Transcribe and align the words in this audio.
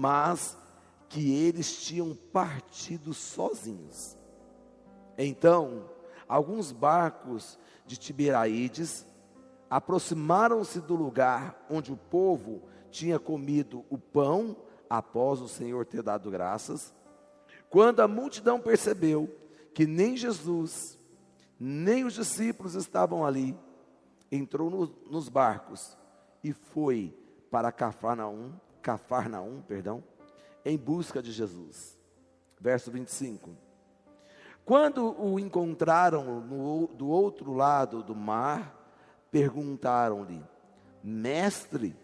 mas 0.00 0.56
que 1.10 1.30
eles 1.30 1.82
tinham 1.84 2.14
partido 2.32 3.12
sozinhos. 3.12 4.16
Então, 5.18 5.90
alguns 6.26 6.72
barcos 6.72 7.58
de 7.84 7.98
Tiberaídes 7.98 9.04
aproximaram-se 9.68 10.80
do 10.80 10.94
lugar 10.94 11.66
onde 11.68 11.92
o 11.92 11.98
povo 11.98 12.62
tinha 12.90 13.18
comido 13.18 13.84
o 13.90 13.98
pão 13.98 14.56
após 14.88 15.42
o 15.42 15.48
Senhor 15.48 15.84
ter 15.84 16.02
dado 16.02 16.30
graças. 16.30 16.94
Quando 17.68 18.00
a 18.00 18.08
multidão 18.08 18.58
percebeu 18.58 19.28
que 19.74 19.86
nem 19.86 20.16
Jesus, 20.16 20.98
nem 21.58 22.04
os 22.04 22.14
discípulos 22.14 22.74
estavam 22.74 23.22
ali, 23.22 23.54
entrou 24.32 24.70
no, 24.70 24.86
nos 25.10 25.28
barcos 25.28 25.94
e 26.42 26.54
foi 26.54 27.14
para 27.50 27.70
Cafarnaum, 27.70 28.52
Cafarnaum, 28.82 29.62
perdão, 29.62 30.02
em 30.64 30.76
busca 30.76 31.22
de 31.22 31.32
Jesus. 31.32 31.98
Verso 32.60 32.90
25. 32.90 33.50
Quando 34.64 35.20
o 35.20 35.38
encontraram 35.38 36.40
no, 36.40 36.86
do 36.88 37.08
outro 37.08 37.52
lado 37.52 38.02
do 38.02 38.14
mar, 38.14 38.76
perguntaram-lhe: 39.30 40.42
Mestre, 41.02 41.96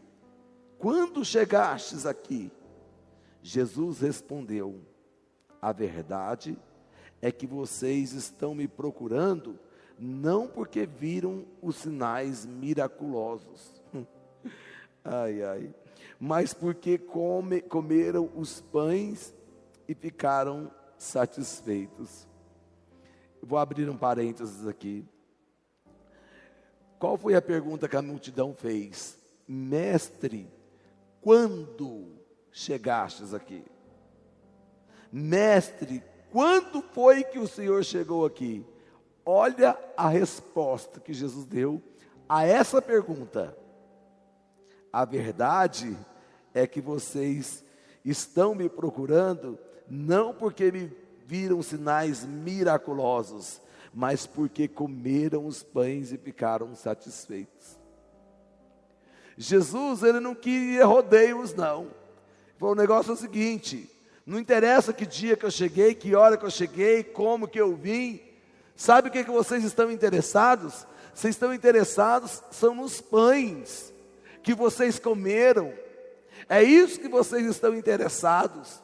quando 0.78 1.24
chegastes 1.24 2.06
aqui? 2.06 2.50
Jesus 3.42 4.00
respondeu: 4.00 4.80
A 5.60 5.72
verdade 5.72 6.58
é 7.20 7.30
que 7.30 7.46
vocês 7.46 8.12
estão 8.12 8.54
me 8.54 8.66
procurando 8.66 9.58
não 9.98 10.46
porque 10.46 10.84
viram 10.84 11.44
os 11.62 11.76
sinais 11.76 12.44
miraculosos. 12.44 13.82
ai, 15.04 15.42
ai. 15.42 15.74
Mas 16.18 16.54
porque 16.54 16.98
come, 16.98 17.60
comeram 17.60 18.30
os 18.34 18.60
pães 18.60 19.34
e 19.88 19.94
ficaram 19.94 20.70
satisfeitos. 20.96 22.26
Vou 23.42 23.58
abrir 23.58 23.88
um 23.88 23.96
parênteses 23.96 24.66
aqui. 24.66 25.04
Qual 26.98 27.16
foi 27.16 27.34
a 27.34 27.42
pergunta 27.42 27.88
que 27.88 27.96
a 27.96 28.02
multidão 28.02 28.54
fez? 28.54 29.18
Mestre, 29.46 30.50
quando 31.20 32.16
chegastes 32.50 33.34
aqui? 33.34 33.64
Mestre, 35.12 36.02
quando 36.32 36.82
foi 36.82 37.22
que 37.22 37.38
o 37.38 37.46
Senhor 37.46 37.84
chegou 37.84 38.24
aqui? 38.24 38.64
Olha 39.24 39.78
a 39.96 40.08
resposta 40.08 41.00
que 41.00 41.12
Jesus 41.12 41.46
deu 41.46 41.82
a 42.28 42.44
essa 42.44 42.80
pergunta. 42.80 43.56
A 44.96 45.04
verdade 45.04 45.94
é 46.54 46.66
que 46.66 46.80
vocês 46.80 47.62
estão 48.02 48.54
me 48.54 48.66
procurando 48.66 49.58
não 49.86 50.32
porque 50.32 50.72
me 50.72 50.90
viram 51.26 51.62
sinais 51.62 52.24
miraculosos, 52.24 53.60
mas 53.92 54.26
porque 54.26 54.66
comeram 54.66 55.44
os 55.44 55.62
pães 55.62 56.12
e 56.12 56.16
ficaram 56.16 56.74
satisfeitos. 56.74 57.78
Jesus, 59.36 60.02
ele 60.02 60.18
não 60.18 60.34
queria 60.34 60.86
rodeios, 60.86 61.52
não. 61.52 61.88
Foi 62.56 62.70
o 62.70 62.74
negócio 62.74 63.10
é 63.10 63.14
o 63.14 63.18
seguinte: 63.18 63.90
não 64.24 64.38
interessa 64.38 64.94
que 64.94 65.04
dia 65.04 65.36
que 65.36 65.44
eu 65.44 65.50
cheguei, 65.50 65.94
que 65.94 66.14
hora 66.14 66.38
que 66.38 66.46
eu 66.46 66.50
cheguei, 66.50 67.04
como 67.04 67.46
que 67.46 67.60
eu 67.60 67.76
vim. 67.76 68.18
Sabe 68.74 69.10
o 69.10 69.12
que, 69.12 69.24
que 69.24 69.30
vocês 69.30 69.62
estão 69.62 69.90
interessados? 69.90 70.86
Vocês 71.12 71.34
estão 71.34 71.52
interessados 71.52 72.42
são 72.50 72.74
nos 72.74 72.98
pães 73.02 73.94
que 74.46 74.54
vocês 74.54 75.00
comeram. 75.00 75.74
É 76.48 76.62
isso 76.62 77.00
que 77.00 77.08
vocês 77.08 77.44
estão 77.46 77.74
interessados. 77.74 78.80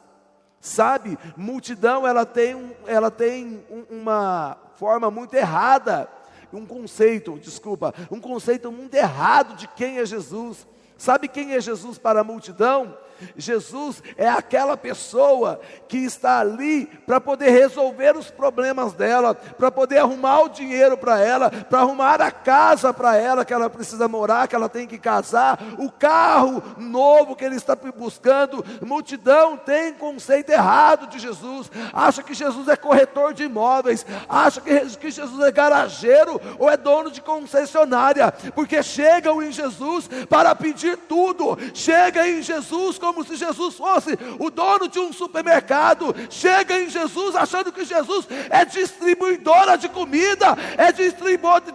Sabe, 0.59 1.17
multidão 1.37 2.05
ela 2.05 2.25
tem, 2.25 2.75
ela 2.85 3.09
tem 3.09 3.63
um, 3.69 4.01
uma 4.01 4.57
forma 4.75 5.09
muito 5.09 5.33
errada, 5.35 6.09
um 6.51 6.65
conceito, 6.65 7.39
desculpa, 7.39 7.93
um 8.11 8.19
conceito 8.19 8.71
muito 8.73 8.93
errado 8.95 9.55
de 9.55 9.67
quem 9.69 9.99
é 9.99 10.05
Jesus. 10.05 10.67
Sabe 10.97 11.29
quem 11.29 11.53
é 11.53 11.61
Jesus 11.61 11.97
para 11.97 12.19
a 12.19 12.23
multidão? 12.25 12.97
Jesus 13.35 14.01
é 14.17 14.27
aquela 14.27 14.75
pessoa 14.75 15.59
que 15.87 15.97
está 15.97 16.39
ali 16.39 16.85
para 17.05 17.19
poder 17.21 17.49
resolver 17.49 18.15
os 18.17 18.29
problemas 18.29 18.93
dela, 18.93 19.33
para 19.35 19.71
poder 19.71 19.99
arrumar 19.99 20.41
o 20.41 20.49
dinheiro 20.49 20.97
para 20.97 21.19
ela, 21.19 21.49
para 21.49 21.79
arrumar 21.79 22.21
a 22.21 22.31
casa 22.31 22.93
para 22.93 23.17
ela 23.17 23.45
que 23.45 23.53
ela 23.53 23.69
precisa 23.69 24.07
morar, 24.07 24.47
que 24.47 24.55
ela 24.55 24.69
tem 24.69 24.87
que 24.87 24.97
casar, 24.97 25.59
o 25.77 25.91
carro 25.91 26.63
novo 26.77 27.35
que 27.35 27.45
ele 27.45 27.55
está 27.55 27.75
buscando. 27.75 28.65
Multidão 28.81 29.57
tem 29.57 29.93
conceito 29.93 30.51
errado 30.51 31.07
de 31.07 31.19
Jesus, 31.19 31.71
acha 31.93 32.23
que 32.23 32.33
Jesus 32.33 32.67
é 32.67 32.75
corretor 32.75 33.33
de 33.33 33.43
imóveis, 33.43 34.05
acha 34.27 34.61
que, 34.61 35.11
Jesus 35.11 35.45
é 35.45 35.51
garageiro 35.51 36.41
ou 36.57 36.69
é 36.69 36.75
dono 36.75 37.11
de 37.11 37.21
concessionária, 37.21 38.31
porque 38.55 38.81
chegam 38.81 39.41
em 39.41 39.51
Jesus 39.51 40.09
para 40.29 40.55
pedir 40.55 40.97
tudo, 40.97 41.57
chega 41.73 42.27
em 42.27 42.41
Jesus 42.41 42.97
como 43.03 43.21
se 43.25 43.35
Jesus 43.35 43.75
fosse 43.75 44.17
o 44.39 44.49
dono 44.49 44.87
de 44.87 44.97
um 44.97 45.11
supermercado, 45.11 46.15
chega 46.29 46.79
em 46.79 46.89
Jesus 46.89 47.35
achando 47.35 47.69
que 47.69 47.83
Jesus 47.83 48.25
é 48.49 48.63
distribuidora 48.63 49.77
de 49.77 49.89
comida, 49.89 50.55
é 50.77 50.89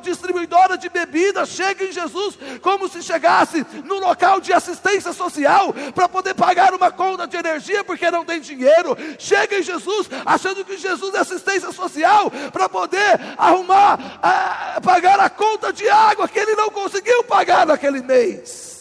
distribuidora 0.00 0.78
de 0.78 0.88
bebida, 0.88 1.44
chega 1.44 1.84
em 1.84 1.92
Jesus 1.92 2.38
como 2.62 2.88
se 2.88 3.02
chegasse 3.02 3.62
no 3.84 3.96
local 3.96 4.40
de 4.40 4.54
assistência 4.54 5.12
social 5.12 5.74
para 5.94 6.08
poder 6.08 6.32
pagar 6.32 6.72
uma 6.72 6.90
conta 6.90 7.26
de 7.26 7.36
energia 7.36 7.84
porque 7.84 8.10
não 8.10 8.24
tem 8.24 8.40
dinheiro, 8.40 8.96
chega 9.18 9.58
em 9.58 9.62
Jesus 9.62 10.08
achando 10.24 10.64
que 10.64 10.78
Jesus 10.78 11.14
é 11.14 11.18
assistência 11.18 11.70
social 11.72 12.32
para 12.50 12.70
poder 12.70 13.20
arrumar, 13.36 14.18
a, 14.22 14.80
pagar 14.80 15.20
a 15.20 15.28
conta 15.28 15.74
de 15.74 15.86
água 15.90 16.26
que 16.26 16.38
ele 16.38 16.56
não 16.56 16.70
conseguiu 16.70 17.22
pagar 17.24 17.66
naquele 17.66 18.00
mês 18.00 18.77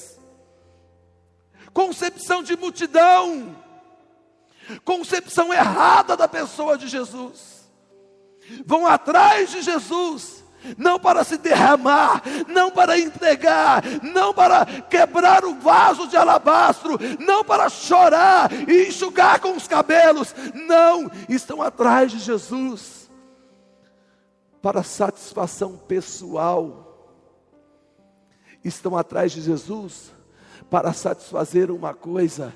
concepção 1.77 2.41
de 2.41 2.57
multidão, 2.57 3.55
concepção 4.83 5.53
errada 5.53 6.17
da 6.17 6.27
pessoa 6.27 6.75
de 6.75 6.87
Jesus. 6.87 7.69
Vão 8.65 8.87
atrás 8.87 9.51
de 9.51 9.61
Jesus, 9.61 10.43
não 10.75 10.99
para 10.99 11.23
se 11.23 11.37
derramar, 11.37 12.23
não 12.47 12.71
para 12.71 12.97
entregar, 12.97 13.83
não 14.01 14.33
para 14.33 14.65
quebrar 14.65 15.45
o 15.45 15.53
vaso 15.59 16.07
de 16.07 16.17
alabastro, 16.17 16.97
não 17.19 17.43
para 17.43 17.69
chorar 17.69 18.51
e 18.67 18.87
enxugar 18.87 19.39
com 19.39 19.55
os 19.55 19.67
cabelos, 19.67 20.33
não, 20.55 21.11
estão 21.29 21.61
atrás 21.61 22.11
de 22.11 22.17
Jesus 22.17 23.07
para 24.63 24.81
satisfação 24.81 25.77
pessoal, 25.77 27.13
estão 28.63 28.97
atrás 28.97 29.31
de 29.31 29.41
Jesus 29.41 30.16
para 30.69 30.93
satisfazer 30.93 31.71
uma 31.71 31.93
coisa 31.93 32.53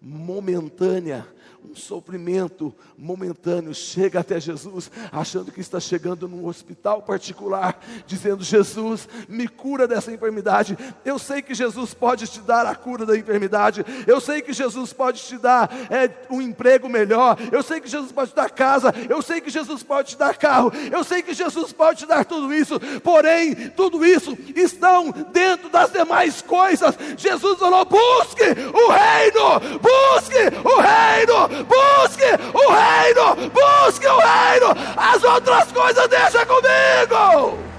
momentânea, 0.00 1.26
um 1.68 1.74
sofrimento 1.74 2.74
momentâneo, 2.96 3.74
chega 3.74 4.20
até 4.20 4.40
Jesus, 4.40 4.90
achando 5.12 5.52
que 5.52 5.60
está 5.60 5.78
chegando 5.78 6.28
num 6.28 6.46
hospital 6.46 7.02
particular, 7.02 7.80
dizendo: 8.06 8.42
Jesus, 8.42 9.08
me 9.28 9.48
cura 9.48 9.86
dessa 9.86 10.12
enfermidade. 10.12 10.76
Eu 11.04 11.18
sei 11.18 11.42
que 11.42 11.54
Jesus 11.54 11.94
pode 11.94 12.26
te 12.26 12.40
dar 12.40 12.66
a 12.66 12.74
cura 12.74 13.06
da 13.06 13.16
enfermidade, 13.16 13.84
eu 14.06 14.20
sei 14.20 14.42
que 14.42 14.52
Jesus 14.52 14.92
pode 14.92 15.22
te 15.22 15.38
dar 15.38 15.70
é, 15.90 16.10
um 16.30 16.40
emprego 16.40 16.88
melhor, 16.88 17.36
eu 17.52 17.62
sei 17.62 17.80
que 17.80 17.88
Jesus 17.88 18.12
pode 18.12 18.30
te 18.30 18.36
dar 18.36 18.50
casa, 18.50 18.92
eu 19.08 19.22
sei 19.22 19.40
que 19.40 19.50
Jesus 19.50 19.82
pode 19.82 20.10
te 20.10 20.18
dar 20.18 20.36
carro, 20.36 20.72
eu 20.90 21.04
sei 21.04 21.22
que 21.22 21.34
Jesus 21.34 21.72
pode 21.72 22.00
te 22.00 22.06
dar 22.06 22.24
tudo 22.24 22.52
isso, 22.52 22.78
porém, 23.02 23.54
tudo 23.70 24.04
isso 24.04 24.36
estão 24.54 25.10
dentro 25.32 25.68
das 25.68 25.92
demais 25.92 26.42
coisas. 26.42 26.96
Jesus 27.16 27.58
falou: 27.58 27.84
busque 27.84 28.42
o 28.42 28.90
reino, 28.90 29.80
busque 29.80 30.38
o 30.64 30.80
reino, 30.80 31.49
busque 31.64 32.24
o 32.54 32.72
reino, 32.72 33.50
busque 33.50 34.06
o 34.06 34.18
reino, 34.18 34.68
as 34.96 35.22
outras 35.22 35.72
coisas 35.72 36.08
deixa 36.08 36.46
comigo. 36.46 37.70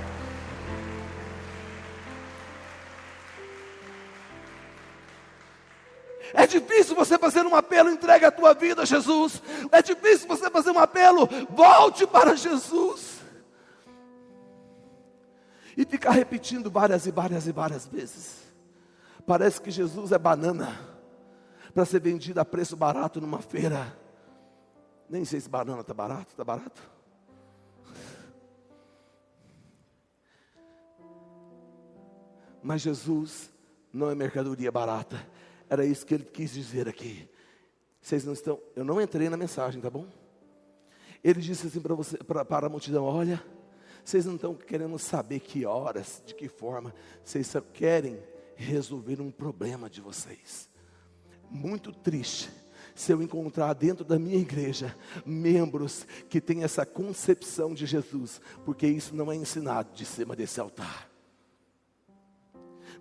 É 6.34 6.48
difícil 6.48 6.96
você 6.96 7.18
fazer 7.18 7.46
um 7.46 7.56
apelo, 7.56 7.90
entregue 7.90 8.26
a 8.26 8.32
tua 8.32 8.54
vida 8.54 8.84
a 8.84 8.86
Jesus. 8.86 9.42
É 9.72 9.82
difícil 9.82 10.28
você 10.28 10.50
fazer 10.50 10.72
um 10.72 10.80
apelo, 10.80 11.28
volte 11.50 12.08
para 12.08 12.36
Jesus. 12.36 13.20
E 15.76 15.86
ficar 15.86 16.12
repetindo 16.12 16.70
várias 16.70 17.06
e 17.06 17.12
várias 17.12 17.48
e 17.48 17.52
várias 17.52 17.86
vezes. 17.86 18.42
Parece 19.26 19.62
que 19.62 19.72
Jesus 19.72 20.12
é 20.12 20.18
banana 20.18 20.91
para 21.72 21.86
ser 21.86 22.02
vendida 22.02 22.42
a 22.42 22.46
preço 22.46 22.76
barato 22.76 23.20
numa 23.22 23.40
feira. 23.40 23.98
Nem 25.10 25.26
sei 25.26 25.40
se 25.40 25.50
banana 25.50 25.82
está 25.82 25.94
barato, 25.94 26.32
está 26.32 26.44
barato. 26.44 26.90
Mas 32.64 32.82
Jesus 32.82 33.52
não 33.92 34.10
é 34.10 34.16
mercadoria 34.16 34.72
barata. 34.72 35.28
Era 35.70 35.86
isso 35.86 36.06
que 36.06 36.14
ele 36.14 36.26
quis 36.26 36.52
dizer 36.52 36.88
aqui. 36.88 37.30
Vocês 38.02 38.24
não 38.24 38.34
estão. 38.34 38.60
Eu 38.76 38.84
não 38.84 39.02
entrei 39.02 39.30
na 39.30 39.38
mensagem, 39.38 39.82
tá 39.82 39.90
bom? 39.90 40.08
Ele 41.24 41.42
disse 41.42 41.68
assim 41.68 41.80
para 41.80 41.94
você, 41.94 42.18
pra, 42.18 42.46
para 42.46 42.68
a 42.68 42.70
multidão: 42.70 43.04
Olha, 43.06 43.44
vocês 44.04 44.26
não 44.26 44.36
estão 44.36 44.56
querendo 44.56 44.98
saber 44.98 45.40
que 45.40 45.66
horas, 45.66 46.22
de 46.26 46.34
que 46.34 46.48
forma, 46.48 46.94
vocês 47.24 47.48
só 47.48 47.62
querem 47.62 48.22
resolver 48.56 49.22
um 49.22 49.32
problema 49.32 49.90
de 49.90 50.02
vocês. 50.02 50.71
Muito 51.52 51.92
triste 51.92 52.50
se 52.96 53.12
eu 53.12 53.22
encontrar 53.22 53.74
dentro 53.74 54.06
da 54.06 54.18
minha 54.18 54.38
igreja 54.38 54.96
membros 55.26 56.06
que 56.30 56.40
têm 56.40 56.64
essa 56.64 56.86
concepção 56.86 57.74
de 57.74 57.86
Jesus, 57.86 58.40
porque 58.66 58.88
isso 58.88 59.16
não 59.16 59.32
é 59.32 59.36
ensinado 59.36 59.94
de 59.94 60.06
cima 60.06 60.36
desse 60.36 60.60
altar. 60.60 61.10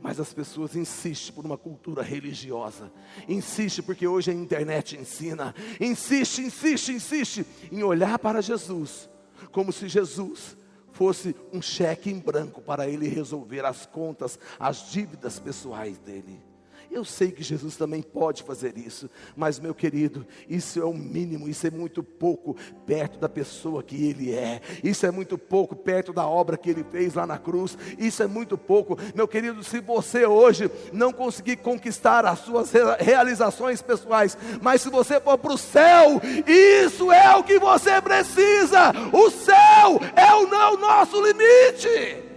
Mas 0.03 0.19
as 0.19 0.33
pessoas 0.33 0.75
insistem 0.75 1.35
por 1.35 1.45
uma 1.45 1.59
cultura 1.59 2.03
religiosa, 2.03 2.91
insiste 3.29 3.83
porque 3.83 4.07
hoje 4.07 4.31
a 4.31 4.35
internet 4.35 4.97
ensina, 4.97 5.55
insiste, 5.79 6.41
insiste, 6.41 6.93
insiste 6.93 7.47
em 7.71 7.83
olhar 7.83 8.19
para 8.19 8.41
Jesus, 8.41 9.09
como 9.53 9.73
se 9.73 9.89
Jesus 9.89 10.57
fosse 10.93 11.37
um 11.53 11.61
cheque 11.61 12.11
em 12.11 12.19
branco 12.19 12.61
para 12.61 12.89
ele 12.89 13.09
resolver 13.09 13.65
as 13.65 13.87
contas, 13.87 14.39
as 14.59 14.91
dívidas 14.91 15.39
pessoais 15.39 15.99
dele. 15.99 16.50
Eu 16.91 17.05
sei 17.05 17.31
que 17.31 17.43
Jesus 17.43 17.77
também 17.77 18.03
pode 18.03 18.43
fazer 18.43 18.77
isso, 18.77 19.09
mas 19.37 19.61
meu 19.61 19.73
querido, 19.73 20.27
isso 20.49 20.81
é 20.81 20.85
o 20.85 20.93
mínimo, 20.93 21.49
isso 21.49 21.65
é 21.65 21.71
muito 21.71 22.03
pouco 22.03 22.57
perto 22.85 23.17
da 23.17 23.29
pessoa 23.29 23.81
que 23.81 24.09
Ele 24.09 24.35
é, 24.35 24.61
isso 24.83 25.07
é 25.07 25.11
muito 25.13 25.39
pouco 25.39 25.77
perto 25.77 26.13
da 26.13 26.27
obra 26.27 26.59
que 26.59 26.69
Ele 26.69 26.83
fez 26.83 27.15
lá 27.15 27.25
na 27.25 27.39
cruz, 27.39 27.79
isso 27.97 28.25
é 28.25 28.27
muito 28.27 28.59
pouco, 28.59 28.99
meu 29.15 29.29
querido. 29.29 29.63
Se 29.63 29.81
você 29.81 30.27
hoje 30.27 30.69
não 30.93 31.13
conseguir 31.13 31.59
conquistar 31.59 32.27
as 32.27 32.41
suas 32.41 32.73
realizações 32.99 33.81
pessoais, 33.81 34.37
mas 34.61 34.83
se 34.83 34.91
você 34.91 35.21
for 35.21 35.39
para 35.39 35.53
o 35.53 35.59
céu, 35.59 36.21
isso 36.45 37.13
é 37.13 37.37
o 37.37 37.45
que 37.45 37.61
você 37.61 38.03
precisa, 38.03 38.93
o 39.13 39.31
céu 39.31 40.01
é 40.17 40.35
o 40.35 40.49
não 40.49 40.77
nosso 40.77 41.25
limite. 41.25 42.30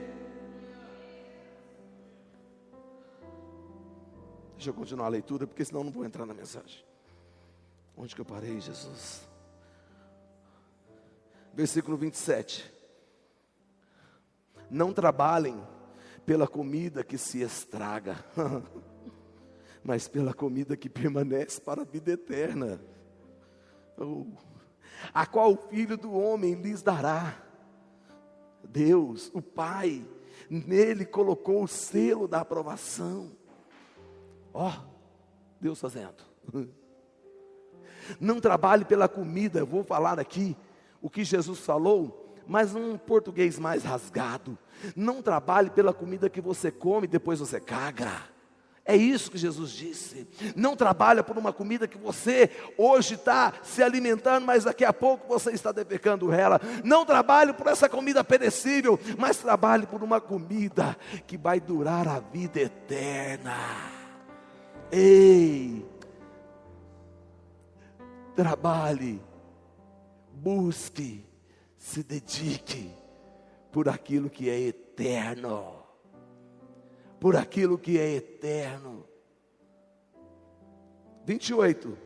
Deixa 4.64 4.72
eu 4.72 4.76
continuar 4.76 5.08
a 5.08 5.10
leitura, 5.10 5.46
porque 5.46 5.66
senão 5.66 5.84
não 5.84 5.92
vou 5.92 6.06
entrar 6.06 6.26
na 6.26 6.34
mensagem. 6.34 6.86
Onde 7.98 8.16
que 8.16 8.22
eu 8.22 8.24
parei, 8.24 8.62
Jesus? 8.62 9.28
Versículo 11.54 11.98
27. 11.98 12.74
Não 14.72 14.94
trabalhem 14.94 15.62
pela 16.26 16.48
comida 16.48 17.04
que 17.04 17.18
se 17.18 17.42
estraga, 17.42 18.24
mas 19.84 20.08
pela 20.08 20.34
comida 20.34 20.78
que 20.78 20.88
permanece 20.88 21.60
para 21.60 21.82
a 21.82 21.86
vida 21.86 22.12
eterna, 22.12 22.80
oh, 23.98 24.28
a 25.14 25.26
qual 25.26 25.52
o 25.52 25.58
Filho 25.58 25.98
do 25.98 26.14
Homem 26.14 26.54
lhes 26.54 26.82
dará. 26.82 27.38
Deus, 28.64 29.30
o 29.34 29.42
Pai, 29.42 30.08
nele 30.50 31.06
colocou 31.06 31.64
o 31.64 31.68
selo 31.68 32.30
da 32.30 32.40
aprovação. 32.40 33.43
Ó, 34.54 34.70
oh, 34.70 34.74
Deus 35.60 35.80
fazendo. 35.80 36.24
Não 38.20 38.40
trabalhe 38.40 38.86
pela 38.86 39.08
comida, 39.08 39.60
eu 39.60 39.66
vou 39.66 39.84
falar 39.84 40.20
aqui 40.20 40.56
o 41.02 41.10
que 41.10 41.24
Jesus 41.24 41.60
falou, 41.60 42.36
mas 42.48 42.74
num 42.74 42.98
português 42.98 43.58
mais 43.58 43.84
rasgado. 43.84 44.58
Não 44.96 45.22
trabalhe 45.22 45.70
pela 45.70 45.94
comida 45.94 46.30
que 46.30 46.42
você 46.42 46.70
come 46.70 47.06
e 47.06 47.10
depois 47.10 47.40
você 47.40 47.60
caga. 47.60 48.34
É 48.86 48.98
isso 48.98 49.32
que 49.32 49.38
Jesus 49.38 49.72
disse. 49.72 50.28
Não 50.58 50.76
trabalha 50.76 51.24
por 51.24 51.38
uma 51.38 51.54
comida 51.54 51.88
que 51.88 51.98
você 51.98 52.50
hoje 52.78 53.16
está 53.16 53.54
se 53.64 53.82
alimentando, 53.82 54.46
mas 54.46 54.66
daqui 54.66 54.84
a 54.84 54.92
pouco 54.92 55.26
você 55.26 55.52
está 55.52 55.72
defecando 55.72 56.34
ela. 56.34 56.60
Não 56.84 57.06
trabalhe 57.06 57.54
por 57.54 57.68
essa 57.68 57.88
comida 57.88 58.26
perecível, 58.26 59.00
mas 59.18 59.38
trabalhe 59.38 59.88
por 59.88 60.04
uma 60.04 60.20
comida 60.20 60.98
que 61.26 61.38
vai 61.38 61.62
durar 61.62 62.10
a 62.10 62.20
vida 62.20 62.60
eterna. 62.60 63.93
Ei, 64.96 65.84
trabalhe, 68.36 69.20
busque, 70.32 71.26
se 71.76 72.04
dedique 72.04 72.94
por 73.72 73.90
aquilo 73.90 74.30
que 74.30 74.52
é 74.52 74.60
eterno. 74.60 75.84
Por 77.20 77.36
aquilo 77.36 77.76
que 77.76 77.98
é 77.98 78.18
eterno. 78.18 79.04
28. 81.26 81.98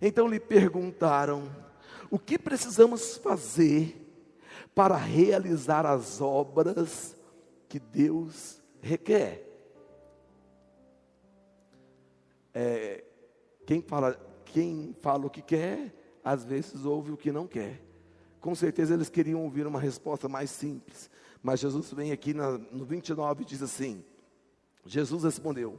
Então 0.00 0.26
lhe 0.26 0.40
perguntaram: 0.40 1.54
o 2.10 2.18
que 2.18 2.38
precisamos 2.38 3.18
fazer 3.18 3.94
para 4.74 4.96
realizar 4.96 5.84
as 5.84 6.18
obras 6.18 7.14
que 7.68 7.78
Deus 7.78 8.58
requer? 8.80 9.51
É, 12.54 13.04
quem, 13.66 13.80
fala, 13.80 14.18
quem 14.44 14.94
fala 15.00 15.26
o 15.26 15.30
que 15.30 15.42
quer, 15.42 15.94
às 16.24 16.44
vezes 16.44 16.84
ouve 16.84 17.12
o 17.12 17.16
que 17.16 17.32
não 17.32 17.46
quer. 17.46 17.80
Com 18.40 18.54
certeza 18.54 18.94
eles 18.94 19.08
queriam 19.08 19.42
ouvir 19.42 19.66
uma 19.66 19.80
resposta 19.80 20.28
mais 20.28 20.50
simples. 20.50 21.10
Mas 21.42 21.60
Jesus 21.60 21.92
vem 21.92 22.12
aqui 22.12 22.34
na, 22.34 22.58
no 22.58 22.84
29 22.84 23.42
e 23.42 23.46
diz 23.46 23.62
assim: 23.62 24.04
Jesus 24.84 25.24
respondeu: 25.24 25.78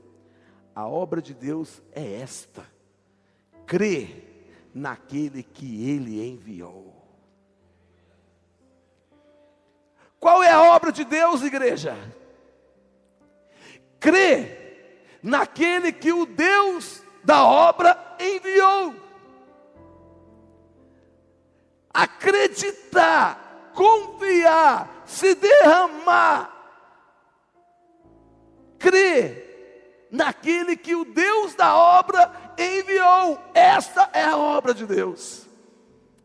A 0.73 0.87
obra 0.87 1.21
de 1.21 1.33
Deus 1.33 1.81
é 1.91 2.19
esta, 2.21 2.65
crê 3.65 4.23
naquele 4.73 5.43
que 5.43 5.89
ele 5.89 6.25
enviou. 6.25 6.93
Qual 10.19 10.41
é 10.41 10.51
a 10.51 10.61
obra 10.73 10.91
de 10.91 11.03
Deus, 11.03 11.41
igreja? 11.41 11.95
Crê 13.99 14.62
naquele 15.23 15.93
que 15.93 16.11
o 16.11 16.25
Deus 16.25 17.01
da 17.23 17.45
obra 17.45 17.97
enviou. 18.19 18.93
Acreditar, 21.93 23.71
confiar, 23.73 25.03
se 25.05 25.33
derramar, 25.35 26.51
crer 28.77 30.09
naquele 30.11 30.75
que 30.75 30.93
o 30.93 31.05
Deus 31.05 31.55
da 31.55 31.75
obra 31.75 32.31
enviou. 32.57 33.39
Esta 33.53 34.09
é 34.11 34.25
a 34.25 34.37
obra 34.37 34.73
de 34.73 34.85
Deus. 34.85 35.47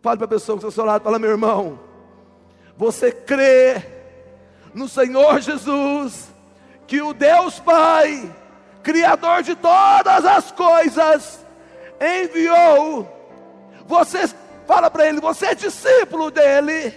Fale 0.03 0.19
para 0.19 0.25
a 0.25 0.29
pessoa 0.29 0.57
que 0.59 0.65
está 0.65 0.69
ao 0.69 0.73
seu 0.73 0.85
lado, 0.85 1.05
fala, 1.05 1.19
meu 1.19 1.31
irmão, 1.31 1.79
você 2.77 3.13
crê 3.13 3.83
no 4.75 4.89
Senhor 4.89 5.41
Jesus, 5.41 6.33
que 6.87 7.03
o 7.03 7.13
Deus 7.13 7.61
Pai 7.61 8.35
Criador 8.83 9.43
de 9.43 9.55
todas 9.57 10.25
as 10.25 10.53
coisas, 10.53 11.45
enviou. 12.01 13.07
Você 13.87 14.29
fala 14.67 14.91
para 14.91 15.09
ele, 15.09 15.21
você 15.21 15.47
é 15.47 15.55
discípulo 15.55 16.31
dele. 16.31 16.93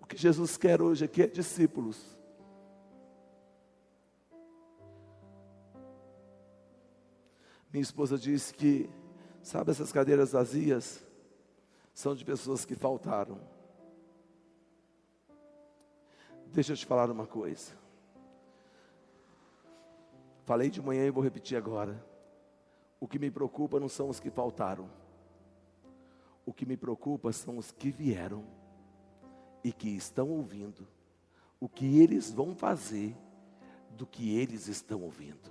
O 0.00 0.06
que 0.06 0.16
Jesus 0.16 0.56
quer 0.56 0.80
hoje 0.80 1.04
aqui 1.04 1.22
é 1.22 1.26
discípulos. 1.26 2.16
Minha 7.72 7.82
esposa 7.82 8.16
disse 8.16 8.54
que, 8.54 8.88
sabe 9.42 9.70
essas 9.70 9.92
cadeiras 9.92 10.32
vazias? 10.32 11.04
São 11.92 12.14
de 12.14 12.24
pessoas 12.24 12.64
que 12.64 12.74
faltaram. 12.74 13.38
Deixa 16.52 16.72
eu 16.72 16.76
te 16.76 16.86
falar 16.86 17.10
uma 17.10 17.26
coisa. 17.26 17.72
Falei 20.44 20.70
de 20.70 20.80
manhã 20.80 21.06
e 21.06 21.10
vou 21.10 21.22
repetir 21.22 21.56
agora. 21.56 22.04
O 23.00 23.06
que 23.06 23.18
me 23.18 23.30
preocupa 23.30 23.80
não 23.80 23.88
são 23.88 24.08
os 24.08 24.20
que 24.20 24.30
faltaram. 24.30 24.88
O 26.44 26.52
que 26.52 26.64
me 26.64 26.76
preocupa 26.76 27.32
são 27.32 27.58
os 27.58 27.72
que 27.72 27.90
vieram 27.90 28.44
e 29.62 29.72
que 29.72 29.88
estão 29.88 30.30
ouvindo 30.30 30.86
o 31.58 31.68
que 31.68 31.98
eles 32.00 32.30
vão 32.30 32.54
fazer 32.54 33.16
do 33.90 34.06
que 34.06 34.36
eles 34.36 34.68
estão 34.68 35.02
ouvindo. 35.02 35.50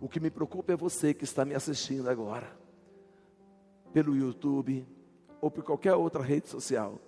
O 0.00 0.08
que 0.08 0.20
me 0.20 0.30
preocupa 0.30 0.72
é 0.72 0.76
você 0.76 1.14
que 1.14 1.24
está 1.24 1.44
me 1.44 1.54
assistindo 1.54 2.08
agora, 2.08 2.56
pelo 3.92 4.16
YouTube 4.16 4.86
ou 5.42 5.50
por 5.50 5.64
qualquer 5.64 5.92
outra 5.94 6.22
rede 6.22 6.48
social 6.48 6.98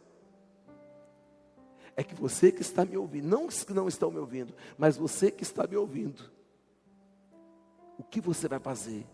é 1.97 2.03
que 2.03 2.17
você 2.17 2.51
que 2.51 2.61
está 2.61 2.85
me 2.85 2.97
ouvindo, 2.97 3.29
não 3.29 3.47
os 3.47 3.63
que 3.63 3.73
não 3.73 3.87
estão 3.87 4.11
me 4.11 4.19
ouvindo, 4.19 4.53
mas 4.77 4.97
você 4.97 5.31
que 5.31 5.45
está 5.45 5.65
me 5.65 5.77
ouvindo, 5.77 6.29
o 7.97 8.03
que 8.03 8.21
você 8.21 8.49
vai 8.49 8.59
fazer 8.59 9.07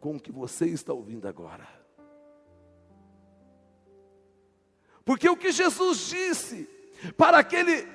com 0.00 0.16
o 0.16 0.20
que 0.20 0.32
você 0.32 0.66
está 0.66 0.92
ouvindo 0.92 1.28
agora? 1.28 1.66
Porque 5.04 5.28
o 5.28 5.36
que 5.36 5.52
Jesus 5.52 6.08
disse 6.08 6.68
para 7.16 7.38
aquele 7.38 7.86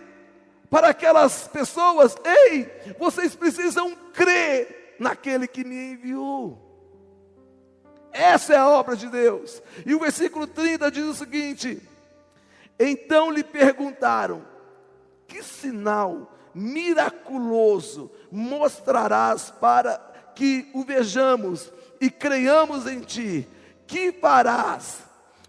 para 0.70 0.88
aquelas 0.88 1.48
pessoas: 1.50 2.16
ei, 2.24 2.96
vocês 2.98 3.36
precisam 3.36 3.94
crer 4.14 4.96
naquele 4.98 5.48
que 5.48 5.66
me 5.66 5.92
enviou. 5.92 6.73
Essa 8.14 8.54
é 8.54 8.58
a 8.58 8.70
obra 8.70 8.96
de 8.96 9.10
Deus. 9.10 9.62
E 9.86 9.96
o 9.96 10.00
versículo 10.00 10.46
30 10.46 10.92
diz 10.92 11.04
o 11.06 11.16
seguinte: 11.16 11.82
Então 12.80 13.32
lhe 13.32 13.44
perguntaram: 13.44 14.46
Que 15.28 15.42
sinal 15.42 16.32
miraculoso 16.54 18.12
mostrarás 18.32 19.50
para 19.50 19.98
que 20.36 20.70
o 20.74 20.84
vejamos 20.84 21.74
e 22.00 22.12
creiamos 22.12 22.86
em 22.86 23.00
ti? 23.00 23.48
Que 23.88 24.12
farás? 24.12 25.00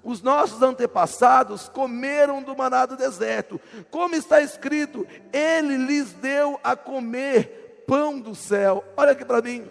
Os 0.02 0.20
nossos 0.20 0.60
antepassados 0.60 1.68
comeram 1.68 2.42
do 2.42 2.54
maná 2.56 2.84
do 2.84 2.96
deserto, 2.96 3.60
como 3.90 4.14
está 4.14 4.40
escrito: 4.40 5.06
Ele 5.32 5.76
lhes 5.76 6.12
deu 6.14 6.58
a 6.64 6.74
comer 6.74 7.84
pão 7.86 8.18
do 8.18 8.34
céu. 8.34 8.82
Olha 8.96 9.12
aqui 9.12 9.24
para 9.24 9.42
mim. 9.42 9.66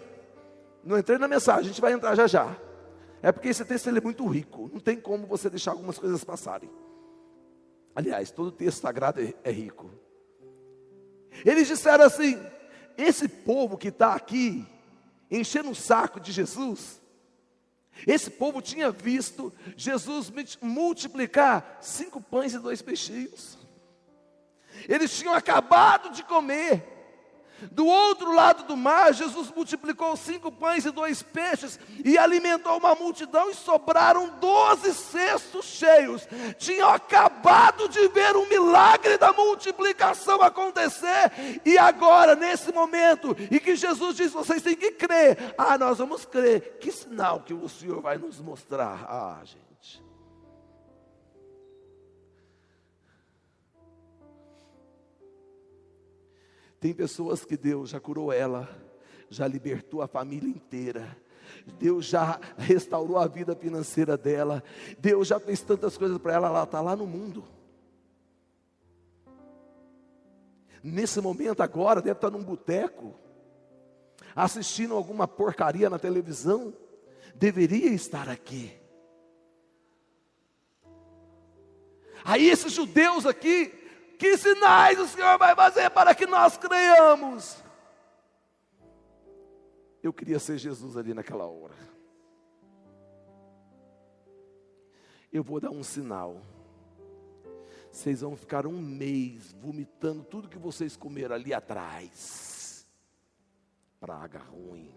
Não 0.84 0.98
entrei 0.98 1.18
na 1.18 1.26
mensagem, 1.26 1.62
a 1.62 1.68
gente 1.68 1.80
vai 1.80 1.92
entrar 1.92 2.14
já 2.14 2.26
já. 2.26 2.63
É 3.24 3.32
porque 3.32 3.48
esse 3.48 3.64
texto 3.64 3.86
ele 3.86 4.00
é 4.00 4.02
muito 4.02 4.26
rico, 4.26 4.68
não 4.70 4.78
tem 4.78 5.00
como 5.00 5.26
você 5.26 5.48
deixar 5.48 5.70
algumas 5.70 5.98
coisas 5.98 6.22
passarem. 6.22 6.70
Aliás, 7.96 8.30
todo 8.30 8.52
texto 8.52 8.82
sagrado 8.82 9.18
é, 9.18 9.32
é 9.42 9.50
rico. 9.50 9.90
Eles 11.42 11.66
disseram 11.66 12.04
assim: 12.04 12.38
esse 12.98 13.26
povo 13.26 13.78
que 13.78 13.88
está 13.88 14.14
aqui, 14.14 14.66
enchendo 15.30 15.70
o 15.70 15.74
saco 15.74 16.20
de 16.20 16.32
Jesus, 16.32 17.00
esse 18.06 18.30
povo 18.30 18.60
tinha 18.60 18.90
visto 18.90 19.50
Jesus 19.74 20.30
multiplicar 20.60 21.78
cinco 21.80 22.20
pães 22.20 22.52
e 22.52 22.58
dois 22.58 22.82
peixinhos. 22.82 23.56
Eles 24.86 25.16
tinham 25.16 25.32
acabado 25.32 26.10
de 26.10 26.22
comer. 26.24 26.93
Do 27.70 27.86
outro 27.86 28.32
lado 28.34 28.64
do 28.64 28.76
mar, 28.76 29.12
Jesus 29.12 29.50
multiplicou 29.54 30.16
cinco 30.16 30.50
pães 30.50 30.84
e 30.84 30.90
dois 30.90 31.22
peixes 31.22 31.78
e 32.04 32.18
alimentou 32.18 32.76
uma 32.78 32.94
multidão 32.94 33.50
e 33.50 33.54
sobraram 33.54 34.38
doze 34.40 34.92
cestos 34.94 35.64
cheios. 35.66 36.26
Tinham 36.58 36.90
acabado 36.90 37.88
de 37.88 38.08
ver 38.08 38.36
o 38.36 38.48
milagre 38.48 39.16
da 39.18 39.32
multiplicação 39.32 40.42
acontecer 40.42 41.30
e 41.64 41.76
agora, 41.78 42.34
nesse 42.34 42.72
momento, 42.72 43.36
e 43.50 43.58
que 43.60 43.76
Jesus 43.76 44.16
diz: 44.16 44.32
vocês 44.32 44.62
têm 44.62 44.76
que 44.76 44.92
crer. 44.92 45.54
Ah, 45.56 45.78
nós 45.78 45.98
vamos 45.98 46.24
crer. 46.24 46.78
Que 46.80 46.90
sinal 46.90 47.40
que 47.40 47.54
o 47.54 47.68
Senhor 47.68 48.00
vai 48.00 48.18
nos 48.18 48.40
mostrar? 48.40 49.04
Ah, 49.08 49.40
gente. 49.44 49.64
Tem 56.84 56.92
pessoas 56.92 57.46
que 57.46 57.56
Deus 57.56 57.88
já 57.88 57.98
curou 57.98 58.30
ela, 58.30 58.68
já 59.30 59.48
libertou 59.48 60.02
a 60.02 60.06
família 60.06 60.50
inteira. 60.50 61.16
Deus 61.78 62.04
já 62.04 62.38
restaurou 62.58 63.16
a 63.16 63.26
vida 63.26 63.56
financeira 63.56 64.18
dela. 64.18 64.62
Deus 64.98 65.28
já 65.28 65.40
fez 65.40 65.62
tantas 65.62 65.96
coisas 65.96 66.18
para 66.18 66.34
ela, 66.34 66.48
ela 66.48 66.64
está 66.64 66.82
lá 66.82 66.94
no 66.94 67.06
mundo. 67.06 67.42
Nesse 70.82 71.22
momento 71.22 71.62
agora, 71.62 72.02
deve 72.02 72.18
estar 72.18 72.30
num 72.30 72.44
boteco, 72.44 73.14
assistindo 74.36 74.92
alguma 74.92 75.26
porcaria 75.26 75.88
na 75.88 75.98
televisão. 75.98 76.70
Deveria 77.34 77.94
estar 77.94 78.28
aqui. 78.28 78.78
Aí 82.22 82.46
esses 82.46 82.74
judeus 82.74 83.24
aqui, 83.24 83.72
que 84.24 84.38
sinais 84.38 84.98
o 84.98 85.06
Senhor 85.06 85.36
vai 85.36 85.54
fazer 85.54 85.90
para 85.90 86.14
que 86.14 86.24
nós 86.24 86.56
creiamos? 86.56 87.62
Eu 90.02 90.14
queria 90.14 90.38
ser 90.38 90.56
Jesus 90.56 90.96
ali 90.96 91.12
naquela 91.12 91.44
hora. 91.44 91.74
Eu 95.30 95.42
vou 95.42 95.60
dar 95.60 95.70
um 95.70 95.82
sinal. 95.82 96.40
Vocês 97.92 98.22
vão 98.22 98.34
ficar 98.34 98.66
um 98.66 98.80
mês 98.80 99.52
vomitando 99.52 100.24
tudo 100.24 100.48
que 100.48 100.58
vocês 100.58 100.96
comeram 100.96 101.34
ali 101.34 101.52
atrás. 101.52 102.86
Praga 104.00 104.38
ruim. 104.38 104.90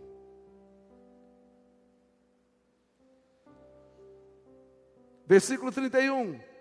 Versículo 5.26 5.70
31. 5.70 6.57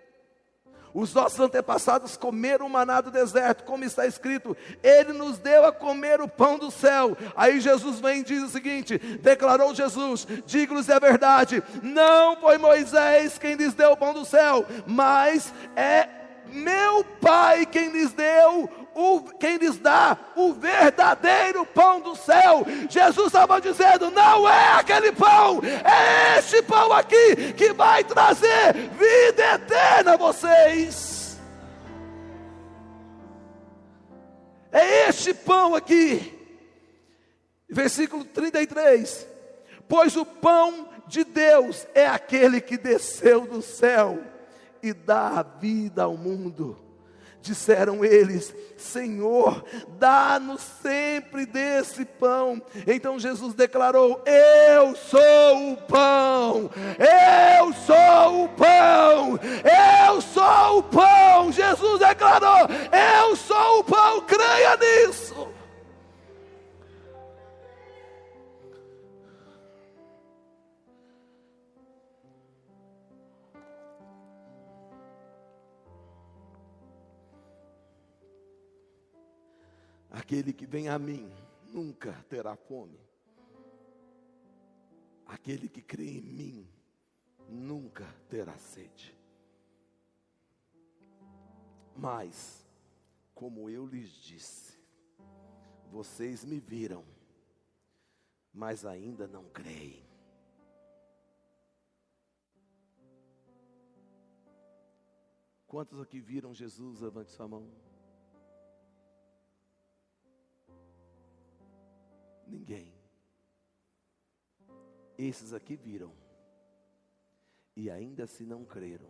Os 0.93 1.13
nossos 1.13 1.39
antepassados 1.39 2.17
comeram 2.17 2.65
o 2.65 2.69
maná 2.69 3.01
do 3.01 3.11
deserto, 3.11 3.63
como 3.63 3.83
está 3.83 4.05
escrito, 4.05 4.55
Ele 4.81 5.13
nos 5.13 5.37
deu 5.37 5.65
a 5.65 5.71
comer 5.71 6.21
o 6.21 6.27
pão 6.27 6.57
do 6.57 6.71
céu. 6.71 7.15
Aí 7.35 7.59
Jesus 7.59 7.99
vem 7.99 8.21
e 8.21 8.23
diz 8.23 8.43
o 8.43 8.49
seguinte: 8.49 8.97
declarou 8.97 9.75
Jesus, 9.75 10.27
digo-lhes 10.45 10.89
a 10.89 10.99
verdade, 10.99 11.63
não 11.83 12.35
foi 12.37 12.57
Moisés 12.57 13.37
quem 13.37 13.55
lhes 13.55 13.73
deu 13.73 13.91
o 13.91 13.97
pão 13.97 14.13
do 14.13 14.25
céu, 14.25 14.65
mas 14.85 15.53
é 15.75 16.09
meu 16.51 17.03
Pai 17.03 17.65
quem 17.65 17.89
lhes 17.89 18.13
deu 18.13 18.69
o, 18.97 19.21
quem 19.21 19.57
lhes 19.57 19.77
dá 19.77 20.17
o 20.35 20.51
verdadeiro 20.53 21.63
pão 21.67 22.01
do 22.01 22.15
céu. 22.15 22.65
Jesus 22.89 23.27
estava 23.27 23.61
dizendo: 23.61 24.09
não 24.09 24.49
é 24.49 24.73
aquele 24.73 25.11
pão, 25.11 25.61
é 25.63 26.39
este 26.39 26.63
pão 26.63 26.91
aqui 26.91 27.53
que 27.53 27.71
vai 27.73 28.03
trazer 28.03 28.73
vida 28.97 29.53
eterna 29.53 30.15
a 30.15 30.17
vocês. 30.17 31.37
É 34.71 35.07
este 35.07 35.31
pão 35.31 35.75
aqui. 35.75 36.33
Versículo 37.69 38.25
33. 38.25 39.27
Pois 39.87 40.17
o 40.17 40.25
pão 40.25 40.89
de 41.05 41.23
Deus 41.23 41.85
é 41.93 42.07
aquele 42.07 42.59
que 42.59 42.77
desceu 42.77 43.41
do 43.41 43.61
céu 43.61 44.19
e 44.81 44.91
dá 44.91 45.43
vida 45.43 46.03
ao 46.03 46.17
mundo. 46.17 46.86
Disseram 47.47 48.03
eles: 48.03 48.53
Senhor, 48.75 49.63
dá-nos 49.97 50.61
sempre 50.81 51.45
desse 51.45 52.03
pão. 52.03 52.61
Então 52.85 53.17
Jesus 53.17 53.53
declarou: 53.53 54.21
Eu 54.25 54.93
sou 54.97 55.71
o 55.71 55.77
pão, 55.77 56.69
eu 56.99 57.73
sou 57.85 58.43
o 58.43 58.49
pão, 58.49 59.39
eu 60.09 60.21
sou 60.21 60.79
o 60.79 60.83
pão. 60.83 61.49
Jesus 61.53 61.99
declarou: 61.99 62.67
Eu 63.23 63.33
sou 63.37 63.79
o 63.79 63.83
pão, 63.85 64.21
creia 64.23 64.75
nisso. 64.75 65.47
Aquele 80.17 80.51
que 80.51 80.65
vem 80.65 80.89
a 80.89 80.97
mim 80.97 81.31
nunca 81.71 82.11
terá 82.27 82.55
fome. 82.55 82.99
Aquele 85.27 85.69
que 85.69 85.79
crê 85.79 86.17
em 86.17 86.21
mim 86.21 86.67
nunca 87.47 88.03
terá 88.27 88.57
sede. 88.57 89.15
Mas, 91.95 92.67
como 93.35 93.69
eu 93.69 93.85
lhes 93.85 94.09
disse, 94.09 94.79
vocês 95.91 96.43
me 96.43 96.59
viram, 96.59 97.05
mas 98.51 98.87
ainda 98.87 99.27
não 99.27 99.47
creem. 99.49 100.03
Quantos 105.67 106.01
aqui 106.01 106.19
viram 106.19 106.55
Jesus? 106.55 107.01
Levante 107.01 107.29
sua 107.29 107.47
mão. 107.47 107.86
Ninguém. 112.47 112.93
Esses 115.17 115.53
aqui 115.53 115.75
viram 115.75 116.13
e 117.75 117.91
ainda 117.91 118.25
se 118.25 118.35
assim 118.35 118.45
não 118.45 118.65
creram. 118.65 119.09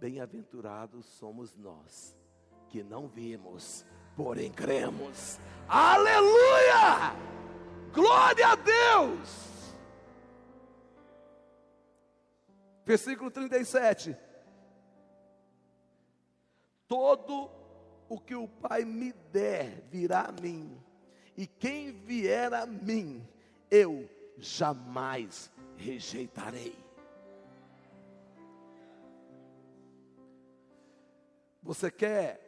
Bem-aventurados 0.00 1.06
somos 1.06 1.56
nós 1.56 2.16
que 2.68 2.82
não 2.82 3.06
vimos, 3.06 3.84
porém 4.16 4.52
cremos. 4.52 5.38
Aleluia! 5.68 7.14
Glória 7.92 8.48
a 8.48 8.54
Deus! 8.56 9.74
Versículo 12.84 13.30
37. 13.30 14.16
Todo 16.86 17.50
o 18.08 18.20
que 18.20 18.34
o 18.34 18.46
Pai 18.46 18.84
me 18.84 19.12
der 19.12 19.82
virá 19.88 20.22
a 20.22 20.32
mim 20.32 20.80
e 21.36 21.46
quem 21.46 21.92
vier 21.92 22.52
a 22.54 22.64
mim, 22.64 23.26
eu 23.70 24.08
jamais 24.38 25.50
rejeitarei. 25.76 26.74
Você 31.62 31.90
quer 31.90 32.40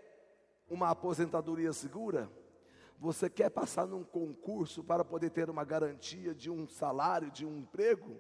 uma 0.71 0.91
aposentadoria 0.91 1.73
segura? 1.73 2.31
Você 2.99 3.29
quer 3.29 3.51
passar 3.51 3.87
num 3.87 4.03
concurso 4.03 4.83
para 4.83 5.05
poder 5.05 5.31
ter 5.31 5.51
uma 5.51 5.65
garantia 5.65 6.35
de 6.35 6.51
um 6.51 6.67
salário, 6.67 7.31
de 7.31 7.45
um 7.45 7.59
emprego? 7.59 8.17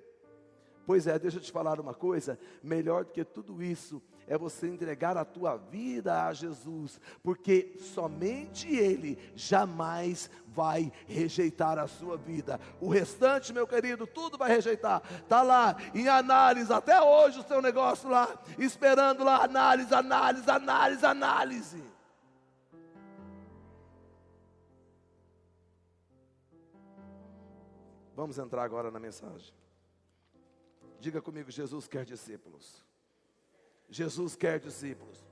Pois 0.87 1.07
é, 1.07 1.19
deixa 1.19 1.39
eu 1.39 1.43
te 1.43 1.53
falar 1.53 1.81
uma 1.81 1.95
coisa: 1.95 2.39
melhor 2.63 3.05
do 3.05 3.13
que 3.13 3.25
tudo 3.25 3.63
isso 3.63 4.03
é 4.29 4.37
você 4.37 4.69
entregar 4.69 5.17
a 5.17 5.25
tua 5.25 5.57
vida 5.57 6.27
a 6.27 6.33
Jesus, 6.33 7.01
porque 7.23 7.75
somente 7.79 8.69
Ele 8.69 9.19
jamais 9.35 10.31
vai 10.47 10.93
rejeitar 11.07 11.79
a 11.79 11.87
sua 11.87 12.17
vida. 12.17 12.61
O 12.81 12.89
restante, 12.89 13.53
meu 13.53 13.67
querido, 13.67 14.07
tudo 14.07 14.37
vai 14.37 14.51
rejeitar. 14.51 15.03
Está 15.23 15.43
lá 15.43 15.77
em 15.95 16.09
análise, 16.09 16.73
até 16.73 17.01
hoje 17.01 17.41
o 17.41 17.45
seu 17.45 17.63
negócio 17.63 18.09
lá, 18.09 18.39
esperando 18.59 19.25
lá, 19.25 19.45
análise, 19.45 19.95
análise, 19.95 20.51
análise, 20.51 21.07
análise. 21.07 21.85
Vamos 28.15 28.37
entrar 28.37 28.65
agora 28.65 28.91
na 28.91 28.99
mensagem. 28.99 29.55
Diga 30.99 31.23
comigo: 31.23 31.51
Jesus 31.51 31.87
quer 31.87 32.05
discípulos. 32.05 32.88
Jesus 33.89 34.37
quer 34.37 34.61
discípulos. 34.61 35.27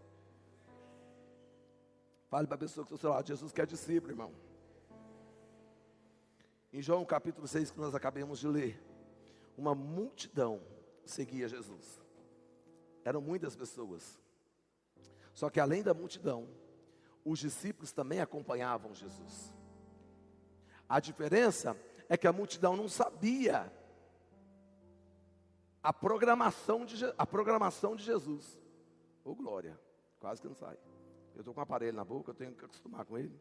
Fale 2.28 2.46
para 2.46 2.56
a 2.56 2.58
pessoa 2.58 2.84
que 2.84 2.92
está 2.92 2.94
ao 2.94 2.98
seu 2.98 3.10
lado: 3.10 3.28
Jesus 3.28 3.52
quer 3.52 3.66
discípulo, 3.66 4.12
irmão. 4.12 4.32
Em 6.72 6.82
João 6.82 7.04
capítulo 7.04 7.46
6, 7.46 7.70
que 7.70 7.78
nós 7.78 7.94
acabamos 7.94 8.38
de 8.38 8.48
ler, 8.48 8.82
uma 9.56 9.74
multidão 9.74 10.60
seguia 11.04 11.48
Jesus. 11.48 12.00
Eram 13.04 13.20
muitas 13.20 13.54
pessoas. 13.54 14.20
Só 15.32 15.48
que 15.48 15.60
além 15.60 15.82
da 15.82 15.94
multidão, 15.94 16.48
os 17.24 17.38
discípulos 17.38 17.92
também 17.92 18.20
acompanhavam 18.20 18.94
Jesus. 18.94 19.52
A 20.88 21.00
diferença 21.00 21.76
é 22.08 22.16
que 22.16 22.26
a 22.26 22.32
multidão 22.32 22.76
não 22.76 22.88
sabia 22.88 23.72
a 25.86 25.92
programação 25.92 26.84
de, 26.84 26.96
a 27.16 27.24
programação 27.24 27.94
de 27.94 28.02
Jesus. 28.02 28.60
Ô 29.24 29.30
oh, 29.30 29.34
glória, 29.36 29.80
quase 30.18 30.42
que 30.42 30.48
não 30.48 30.54
sai. 30.56 30.76
Eu 31.32 31.42
estou 31.42 31.54
com 31.54 31.60
um 31.60 31.62
aparelho 31.62 31.96
na 31.96 32.04
boca, 32.04 32.32
eu 32.32 32.34
tenho 32.34 32.56
que 32.56 32.64
acostumar 32.64 33.04
com 33.04 33.16
ele. 33.16 33.40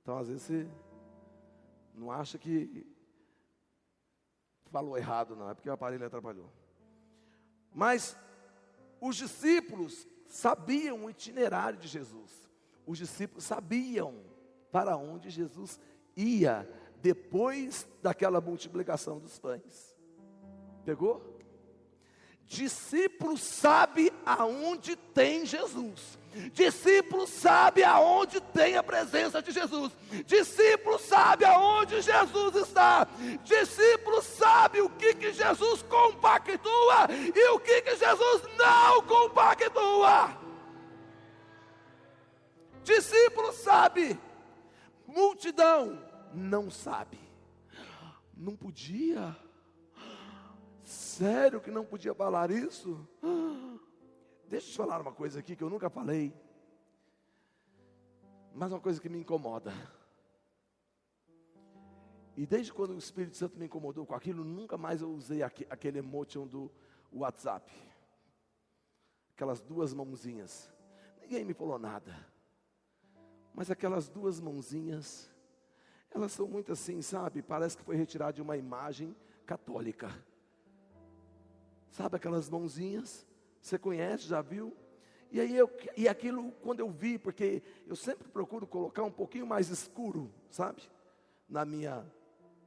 Então, 0.00 0.16
às 0.16 0.28
vezes, 0.28 0.44
você 0.44 0.70
não 1.92 2.12
acha 2.12 2.38
que 2.38 2.86
falou 4.66 4.96
errado, 4.96 5.34
não, 5.34 5.50
é 5.50 5.54
porque 5.54 5.68
o 5.68 5.72
aparelho 5.72 6.06
atrapalhou. 6.06 6.48
Mas 7.74 8.16
os 9.00 9.16
discípulos 9.16 10.06
sabiam 10.28 11.06
o 11.06 11.10
itinerário 11.10 11.76
de 11.80 11.88
Jesus. 11.88 12.48
Os 12.86 12.98
discípulos 12.98 13.42
sabiam 13.42 14.14
para 14.70 14.96
onde 14.96 15.28
Jesus 15.28 15.80
ia 16.16 16.70
depois 17.02 17.88
daquela 18.00 18.40
multiplicação 18.40 19.18
dos 19.18 19.40
pães. 19.40 19.98
Pegou? 20.84 21.39
Discípulo 22.50 23.38
sabe 23.38 24.12
aonde 24.26 24.96
tem 24.96 25.46
Jesus. 25.46 26.18
Discípulo 26.52 27.24
sabe 27.24 27.84
aonde 27.84 28.40
tem 28.40 28.76
a 28.76 28.82
presença 28.82 29.40
de 29.40 29.52
Jesus. 29.52 29.92
Discípulo 30.26 30.98
sabe 30.98 31.44
aonde 31.44 32.02
Jesus 32.02 32.56
está. 32.56 33.06
Discípulo 33.44 34.20
sabe 34.20 34.80
o 34.80 34.90
que, 34.90 35.14
que 35.14 35.32
Jesus 35.32 35.82
compactua 35.82 37.06
e 37.32 37.50
o 37.50 37.60
que, 37.60 37.82
que 37.82 37.94
Jesus 37.94 38.42
não 38.58 39.00
compactua. 39.04 40.36
Discípulo 42.82 43.52
sabe. 43.52 44.18
Multidão 45.06 46.04
não 46.34 46.68
sabe. 46.68 47.20
Não 48.36 48.56
podia. 48.56 49.36
Sério 51.20 51.60
que 51.60 51.70
não 51.70 51.84
podia 51.84 52.14
falar 52.14 52.50
isso? 52.50 53.06
Deixa 54.48 54.68
eu 54.68 54.70
te 54.70 54.76
falar 54.78 55.02
uma 55.02 55.12
coisa 55.12 55.38
aqui 55.38 55.54
que 55.54 55.62
eu 55.62 55.68
nunca 55.68 55.90
falei. 55.90 56.34
Mas 58.54 58.72
uma 58.72 58.80
coisa 58.80 58.98
que 58.98 59.08
me 59.10 59.18
incomoda. 59.18 59.70
E 62.34 62.46
desde 62.46 62.72
quando 62.72 62.94
o 62.94 62.98
Espírito 62.98 63.36
Santo 63.36 63.58
me 63.58 63.66
incomodou 63.66 64.06
com 64.06 64.14
aquilo, 64.14 64.42
nunca 64.42 64.78
mais 64.78 65.02
eu 65.02 65.10
usei 65.10 65.42
aquele 65.42 65.98
emotion 65.98 66.46
do 66.46 66.72
WhatsApp. 67.12 67.70
Aquelas 69.34 69.60
duas 69.60 69.92
mãozinhas. 69.92 70.72
Ninguém 71.20 71.44
me 71.44 71.52
falou 71.52 71.78
nada. 71.78 72.16
Mas 73.52 73.70
aquelas 73.70 74.08
duas 74.08 74.40
mãozinhas 74.40 75.30
elas 76.10 76.32
são 76.32 76.48
muito 76.48 76.72
assim, 76.72 77.02
sabe? 77.02 77.42
Parece 77.42 77.76
que 77.76 77.84
foi 77.84 77.94
retirado 77.94 78.36
de 78.36 78.42
uma 78.42 78.56
imagem 78.56 79.14
católica. 79.44 80.29
Sabe 81.90 82.16
aquelas 82.16 82.48
mãozinhas? 82.48 83.26
Você 83.60 83.78
conhece, 83.78 84.24
já 84.24 84.40
viu? 84.40 84.74
E 85.30 85.40
aí 85.40 85.56
eu, 85.56 85.70
e 85.96 86.08
aquilo 86.08 86.50
quando 86.62 86.80
eu 86.80 86.90
vi, 86.90 87.18
porque 87.18 87.62
eu 87.86 87.94
sempre 87.94 88.28
procuro 88.28 88.66
colocar 88.66 89.02
um 89.02 89.10
pouquinho 89.12 89.46
mais 89.46 89.68
escuro, 89.68 90.32
sabe? 90.50 90.82
Na 91.48 91.64
minha 91.64 92.04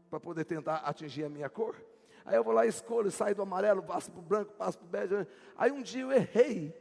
para 0.09 0.19
poder 0.19 0.45
tentar 0.45 0.77
atingir 0.77 1.23
a 1.23 1.29
minha 1.29 1.49
cor. 1.49 1.75
Aí 2.23 2.36
eu 2.36 2.43
vou 2.43 2.53
lá, 2.53 2.67
escolho, 2.67 3.09
saio 3.09 3.36
do 3.36 3.41
amarelo, 3.41 3.81
passo 3.81 4.12
para 4.12 4.19
o 4.19 4.23
branco, 4.23 4.53
passo 4.53 4.77
para 4.77 4.86
o 4.86 4.89
bege. 4.89 5.27
Aí 5.57 5.71
um 5.71 5.81
dia 5.81 6.03
eu 6.03 6.12
errei 6.12 6.71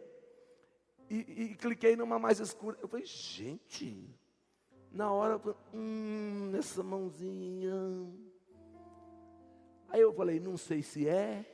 e, 1.09 1.17
e 1.17 1.55
cliquei 1.57 1.97
numa 1.97 2.19
mais 2.19 2.41
escura. 2.41 2.79
Eu 2.83 2.89
falei, 2.89 3.07
gente, 3.07 4.07
na 4.91 5.11
hora, 5.11 5.41
hum, 5.73 6.53
essa 6.57 6.83
mãozinha. 6.83 7.73
Aí 9.89 10.03
eu 10.03 10.13
falei, 10.13 10.39
não 10.39 10.59
sei 10.59 10.83
se 10.83 11.09
é, 11.09 11.45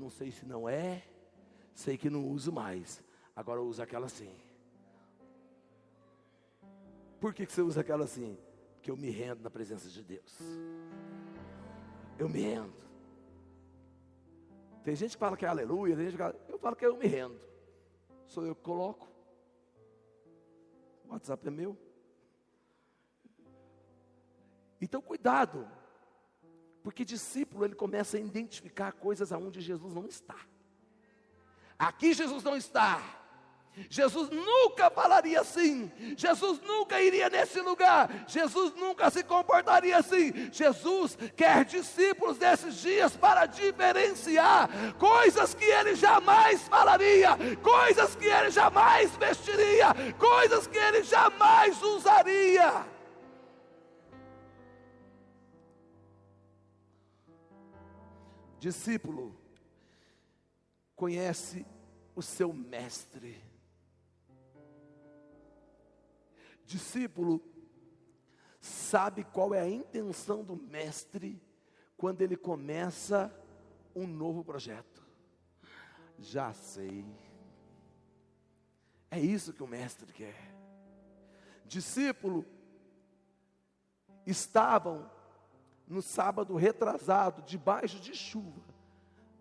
não 0.00 0.10
sei 0.10 0.30
se 0.30 0.46
não 0.46 0.68
é, 0.68 1.04
sei 1.74 1.96
que 1.96 2.08
não 2.08 2.26
uso 2.26 2.50
mais. 2.50 3.02
Agora 3.36 3.60
eu 3.60 3.66
uso 3.66 3.82
aquela 3.82 4.06
assim. 4.06 4.34
Por 7.20 7.34
que, 7.34 7.44
que 7.44 7.52
você 7.52 7.60
usa 7.60 7.82
aquela 7.82 8.04
assim? 8.04 8.38
Porque 8.74 8.90
eu 8.90 8.96
me 8.96 9.10
rendo 9.10 9.42
na 9.42 9.50
presença 9.50 9.88
de 9.88 10.02
Deus. 10.02 10.38
Eu 12.18 12.28
me 12.28 12.40
rendo. 12.40 12.80
Tem 14.82 14.96
gente 14.96 15.12
que 15.12 15.18
fala 15.18 15.36
que 15.36 15.44
é 15.44 15.48
aleluia, 15.48 15.94
tem 15.94 16.06
gente 16.06 16.16
que 16.16 16.22
fala, 16.22 16.34
eu 16.48 16.58
falo 16.58 16.76
que 16.76 16.86
eu 16.86 16.96
me 16.96 17.06
rendo. 17.06 17.38
Sou 18.26 18.46
eu 18.46 18.54
que 18.54 18.62
coloco. 18.62 19.06
O 21.04 21.12
WhatsApp 21.12 21.46
é 21.46 21.50
meu. 21.50 21.76
Então, 24.80 25.02
cuidado, 25.02 25.68
porque 26.82 27.04
discípulo 27.04 27.64
ele 27.64 27.74
começa 27.74 28.16
a 28.16 28.20
identificar 28.20 28.92
coisas 28.92 29.32
aonde 29.32 29.60
Jesus 29.60 29.92
não 29.94 30.06
está. 30.06 30.36
Aqui 31.78 32.12
Jesus 32.12 32.42
não 32.42 32.56
está. 32.56 33.20
Jesus 33.88 34.28
nunca 34.30 34.90
falaria 34.90 35.40
assim. 35.40 35.90
Jesus 36.16 36.60
nunca 36.60 37.00
iria 37.00 37.30
nesse 37.30 37.60
lugar. 37.60 38.24
Jesus 38.26 38.74
nunca 38.74 39.10
se 39.10 39.22
comportaria 39.22 39.96
assim. 39.96 40.50
Jesus 40.52 41.16
quer 41.36 41.64
discípulos 41.64 42.36
desses 42.36 42.74
dias 42.76 43.16
para 43.16 43.46
diferenciar 43.46 44.68
coisas 44.98 45.54
que 45.54 45.64
ele 45.64 45.94
jamais 45.94 46.62
falaria, 46.68 47.30
coisas 47.62 48.14
que 48.16 48.26
ele 48.26 48.50
jamais 48.50 49.16
vestiria, 49.16 49.94
coisas 50.18 50.66
que 50.66 50.78
ele 50.78 51.02
jamais 51.02 51.80
usaria. 51.82 52.99
Discípulo 58.60 59.34
conhece 60.94 61.66
o 62.14 62.20
seu 62.20 62.52
mestre. 62.52 63.42
Discípulo 66.66 67.42
sabe 68.60 69.24
qual 69.24 69.54
é 69.54 69.60
a 69.60 69.68
intenção 69.68 70.44
do 70.44 70.54
mestre 70.54 71.42
quando 71.96 72.20
ele 72.20 72.36
começa 72.36 73.34
um 73.96 74.06
novo 74.06 74.44
projeto. 74.44 75.02
Já 76.18 76.52
sei. 76.52 77.06
É 79.10 79.18
isso 79.18 79.54
que 79.54 79.62
o 79.62 79.66
mestre 79.66 80.12
quer. 80.12 80.54
Discípulo 81.64 82.44
estavam 84.26 85.10
no 85.90 86.00
sábado 86.00 86.54
retrasado, 86.54 87.42
debaixo 87.42 87.98
de 87.98 88.14
chuva, 88.14 88.62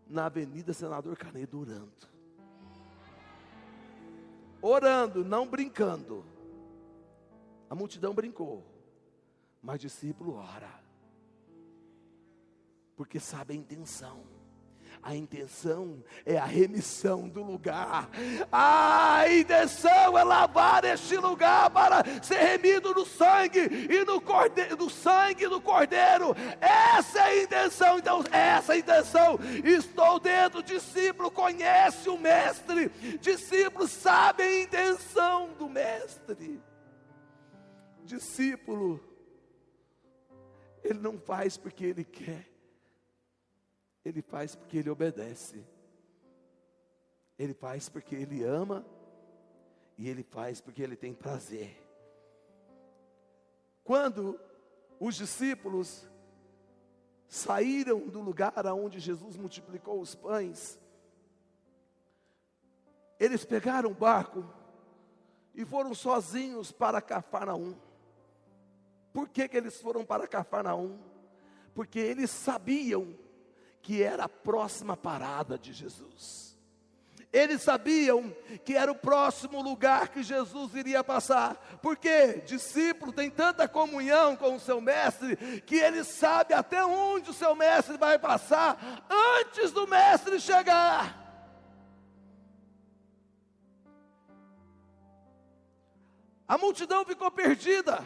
na 0.07 0.25
Avenida 0.25 0.73
Senador 0.73 1.15
Canedo, 1.15 1.59
orando. 1.59 2.09
Orando, 4.59 5.23
não 5.23 5.47
brincando. 5.47 6.25
A 7.69 7.75
multidão 7.75 8.15
brincou, 8.15 8.65
mas 9.61 9.79
discípulo 9.79 10.37
ora, 10.37 10.83
porque 12.95 13.19
sabe 13.19 13.53
a 13.53 13.55
intenção. 13.55 14.38
A 15.01 15.15
intenção 15.15 16.03
é 16.25 16.37
a 16.37 16.45
remissão 16.45 17.29
do 17.29 17.41
lugar. 17.41 18.09
A 18.51 19.23
intenção 19.29 20.17
é 20.17 20.23
lavar 20.23 20.83
este 20.83 21.15
lugar 21.15 21.69
para 21.69 22.03
ser 22.21 22.37
remido 22.37 22.93
no 22.93 23.05
sangue 23.05 23.59
e 23.89 24.03
no 24.03 24.19
cordeiro, 24.19 24.89
sangue 24.89 25.47
do 25.47 25.61
cordeiro. 25.61 26.35
Essa 26.59 27.19
é 27.19 27.21
a 27.21 27.43
intenção. 27.43 27.97
Então, 27.97 28.23
essa 28.29 28.73
é 28.73 28.75
a 28.75 28.79
intenção. 28.79 29.39
Estou 29.63 30.19
dentro. 30.19 30.61
Discípulo 30.61 31.31
conhece 31.31 32.09
o 32.09 32.17
mestre. 32.17 32.89
Discípulo 33.21 33.87
sabe 33.87 34.43
a 34.43 34.61
intenção 34.61 35.53
do 35.57 35.69
mestre. 35.69 36.61
Discípulo, 38.03 38.99
ele 40.83 40.99
não 40.99 41.17
faz 41.17 41.55
porque 41.55 41.85
ele 41.85 42.03
quer 42.03 42.48
ele 44.03 44.21
faz 44.21 44.55
porque 44.55 44.77
ele 44.77 44.89
obedece. 44.89 45.65
Ele 47.37 47.53
faz 47.53 47.89
porque 47.89 48.15
ele 48.15 48.43
ama. 48.43 48.85
E 49.97 50.07
ele 50.07 50.23
faz 50.23 50.61
porque 50.61 50.81
ele 50.81 50.95
tem 50.95 51.13
prazer. 51.13 51.77
Quando 53.83 54.39
os 54.99 55.15
discípulos 55.15 56.07
saíram 57.27 58.07
do 58.07 58.21
lugar 58.21 58.65
aonde 58.65 58.99
Jesus 58.99 59.35
multiplicou 59.35 59.99
os 59.99 60.15
pães, 60.15 60.79
eles 63.19 63.43
pegaram 63.43 63.91
o 63.91 63.95
barco 63.95 64.45
e 65.53 65.65
foram 65.65 65.93
sozinhos 65.93 66.71
para 66.71 67.01
Cafarnaum. 67.01 67.75
Por 69.11 69.27
que, 69.27 69.49
que 69.49 69.57
eles 69.57 69.81
foram 69.81 70.05
para 70.05 70.27
Cafarnaum? 70.27 70.97
Porque 71.73 71.99
eles 71.99 72.29
sabiam 72.29 73.13
que 73.81 74.03
era 74.03 74.25
a 74.25 74.29
próxima 74.29 74.95
parada 74.95 75.57
de 75.57 75.73
Jesus. 75.73 76.49
Eles 77.31 77.61
sabiam 77.61 78.35
que 78.65 78.75
era 78.75 78.91
o 78.91 78.95
próximo 78.95 79.61
lugar 79.61 80.09
que 80.09 80.23
Jesus 80.23 80.73
iria 80.73 81.03
passar, 81.03 81.79
porque 81.79 82.41
discípulo 82.45 83.13
tem 83.13 83.29
tanta 83.29 83.67
comunhão 83.67 84.35
com 84.35 84.55
o 84.55 84.59
seu 84.59 84.81
mestre 84.81 85.35
que 85.61 85.75
ele 85.75 86.03
sabe 86.03 86.55
até 86.55 86.83
onde 86.83 87.29
o 87.29 87.33
seu 87.33 87.53
mestre 87.53 87.97
vai 87.97 88.17
passar 88.17 89.05
antes 89.39 89.71
do 89.71 89.87
mestre 89.87 90.39
chegar. 90.39 91.19
A 96.47 96.57
multidão 96.57 97.05
ficou 97.05 97.29
perdida. 97.29 98.03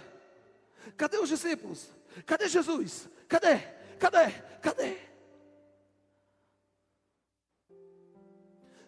Cadê 0.98 1.18
os 1.18 1.30
discípulos? 1.30 1.90
Cadê 2.26 2.50
Jesus? 2.50 3.08
Cadê? 3.30 3.58
Cadê? 3.98 4.32
Cadê? 4.62 5.13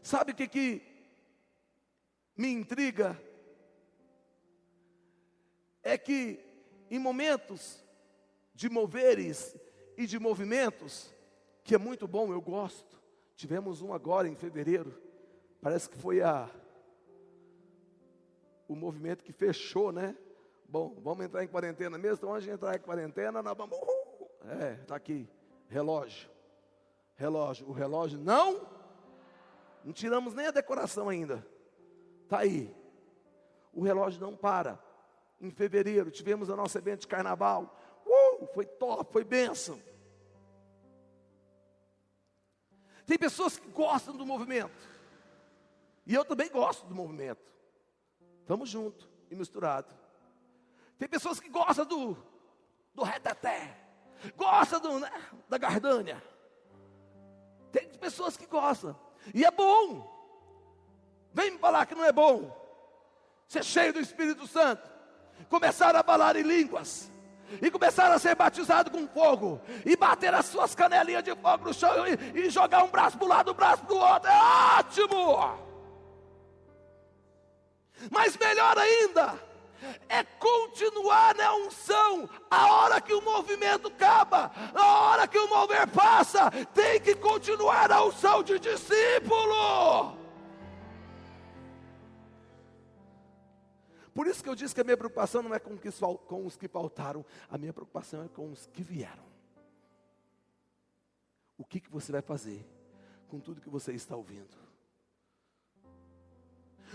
Sabe 0.05 0.33
o 0.33 0.35
que, 0.35 0.47
que 0.47 0.83
me 2.37 2.47
intriga? 2.51 3.19
É 5.81 5.97
que 5.97 6.39
em 6.91 6.99
momentos 6.99 7.83
de 8.53 8.69
moveres 8.69 9.57
e 9.97 10.05
de 10.05 10.19
movimentos, 10.19 11.11
que 11.63 11.73
é 11.73 11.79
muito 11.79 12.07
bom, 12.07 12.31
eu 12.31 12.39
gosto. 12.39 13.01
Tivemos 13.35 13.81
um 13.81 13.95
agora 13.95 14.27
em 14.27 14.35
fevereiro. 14.35 14.95
Parece 15.59 15.89
que 15.89 15.97
foi 15.97 16.21
a 16.21 16.51
o 18.67 18.75
movimento 18.75 19.23
que 19.23 19.33
fechou, 19.33 19.91
né? 19.91 20.15
Bom, 20.69 21.01
vamos 21.01 21.25
entrar 21.25 21.43
em 21.43 21.47
quarentena 21.47 21.97
mesmo. 21.97 22.17
Então, 22.17 22.33
antes 22.35 22.45
de 22.45 22.51
entrar 22.51 22.75
em 22.75 22.79
quarentena, 22.79 23.41
nós 23.41 23.57
vamos. 23.57 23.75
É, 24.61 24.73
está 24.83 24.95
aqui. 24.95 25.27
Relógio. 25.67 26.29
Relógio. 27.15 27.67
O 27.67 27.71
relógio 27.71 28.19
não 28.19 28.74
não 29.85 29.93
tiramos 29.93 30.33
nem 30.33 30.47
a 30.47 30.51
decoração 30.51 31.07
ainda. 31.07 31.45
Está 32.23 32.39
aí. 32.39 32.75
O 33.71 33.83
relógio 33.83 34.19
não 34.19 34.35
para. 34.35 34.83
Em 35.39 35.51
fevereiro 35.51 36.09
tivemos 36.09 36.49
o 36.49 36.55
nosso 36.55 36.75
evento 36.75 37.01
de 37.01 37.07
carnaval. 37.07 37.77
Uh, 38.03 38.47
foi 38.47 38.65
top, 38.65 39.13
foi 39.13 39.23
bênção. 39.23 39.79
Tem 43.05 43.15
pessoas 43.15 43.57
que 43.57 43.69
gostam 43.69 44.17
do 44.17 44.25
movimento. 44.25 44.89
E 46.03 46.15
eu 46.15 46.25
também 46.25 46.49
gosto 46.49 46.87
do 46.87 46.95
movimento. 46.95 47.45
Estamos 48.41 48.67
juntos 48.67 49.07
e 49.29 49.35
misturados. 49.35 49.95
Tem 50.97 51.07
pessoas 51.07 51.39
que 51.39 51.47
gostam 51.47 51.85
do, 51.85 52.17
do 52.95 53.03
reteté. 53.03 53.77
Gosta 54.35 54.79
do, 54.79 54.99
né, 54.99 55.11
da 55.47 55.59
gardânia. 55.59 56.23
Tem 57.71 57.87
pessoas 57.99 58.35
que 58.35 58.47
gostam. 58.47 59.04
E 59.33 59.45
é 59.45 59.51
bom. 59.51 60.13
Vem 61.33 61.51
me 61.51 61.57
falar 61.57 61.85
que 61.85 61.95
não 61.95 62.03
é 62.03 62.11
bom. 62.11 62.55
Ser 63.47 63.63
cheio 63.63 63.93
do 63.93 63.99
Espírito 63.99 64.47
Santo. 64.47 64.89
Começar 65.49 65.95
a 65.95 66.03
falar 66.03 66.35
em 66.35 66.43
línguas. 66.43 67.11
E 67.61 67.69
começar 67.69 68.11
a 68.11 68.19
ser 68.19 68.35
batizado 68.35 68.89
com 68.89 69.07
fogo. 69.07 69.61
E 69.85 69.95
bater 69.95 70.33
as 70.33 70.45
suas 70.45 70.73
canelinhas 70.73 71.23
de 71.23 71.35
fogo 71.35 71.65
no 71.65 71.73
chão. 71.73 72.05
E, 72.07 72.39
e 72.39 72.49
jogar 72.49 72.83
um 72.83 72.89
braço 72.89 73.17
para 73.17 73.25
um 73.25 73.29
lado, 73.29 73.51
um 73.51 73.55
braço 73.55 73.83
para 73.83 73.95
o 73.95 73.99
outro. 73.99 74.29
É 74.29 74.79
ótimo. 74.79 75.65
Mas 78.11 78.37
melhor 78.37 78.77
ainda 78.77 79.54
é 80.07 80.23
continuar 80.23 81.35
na 81.35 81.55
unção. 81.55 82.29
A 82.49 82.71
hora 82.73 83.01
que 83.01 83.13
o 83.13 83.21
movimento 83.21 83.87
acaba, 83.87 84.51
a 84.73 84.85
hora 84.85 85.27
que 85.27 85.37
o 85.37 85.49
mover 85.49 85.87
passa, 85.89 86.49
tem 86.73 86.99
que 86.99 87.15
continuar 87.15 87.91
a 87.91 88.03
unção 88.05 88.43
de 88.43 88.59
discípulo. 88.59 90.17
Por 94.13 94.27
isso 94.27 94.41
que 94.41 94.49
eu 94.49 94.55
disse 94.55 94.73
que 94.73 94.79
a 94.79 94.83
minha 94.83 94.95
preocupação 94.95 95.43
não 95.43 95.53
é 95.53 95.59
com, 95.59 95.77
com 96.27 96.45
os 96.45 96.55
que 96.55 96.69
faltaram, 96.69 97.25
a 97.49 97.57
minha 97.57 97.73
preocupação 97.73 98.23
é 98.23 98.29
com 98.29 98.49
os 98.49 98.65
que 98.67 98.81
vieram. 98.81 99.25
O 101.57 101.65
que, 101.65 101.81
que 101.81 101.91
você 101.91 102.13
vai 102.13 102.21
fazer 102.21 102.65
com 103.27 103.39
tudo 103.39 103.59
que 103.59 103.69
você 103.69 103.91
está 103.91 104.15
ouvindo? 104.15 104.55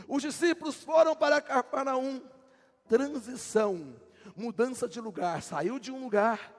Os 0.09 0.23
discípulos 0.23 0.83
foram 0.83 1.15
para 1.15 1.41
Cafarnaum 1.41 2.23
transição, 2.91 3.95
mudança 4.35 4.89
de 4.89 5.01
lugar, 5.01 5.45
saiu 5.45 5.79
de 5.79 5.93
um 5.93 6.03
lugar 6.03 6.53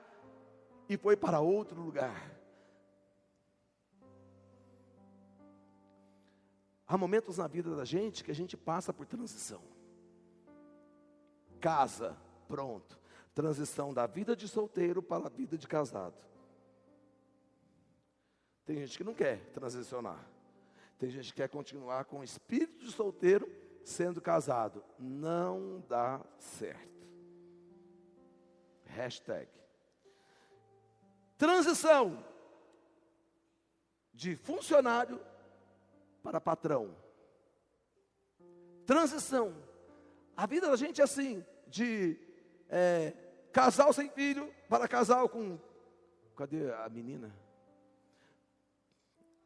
e 0.88 0.96
foi 0.96 1.14
para 1.14 1.40
outro 1.40 1.78
lugar. 1.78 2.34
Há 6.88 6.96
momentos 6.96 7.36
na 7.36 7.46
vida 7.46 7.76
da 7.76 7.84
gente 7.84 8.24
que 8.24 8.30
a 8.30 8.34
gente 8.34 8.56
passa 8.56 8.94
por 8.94 9.04
transição. 9.04 9.62
Casa, 11.60 12.16
pronto. 12.48 12.98
Transição 13.34 13.92
da 13.92 14.06
vida 14.06 14.34
de 14.34 14.48
solteiro 14.48 15.02
para 15.02 15.26
a 15.26 15.30
vida 15.30 15.58
de 15.58 15.68
casado. 15.68 16.16
Tem 18.64 18.78
gente 18.78 18.96
que 18.96 19.04
não 19.04 19.12
quer 19.12 19.50
transicionar. 19.50 20.26
Tem 20.98 21.10
gente 21.10 21.26
que 21.26 21.42
quer 21.42 21.48
continuar 21.48 22.06
com 22.06 22.20
o 22.20 22.24
espírito 22.24 22.86
de 22.86 22.90
solteiro 22.90 23.61
sendo 23.84 24.20
casado. 24.20 24.84
Não 24.98 25.82
dá 25.88 26.20
certo. 26.38 27.06
Hashtag. 28.84 29.48
Transição 31.36 32.24
de 34.12 34.36
funcionário 34.36 35.20
para 36.22 36.40
patrão. 36.40 36.94
Transição. 38.86 39.54
A 40.36 40.46
vida 40.46 40.68
da 40.68 40.76
gente 40.76 41.00
é 41.00 41.04
assim, 41.04 41.44
de 41.66 42.18
é, 42.68 43.12
casal 43.52 43.92
sem 43.92 44.08
filho 44.10 44.52
para 44.68 44.88
casal 44.88 45.28
com. 45.28 45.58
Cadê 46.36 46.72
a 46.72 46.88
menina? 46.88 47.34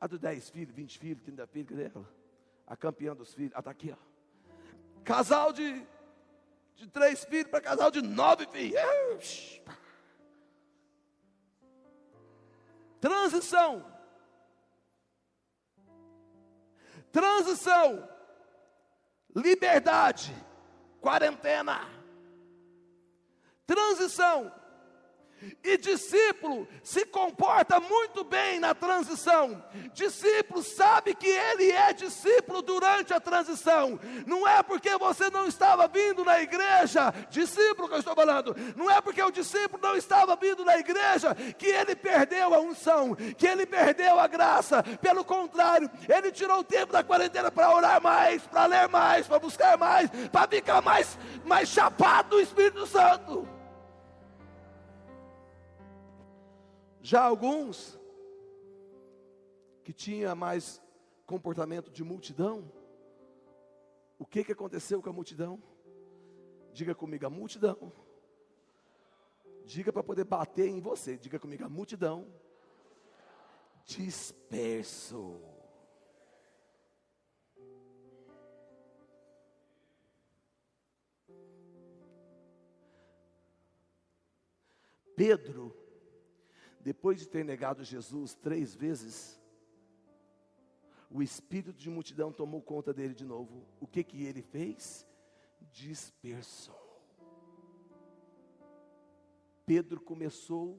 A 0.01 0.07
do 0.07 0.19
10 0.19 0.51
filhos, 0.51 0.75
20 0.75 0.99
filhos, 0.99 1.23
30 1.25 1.47
filhos, 1.47 1.69
cadê 1.71 1.91
ela? 1.95 2.09
A 2.67 2.77
campeã 2.77 3.15
dos 3.15 3.35
filhos. 3.35 3.53
Ah, 3.55 3.59
está 3.59 3.71
aqui, 3.71 3.93
ó. 3.93 4.16
Casal 5.07 5.53
de, 5.53 5.87
de 6.75 6.89
três 6.89 7.25
filhos 7.25 7.49
para 7.49 7.61
casal 7.61 7.93
de 7.93 8.03
nove 8.03 8.45
filhos. 8.49 9.63
Transição. 13.01 13.87
Transição. 17.13 18.09
Liberdade. 19.33 20.35
Quarentena. 21.01 21.89
Transição 23.65 24.53
E 25.63 25.77
discípulo 25.77 26.67
se 26.83 27.05
comporta 27.05 27.79
muito 27.79 28.25
bem 28.25 28.59
na 28.59 28.75
transição. 28.75 29.63
Discípulo 29.93 30.63
sabe 30.63 31.15
que 31.15 31.27
ele 31.27 31.71
é 31.71 31.93
discípulo 31.93 32.63
durante 32.63 33.13
a 33.13 33.21
transição. 33.21 33.99
Não 34.27 34.47
é 34.47 34.63
porque 34.63 34.97
você 34.97 35.29
não 35.31 35.47
estava 35.47 35.87
vindo 35.89 36.25
na 36.25 36.41
igreja, 36.41 37.13
discípulo 37.31 37.89
que 37.89 37.95
eu 37.95 37.99
estou 37.99 38.15
falando, 38.15 38.57
não 38.77 38.91
é 38.91 39.01
porque 39.01 39.23
o 39.23 39.31
discípulo 39.31 39.83
não 39.83 39.97
estava 39.97 40.37
vindo 40.37 40.65
na 40.65 40.79
igreja 40.79 41.35
que 41.59 41.67
ele 41.67 41.95
perdeu 41.95 42.55
a 42.55 42.61
unção, 42.61 43.15
que 43.15 43.47
ele 43.47 43.67
perdeu 43.67 44.19
a 44.19 44.27
graça. 44.27 44.83
Pelo 45.01 45.25
contrário, 45.25 45.91
ele 46.09 46.33
tirou 46.33 46.61
o 46.61 46.65
tempo 46.65 46.93
da 46.93 47.05
quarentena 47.05 47.51
para 47.51 47.75
orar 47.75 48.01
mais, 48.01 48.43
para 48.43 48.67
ler 48.67 48.89
mais, 48.89 49.27
para 49.27 49.39
buscar 49.39 49.77
mais, 49.77 50.11
para 50.31 50.49
ficar 50.49 50.81
mais, 50.81 51.19
mais 51.45 51.69
chapado 51.69 52.31
do 52.31 52.41
Espírito 52.41 52.87
Santo. 52.87 53.56
Já 57.07 57.23
alguns 57.23 57.97
que 59.85 59.93
tinha 59.93 60.35
mais 60.35 60.83
comportamento 61.25 61.89
de 61.89 62.03
multidão, 62.03 62.69
o 64.19 64.27
que 64.27 64.43
que 64.43 64.51
aconteceu 64.51 65.01
com 65.01 65.11
a 65.11 65.13
multidão? 65.13 65.63
Diga 66.73 66.97
comigo, 66.97 67.25
a 67.25 67.31
multidão. 67.31 67.93
Diga 69.65 69.93
para 69.93 70.03
poder 70.03 70.25
bater 70.25 70.67
em 70.67 70.81
você. 70.81 71.17
Diga 71.17 71.39
comigo, 71.39 71.65
a 71.65 71.69
multidão. 71.69 72.27
Disperso. 73.85 75.41
Pedro 85.15 85.86
depois 86.87 87.19
de 87.19 87.27
ter 87.27 87.45
negado 87.45 87.83
Jesus 87.83 88.37
três 88.37 88.73
vezes, 88.73 89.37
o 91.11 91.21
espírito 91.21 91.77
de 91.77 91.91
multidão 91.91 92.33
tomou 92.33 92.63
conta 92.63 92.95
dele 92.95 93.13
de 93.13 93.25
novo. 93.25 93.67
O 93.81 93.89
que 93.89 94.05
que 94.05 94.25
ele 94.25 94.41
fez? 94.41 95.05
Dispersou. 95.73 96.79
Pedro 99.67 100.01
começou 100.01 100.79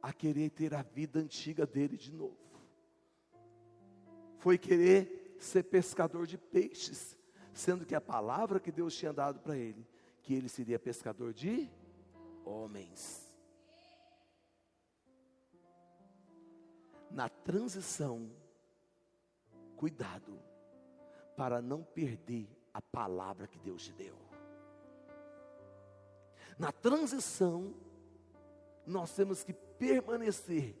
a 0.00 0.12
querer 0.12 0.50
ter 0.50 0.72
a 0.72 0.82
vida 0.82 1.18
antiga 1.18 1.66
dele 1.66 1.96
de 1.96 2.12
novo. 2.12 2.38
Foi 4.36 4.56
querer 4.56 5.34
ser 5.40 5.64
pescador 5.64 6.24
de 6.24 6.38
peixes, 6.38 7.18
sendo 7.52 7.84
que 7.84 7.96
a 7.96 8.00
palavra 8.00 8.60
que 8.60 8.70
Deus 8.70 8.94
tinha 8.94 9.12
dado 9.12 9.40
para 9.40 9.56
ele, 9.56 9.84
que 10.22 10.34
ele 10.34 10.48
seria 10.48 10.78
pescador 10.78 11.34
de 11.34 11.68
homens. 12.44 13.27
Na 17.18 17.28
transição, 17.28 18.30
cuidado, 19.74 20.40
para 21.36 21.60
não 21.60 21.82
perder 21.82 22.48
a 22.72 22.80
palavra 22.80 23.48
que 23.48 23.58
Deus 23.58 23.82
te 23.82 23.92
deu. 23.92 24.16
Na 26.56 26.70
transição, 26.70 27.74
nós 28.86 29.12
temos 29.16 29.42
que 29.42 29.52
permanecer 29.52 30.76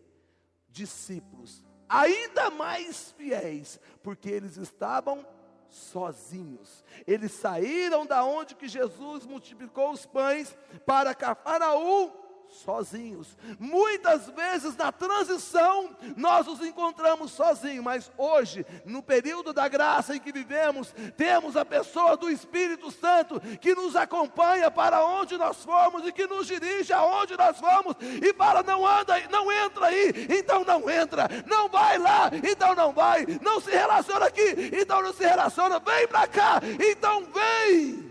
discípulos 0.68 1.64
ainda 1.88 2.50
mais 2.50 3.10
fiéis, 3.10 3.80
porque 4.00 4.30
eles 4.30 4.56
estavam 4.56 5.26
sozinhos. 5.68 6.84
Eles 7.04 7.32
saíram 7.32 8.06
da 8.06 8.24
onde 8.24 8.54
que 8.54 8.68
Jesus 8.68 9.26
multiplicou 9.26 9.90
os 9.90 10.06
pães 10.06 10.56
para 10.86 11.16
Cafarnaum 11.16 12.27
sozinhos. 12.50 13.36
Muitas 13.58 14.28
vezes 14.28 14.76
na 14.76 14.90
transição 14.90 15.96
nós 16.16 16.46
nos 16.46 16.60
encontramos 16.60 17.32
sozinhos, 17.32 17.84
mas 17.84 18.10
hoje, 18.16 18.64
no 18.84 19.02
período 19.02 19.52
da 19.52 19.68
graça 19.68 20.16
em 20.16 20.20
que 20.20 20.32
vivemos, 20.32 20.94
temos 21.16 21.56
a 21.56 21.64
pessoa 21.64 22.16
do 22.16 22.30
Espírito 22.30 22.90
Santo 22.90 23.40
que 23.60 23.74
nos 23.74 23.96
acompanha 23.96 24.70
para 24.70 25.04
onde 25.04 25.36
nós 25.36 25.62
formos 25.64 26.06
e 26.06 26.12
que 26.12 26.26
nos 26.26 26.46
dirige 26.46 26.92
aonde 26.92 27.36
nós 27.36 27.60
vamos 27.60 27.94
e 28.00 28.32
fala: 28.34 28.62
não 28.62 28.86
anda, 28.86 29.14
não 29.30 29.50
entra 29.52 29.86
aí, 29.86 30.26
então 30.38 30.64
não 30.64 30.88
entra, 30.90 31.28
não 31.46 31.68
vai 31.68 31.98
lá, 31.98 32.30
então 32.48 32.74
não 32.74 32.92
vai, 32.92 33.26
não 33.42 33.60
se 33.60 33.70
relaciona 33.70 34.26
aqui, 34.26 34.70
então 34.72 35.02
não 35.02 35.12
se 35.12 35.24
relaciona, 35.24 35.78
vem 35.78 36.08
para 36.08 36.26
cá, 36.26 36.60
então 36.90 37.26
vem. 37.26 38.08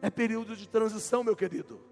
É 0.00 0.10
período 0.10 0.54
de 0.56 0.68
transição, 0.68 1.24
meu 1.24 1.34
querido. 1.34 1.87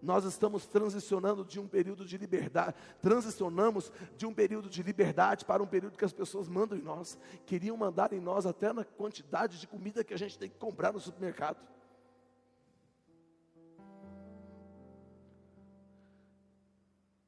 Nós 0.00 0.24
estamos 0.24 0.66
transicionando 0.66 1.44
de 1.44 1.58
um 1.58 1.66
período 1.66 2.04
de 2.04 2.16
liberdade, 2.16 2.76
transicionamos 3.02 3.92
de 4.16 4.26
um 4.26 4.32
período 4.32 4.68
de 4.68 4.82
liberdade 4.82 5.44
para 5.44 5.62
um 5.62 5.66
período 5.66 5.98
que 5.98 6.04
as 6.04 6.12
pessoas 6.12 6.48
mandam 6.48 6.78
em 6.78 6.82
nós. 6.82 7.18
Queriam 7.44 7.76
mandar 7.76 8.12
em 8.12 8.20
nós 8.20 8.46
até 8.46 8.72
na 8.72 8.84
quantidade 8.84 9.58
de 9.58 9.66
comida 9.66 10.04
que 10.04 10.14
a 10.14 10.18
gente 10.18 10.38
tem 10.38 10.48
que 10.48 10.56
comprar 10.56 10.92
no 10.92 11.00
supermercado. 11.00 11.58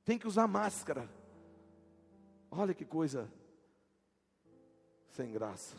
Tem 0.05 0.19
que 0.19 0.29
usar 0.29 0.47
máscara. 0.47 1.09
Olha 2.51 2.75
que 2.75 2.85
coisa 2.85 3.31
sem 5.09 5.33
graça. 5.33 5.77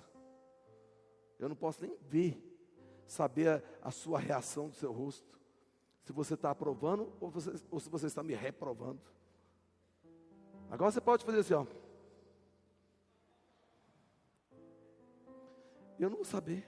Eu 1.40 1.50
não 1.50 1.56
posso 1.56 1.82
nem 1.82 1.98
ver, 2.02 2.38
saber 3.08 3.48
a, 3.82 3.88
a 3.88 3.92
sua 3.92 4.20
reação 4.20 4.70
do 4.70 4.76
seu 4.76 4.92
rosto 4.92 5.41
se 6.04 6.12
você 6.12 6.34
está 6.34 6.52
aprovando 6.52 7.12
ou, 7.20 7.30
você, 7.30 7.54
ou 7.70 7.80
se 7.80 7.90
você 7.90 8.08
está 8.08 8.24
me 8.24 8.34
reprovando. 8.34 9.00
Agora 10.70 10.92
você 10.92 11.02
pode 11.02 11.24
fazer 11.26 11.40
assim, 11.40 11.54
ó. 11.54 11.66
Eu 16.00 16.10
não 16.10 16.18
vou 16.18 16.26
saber. 16.26 16.68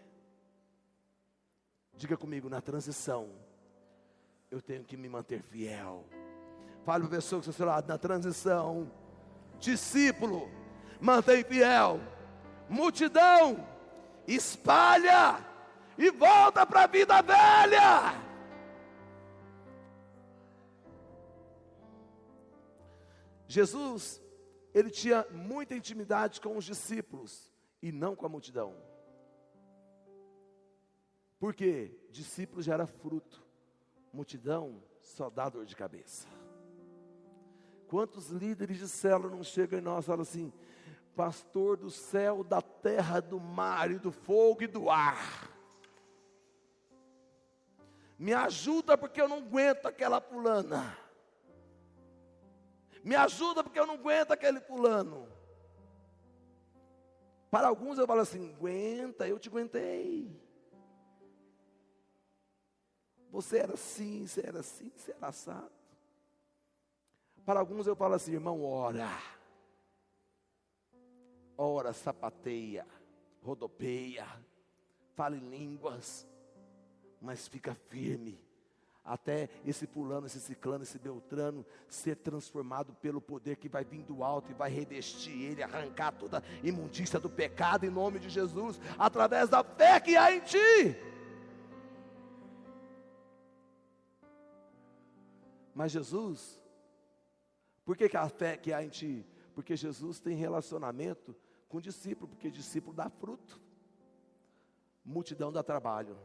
Diga 1.96 2.18
comigo, 2.18 2.50
na 2.50 2.62
transição, 2.62 3.30
eu 4.52 4.62
tenho 4.62 4.84
que 4.84 4.98
me 4.98 5.08
manter 5.08 5.42
fiel. 5.42 6.06
Fale 6.84 7.06
para 7.06 7.14
a 7.14 7.18
pessoa 7.18 7.42
que 7.42 7.50
está 7.50 7.58
seu 7.58 7.66
lado, 7.66 7.88
na 7.88 7.98
transição, 7.98 8.92
discípulo, 9.58 10.50
mantém 11.00 11.44
fiel. 11.44 12.00
Multidão, 12.70 13.66
espalha 14.28 15.40
e 15.98 16.12
volta 16.12 16.66
para 16.66 16.84
a 16.84 16.88
vida 16.88 17.22
velha. 17.22 18.33
Jesus, 23.54 24.20
ele 24.74 24.90
tinha 24.90 25.28
muita 25.30 25.76
intimidade 25.76 26.42
com 26.42 26.58
os 26.58 26.66
discípulos 26.66 27.54
e 27.84 27.92
não 27.92 28.16
com 28.16 28.26
a 28.26 28.30
multidão. 28.30 28.76
Porque 31.38 31.96
discípulos 32.10 32.66
gera 32.66 32.88
fruto, 32.88 33.46
multidão 34.12 34.82
só 35.00 35.30
dá 35.30 35.50
dor 35.50 35.66
de 35.66 35.76
cabeça. 35.76 36.28
Quantos 37.88 38.30
líderes 38.30 38.80
de 38.80 38.88
célula 38.88 39.36
não 39.36 39.44
chegam 39.44 39.78
em 39.78 39.84
nós 39.84 40.04
e 40.04 40.08
falam 40.08 40.24
assim: 40.24 40.52
Pastor 41.16 41.78
do 41.78 41.92
céu, 41.92 42.44
da 42.44 42.60
terra, 42.60 43.20
do 43.20 43.40
mar 43.40 43.92
e 43.92 44.00
do 44.00 44.12
fogo 44.12 44.64
e 44.64 44.68
do 44.68 44.90
ar. 44.90 45.48
Me 48.18 48.34
ajuda 48.34 48.98
porque 48.98 49.22
eu 49.22 49.28
não 49.28 49.38
aguento 49.38 49.86
aquela 49.86 50.20
fulana. 50.20 51.03
Me 53.04 53.16
ajuda 53.16 53.64
porque 53.64 53.80
eu 53.80 53.86
não 53.86 53.96
aguento 53.96 54.32
aquele 54.32 54.62
fulano. 54.62 55.28
Para 57.52 57.68
alguns 57.68 57.98
eu 57.98 58.08
falo 58.08 58.22
assim: 58.22 58.54
aguenta, 58.54 59.28
eu 59.28 59.38
te 59.38 59.50
aguentei. 59.50 60.42
Você 63.30 63.58
era 63.58 63.74
assim, 63.74 64.26
você 64.26 64.42
era 64.46 64.60
assim, 64.60 64.92
você 64.96 65.12
era 65.12 65.28
assado. 65.28 65.72
Para 67.46 67.60
alguns 67.60 67.88
eu 67.88 67.96
falo 67.96 68.14
assim, 68.14 68.34
irmão, 68.34 68.64
ora. 68.64 69.10
Ora, 71.58 71.94
sapateia, 71.94 72.88
rodopeia, 73.42 74.26
fala 75.14 75.36
em 75.36 75.50
línguas, 75.50 76.28
mas 77.22 77.48
fica 77.48 77.76
firme 77.76 78.43
até 79.04 79.50
esse 79.66 79.86
pulando, 79.86 80.28
esse 80.28 80.40
ciclano, 80.40 80.84
esse 80.84 80.98
beltrano 80.98 81.66
ser 81.88 82.16
transformado 82.16 82.94
pelo 82.96 83.20
poder 83.20 83.58
que 83.58 83.68
vai 83.68 83.84
vir 83.84 84.04
do 84.04 84.24
alto 84.24 84.52
e 84.52 84.54
vai 84.54 84.70
revestir 84.70 85.42
ele, 85.42 85.62
arrancar 85.62 86.14
toda 86.14 86.44
imundícia 86.64 87.20
do 87.20 87.30
pecado 87.30 87.86
em 87.86 87.90
nome 87.90 88.20
de 88.20 88.30
Jesus, 88.30 88.80
através 88.98 89.50
da 89.50 89.64
fé 89.64 90.00
que 90.00 90.16
há 90.16 90.34
em 90.34 90.40
ti. 90.40 90.96
Mas 95.76 95.92
Jesus, 95.92 96.62
por 97.84 97.98
que, 97.98 98.08
que 98.08 98.18
a 98.18 98.30
fé 98.30 98.56
que 98.56 98.72
há 98.72 98.84
em 98.84 98.90
ti? 98.90 99.26
Porque 99.54 99.76
Jesus 99.76 100.20
tem 100.20 100.36
relacionamento 100.36 101.36
com 101.68 101.82
discípulo, 101.82 102.28
porque 102.28 102.50
discípulo 102.50 102.96
dá 102.96 103.10
fruto, 103.10 103.60
multidão 105.04 105.52
dá 105.52 105.62
trabalho 105.62 106.16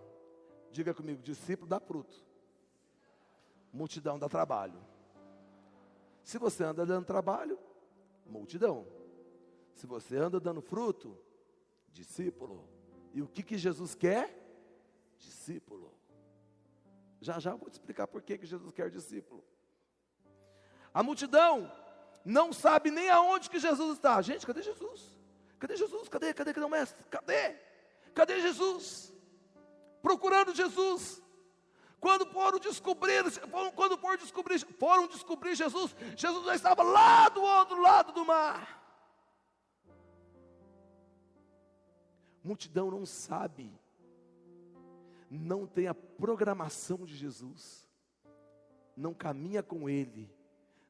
Diga 0.70 0.94
comigo: 0.94 1.22
discípulo 1.22 1.68
dá 1.68 1.80
fruto, 1.80 2.24
multidão 3.72 4.18
dá 4.18 4.28
trabalho. 4.28 4.80
Se 6.22 6.38
você 6.38 6.64
anda 6.64 6.84
dando 6.84 7.06
trabalho, 7.06 7.58
multidão. 8.26 8.86
Se 9.74 9.86
você 9.86 10.16
anda 10.16 10.38
dando 10.38 10.60
fruto, 10.60 11.16
discípulo. 11.90 12.68
E 13.14 13.22
o 13.22 13.28
que, 13.28 13.42
que 13.42 13.56
Jesus 13.56 13.94
quer? 13.94 14.34
Discípulo. 15.18 15.92
Já 17.20 17.38
já 17.38 17.54
vou 17.54 17.68
te 17.68 17.74
explicar 17.74 18.06
por 18.06 18.22
que, 18.22 18.38
que 18.38 18.46
Jesus 18.46 18.72
quer 18.72 18.90
discípulo. 18.90 19.44
A 20.92 21.02
multidão 21.02 21.70
não 22.24 22.52
sabe 22.52 22.90
nem 22.90 23.08
aonde 23.08 23.48
que 23.48 23.58
Jesus 23.58 23.96
está. 23.96 24.20
Gente, 24.20 24.46
cadê 24.46 24.62
Jesus? 24.62 25.16
Cadê 25.58 25.76
Jesus? 25.76 26.08
Cadê? 26.08 26.32
Cadê? 26.34 26.52
Cadê 26.52 26.66
o 26.66 26.70
mestre? 26.70 27.04
Cadê? 27.10 27.56
Cadê 28.14 28.40
Jesus? 28.40 29.12
Procurando 30.02 30.54
Jesus. 30.54 31.22
Quando 32.00 32.26
foram 32.26 32.58
descobrir, 32.58 33.24
quando 33.74 33.98
foram 33.98 34.16
descobrir, 34.16 34.58
foram 34.78 35.08
descobrir 35.08 35.54
Jesus, 35.54 35.96
Jesus 36.16 36.46
já 36.46 36.54
estava 36.54 36.82
lá 36.82 37.28
do 37.28 37.42
outro 37.42 37.80
lado 37.80 38.12
do 38.12 38.24
mar. 38.24 38.76
Multidão 42.42 42.90
não 42.90 43.04
sabe, 43.04 43.72
não 45.28 45.66
tem 45.66 45.88
a 45.88 45.94
programação 45.94 47.04
de 47.04 47.16
Jesus, 47.16 47.86
não 48.96 49.12
caminha 49.12 49.62
com 49.62 49.88
Ele, 49.88 50.32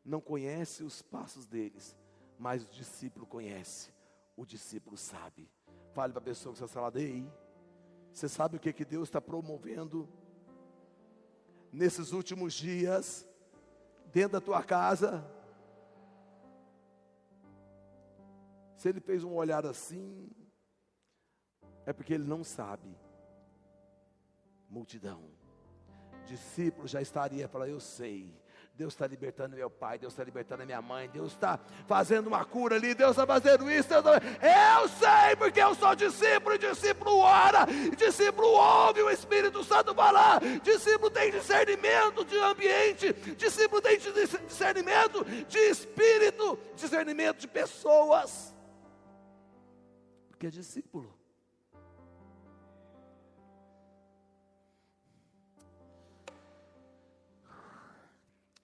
não 0.05 0.21
conhece 0.21 0.85
os 0.85 1.01
passos 1.01 1.47
deles, 1.47 1.97
mas 2.39 2.65
o 2.65 2.71
discípulo 2.71 3.27
conhece, 3.27 3.93
o 4.37 4.45
discípulo 4.45 4.97
sabe. 4.97 5.51
Fale 5.95 6.13
para 6.13 6.21
a 6.21 6.25
pessoa 6.25 6.53
que 6.53 6.63
está 6.63 6.69
falando, 6.69 6.99
ei, 6.99 7.27
você 8.13 8.29
sabe 8.29 8.57
o 8.57 8.61
que, 8.61 8.73
que 8.73 8.85
Deus 8.85 9.09
está 9.09 9.21
promovendo 9.21 10.09
nesses 11.73 12.13
últimos 12.13 12.55
dias, 12.55 13.29
dentro 14.13 14.33
da 14.33 14.41
tua 14.41 14.63
casa? 14.63 15.25
Se 18.77 18.89
ele 18.89 19.01
fez 19.01 19.25
um 19.25 19.35
olhar 19.35 19.67
assim, 19.67 20.31
é 21.85 21.93
porque 21.93 22.15
ele 22.15 22.25
não 22.25 22.45
sabe. 22.45 22.97
Multidão, 24.69 25.25
discípulo 26.27 26.87
já 26.87 27.01
estaria 27.01 27.49
para 27.49 27.69
eu 27.69 27.81
sei. 27.81 28.33
Deus 28.79 28.95
está 28.95 29.09
libertando 29.09 29.57
meu 29.57 29.69
pai, 29.69 29.99
Deus 29.99 30.13
está 30.13 30.23
libertando 30.23 30.63
a 30.63 30.67
minha 30.67 30.81
mãe, 30.81 31.09
Deus 31.09 31.33
está 31.33 31.59
fazendo 31.89 32.29
uma 32.29 32.45
cura 32.45 32.77
ali, 32.77 32.95
Deus 32.95 33.11
está 33.11 33.27
fazendo 33.27 33.69
isso. 33.69 33.89
Deus 33.89 34.05
tá... 34.05 34.13
Eu 34.15 34.89
sei, 34.89 35.35
porque 35.37 35.61
eu 35.61 35.75
sou 35.75 35.97
discípulo, 35.97 36.55
e 36.55 36.59
discípulo 36.59 37.17
ora, 37.17 37.67
e 37.69 37.97
discípulo 37.97 38.47
ouve 38.47 39.03
o 39.03 39.11
Espírito 39.11 39.65
Santo 39.65 39.93
falar, 39.97 40.39
discípulo 40.63 41.11
tem 41.11 41.33
discernimento 41.33 42.25
de 42.25 42.39
ambiente, 42.39 43.13
discípulo 43.37 43.83
tem 43.83 43.99
discernimento 43.99 45.25
de 45.25 45.59
espírito, 45.59 46.57
discernimento 46.77 47.39
de 47.39 47.49
pessoas, 47.49 48.55
porque 50.29 50.47
é 50.47 50.51
discípulo. 50.51 51.18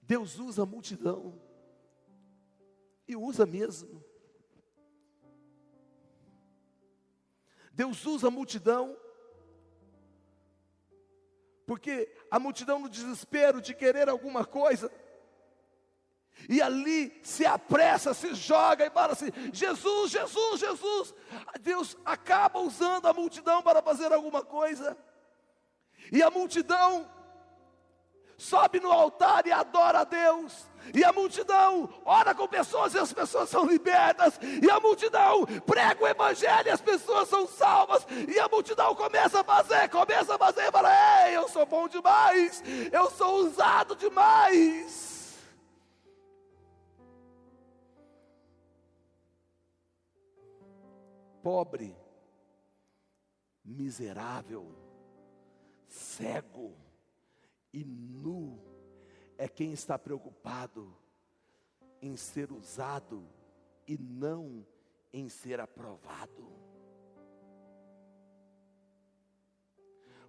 Deus 0.07 0.38
usa 0.38 0.62
a 0.62 0.67
multidão, 0.67 1.40
e 3.09 3.17
usa 3.17 3.47
mesmo. 3.47 4.05
Deus 7.73 8.05
usa 8.07 8.29
a 8.29 8.31
multidão, 8.31 8.97
porque 11.67 12.14
a 12.31 12.38
multidão 12.38 12.79
no 12.79 12.88
desespero 12.88 13.61
de 13.61 13.75
querer 13.75 14.09
alguma 14.09 14.45
coisa, 14.45 14.93
e 16.49 16.61
ali 16.61 17.19
se 17.23 17.47
apressa, 17.47 18.12
se 18.12 18.35
joga 18.35 18.85
e 18.87 18.90
fala 18.90 19.12
assim: 19.12 19.31
Jesus, 19.53 20.11
Jesus, 20.11 20.61
Jesus. 20.61 21.14
Deus 21.61 21.97
acaba 22.05 22.61
usando 22.61 23.07
a 23.07 23.14
multidão 23.14 23.62
para 23.62 23.81
fazer 23.81 24.12
alguma 24.12 24.45
coisa, 24.45 24.97
e 26.12 26.23
a 26.23 26.31
multidão 26.31 27.11
sobe 28.37 28.81
no 28.81 28.90
altar 28.90 29.47
e 29.47 29.53
adora 29.53 30.01
a 30.01 30.05
Deus. 30.05 30.68
E 30.92 31.03
a 31.03 31.12
multidão 31.12 31.88
ora 32.05 32.35
com 32.35 32.47
pessoas 32.47 32.94
e 32.94 32.99
as 32.99 33.12
pessoas 33.12 33.49
são 33.49 33.64
libertas. 33.64 34.38
E 34.62 34.70
a 34.70 34.79
multidão 34.81 35.47
prega 35.64 36.05
o 36.05 36.07
evangelho 36.07 36.68
e 36.68 36.70
as 36.70 36.81
pessoas 36.81 37.29
são 37.29 37.47
salvas. 37.47 38.07
E 38.29 38.38
a 38.38 38.49
multidão 38.49 38.94
começa 38.94 39.40
a 39.40 39.44
fazer, 39.44 39.88
começa 39.88 40.35
a 40.35 40.38
fazer 40.38 40.68
e 40.68 40.73
fala: 40.73 41.27
Ei, 41.27 41.37
eu 41.37 41.49
sou 41.49 41.64
bom 41.64 41.88
demais, 41.88 42.62
eu 42.92 43.11
sou 43.11 43.47
usado 43.47 43.97
demais. 43.97 45.12
Pobre, 51.42 51.94
miserável, 53.62 54.75
cego 55.87 56.84
e 57.75 57.85
nu 57.85 58.57
é 59.37 59.49
quem 59.49 59.73
está 59.73 59.99
preocupado 59.99 60.97
em 62.01 62.17
ser 62.17 62.53
usado 62.53 63.29
e 63.85 63.99
não 63.99 64.65
em 65.13 65.29
ser 65.29 65.59
aprovado. 65.59 66.53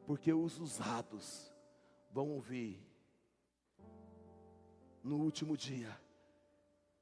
Porque 0.08 0.34
os 0.34 0.60
usados 0.60 1.54
vão 2.10 2.32
ouvir 2.32 2.84
no 5.04 5.18
último 5.18 5.56
dia: 5.56 5.96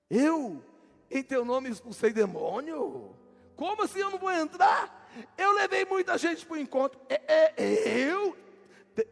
Eu, 0.10 0.62
em 1.10 1.24
teu 1.24 1.46
nome, 1.46 1.70
expulsei 1.70 2.12
demônio. 2.12 3.16
Como 3.56 3.84
assim 3.84 4.00
eu 4.00 4.10
não 4.10 4.20
vou 4.20 4.32
entrar? 4.32 5.10
Eu 5.38 5.54
levei 5.54 5.86
muita 5.86 6.18
gente 6.18 6.46
para 6.46 6.56
o 6.56 6.60
encontro. 6.60 7.00
É, 7.08 7.54
é, 7.56 7.98
eu, 8.12 8.36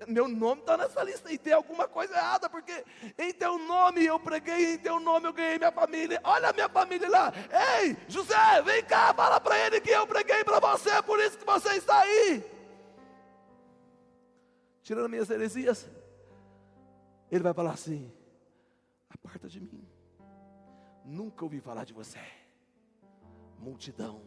meu 0.08 0.28
nome 0.28 0.62
está 0.62 0.78
nessa 0.78 1.04
lista 1.04 1.32
e 1.32 1.38
tem 1.38 1.54
alguma 1.54 1.88
coisa 1.88 2.14
errada, 2.14 2.50
porque 2.50 2.86
em 3.18 3.34
teu 3.34 3.58
nome 3.58 4.06
eu 4.06 4.20
preguei, 4.20 4.76
em 4.76 4.78
teu 4.78 5.00
nome 5.00 5.28
eu 5.28 5.34
ganhei 5.34 5.58
minha 5.58 5.72
família. 5.72 6.22
Olha 6.24 6.50
a 6.50 6.54
minha 6.54 6.70
família 6.70 7.10
lá. 7.10 7.34
Ei, 7.80 7.98
José, 8.08 8.62
vem 8.64 8.84
cá, 8.84 9.14
fala 9.14 9.40
para 9.40 9.58
ele 9.66 9.82
que 9.82 9.90
eu 9.90 10.06
preguei 10.06 10.44
para 10.44 10.60
você, 10.60 11.02
por 11.02 11.20
isso 11.20 11.38
que 11.38 11.46
você 11.46 11.76
está 11.76 12.00
aí. 12.00 12.44
Tirando 14.84 15.10
minhas 15.10 15.30
heresias, 15.30 15.90
ele 17.32 17.44
vai 17.44 17.54
falar 17.54 17.72
assim: 17.72 18.12
aparta 19.10 19.48
de 19.48 19.60
mim, 19.60 19.88
nunca 21.04 21.44
ouvi 21.44 21.60
falar 21.60 21.86
de 21.86 21.94
você. 21.94 22.20
Multidão, 23.58 24.22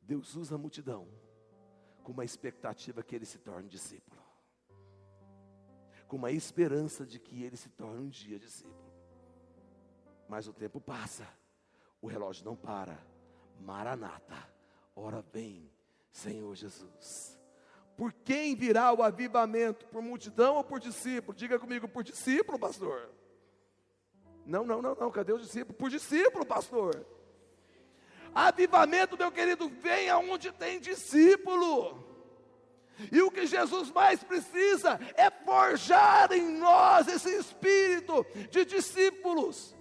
Deus 0.00 0.34
usa 0.34 0.56
a 0.56 0.58
multidão 0.58 1.21
com 2.02 2.12
uma 2.12 2.24
expectativa 2.24 3.02
que 3.02 3.14
ele 3.14 3.24
se 3.24 3.38
torne 3.38 3.68
discípulo, 3.68 4.20
com 6.06 6.16
uma 6.16 6.30
esperança 6.30 7.06
de 7.06 7.18
que 7.18 7.42
ele 7.42 7.56
se 7.56 7.70
torne 7.70 8.02
um 8.02 8.08
dia 8.08 8.38
discípulo. 8.38 8.92
Mas 10.28 10.46
o 10.46 10.52
tempo 10.52 10.80
passa, 10.80 11.26
o 12.00 12.06
relógio 12.06 12.44
não 12.44 12.56
para. 12.56 12.98
Maranata, 13.60 14.48
ora 14.94 15.22
vem, 15.32 15.70
Senhor 16.10 16.54
Jesus. 16.54 17.38
Por 17.96 18.12
quem 18.12 18.54
virá 18.54 18.92
o 18.92 19.02
avivamento? 19.02 19.86
Por 19.86 20.02
multidão 20.02 20.56
ou 20.56 20.64
por 20.64 20.80
discípulo? 20.80 21.36
Diga 21.36 21.58
comigo, 21.58 21.88
por 21.88 22.02
discípulo, 22.02 22.58
pastor. 22.58 23.10
Não, 24.44 24.64
não, 24.64 24.82
não, 24.82 24.94
não. 24.94 25.10
Cadê 25.10 25.32
o 25.32 25.38
discípulo? 25.38 25.76
Por 25.76 25.90
discípulo, 25.90 26.44
pastor. 26.44 27.06
Avivamento, 28.34 29.16
meu 29.16 29.30
querido, 29.30 29.68
vem 29.68 30.08
aonde 30.08 30.50
tem 30.52 30.80
discípulo. 30.80 32.02
E 33.10 33.20
o 33.22 33.30
que 33.30 33.46
Jesus 33.46 33.90
mais 33.90 34.22
precisa 34.22 35.00
é 35.14 35.30
forjar 35.30 36.32
em 36.32 36.58
nós 36.58 37.08
esse 37.08 37.34
espírito 37.36 38.24
de 38.50 38.64
discípulos. 38.64 39.74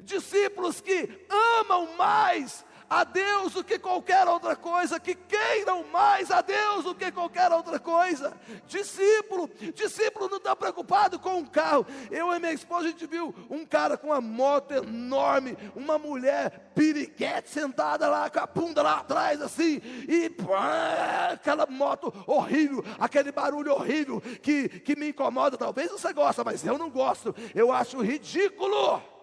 Discípulos 0.00 0.80
que 0.80 1.26
amam 1.30 1.96
mais 1.96 2.64
a 2.94 3.02
Deus 3.02 3.54
do 3.54 3.64
que 3.64 3.76
qualquer 3.76 4.28
outra 4.28 4.54
coisa, 4.54 5.00
que 5.00 5.16
queiram 5.16 5.82
mais 5.92 6.30
a 6.30 6.40
Deus 6.40 6.84
do 6.84 6.94
que 6.94 7.10
qualquer 7.10 7.50
outra 7.50 7.80
coisa. 7.80 8.36
Discípulo, 8.68 9.50
discípulo 9.74 10.28
não 10.28 10.36
está 10.36 10.54
preocupado 10.54 11.18
com 11.18 11.38
um 11.38 11.44
carro. 11.44 11.84
Eu 12.08 12.32
e 12.32 12.38
minha 12.38 12.52
esposa, 12.52 12.86
a 12.86 12.90
gente 12.90 13.04
viu 13.06 13.34
um 13.50 13.66
cara 13.66 13.96
com 13.96 14.08
uma 14.08 14.20
moto 14.20 14.72
enorme, 14.72 15.58
uma 15.74 15.98
mulher 15.98 16.70
piriguete 16.72 17.50
sentada 17.50 18.08
lá, 18.08 18.30
com 18.30 18.38
a 18.38 18.46
bunda 18.46 18.80
lá 18.80 18.98
atrás, 18.98 19.42
assim, 19.42 19.80
e 20.08 20.30
pá, 20.30 21.30
aquela 21.32 21.66
moto 21.66 22.14
horrível, 22.28 22.84
aquele 23.00 23.32
barulho 23.32 23.72
horrível 23.72 24.20
que, 24.40 24.68
que 24.68 24.94
me 24.94 25.08
incomoda. 25.08 25.58
Talvez 25.58 25.90
você 25.90 26.12
gosta, 26.12 26.44
mas 26.44 26.64
eu 26.64 26.78
não 26.78 26.88
gosto, 26.88 27.34
eu 27.56 27.72
acho 27.72 28.00
ridículo. 28.00 29.13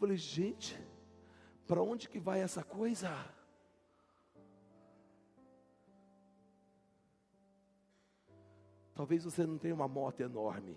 falei, 0.00 0.16
gente, 0.16 0.82
para 1.66 1.82
onde 1.82 2.08
que 2.08 2.18
vai 2.18 2.40
essa 2.40 2.64
coisa? 2.64 3.10
Talvez 8.94 9.24
você 9.24 9.46
não 9.46 9.58
tenha 9.58 9.74
uma 9.74 9.86
moto 9.86 10.20
enorme. 10.20 10.76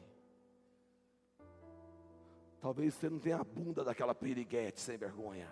Talvez 2.60 2.94
você 2.94 3.10
não 3.10 3.18
tenha 3.18 3.38
a 3.38 3.44
bunda 3.44 3.84
daquela 3.84 4.14
piriguete 4.14 4.82
sem 4.82 4.98
vergonha. 4.98 5.50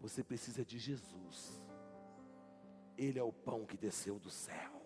Você 0.00 0.24
precisa 0.24 0.64
de 0.64 0.78
Jesus. 0.78 1.62
Ele 2.98 3.18
é 3.18 3.22
o 3.22 3.32
pão 3.32 3.64
que 3.64 3.76
desceu 3.76 4.18
do 4.18 4.30
céu. 4.30 4.82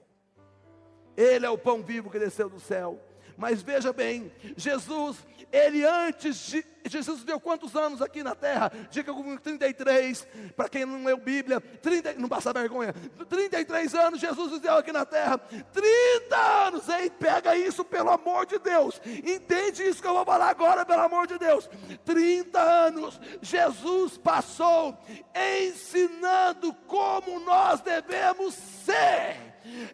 Ele 1.16 1.46
é 1.46 1.51
o 1.51 1.59
pão 1.59 1.82
vivo 1.82 2.11
que 2.11 2.18
desceu 2.18 2.48
do 2.48 2.61
céu. 2.61 3.01
Mas 3.36 3.62
veja 3.62 3.92
bem, 3.92 4.30
Jesus, 4.57 5.26
ele 5.51 5.84
antes 5.84 6.36
de 6.46 6.62
Jesus 6.85 7.20
viveu 7.20 7.41
quantos 7.41 7.76
anos 7.76 8.01
aqui 8.01 8.22
na 8.22 8.35
terra? 8.35 8.72
Diga 8.91 9.12
comigo 9.12 9.41
33. 9.41 10.26
Para 10.57 10.68
quem 10.68 10.85
não 10.85 11.05
leu 11.05 11.16
Bíblia, 11.16 11.61
30, 11.61 12.14
não 12.14 12.28
passa 12.28 12.53
vergonha. 12.53 12.95
33 13.28 13.95
anos 13.95 14.20
Jesus 14.20 14.53
viveu 14.53 14.76
aqui 14.76 14.93
na 14.93 15.05
terra. 15.05 15.39
30 15.39 16.37
anos. 16.37 16.89
Ei, 16.89 17.11
pega 17.11 17.57
isso 17.57 17.85
pelo 17.85 18.11
amor 18.11 18.47
de 18.47 18.59
Deus. 18.59 19.01
Entende 19.05 19.83
isso 19.83 20.01
que 20.01 20.09
eu 20.09 20.14
vou 20.14 20.24
falar 20.24 20.49
agora, 20.49 20.85
pelo 20.85 21.03
amor 21.03 21.26
de 21.26 21.39
Deus. 21.39 21.68
30 22.05 22.61
anos 22.61 23.20
Jesus 23.43 24.16
passou 24.16 24.97
ensinando 25.35 26.72
como 26.87 27.41
nós 27.41 27.81
devemos 27.81 28.55
ser 28.55 29.49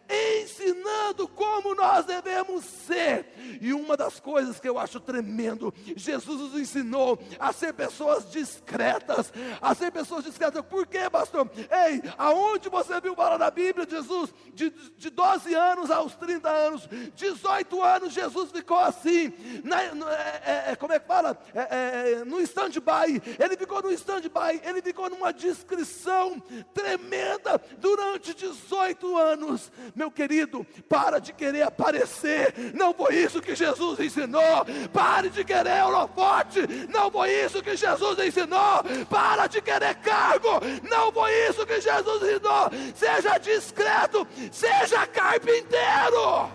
ensinando 0.08 1.28
como 1.28 1.74
nós 1.74 2.04
devemos 2.04 2.64
ser. 2.64 3.26
E 3.60 3.72
uma 3.72 3.96
das 3.96 4.20
coisas 4.20 4.58
que 4.60 4.68
eu 4.68 4.78
acho 4.78 5.00
tremendo, 5.00 5.72
Jesus 5.96 6.40
nos 6.40 6.60
ensinou 6.60 7.18
a 7.38 7.52
ser 7.52 7.72
pessoas 7.72 8.30
discretas, 8.30 9.32
a 9.60 9.74
ser 9.74 9.90
pessoas 9.90 10.24
discretas. 10.24 10.64
Por 10.64 10.86
quê, 10.86 11.08
pastor? 11.10 11.50
Ei, 11.56 12.02
aonde 12.16 12.68
você 12.68 13.00
viu 13.00 13.14
falar 13.14 13.38
na 13.38 13.50
Bíblia, 13.50 13.86
Jesus, 13.88 14.32
de, 14.54 14.70
de 14.96 15.10
12 15.10 15.54
anos 15.54 15.90
aos 15.90 16.14
30 16.14 16.48
anos, 16.48 16.88
18 17.14 17.82
anos, 17.82 18.12
Jesus 18.12 18.50
ficou 18.50 18.78
assim, 18.78 19.32
na, 19.64 19.94
no, 19.94 20.08
é, 20.08 20.42
é, 20.44 20.64
é, 20.72 20.76
como 20.76 20.92
é 20.92 20.98
que 20.98 21.06
fala? 21.06 21.38
É, 21.54 22.20
é 22.20 22.24
no 22.24 22.40
stand-by, 22.40 23.22
ele 23.38 23.56
ficou 23.56 23.82
no 23.82 23.92
stand-by, 23.92 24.60
ele 24.64 24.82
ficou 24.82 25.08
numa 25.10 25.32
discrição 25.32 26.40
tremenda 26.72 27.60
durante 27.78 28.34
18 28.34 29.16
anos 29.16 29.65
meu 29.94 30.10
querido, 30.10 30.66
para 30.88 31.18
de 31.18 31.32
querer 31.32 31.62
aparecer, 31.62 32.54
não 32.74 32.92
foi 32.92 33.16
isso 33.16 33.40
que 33.40 33.54
Jesus 33.54 34.00
ensinou. 34.00 34.64
Pare 34.92 35.28
de 35.30 35.44
querer 35.44 35.84
holofote, 35.84 36.66
não 36.88 37.10
foi 37.10 37.30
isso 37.30 37.62
que 37.62 37.76
Jesus 37.76 38.18
ensinou. 38.18 38.82
Para 39.08 39.46
de 39.46 39.60
querer 39.60 39.94
cargo, 39.96 40.60
não 40.88 41.12
foi 41.12 41.32
isso 41.48 41.66
que 41.66 41.80
Jesus 41.80 42.22
ensinou. 42.22 42.70
Seja 42.94 43.38
discreto, 43.38 44.26
seja 44.50 45.06
carpinteiro. 45.06 46.50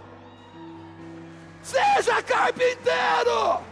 Seja 1.61 2.21
carpinteiro. 2.23 3.71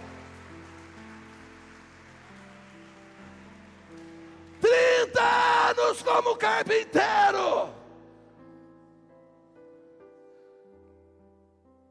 30 4.62 5.22
anos 5.70 6.02
como 6.02 6.36
carpinteiro. 6.36 7.78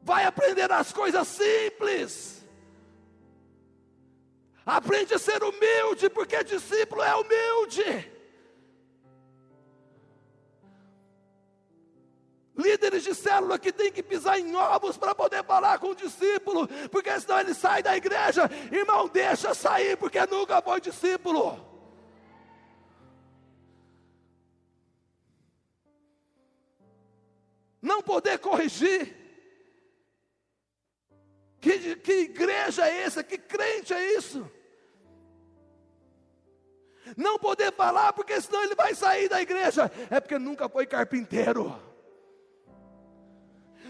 Vai 0.09 0.25
aprender 0.25 0.71
as 0.71 0.91
coisas 0.91 1.27
simples. 1.27 2.43
Aprende 4.65 5.13
a 5.13 5.19
ser 5.19 5.43
humilde, 5.43 6.09
porque 6.09 6.43
discípulo 6.43 7.03
é 7.03 7.15
humilde. 7.15 8.11
Líderes 12.57 13.03
de 13.03 13.13
célula 13.13 13.59
que 13.59 13.71
tem 13.71 13.91
que 13.91 14.01
pisar 14.01 14.39
em 14.39 14.55
ovos 14.55 14.97
para 14.97 15.13
poder 15.13 15.43
falar 15.43 15.77
com 15.77 15.89
o 15.91 15.95
discípulo, 15.95 16.67
porque 16.89 17.19
senão 17.19 17.39
ele 17.39 17.53
sai 17.53 17.83
da 17.83 17.95
igreja. 17.95 18.49
Irmão, 18.71 19.07
deixa 19.07 19.53
sair, 19.53 19.95
porque 19.95 20.19
nunca 20.25 20.59
foi 20.59 20.81
discípulo. 20.81 21.63
Não 27.79 28.01
poder 28.01 28.39
corrigir. 28.39 29.18
Que, 31.61 31.95
que 31.97 32.13
igreja 32.21 32.87
é 32.87 33.01
essa? 33.03 33.23
Que 33.23 33.37
crente 33.37 33.93
é 33.93 34.17
isso? 34.17 34.49
Não 37.17 37.39
poder 37.39 37.73
falar, 37.73 38.13
porque 38.13 38.39
senão 38.39 38.63
ele 38.63 38.75
vai 38.75 38.93
sair 38.93 39.27
da 39.27 39.41
igreja. 39.41 39.91
É 40.09 40.19
porque 40.19 40.37
nunca 40.37 40.69
foi 40.69 40.85
carpinteiro. 40.85 41.75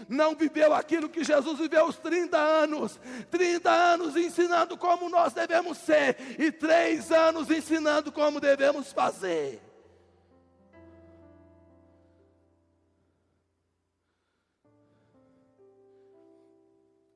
Não 0.08 0.34
viveu 0.34 0.74
aquilo 0.74 1.08
que 1.08 1.22
Jesus 1.22 1.58
viveu 1.58 1.84
os 1.84 1.96
30 1.98 2.36
anos. 2.36 2.98
30 3.30 3.70
anos 3.70 4.16
ensinando 4.16 4.76
como 4.76 5.08
nós 5.08 5.32
devemos 5.32 5.78
ser. 5.78 6.16
E 6.38 6.50
três 6.50 7.12
anos 7.12 7.50
ensinando 7.50 8.10
como 8.10 8.40
devemos 8.40 8.92
fazer. 8.92 9.60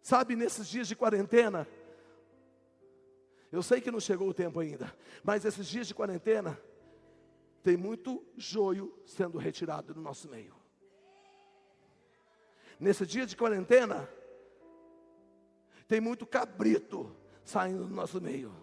Sabe, 0.04 0.36
nesses 0.36 0.68
dias 0.68 0.86
de 0.86 0.94
quarentena, 0.94 1.66
eu 3.50 3.62
sei 3.62 3.80
que 3.80 3.90
não 3.90 3.98
chegou 3.98 4.28
o 4.28 4.34
tempo 4.34 4.60
ainda, 4.60 4.94
mas 5.22 5.46
esses 5.46 5.66
dias 5.66 5.86
de 5.86 5.94
quarentena, 5.94 6.60
tem 7.62 7.74
muito 7.74 8.22
joio 8.36 8.94
sendo 9.06 9.38
retirado 9.38 9.94
do 9.94 10.02
nosso 10.02 10.28
meio. 10.28 10.54
Nesse 12.78 13.06
dia 13.06 13.24
de 13.24 13.34
quarentena, 13.34 14.06
tem 15.88 16.02
muito 16.02 16.26
cabrito 16.26 17.10
saindo 17.42 17.86
do 17.86 17.94
nosso 17.94 18.20
meio. 18.20 18.54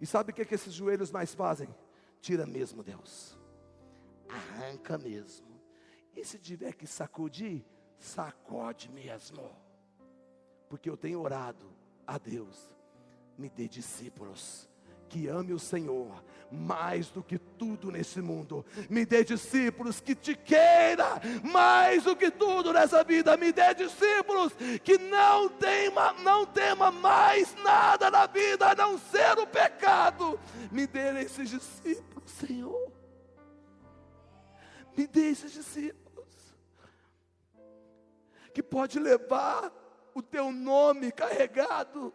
E 0.00 0.06
sabe 0.06 0.32
o 0.32 0.34
que, 0.34 0.42
é 0.42 0.44
que 0.44 0.56
esses 0.56 0.74
joelhos 0.74 1.12
mais 1.12 1.32
fazem? 1.32 1.72
Tira 2.20 2.44
mesmo, 2.44 2.82
Deus. 2.82 3.38
Arranca 4.28 4.98
mesmo. 4.98 5.46
E 6.16 6.24
se 6.24 6.36
tiver 6.36 6.74
que 6.74 6.88
sacudir, 6.88 7.64
sacode 7.98 8.90
mesmo, 8.90 9.50
porque 10.68 10.88
eu 10.88 10.96
tenho 10.96 11.20
orado 11.20 11.66
a 12.06 12.18
Deus, 12.18 12.70
me 13.36 13.48
dê 13.48 13.68
discípulos 13.68 14.68
que 15.08 15.28
ame 15.28 15.52
o 15.52 15.58
Senhor 15.58 16.22
mais 16.50 17.10
do 17.10 17.22
que 17.22 17.38
tudo 17.38 17.90
nesse 17.90 18.20
mundo. 18.20 18.64
Me 18.88 19.04
dê 19.04 19.24
discípulos 19.24 20.00
que 20.00 20.14
te 20.14 20.34
queira 20.34 21.20
mais 21.42 22.04
do 22.04 22.14
que 22.14 22.30
tudo 22.30 22.72
nessa 22.72 23.02
vida. 23.02 23.36
Me 23.36 23.52
dê 23.52 23.74
discípulos 23.74 24.52
que 24.82 24.98
não 24.98 25.48
tema, 25.48 26.12
não 26.14 26.46
tema 26.46 26.90
mais 26.90 27.54
nada 27.62 28.10
na 28.10 28.26
vida 28.26 28.70
a 28.70 28.74
não 28.74 28.98
ser 28.98 29.38
o 29.38 29.46
pecado. 29.46 30.38
Me 30.70 30.86
dê 30.86 31.20
esses 31.20 31.50
discípulos, 31.50 32.30
Senhor. 32.30 32.92
Me 34.96 35.06
dê 35.06 35.30
esses 35.30 35.52
discípulos 35.52 36.05
que 38.56 38.62
pode 38.62 38.98
levar 38.98 39.70
o 40.14 40.22
teu 40.22 40.50
nome 40.50 41.12
carregado. 41.12 42.10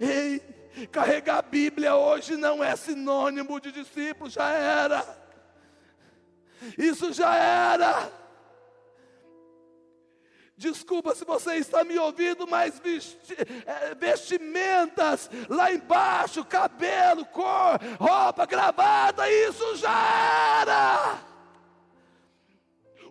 Ei, 0.00 0.40
carregar 0.90 1.38
a 1.38 1.42
Bíblia 1.42 1.94
hoje 1.94 2.36
não 2.36 2.64
é 2.64 2.74
sinônimo 2.74 3.60
de 3.60 3.70
discípulo, 3.70 4.28
já 4.28 4.50
era. 4.50 5.06
Isso 6.76 7.12
já 7.12 7.36
era. 7.36 8.10
Desculpa 10.56 11.14
se 11.14 11.24
você 11.24 11.54
está 11.54 11.84
me 11.84 11.96
ouvindo, 11.96 12.44
mas 12.48 12.80
vesti, 12.80 13.36
é, 13.64 13.94
vestimentas 13.94 15.30
lá 15.48 15.72
embaixo, 15.72 16.44
cabelo, 16.44 17.24
cor, 17.26 17.78
roupa, 18.00 18.46
gravata, 18.46 19.30
isso 19.30 19.76
já 19.76 20.60
era. 20.60 21.31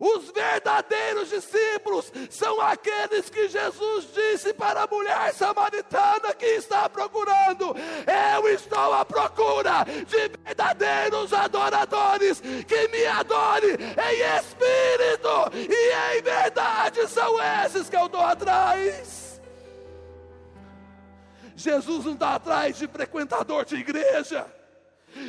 Os 0.01 0.31
verdadeiros 0.31 1.29
discípulos 1.29 2.11
são 2.27 2.59
aqueles 2.59 3.29
que 3.29 3.47
Jesus 3.47 4.07
disse 4.11 4.51
para 4.51 4.81
a 4.81 4.87
mulher 4.87 5.31
samaritana 5.31 6.33
que 6.33 6.47
está 6.47 6.89
procurando: 6.89 7.75
Eu 8.33 8.49
estou 8.49 8.93
à 8.95 9.05
procura 9.05 9.85
de 10.07 10.31
verdadeiros 10.43 11.31
adoradores 11.31 12.41
que 12.41 12.87
me 12.87 13.05
adorem 13.05 13.73
em 13.73 14.39
espírito 14.39 15.51
e 15.53 16.17
em 16.17 16.21
verdade. 16.23 17.07
São 17.07 17.37
esses 17.63 17.87
que 17.87 17.95
eu 17.95 18.07
estou 18.07 18.21
atrás. 18.21 19.39
Jesus 21.55 22.05
não 22.05 22.13
está 22.13 22.33
atrás 22.33 22.75
de 22.75 22.87
frequentador 22.87 23.65
de 23.65 23.75
igreja. 23.75 24.47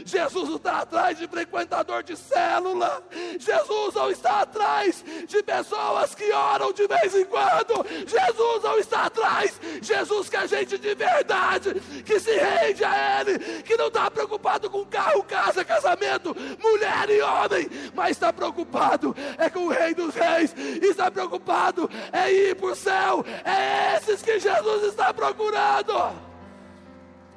Jesus 0.04 0.48
não 0.48 0.56
está 0.56 0.78
atrás 0.80 1.18
de 1.18 1.26
frequentador 1.28 2.02
de 2.02 2.16
célula. 2.16 3.02
Jesus 3.38 3.94
não 3.94 4.10
está 4.10 4.40
atrás 4.40 5.04
de 5.26 5.42
pessoas 5.42 6.14
que 6.14 6.32
oram 6.32 6.72
de 6.72 6.86
vez 6.86 7.14
em 7.14 7.24
quando. 7.24 7.86
Jesus 8.06 8.62
não 8.62 8.78
está 8.78 9.06
atrás. 9.06 9.60
Jesus 9.80 10.28
quer 10.28 10.48
gente 10.48 10.78
de 10.78 10.94
verdade, 10.94 11.80
que 12.04 12.18
se 12.18 12.32
rende 12.32 12.84
a 12.84 13.20
Ele, 13.20 13.62
que 13.62 13.76
não 13.76 13.88
está 13.88 14.10
preocupado 14.10 14.70
com 14.70 14.84
carro, 14.84 15.22
casa, 15.24 15.64
casamento, 15.64 16.34
mulher 16.60 17.10
e 17.10 17.20
homem, 17.20 17.68
mas 17.94 18.12
está 18.12 18.32
preocupado 18.32 19.14
é 19.38 19.48
com 19.50 19.66
o 19.66 19.68
Rei 19.68 19.94
dos 19.94 20.14
Reis, 20.14 20.54
está 20.82 21.10
preocupado 21.10 21.88
é 22.12 22.30
ir 22.32 22.56
para 22.56 22.66
o 22.66 22.74
céu. 22.74 23.24
É 23.44 23.96
esses 23.96 24.22
que 24.22 24.38
Jesus 24.38 24.84
está 24.84 25.12
procurando. 25.12 26.12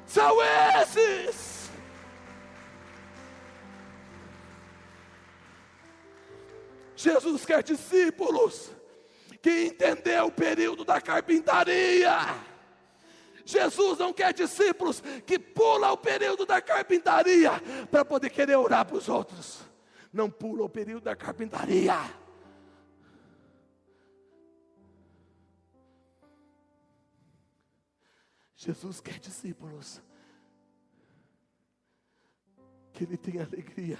São 0.06 0.36
esses. 0.80 1.55
Jesus 6.96 7.44
quer 7.44 7.62
discípulos 7.62 8.72
que 9.42 9.66
entendeu 9.66 10.26
o 10.26 10.32
período 10.32 10.84
da 10.84 11.00
carpintaria. 11.00 12.10
Jesus 13.44 13.98
não 13.98 14.12
quer 14.12 14.32
discípulos 14.32 15.00
que 15.24 15.38
pulam 15.38 15.92
o 15.92 15.96
período 15.96 16.44
da 16.44 16.60
carpintaria 16.60 17.52
para 17.90 18.04
poder 18.04 18.30
querer 18.30 18.56
orar 18.56 18.84
para 18.84 18.96
os 18.96 19.08
outros. 19.08 19.60
Não 20.12 20.30
pula 20.30 20.64
o 20.64 20.68
período 20.68 21.04
da 21.04 21.14
carpintaria. 21.14 21.94
Jesus 28.56 29.00
quer 29.00 29.18
discípulos 29.20 30.02
que 32.92 33.04
ele 33.04 33.18
tenha 33.18 33.44
alegria 33.44 33.98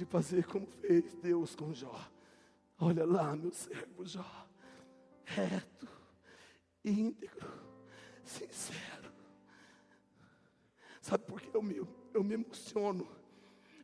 de 0.00 0.06
fazer 0.06 0.46
como 0.46 0.66
fez 0.66 1.14
Deus 1.16 1.54
com 1.54 1.74
Jó. 1.74 1.94
Olha 2.78 3.04
lá, 3.04 3.36
meu 3.36 3.52
servo 3.52 4.06
Jó, 4.06 4.48
reto, 5.24 5.86
íntegro, 6.82 7.52
sincero. 8.24 9.12
Sabe 11.02 11.24
por 11.24 11.38
que 11.38 11.54
eu 11.54 11.60
me, 11.60 11.86
eu 12.14 12.24
me 12.24 12.32
emociono? 12.32 13.06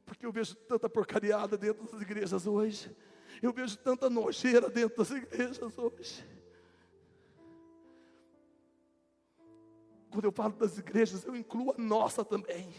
Porque 0.06 0.24
eu 0.24 0.32
vejo 0.32 0.54
tanta 0.54 0.88
porcariada 0.88 1.58
dentro 1.58 1.84
das 1.84 2.00
igrejas 2.00 2.46
hoje. 2.46 2.96
Eu 3.42 3.52
vejo 3.52 3.76
tanta 3.76 4.08
nojeira 4.08 4.70
dentro 4.70 4.96
das 4.96 5.10
igrejas 5.10 5.76
hoje. 5.76 6.26
Quando 10.10 10.24
eu 10.24 10.32
falo 10.32 10.54
das 10.54 10.78
igrejas, 10.78 11.26
eu 11.26 11.36
incluo 11.36 11.74
a 11.76 11.78
nossa 11.78 12.24
também. 12.24 12.72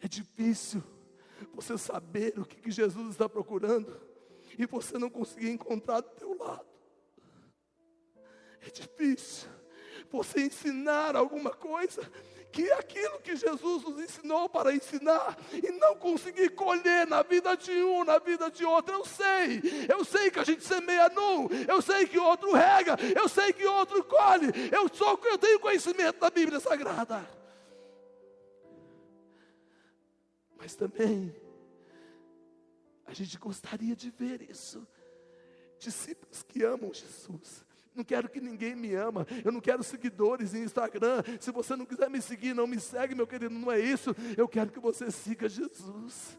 É 0.00 0.08
difícil 0.08 0.82
você 1.54 1.76
saber 1.76 2.38
o 2.38 2.44
que, 2.44 2.56
que 2.56 2.70
Jesus 2.70 3.10
está 3.10 3.28
procurando 3.28 4.00
e 4.58 4.66
você 4.66 4.98
não 4.98 5.10
conseguir 5.10 5.50
encontrar 5.50 6.00
do 6.00 6.10
teu 6.10 6.36
lado. 6.36 6.66
É 8.60 8.70
difícil 8.70 9.48
você 10.10 10.42
ensinar 10.42 11.16
alguma 11.16 11.50
coisa 11.50 12.02
que 12.52 12.68
é 12.68 12.74
aquilo 12.74 13.20
que 13.20 13.36
Jesus 13.36 13.84
nos 13.84 14.00
ensinou 14.00 14.48
para 14.48 14.74
ensinar 14.74 15.38
e 15.52 15.70
não 15.70 15.94
conseguir 15.96 16.50
colher 16.50 17.06
na 17.06 17.22
vida 17.22 17.56
de 17.56 17.70
um, 17.82 18.04
na 18.04 18.18
vida 18.18 18.50
de 18.50 18.64
outro. 18.64 18.92
Eu 18.92 19.04
sei, 19.04 19.62
eu 19.88 20.04
sei 20.04 20.30
que 20.30 20.40
a 20.40 20.44
gente 20.44 20.64
semeia 20.64 21.08
num, 21.10 21.48
eu 21.68 21.80
sei 21.80 22.06
que 22.06 22.18
outro 22.18 22.52
rega, 22.52 22.96
eu 23.16 23.28
sei 23.28 23.52
que 23.52 23.64
outro 23.64 24.02
colhe. 24.04 24.48
Eu 24.72 24.88
sou, 24.92 25.18
eu 25.24 25.38
tenho 25.38 25.60
conhecimento 25.60 26.18
da 26.18 26.30
Bíblia 26.30 26.58
Sagrada. 26.58 27.39
Mas 30.60 30.74
também, 30.74 31.34
a 33.06 33.14
gente 33.14 33.38
gostaria 33.38 33.96
de 33.96 34.10
ver 34.10 34.42
isso. 34.42 34.86
Discípulos 35.78 36.42
que 36.42 36.62
amam 36.62 36.92
Jesus. 36.92 37.64
Não 37.94 38.04
quero 38.04 38.28
que 38.28 38.40
ninguém 38.40 38.76
me 38.76 38.94
ama. 38.94 39.26
Eu 39.42 39.50
não 39.50 39.60
quero 39.60 39.82
seguidores 39.82 40.54
em 40.54 40.62
Instagram. 40.62 41.22
Se 41.40 41.50
você 41.50 41.74
não 41.74 41.86
quiser 41.86 42.10
me 42.10 42.20
seguir, 42.20 42.54
não 42.54 42.66
me 42.66 42.78
segue, 42.78 43.14
meu 43.14 43.26
querido. 43.26 43.54
Não 43.54 43.72
é 43.72 43.80
isso. 43.80 44.14
Eu 44.36 44.46
quero 44.46 44.70
que 44.70 44.78
você 44.78 45.10
siga 45.10 45.48
Jesus. 45.48 46.38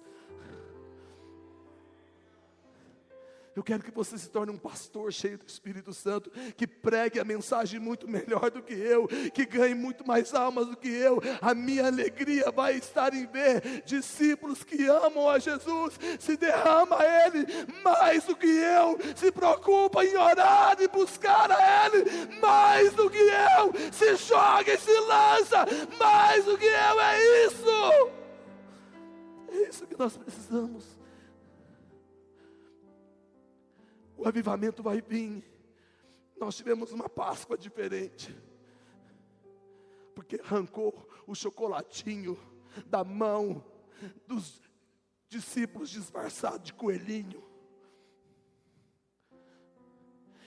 Eu 3.53 3.63
quero 3.63 3.83
que 3.83 3.91
você 3.91 4.17
se 4.17 4.29
torne 4.29 4.51
um 4.51 4.57
pastor 4.57 5.11
cheio 5.11 5.37
do 5.37 5.45
Espírito 5.45 5.93
Santo, 5.93 6.31
que 6.55 6.65
pregue 6.65 7.19
a 7.19 7.25
mensagem 7.25 7.79
muito 7.81 8.07
melhor 8.07 8.49
do 8.49 8.61
que 8.61 8.73
eu, 8.73 9.07
que 9.33 9.45
ganhe 9.45 9.75
muito 9.75 10.07
mais 10.07 10.33
almas 10.33 10.67
do 10.67 10.77
que 10.77 10.87
eu. 10.87 11.21
A 11.41 11.53
minha 11.53 11.87
alegria 11.87 12.49
vai 12.49 12.75
estar 12.75 13.13
em 13.13 13.25
ver 13.25 13.83
discípulos 13.85 14.63
que 14.63 14.87
amam 14.87 15.29
a 15.29 15.37
Jesus, 15.37 15.99
se 16.17 16.37
derrama 16.37 16.97
a 16.97 17.27
Ele 17.27 17.45
mais 17.83 18.23
do 18.23 18.37
que 18.37 18.47
eu, 18.47 18.97
se 19.15 19.31
preocupa 19.31 20.05
em 20.05 20.15
orar 20.15 20.77
e 20.79 20.87
buscar 20.87 21.51
a 21.51 21.87
Ele 21.87 22.37
mais 22.39 22.93
do 22.93 23.09
que 23.09 23.17
eu, 23.17 23.91
se 23.91 24.15
joga 24.15 24.73
e 24.73 24.77
se 24.77 24.97
lança 25.01 25.65
mais 25.99 26.45
do 26.45 26.57
que 26.57 26.65
eu. 26.65 27.01
É 27.01 27.45
isso. 27.47 28.11
É 29.49 29.55
isso 29.67 29.85
que 29.85 29.99
nós 29.99 30.15
precisamos. 30.15 31.00
O 34.21 34.27
avivamento 34.27 34.83
vai 34.83 35.01
vir. 35.01 35.43
Nós 36.39 36.55
tivemos 36.55 36.91
uma 36.91 37.09
Páscoa 37.09 37.57
diferente, 37.57 38.35
porque 40.13 40.39
arrancou 40.43 41.09
o 41.25 41.33
chocolatinho 41.33 42.37
da 42.85 43.03
mão 43.03 43.65
dos 44.27 44.61
discípulos 45.27 45.89
disfarçados 45.89 46.67
de 46.67 46.73
coelhinho 46.73 47.43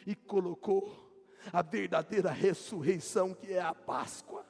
e 0.07 0.15
colocou 0.15 1.13
a 1.53 1.61
verdadeira 1.61 2.31
ressurreição 2.31 3.35
que 3.35 3.53
é 3.53 3.61
a 3.61 3.75
Páscoa. 3.75 4.47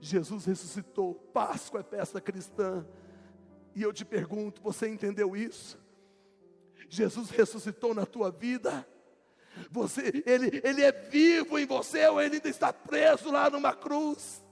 Jesus 0.00 0.44
ressuscitou, 0.44 1.14
Páscoa 1.14 1.80
é 1.80 1.82
festa 1.82 2.20
cristã. 2.20 2.86
E 3.74 3.82
eu 3.82 3.92
te 3.92 4.04
pergunto, 4.04 4.62
você 4.62 4.86
entendeu 4.86 5.34
isso? 5.34 5.82
Jesus 6.88 7.30
ressuscitou 7.30 7.94
na 7.94 8.06
tua 8.06 8.30
vida. 8.30 8.86
Você, 9.70 10.22
ele, 10.26 10.60
ele 10.64 10.82
é 10.82 10.92
vivo 10.92 11.58
em 11.58 11.66
você 11.66 12.06
ou 12.08 12.20
ele 12.20 12.36
ainda 12.36 12.48
está 12.48 12.72
preso 12.72 13.30
lá 13.30 13.48
numa 13.48 13.72
cruz? 13.72 14.44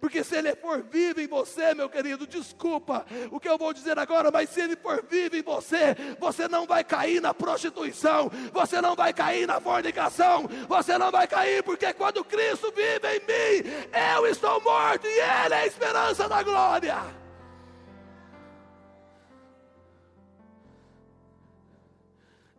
Porque 0.00 0.22
se 0.22 0.36
ele 0.36 0.54
for 0.54 0.82
vivo 0.82 1.20
em 1.20 1.26
você, 1.26 1.74
meu 1.74 1.88
querido, 1.88 2.26
desculpa 2.26 3.06
o 3.30 3.40
que 3.40 3.48
eu 3.48 3.56
vou 3.56 3.72
dizer 3.72 3.98
agora, 3.98 4.30
mas 4.30 4.50
se 4.50 4.60
ele 4.60 4.76
for 4.76 5.02
vivo 5.08 5.36
em 5.36 5.42
você, 5.42 5.96
você 6.18 6.46
não 6.46 6.66
vai 6.66 6.84
cair 6.84 7.20
na 7.20 7.32
prostituição, 7.32 8.30
você 8.52 8.80
não 8.80 8.94
vai 8.94 9.12
cair 9.12 9.46
na 9.46 9.60
fornicação, 9.60 10.46
você 10.68 10.98
não 10.98 11.10
vai 11.10 11.26
cair, 11.26 11.62
porque 11.62 11.92
quando 11.94 12.24
Cristo 12.24 12.70
vive 12.70 13.08
em 13.08 13.20
mim, 13.20 13.70
eu 14.14 14.26
estou 14.26 14.60
morto 14.62 15.06
e 15.06 15.20
Ele 15.20 15.54
é 15.54 15.62
a 15.62 15.66
esperança 15.66 16.28
da 16.28 16.42
glória. 16.42 17.17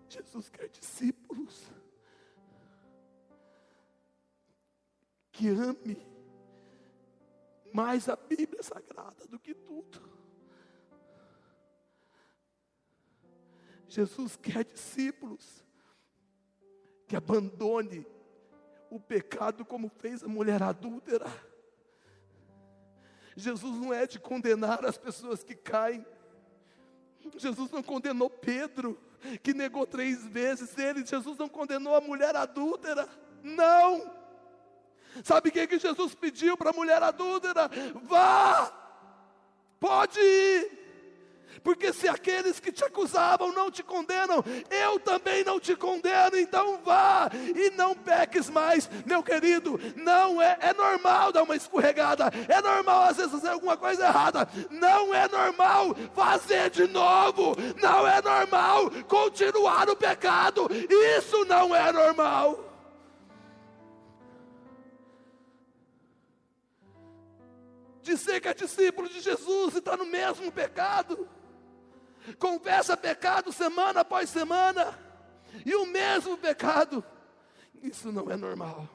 Jesus 0.09 0.49
quer 0.49 0.67
discípulos 0.69 1.71
que 5.31 5.47
ame 5.47 6.05
mais 7.71 8.09
a 8.09 8.15
Bíblia 8.15 8.63
Sagrada 8.63 9.27
do 9.27 9.39
que 9.39 9.53
tudo. 9.53 10.01
Jesus 13.87 14.35
quer 14.35 14.65
discípulos 14.65 15.63
que 17.07 17.15
abandone 17.15 18.05
o 18.89 18.99
pecado 18.99 19.63
como 19.63 19.89
fez 19.89 20.23
a 20.23 20.27
mulher 20.27 20.61
adúltera. 20.63 21.27
Jesus 23.35 23.77
não 23.77 23.93
é 23.93 24.05
de 24.05 24.19
condenar 24.19 24.83
as 24.83 24.97
pessoas 24.97 25.43
que 25.43 25.55
caem. 25.55 26.05
Jesus 27.37 27.69
não 27.71 27.83
condenou 27.83 28.29
Pedro 28.29 28.99
que 29.43 29.53
negou 29.53 29.85
três 29.85 30.25
vezes 30.25 30.77
ele. 30.77 31.05
Jesus 31.05 31.37
não 31.37 31.49
condenou 31.49 31.95
a 31.95 32.01
mulher 32.01 32.35
adúltera. 32.35 33.07
Não. 33.43 34.11
Sabe 35.23 35.49
o 35.49 35.51
que, 35.51 35.67
que 35.67 35.79
Jesus 35.79 36.13
pediu 36.15 36.55
para 36.55 36.69
a 36.69 36.73
mulher 36.73 37.01
adúltera? 37.01 37.69
Vá, 38.03 38.71
pode 39.79 40.19
ir 40.19 40.78
porque 41.63 41.93
se 41.93 42.07
aqueles 42.07 42.59
que 42.59 42.71
te 42.71 42.83
acusavam 42.83 43.51
não 43.51 43.69
te 43.69 43.83
condenam, 43.83 44.43
eu 44.69 44.99
também 44.99 45.43
não 45.43 45.59
te 45.59 45.75
condeno, 45.75 46.37
então 46.37 46.79
vá 46.83 47.29
e 47.33 47.69
não 47.71 47.95
peques 47.95 48.49
mais, 48.49 48.89
meu 49.05 49.23
querido. 49.23 49.79
Não 49.95 50.41
é, 50.41 50.57
é 50.61 50.73
normal 50.73 51.31
dar 51.31 51.43
uma 51.43 51.55
escorregada, 51.55 52.31
é 52.47 52.61
normal 52.61 53.03
às 53.03 53.17
vezes 53.17 53.31
fazer 53.31 53.49
alguma 53.49 53.77
coisa 53.77 54.05
errada, 54.05 54.47
não 54.69 55.13
é 55.13 55.27
normal 55.27 55.95
fazer 56.13 56.69
de 56.69 56.87
novo, 56.87 57.55
não 57.81 58.07
é 58.07 58.21
normal 58.21 58.89
continuar 59.07 59.89
o 59.89 59.95
pecado, 59.95 60.67
isso 61.17 61.45
não 61.45 61.75
é 61.75 61.91
normal. 61.91 62.69
dizer 68.09 68.39
que 68.39 68.47
é 68.47 68.53
discípulo 68.53 69.07
de 69.07 69.19
Jesus 69.21 69.75
e 69.75 69.77
está 69.77 69.95
no 69.95 70.05
mesmo 70.05 70.51
pecado. 70.51 71.27
Confessa 72.37 72.95
pecado 72.95 73.51
semana 73.51 74.01
após 74.01 74.29
semana, 74.29 74.97
e 75.65 75.75
o 75.75 75.85
mesmo 75.85 76.37
pecado. 76.37 77.03
Isso 77.81 78.11
não 78.11 78.29
é 78.29 78.35
normal. 78.35 78.87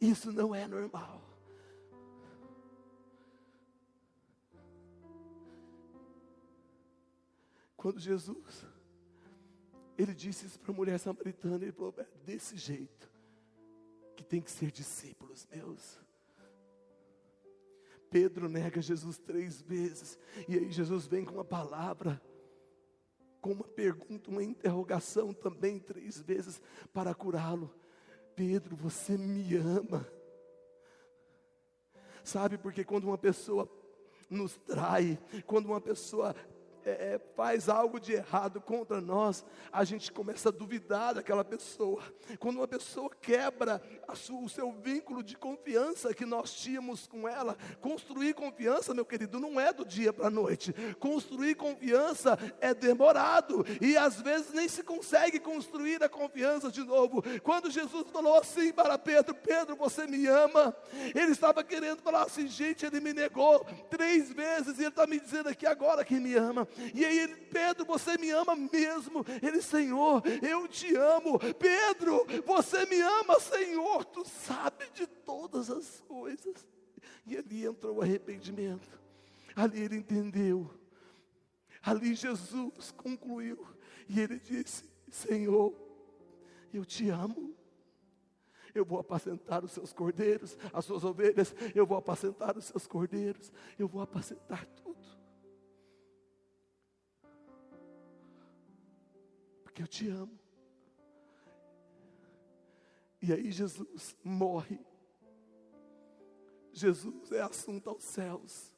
Isso 0.00 0.32
não 0.32 0.54
é 0.54 0.66
normal. 0.66 1.22
Quando 7.76 8.00
Jesus, 8.00 8.66
ele 9.96 10.12
disse 10.12 10.46
isso 10.46 10.58
para 10.58 10.72
a 10.72 10.74
mulher 10.74 10.98
samaritana, 10.98 11.62
ele 11.64 11.72
falou: 11.72 11.94
é 11.96 12.06
desse 12.24 12.56
jeito 12.56 13.08
que 14.16 14.24
tem 14.24 14.40
que 14.40 14.50
ser 14.50 14.72
discípulos 14.72 15.46
meus. 15.50 15.98
Pedro 18.10 18.48
nega 18.48 18.80
Jesus 18.80 19.18
três 19.18 19.60
vezes, 19.62 20.18
e 20.48 20.56
aí 20.56 20.70
Jesus 20.70 21.06
vem 21.06 21.24
com 21.24 21.34
uma 21.34 21.44
palavra, 21.44 22.20
com 23.40 23.52
uma 23.52 23.64
pergunta, 23.64 24.30
uma 24.30 24.42
interrogação 24.42 25.32
também 25.32 25.78
três 25.78 26.20
vezes 26.20 26.60
para 26.92 27.14
curá-lo. 27.14 27.72
Pedro, 28.34 28.76
você 28.76 29.16
me 29.16 29.56
ama. 29.56 30.06
Sabe, 32.22 32.58
porque 32.58 32.84
quando 32.84 33.04
uma 33.04 33.18
pessoa 33.18 33.68
nos 34.28 34.56
trai, 34.58 35.18
quando 35.46 35.66
uma 35.66 35.80
pessoa 35.80 36.34
é, 36.88 37.14
é, 37.14 37.20
faz 37.36 37.68
algo 37.68 38.00
de 38.00 38.14
errado 38.14 38.60
contra 38.60 39.00
nós, 39.00 39.44
a 39.70 39.84
gente 39.84 40.10
começa 40.10 40.48
a 40.48 40.52
duvidar 40.52 41.14
daquela 41.14 41.44
pessoa. 41.44 42.02
Quando 42.38 42.56
uma 42.56 42.68
pessoa 42.68 43.10
quebra 43.20 43.82
sua, 44.14 44.40
o 44.40 44.48
seu 44.48 44.72
vínculo 44.72 45.22
de 45.22 45.36
confiança 45.36 46.14
que 46.14 46.24
nós 46.24 46.52
tínhamos 46.54 47.06
com 47.06 47.28
ela, 47.28 47.56
construir 47.80 48.32
confiança, 48.34 48.94
meu 48.94 49.04
querido, 49.04 49.38
não 49.38 49.60
é 49.60 49.72
do 49.72 49.84
dia 49.84 50.12
para 50.12 50.28
a 50.28 50.30
noite. 50.30 50.72
Construir 50.98 51.54
confiança 51.56 52.38
é 52.60 52.72
demorado 52.72 53.66
e 53.80 53.96
às 53.96 54.20
vezes 54.20 54.52
nem 54.52 54.68
se 54.68 54.82
consegue 54.82 55.38
construir 55.38 56.02
a 56.02 56.08
confiança 56.08 56.70
de 56.70 56.82
novo. 56.82 57.22
Quando 57.42 57.70
Jesus 57.70 58.08
falou 58.10 58.38
assim 58.38 58.72
para 58.72 58.98
Pedro: 58.98 59.34
Pedro, 59.34 59.76
você 59.76 60.06
me 60.06 60.26
ama. 60.26 60.74
Ele 61.14 61.32
estava 61.32 61.62
querendo 61.62 62.00
falar 62.00 62.22
assim, 62.22 62.48
gente, 62.48 62.86
ele 62.86 63.00
me 63.00 63.12
negou 63.12 63.64
três 63.90 64.32
vezes 64.32 64.78
e 64.78 64.82
ele 64.82 64.88
está 64.88 65.06
me 65.06 65.20
dizendo 65.20 65.48
aqui 65.48 65.66
agora 65.66 66.04
que 66.04 66.14
me 66.14 66.34
ama. 66.34 66.66
E 66.94 67.04
aí 67.04 67.18
ele, 67.18 67.36
Pedro, 67.36 67.84
você 67.84 68.16
me 68.18 68.30
ama 68.30 68.54
mesmo? 68.54 69.24
Ele, 69.42 69.60
Senhor, 69.60 70.22
eu 70.42 70.66
te 70.68 70.94
amo. 70.96 71.38
Pedro, 71.58 72.26
você 72.44 72.86
me 72.86 73.00
ama, 73.00 73.40
Senhor, 73.40 74.04
tu 74.04 74.24
sabe 74.24 74.88
de 74.94 75.06
todas 75.06 75.70
as 75.70 76.00
coisas. 76.06 76.66
E 77.26 77.36
ali 77.36 77.66
entrou 77.66 77.96
o 77.96 78.02
arrependimento. 78.02 78.98
Ali 79.54 79.82
ele 79.82 79.96
entendeu. 79.96 80.70
Ali 81.82 82.14
Jesus 82.14 82.90
concluiu. 82.92 83.66
E 84.08 84.20
ele 84.20 84.38
disse: 84.38 84.84
Senhor, 85.10 85.74
eu 86.72 86.84
te 86.84 87.08
amo. 87.10 87.54
Eu 88.74 88.84
vou 88.84 89.00
apacentar 89.00 89.64
os 89.64 89.72
seus 89.72 89.92
cordeiros, 89.92 90.56
as 90.72 90.84
suas 90.84 91.02
ovelhas. 91.02 91.54
Eu 91.74 91.86
vou 91.86 91.98
apacentar 91.98 92.56
os 92.56 92.66
seus 92.66 92.86
cordeiros. 92.86 93.52
Eu 93.78 93.88
vou 93.88 94.00
apacentar 94.00 94.64
tudo. 94.66 94.87
Porque 99.78 99.82
eu 99.82 99.86
te 99.86 100.08
amo. 100.08 100.38
E 103.22 103.32
aí 103.32 103.52
Jesus 103.52 104.16
morre. 104.24 104.80
Jesus 106.72 107.30
é 107.30 107.40
assunto 107.40 107.88
aos 107.88 108.02
céus. 108.02 108.72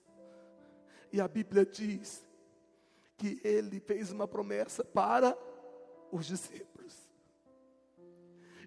E 1.12 1.20
a 1.20 1.26
Bíblia 1.26 1.64
diz 1.64 2.26
que 3.16 3.40
ele 3.42 3.80
fez 3.80 4.10
uma 4.10 4.28
promessa 4.28 4.84
para 4.84 5.36
os 6.12 6.26
discípulos. 6.26 6.94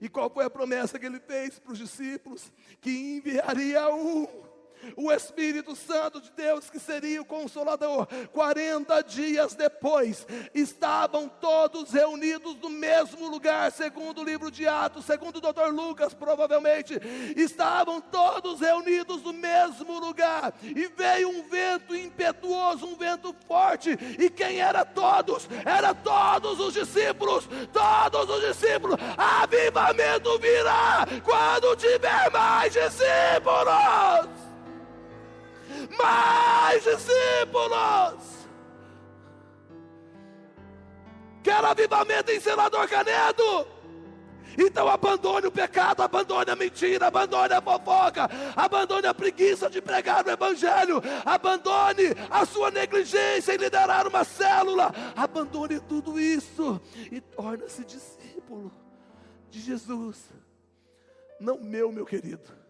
E 0.01 0.09
qual 0.09 0.29
foi 0.29 0.43
a 0.43 0.49
promessa 0.49 0.97
que 0.97 1.05
ele 1.05 1.19
fez 1.19 1.59
para 1.59 1.71
os 1.71 1.77
discípulos? 1.77 2.51
Que 2.81 3.17
enviaria 3.17 3.93
um 3.93 4.25
o 4.95 5.11
Espírito 5.11 5.75
Santo 5.75 6.19
de 6.21 6.31
Deus, 6.31 6.69
que 6.69 6.79
seria 6.79 7.21
o 7.21 7.25
Consolador. 7.25 8.07
40 8.31 9.01
dias 9.01 9.55
depois, 9.55 10.25
estavam 10.53 11.27
todos 11.27 11.91
reunidos 11.91 12.55
no 12.57 12.69
mesmo 12.69 13.27
lugar, 13.27 13.71
segundo 13.71 14.21
o 14.21 14.23
livro 14.23 14.51
de 14.51 14.67
Atos, 14.67 15.05
segundo 15.05 15.37
o 15.37 15.41
Dr. 15.41 15.71
Lucas, 15.71 16.13
provavelmente, 16.13 16.99
estavam 17.35 18.01
todos 18.01 18.59
reunidos 18.59 19.23
no 19.23 19.33
mesmo 19.33 19.99
lugar, 19.99 20.53
e 20.61 20.87
veio 20.87 21.29
um 21.29 21.43
vento 21.49 21.95
impetuoso, 21.95 22.85
um 22.85 22.95
vento 22.95 23.35
forte, 23.47 23.97
e 24.19 24.29
quem 24.29 24.59
era 24.59 24.85
todos? 24.85 25.47
Era 25.65 25.93
todos 25.93 26.59
os 26.59 26.73
discípulos, 26.73 27.47
todos 27.71 28.29
os 28.29 28.41
discípulos. 28.47 28.97
Avivamento 29.17 30.37
virá 30.39 31.05
quando 31.23 31.75
tiver 31.75 32.29
mais 32.31 32.73
discípulos 32.73 34.42
mais 35.97 36.83
discípulos. 36.83 38.33
Quer 41.43 41.63
avivamento 41.65 42.31
em 42.31 42.39
Senador 42.39 42.87
Canedo? 42.87 43.67
Então 44.57 44.87
abandone 44.87 45.47
o 45.47 45.51
pecado, 45.51 46.01
abandone 46.01 46.51
a 46.51 46.55
mentira, 46.55 47.07
abandone 47.07 47.53
a 47.53 47.61
fofoca, 47.61 48.29
abandone 48.55 49.07
a 49.07 49.13
preguiça 49.13 49.69
de 49.69 49.81
pregar 49.81 50.25
o 50.25 50.29
Evangelho, 50.29 51.01
abandone 51.25 52.13
a 52.29 52.45
sua 52.45 52.69
negligência 52.69 53.53
em 53.53 53.57
liderar 53.57 54.07
uma 54.07 54.23
célula, 54.23 54.93
abandone 55.15 55.79
tudo 55.79 56.19
isso 56.19 56.79
e 57.11 57.19
torne-se 57.19 57.83
discípulo 57.83 58.71
de 59.49 59.59
Jesus. 59.59 60.29
Não 61.39 61.57
meu, 61.57 61.91
meu 61.91 62.05
querido 62.05 62.62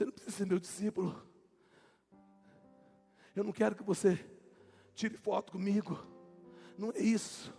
você 0.00 0.04
não 0.06 0.12
precisa 0.12 0.36
ser 0.36 0.46
meu 0.46 0.58
discípulo. 0.58 1.22
Eu 3.36 3.44
não 3.44 3.52
quero 3.52 3.76
que 3.76 3.82
você 3.82 4.18
tire 4.94 5.16
foto 5.16 5.52
comigo. 5.52 5.98
Não 6.78 6.90
é 6.90 7.00
isso. 7.00 7.52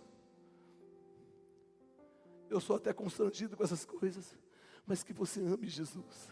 Eu 2.50 2.60
sou 2.60 2.76
até 2.76 2.92
constrangido 2.92 3.56
com 3.56 3.62
essas 3.62 3.84
coisas. 3.84 4.36
Mas 4.84 5.04
que 5.04 5.12
você 5.12 5.40
ame 5.40 5.68
Jesus. 5.68 6.28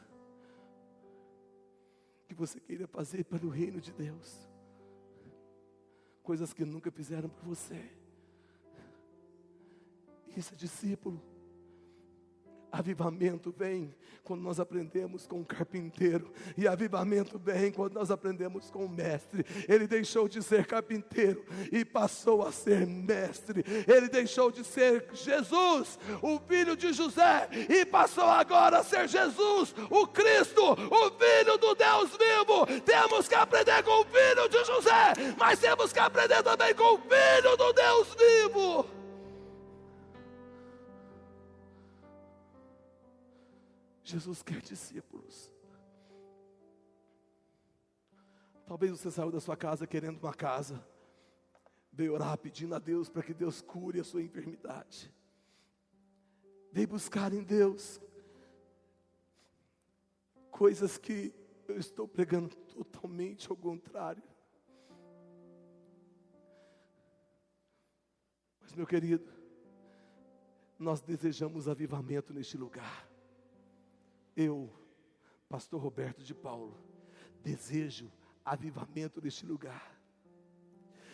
Que 2.27 2.35
você 2.35 2.59
queira 2.59 2.89
fazer 2.89 3.25
para 3.25 3.47
o 3.47 3.49
reino 3.49 3.81
de 3.81 3.93
Deus. 3.93 4.49
Coisas 6.25 6.53
que 6.53 6.65
nunca 6.65 6.91
fizeram 6.91 7.29
por 7.29 7.45
você. 7.45 7.89
Isso 10.37 10.55
é 10.55 10.57
discípulo. 10.57 11.23
Avivamento 12.73 13.53
vem 13.57 13.95
quando 14.23 14.43
nós 14.43 14.61
aprendemos 14.61 15.27
com 15.27 15.41
o 15.41 15.45
carpinteiro, 15.45 16.31
e 16.57 16.69
avivamento 16.69 17.37
vem 17.37 17.73
quando 17.73 17.95
nós 17.95 18.13
aprendemos 18.13 18.71
com 18.71 18.85
o 18.85 18.89
mestre. 18.89 19.45
Ele 19.69 19.89
deixou 19.89 20.29
de 20.29 20.41
ser 20.41 20.67
carpinteiro 20.67 21.45
e 21.73 21.85
passou 21.85 22.47
a 22.47 22.53
ser 22.53 22.87
mestre. 22.87 23.65
Ele 23.89 24.09
deixou 24.09 24.53
de 24.53 24.63
ser 24.63 25.09
Jesus, 25.13 25.99
o 26.23 26.39
filho 26.47 26.77
de 26.77 26.93
José, 26.93 27.49
e 27.69 27.85
passou 27.85 28.25
agora 28.25 28.79
a 28.79 28.85
ser 28.85 29.09
Jesus, 29.09 29.75
o 29.91 30.07
Cristo, 30.07 30.63
o 30.63 31.11
filho 31.11 31.59
do 31.59 31.75
Deus 31.75 32.11
vivo. 32.11 32.81
Temos 32.85 33.27
que 33.27 33.35
aprender 33.35 33.83
com 33.83 34.03
o 34.03 34.05
filho 34.05 34.49
de 34.49 34.65
José, 34.65 35.35
mas 35.37 35.59
temos 35.59 35.93
que 35.93 35.99
aprender 35.99 36.43
também 36.45 36.73
com 36.75 36.95
o 36.95 36.99
filho 36.99 37.57
do 37.57 37.73
Deus 37.73 38.09
vivo. 38.15 39.00
Jesus 44.11 44.43
quer 44.43 44.61
discípulos. 44.61 45.53
Talvez 48.67 48.93
você 48.93 49.11
saiu 49.11 49.31
da 49.31 49.41
sua 49.41 49.57
casa 49.57 49.87
querendo 49.87 50.19
uma 50.19 50.35
casa, 50.35 50.85
veio 51.93 52.15
orar 52.15 52.37
pedindo 52.39 52.75
a 52.75 52.79
Deus 52.79 53.09
para 53.09 53.23
que 53.23 53.35
Deus 53.35 53.61
cure 53.61 54.01
a 54.01 54.05
sua 54.05 54.23
enfermidade. 54.23 55.13
Veio 56.73 56.87
buscar 56.87 57.33
em 57.33 57.43
Deus 57.43 58.01
coisas 60.51 60.99
que 60.99 61.35
eu 61.67 61.77
estou 61.79 62.07
pregando 62.07 62.55
totalmente 62.55 63.51
ao 63.51 63.57
contrário. 63.57 64.23
Mas, 68.61 68.73
meu 68.73 68.87
querido, 68.87 69.29
nós 70.79 71.01
desejamos 71.01 71.69
avivamento 71.69 72.33
neste 72.33 72.57
lugar. 72.57 73.10
Eu, 74.37 74.71
pastor 75.49 75.81
Roberto 75.81 76.23
de 76.23 76.35
Paulo, 76.35 76.77
desejo 77.43 78.11
avivamento 78.45 79.21
neste 79.21 79.47
lugar. 79.47 80.01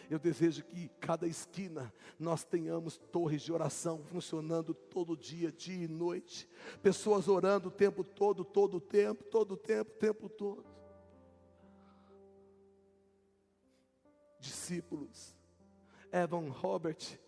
Eu 0.09 0.19
desejo 0.19 0.64
que 0.64 0.89
cada 1.01 1.27
esquina 1.27 1.93
nós 2.19 2.45
tenhamos 2.45 2.97
torres 2.97 3.43
de 3.43 3.53
oração 3.53 4.05
funcionando 4.05 4.73
todo 4.73 5.17
dia, 5.17 5.51
dia 5.51 5.85
e 5.85 5.89
noite. 5.89 6.49
Pessoas 6.81 7.27
orando 7.27 7.69
o 7.69 7.73
tempo 7.73 8.05
todo, 8.05 8.45
todo 8.45 8.77
o 8.77 8.81
tempo, 8.81 9.25
todo 9.25 9.53
o 9.53 9.57
tempo, 9.57 9.91
tempo 9.93 10.29
todo. 10.29 10.64
Discípulos. 14.39 15.35
Evan 16.12 16.51
Robert. 16.51 17.19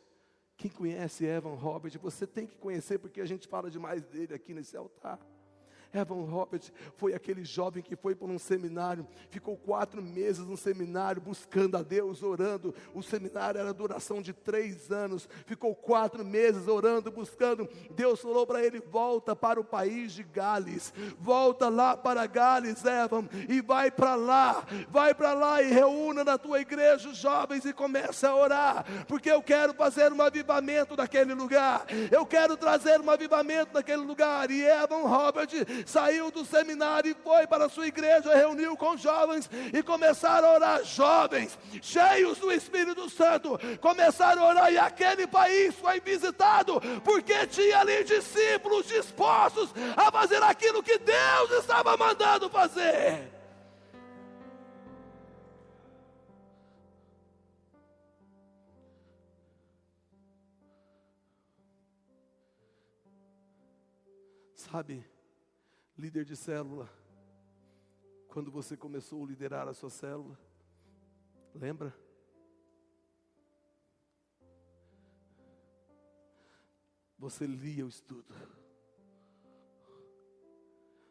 Quem 0.57 0.71
conhece 0.71 1.25
Evan 1.25 1.55
Robert, 1.55 1.99
você 2.01 2.27
tem 2.27 2.47
que 2.47 2.57
conhecer 2.57 2.99
porque 2.99 3.21
a 3.21 3.27
gente 3.27 3.47
fala 3.47 3.71
demais 3.71 4.05
dele 4.05 4.35
aqui 4.35 4.55
nesse 4.55 4.77
altar. 4.77 5.19
Evan 5.93 6.25
Robert 6.25 6.63
foi 6.97 7.15
aquele 7.15 7.45
jovem 7.45 7.83
que 7.83 7.97
foi 7.97 8.15
para 8.15 8.29
um 8.29 8.39
seminário, 8.39 9.07
ficou 9.31 9.57
quatro 9.57 10.03
meses 10.03 10.47
no 10.47 10.57
seminário 10.57 11.21
buscando 11.21 11.77
a 11.77 11.83
Deus, 11.83 12.23
orando. 12.23 12.75
O 12.95 13.03
seminário 13.03 13.59
era 13.59 13.73
duração 13.73 14.21
de 14.21 14.33
três 14.33 14.91
anos, 14.91 15.29
ficou 15.47 15.75
quatro 15.75 16.25
meses 16.25 16.69
orando, 16.69 17.11
buscando. 17.11 17.69
Deus 17.91 18.21
falou 18.21 18.47
para 18.47 18.63
ele: 18.65 18.81
volta 18.81 19.35
para 19.35 19.59
o 19.59 19.65
país 19.65 20.13
de 20.13 20.23
Gales, 20.23 20.93
volta 21.19 21.69
lá 21.69 21.97
para 21.97 22.27
Gales, 22.27 22.85
Evan, 22.85 23.27
e 23.49 23.61
vai 23.63 23.91
para 23.91 24.15
lá, 24.15 24.67
vai 24.91 25.15
para 25.15 25.33
lá 25.33 25.63
e 25.63 25.73
reúna 25.73 26.23
na 26.23 26.37
tua 26.37 26.61
igreja 26.61 27.09
os 27.09 27.17
jovens 27.17 27.65
e 27.65 27.73
começa 27.73 28.29
a 28.29 28.37
orar, 28.37 28.85
porque 29.07 29.31
eu 29.31 29.43
quero 29.43 29.73
fazer 29.73 30.13
um 30.13 30.21
avivamento 30.21 30.97
naquele 30.97 31.33
lugar, 31.33 31.87
eu 32.11 32.27
quero 32.27 32.57
trazer 32.57 33.01
um 33.01 33.11
avivamento 33.11 33.73
naquele 33.73 34.03
lugar. 34.03 34.51
E 34.51 34.63
Evan 34.63 35.07
Robert 35.09 35.49
saiu 35.87 36.31
do 36.31 36.45
seminário 36.45 37.11
e 37.11 37.15
foi 37.15 37.47
para 37.47 37.67
a 37.67 37.69
sua 37.69 37.87
igreja, 37.87 38.35
reuniu 38.35 38.77
com 38.77 38.97
jovens 38.97 39.51
e 39.73 39.83
começaram 39.83 40.49
a 40.49 40.55
orar. 40.55 40.85
Jovens, 40.85 41.59
cheios 41.83 42.39
do 42.39 42.53
Espírito 42.53 43.09
Santo, 43.11 43.59
começaram 43.81 44.43
a 44.43 44.49
orar 44.49 44.73
e 44.73 44.79
aquele 44.79 45.27
país 45.27 45.75
foi 45.75 46.01
visitado, 46.01 46.81
porque 47.05 47.47
tinha 47.47 47.81
ali 47.81 48.05
discípulos 48.05 48.87
dispostos 48.87 49.73
a 49.97 50.11
fazer 50.11 50.43
aquilo 50.43 50.83
que 50.83 50.99
Deus 50.99 51.51
estava 51.59 51.97
mandando 51.97 52.49
fazer. 52.49 53.39
Sabe, 64.71 65.03
líder 65.99 66.25
de 66.25 66.37
célula, 66.37 66.89
quando 68.29 68.53
você 68.53 68.77
começou 68.77 69.25
a 69.25 69.27
liderar 69.27 69.67
a 69.67 69.75
sua 69.75 69.91
célula, 69.91 70.39
lembra? 71.53 71.93
Você 77.19 77.47
lia 77.47 77.85
o 77.85 77.89
estudo, 77.89 78.33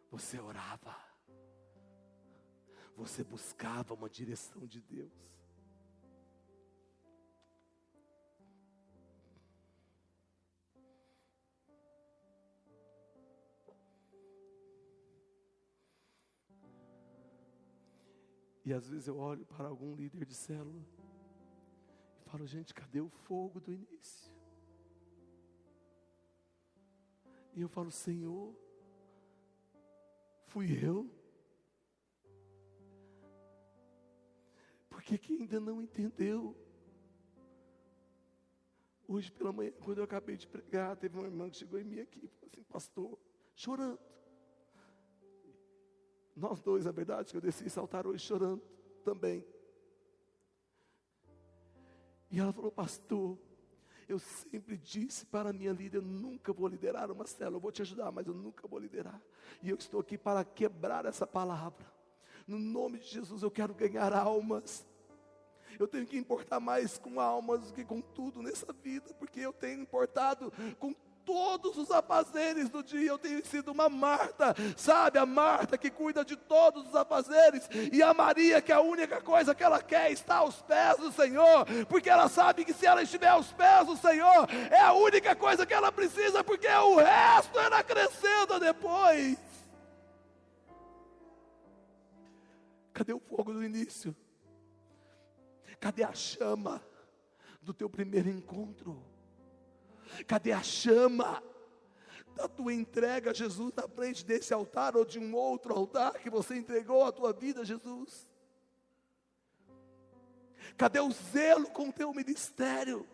você 0.10 0.40
orava, 0.40 0.96
você 2.96 3.26
buscava 3.26 3.94
uma 3.94 4.10
direção 4.10 4.66
de 4.66 4.80
Deus. 4.80 5.37
E 18.68 18.74
às 18.74 18.86
vezes 18.90 19.08
eu 19.08 19.18
olho 19.18 19.46
para 19.46 19.70
algum 19.70 19.96
líder 19.96 20.26
de 20.26 20.36
célula 20.36 20.86
e 22.20 22.30
falo, 22.30 22.46
gente, 22.46 22.74
cadê 22.74 23.00
o 23.00 23.08
fogo 23.08 23.62
do 23.62 23.72
início? 23.72 24.30
E 27.54 27.62
eu 27.62 27.70
falo, 27.70 27.90
Senhor, 27.90 28.54
fui 30.48 30.68
eu? 30.86 31.10
Por 34.90 35.02
que, 35.02 35.18
que 35.18 35.34
ainda 35.36 35.62
não 35.62 35.82
entendeu? 35.82 36.54
Hoje 39.08 39.32
pela 39.32 39.54
manhã, 39.54 39.72
quando 39.80 40.00
eu 40.00 40.04
acabei 40.04 40.36
de 40.36 40.46
pregar, 40.46 40.98
teve 40.98 41.18
uma 41.18 41.26
irmã 41.26 41.50
que 41.50 41.56
chegou 41.56 41.80
em 41.80 41.86
mim 41.86 42.02
aqui 42.02 42.26
e 42.26 42.28
falou 42.28 42.50
assim, 42.52 42.64
pastor, 42.64 43.18
chorando. 43.56 43.98
Nós 46.38 46.62
dois, 46.62 46.86
a 46.86 46.92
verdade, 46.92 47.32
que 47.32 47.38
eu 47.38 47.42
desci 47.42 47.68
saltar 47.68 48.06
hoje 48.06 48.24
chorando 48.24 48.62
também. 49.04 49.44
E 52.30 52.40
ela 52.40 52.54
falou, 52.54 52.72
pastor, 52.72 53.40
eu 54.08 54.20
sempre 54.20 54.78
disse 54.78 55.26
para 55.26 55.50
a 55.50 55.54
minha 55.54 55.72
líder, 55.72 55.98
eu 55.98 56.04
nunca 56.04 56.54
vou 56.54 56.68
liderar 56.68 57.12
uma 57.12 57.26
célula, 57.26 57.58
eu 57.58 57.60
vou 57.60 57.72
te 57.72 57.82
ajudar, 57.82 58.12
mas 58.12 58.28
eu 58.28 58.36
nunca 58.36 58.68
vou 58.68 58.78
liderar. 58.78 59.20
E 59.64 59.70
eu 59.72 59.78
estou 59.78 60.00
aqui 60.00 60.16
para 60.16 60.46
quebrar 60.46 61.08
essa 61.08 61.26
palavra. 61.26 61.92
No 62.46 62.60
nome 62.60 63.00
de 63.00 63.08
Jesus 63.08 63.42
eu 63.42 63.50
quero 63.50 63.74
ganhar 63.74 64.14
almas. 64.14 64.86
Eu 65.80 65.88
tenho 65.88 66.06
que 66.06 66.18
importar 66.18 66.60
mais 66.60 67.00
com 67.00 67.20
almas 67.20 67.68
do 67.68 67.74
que 67.74 67.84
com 67.84 68.00
tudo 68.00 68.44
nessa 68.44 68.72
vida, 68.72 69.12
porque 69.16 69.40
eu 69.40 69.52
tenho 69.52 69.82
importado 69.82 70.54
com 70.78 70.94
todos 71.28 71.78
os 71.78 71.92
afazeres 71.92 72.70
do 72.70 72.82
dia. 72.82 73.10
Eu 73.10 73.18
tenho 73.18 73.46
sido 73.46 73.72
uma 73.74 73.90
Marta, 73.90 74.56
sabe? 74.78 75.20
A 75.20 75.26
Marta 75.26 75.78
que 75.78 75.92
cuida 75.92 76.24
de 76.24 76.38
todos 76.38 76.88
os 76.88 76.96
afazeres, 76.96 77.68
e 77.92 78.02
a 78.02 78.14
Maria 78.14 78.62
que 78.62 78.72
a 78.72 78.80
única 78.80 79.22
coisa 79.22 79.54
que 79.54 79.64
ela 79.64 79.84
quer 79.84 80.10
está 80.10 80.38
aos 80.38 80.62
pés 80.62 80.98
do 80.98 81.12
Senhor, 81.12 81.66
porque 81.90 82.10
ela 82.10 82.30
sabe 82.30 82.64
que 82.64 82.74
se 82.74 82.86
ela 82.86 83.04
estiver 83.04 83.28
aos 83.28 83.52
pés 83.52 83.86
do 83.86 83.98
Senhor, 83.98 84.48
é 84.72 84.80
a 84.80 84.94
única 84.94 85.36
coisa 85.36 85.66
que 85.66 85.74
ela 85.74 85.92
precisa, 85.92 86.42
porque 86.44 86.68
o 86.68 86.96
resto 86.96 87.60
ela 87.60 87.80
acrescenta 87.80 88.58
depois. 88.58 89.38
Cadê 92.94 93.12
o 93.12 93.20
fogo 93.20 93.52
do 93.52 93.64
início? 93.64 94.16
Cadê 95.80 96.04
a 96.04 96.14
chama 96.14 96.82
do 97.62 97.74
teu 97.74 97.90
primeiro 97.90 98.30
encontro? 98.30 99.17
Cadê 100.28 100.52
a 100.52 100.64
chama 100.64 101.44
da 102.36 102.48
tua 102.48 102.74
entrega 102.74 103.32
a 103.32 103.34
Jesus 103.34 103.74
na 103.76 103.88
frente 103.88 104.24
desse 104.24 104.54
altar 104.54 104.96
ou 104.96 105.04
de 105.04 105.20
um 105.20 105.36
outro 105.36 105.74
altar 105.74 106.14
que 106.20 106.30
você 106.30 106.56
entregou 106.56 107.04
a 107.04 107.12
tua 107.12 107.34
vida 107.34 107.62
a 107.62 107.66
Jesus? 107.66 108.28
Cadê 110.78 111.00
o 111.00 111.12
zelo 111.12 111.70
com 111.70 111.90
o 111.90 111.94
teu 111.94 112.14
ministério? 112.14 113.08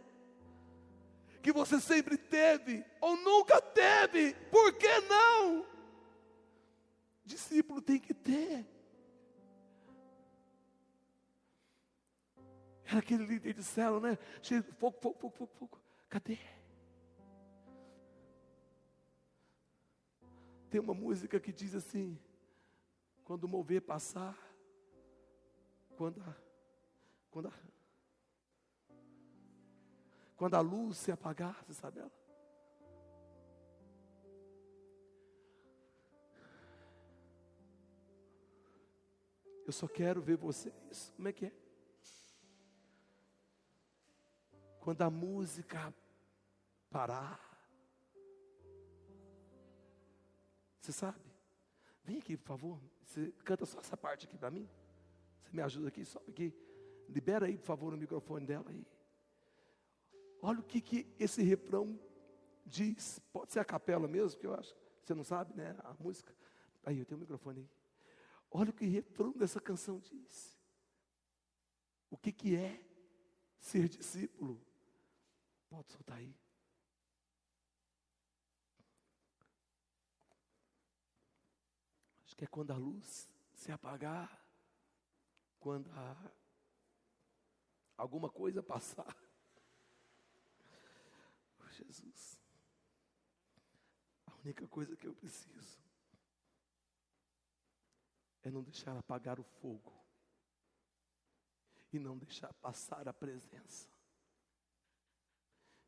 Que 1.41 1.51
você 1.51 1.79
sempre 1.79 2.17
teve 2.17 2.85
ou 3.01 3.17
nunca 3.17 3.61
teve, 3.61 4.33
por 4.51 4.73
que 4.73 4.99
não? 5.01 5.65
Discípulo 7.25 7.81
tem 7.81 7.99
que 7.99 8.13
ter. 8.13 8.65
Era 12.85 12.99
aquele 12.99 13.25
líder 13.25 13.53
de 13.53 13.63
célula, 13.63 14.11
né? 14.11 14.17
Cheio 14.41 14.61
de 14.61 14.71
fogo, 14.73 14.97
fogo, 15.01 15.17
fogo, 15.19 15.35
fogo, 15.37 15.51
fogo. 15.57 15.81
Cadê? 16.09 16.37
Tem 20.73 20.81
uma 20.81 20.95
música 20.95 21.39
que 21.39 21.53
diz 21.53 21.75
assim: 21.75 22.19
quando 23.23 23.43
o 23.43 23.47
mover 23.47 23.79
passar, 23.79 24.35
quando 25.95 26.19
a, 26.19 26.35
quando 27.29 27.47
a, 27.47 27.53
quando 30.35 30.55
a 30.55 30.61
luz 30.61 30.97
se 30.97 31.11
apagar, 31.11 31.63
você 31.63 31.75
sabe 31.75 31.99
ela? 31.99 32.11
Eu 39.67 39.71
só 39.71 39.87
quero 39.87 40.23
ver 40.23 40.37
vocês. 40.37 41.13
Como 41.15 41.27
é 41.27 41.33
que 41.33 41.45
é? 41.45 41.53
Quando 44.79 45.03
a 45.03 45.09
música 45.11 45.93
parar, 46.89 47.52
Você 50.83 50.91
sabe? 50.91 51.17
Vem 52.03 52.17
aqui, 52.17 52.35
por 52.35 52.45
favor. 52.45 52.81
Você 53.05 53.31
canta 53.45 53.65
só 53.65 53.79
essa 53.79 53.95
parte 53.95 54.25
aqui 54.25 54.37
para 54.37 54.51
mim. 54.51 54.69
Você 55.41 55.55
me 55.55 55.61
ajuda 55.61 55.87
aqui, 55.87 56.03
sobe 56.03 56.29
aqui. 56.29 56.53
Libera 57.07 57.45
aí, 57.45 57.57
por 57.57 57.63
favor, 57.63 57.93
o 57.93 57.97
microfone 57.97 58.45
dela 58.45 58.69
aí. 58.69 58.85
Olha 60.41 60.59
o 60.59 60.63
que, 60.63 60.81
que 60.81 61.07
esse 61.17 61.41
refrão 61.41 61.97
diz. 62.65 63.17
Pode 63.31 63.53
ser 63.53 63.61
a 63.61 63.65
capela 63.65 64.09
mesmo, 64.09 64.31
porque 64.31 64.47
eu 64.47 64.53
acho. 64.53 64.75
Você 65.01 65.13
não 65.13 65.23
sabe, 65.23 65.55
né? 65.55 65.73
A 65.85 65.93
música. 65.93 66.35
Aí, 66.85 66.99
eu 66.99 67.05
tenho 67.05 67.17
o 67.17 67.21
microfone 67.21 67.61
aí. 67.61 67.69
Olha 68.51 68.69
o 68.69 68.73
que 68.73 68.85
o 68.85 68.89
refrão 68.89 69.31
dessa 69.31 69.61
canção 69.61 69.99
diz. 69.99 70.59
O 72.09 72.17
que, 72.17 72.33
que 72.33 72.57
é 72.57 72.83
ser 73.57 73.87
discípulo? 73.87 74.61
Pode 75.69 75.89
soltar 75.93 76.17
aí. 76.17 76.35
Acho 82.32 82.32
que 82.43 82.45
é 82.45 82.47
quando 82.47 82.71
a 82.71 82.77
luz 82.77 83.29
se 83.53 83.71
apagar, 83.71 84.45
quando 85.61 85.89
a, 85.91 86.31
alguma 87.95 88.29
coisa 88.29 88.61
passar. 88.61 89.15
Oh, 91.57 91.69
Jesus, 91.69 92.37
a 94.25 94.35
única 94.43 94.67
coisa 94.67 94.97
que 94.97 95.07
eu 95.07 95.15
preciso 95.15 95.81
é 98.41 98.51
não 98.51 98.61
deixar 98.61 98.97
apagar 98.97 99.39
o 99.39 99.43
fogo 99.43 99.93
e 101.93 101.97
não 101.99 102.17
deixar 102.17 102.53
passar 102.55 103.07
a 103.07 103.13
presença. 103.13 103.87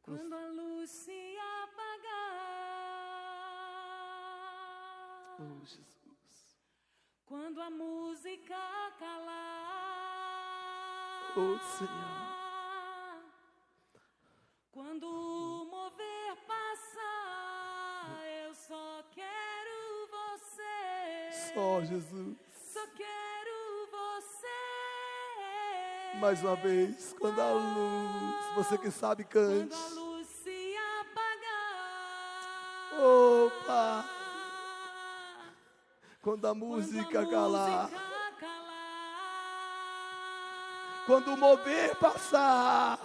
Quando 0.02 0.34
a 0.34 0.48
luz 0.52 0.90
se 0.90 1.36
apagar, 1.38 2.46
Oh, 5.38 5.66
Jesus. 5.66 6.05
Quando 7.26 7.62
a 7.62 7.70
música 7.70 8.56
calar, 9.00 9.34
Oh, 11.38 11.60
Senhor. 11.78 13.24
quando 14.72 15.04
o 15.06 15.66
mover 15.66 16.36
passar, 16.48 18.26
eu 18.46 18.54
só 18.54 19.04
quero 19.12 20.08
você. 20.18 21.54
Só 21.54 21.82
Jesus. 21.84 22.38
Só 22.74 22.88
quero 22.88 23.88
você. 23.92 24.48
Mais 26.20 26.42
uma 26.42 26.56
vez, 26.56 27.14
quando 27.20 27.42
a 27.42 27.52
luz, 27.52 28.56
você 28.56 28.78
que 28.78 28.90
sabe, 28.92 29.26
cante. 29.26 29.76
Quando 36.26 36.48
a 36.48 36.56
música 36.56 37.24
calar. 37.24 37.90
quando 41.06 41.34
o 41.34 41.38
mover 41.38 41.96
passar, 41.98 43.00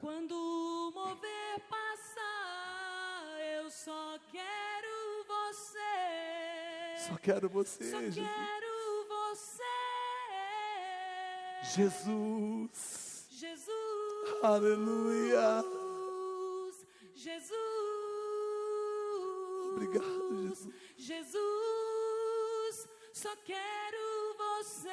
Quando 0.00 0.32
o 0.34 0.90
mover 0.94 1.60
passar, 1.68 3.38
eu 3.58 3.70
só 3.70 4.18
quero 4.32 5.24
você. 5.28 7.06
só 7.06 7.16
quero 7.18 7.50
você, 7.50 7.90
Só 7.90 8.00
Jesus. 8.00 8.26
quero 8.26 9.06
você. 9.08 9.62
Jesus. 11.74 13.26
Jesus. 13.30 14.42
Aleluia. 14.42 15.62
Jesus. 17.14 17.58
Obrigado, 19.74 20.48
Jesus. 20.48 20.74
Jesus, 20.96 21.53
só 23.14 23.34
quero 23.36 24.34
você. 24.36 24.88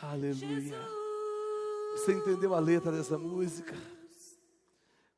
Aleluia. 0.00 0.60
Jesus. 0.60 1.00
Você 1.92 2.12
entendeu 2.14 2.54
a 2.54 2.58
letra 2.58 2.90
dessa 2.90 3.18
música? 3.18 3.74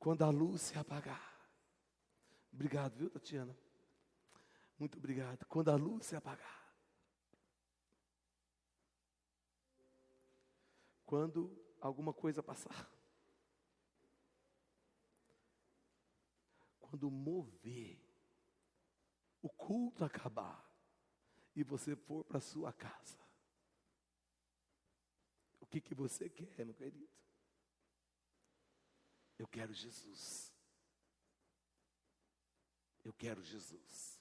Quando 0.00 0.22
a 0.22 0.30
luz 0.30 0.62
se 0.62 0.76
apagar. 0.76 1.32
Obrigado, 2.52 2.96
viu, 2.96 3.08
Tatiana? 3.08 3.56
Muito 4.76 4.98
obrigado. 4.98 5.46
Quando 5.46 5.70
a 5.70 5.76
luz 5.76 6.06
se 6.06 6.16
apagar. 6.16 6.74
Quando 11.06 11.56
alguma 11.80 12.12
coisa 12.12 12.42
passar. 12.42 12.90
Quando 16.80 17.08
mover, 17.08 18.01
o 19.42 19.48
culto 19.48 20.04
acabar 20.04 20.64
e 21.54 21.62
você 21.62 21.96
for 21.96 22.24
para 22.24 22.40
sua 22.40 22.72
casa. 22.72 23.18
O 25.60 25.66
que, 25.66 25.80
que 25.80 25.94
você 25.94 26.30
quer, 26.30 26.64
meu 26.64 26.74
querido? 26.74 27.08
Eu 29.38 29.46
quero 29.48 29.74
Jesus. 29.74 30.52
Eu 33.04 33.12
quero 33.12 33.42
Jesus. 33.42 34.20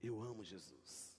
Eu 0.00 0.22
amo 0.22 0.44
Jesus. 0.44 1.18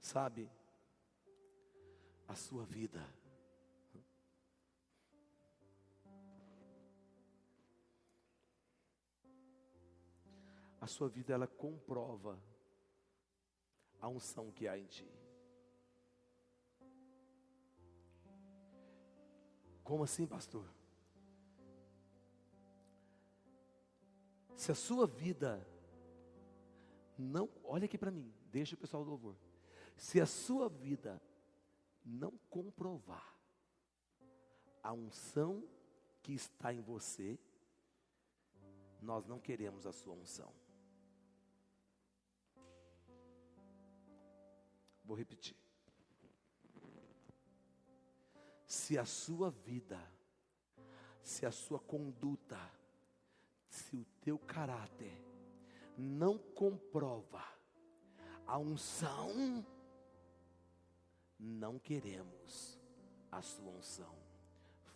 Sabe, 0.00 0.50
a 2.26 2.34
sua 2.34 2.64
vida. 2.64 3.06
A 10.84 10.86
sua 10.86 11.08
vida 11.08 11.32
ela 11.32 11.46
comprova 11.46 12.38
a 13.98 14.06
unção 14.06 14.52
que 14.52 14.68
há 14.68 14.78
em 14.78 14.84
ti. 14.84 15.10
Como 19.82 20.04
assim, 20.04 20.26
pastor? 20.26 20.68
Se 24.54 24.70
a 24.72 24.74
sua 24.74 25.06
vida 25.06 25.66
não, 27.16 27.48
olha 27.64 27.86
aqui 27.86 27.96
para 27.96 28.10
mim, 28.10 28.30
deixa 28.50 28.74
o 28.74 28.78
pessoal 28.78 29.04
do 29.04 29.08
louvor. 29.08 29.36
Se 29.96 30.20
a 30.20 30.26
sua 30.26 30.68
vida 30.68 31.18
não 32.04 32.32
comprovar 32.50 33.34
a 34.82 34.92
unção 34.92 35.66
que 36.22 36.34
está 36.34 36.74
em 36.74 36.82
você, 36.82 37.38
nós 39.00 39.26
não 39.26 39.40
queremos 39.40 39.86
a 39.86 39.92
sua 39.92 40.12
unção. 40.12 40.52
Vou 45.04 45.16
repetir. 45.16 45.56
Se 48.66 48.98
a 48.98 49.04
sua 49.04 49.50
vida, 49.50 50.00
se 51.22 51.44
a 51.44 51.52
sua 51.52 51.78
conduta, 51.78 52.58
se 53.68 53.96
o 53.96 54.04
teu 54.20 54.38
caráter 54.38 55.12
não 55.96 56.38
comprova 56.38 57.44
a 58.46 58.58
unção, 58.58 59.64
não 61.38 61.78
queremos 61.78 62.80
a 63.30 63.42
sua 63.42 63.70
unção. 63.70 64.14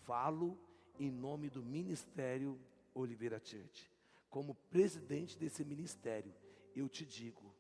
Falo 0.05 0.59
em 0.99 1.11
nome 1.11 1.51
do 1.51 1.63
Ministério 1.63 2.59
Oliveira 2.95 3.41
Church. 3.43 3.91
Como 4.31 4.55
presidente 4.71 5.39
desse 5.39 5.65
ministério, 5.65 6.35
eu 6.75 6.89
te 6.89 7.05
digo: 7.05 7.55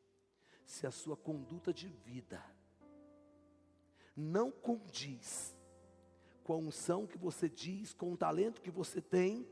se 0.68 0.86
a 0.86 0.90
sua 0.90 1.16
conduta 1.16 1.72
de 1.72 1.88
vida 1.88 2.44
não 4.14 4.50
condiz 4.50 5.56
com 6.44 6.52
a 6.52 6.56
unção 6.58 7.06
que 7.06 7.16
você 7.16 7.48
diz, 7.48 7.94
com 7.94 8.12
o 8.12 8.16
talento 8.18 8.60
que 8.60 8.70
você 8.70 9.00
tem, 9.00 9.48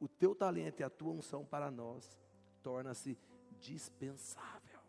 o 0.00 0.08
teu 0.08 0.34
talento 0.34 0.80
e 0.80 0.84
a 0.84 0.90
tua 0.90 1.12
unção 1.12 1.44
para 1.44 1.70
nós 1.70 2.18
torna-se 2.64 3.16
dispensável. 3.60 4.80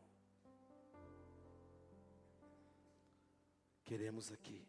Queremos 3.85 4.31
aqui. 4.31 4.67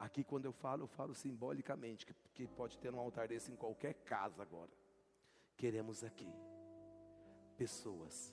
Aqui 0.00 0.24
quando 0.24 0.46
eu 0.46 0.52
falo, 0.52 0.82
eu 0.82 0.88
falo 0.88 1.14
simbolicamente, 1.14 2.04
que, 2.04 2.14
que 2.34 2.46
pode 2.48 2.76
ter 2.78 2.92
um 2.92 2.98
altar 2.98 3.28
desse 3.28 3.52
em 3.52 3.56
qualquer 3.56 3.94
casa 3.94 4.42
agora. 4.42 4.70
Queremos 5.56 6.02
aqui 6.02 6.28
pessoas, 7.58 8.32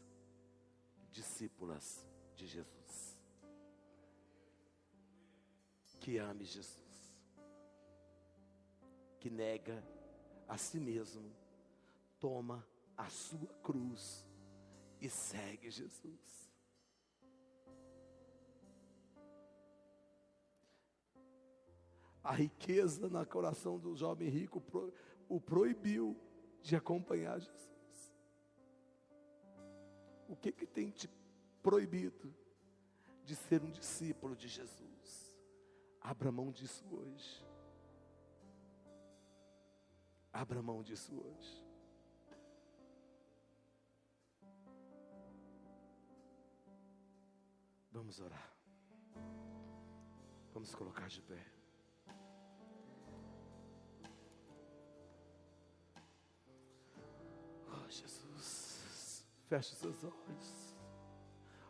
discípulas 1.12 2.08
de 2.36 2.46
Jesus. 2.46 3.20
Que 6.00 6.20
ame 6.20 6.46
Jesus. 6.46 6.78
Que 9.20 9.32
nega 9.32 9.84
a 10.48 10.60
si 10.60 10.80
mesmo, 10.80 11.36
toma 12.20 12.64
a 12.96 13.10
sua 13.10 13.48
cruz 13.64 14.24
e 15.02 15.10
segue 15.10 15.72
Jesus. 15.72 16.52
A 22.24 22.32
riqueza 22.32 23.10
no 23.10 23.26
coração 23.26 23.80
do 23.80 23.96
jovem 23.96 24.30
rico 24.30 24.64
o 25.28 25.42
proibiu 25.42 26.16
de 26.62 26.76
acompanhar 26.76 27.40
Jesus. 27.40 27.75
O 30.28 30.36
que 30.36 30.52
que 30.52 30.66
tem 30.66 30.90
te 30.90 31.10
proibido 31.62 32.34
de 33.24 33.36
ser 33.36 33.64
um 33.64 33.72
discípulo 33.72 34.36
de 34.36 34.48
Jesus? 34.48 35.36
Abra 36.02 36.32
mão 36.32 36.52
disso 36.52 36.86
hoje. 36.92 37.44
Abra 40.32 40.62
mão 40.62 40.84
disso 40.84 41.16
hoje. 41.16 41.66
Vamos 47.92 48.20
orar. 48.20 48.54
Vamos 50.54 50.76
colocar 50.76 51.08
de 51.08 51.22
pé. 51.22 51.46
Oh, 57.68 57.90
Jesus. 57.90 58.25
Feche 59.56 59.74
seus 59.76 60.04
olhos. 60.04 60.76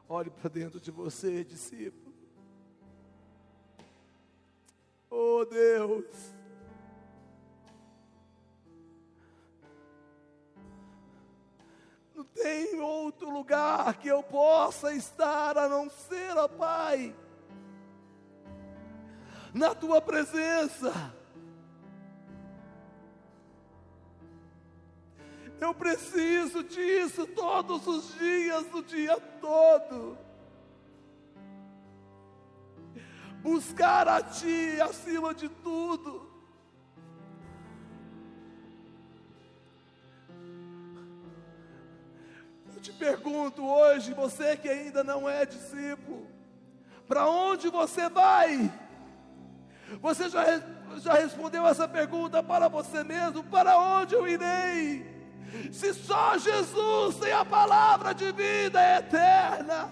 Olhe 0.09 0.31
para 0.31 0.49
dentro 0.49 0.79
de 0.79 0.89
você, 0.89 1.43
discípulo. 1.43 2.11
Oh 5.07 5.45
Deus. 5.45 6.33
Não 12.15 12.23
tem 12.23 12.81
outro 12.81 13.29
lugar 13.29 13.99
que 13.99 14.07
eu 14.07 14.23
possa 14.23 14.91
estar 14.91 15.55
a 15.55 15.69
não 15.69 15.87
ser, 15.87 16.35
ó 16.37 16.47
Pai, 16.47 17.15
na 19.53 19.75
tua 19.75 20.01
presença. 20.01 21.14
Eu 25.59 25.73
preciso 25.73 26.63
disso 26.63 27.25
todos 27.27 27.87
os 27.87 28.13
dias, 28.17 28.65
o 28.73 28.81
dia 28.81 29.17
todo. 29.39 30.17
Buscar 33.41 34.07
a 34.07 34.21
Ti 34.21 34.81
acima 34.81 35.33
de 35.33 35.47
tudo. 35.47 36.29
Eu 42.73 42.81
te 42.81 42.91
pergunto 42.91 43.65
hoje, 43.65 44.13
você 44.13 44.57
que 44.57 44.67
ainda 44.67 45.03
não 45.03 45.29
é 45.29 45.45
discípulo, 45.45 46.27
para 47.07 47.29
onde 47.29 47.69
você 47.69 48.09
vai? 48.09 48.71
Você 50.01 50.27
já, 50.27 50.43
já 50.97 51.13
respondeu 51.13 51.65
essa 51.65 51.87
pergunta 51.87 52.43
para 52.43 52.67
você 52.67 53.03
mesmo? 53.03 53.43
Para 53.43 53.77
onde 53.77 54.15
eu 54.15 54.27
irei? 54.27 55.14
Se 55.71 55.93
só 55.93 56.37
Jesus 56.37 57.15
tem 57.17 57.31
a 57.31 57.45
palavra 57.45 58.13
de 58.13 58.31
vida 58.31 58.79
eterna, 58.97 59.89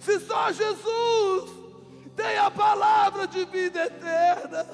se 0.00 0.20
só 0.20 0.52
Jesus 0.52 1.50
tem 2.16 2.38
a 2.38 2.50
palavra 2.50 3.26
de 3.26 3.44
vida 3.44 3.84
eterna, 3.84 4.66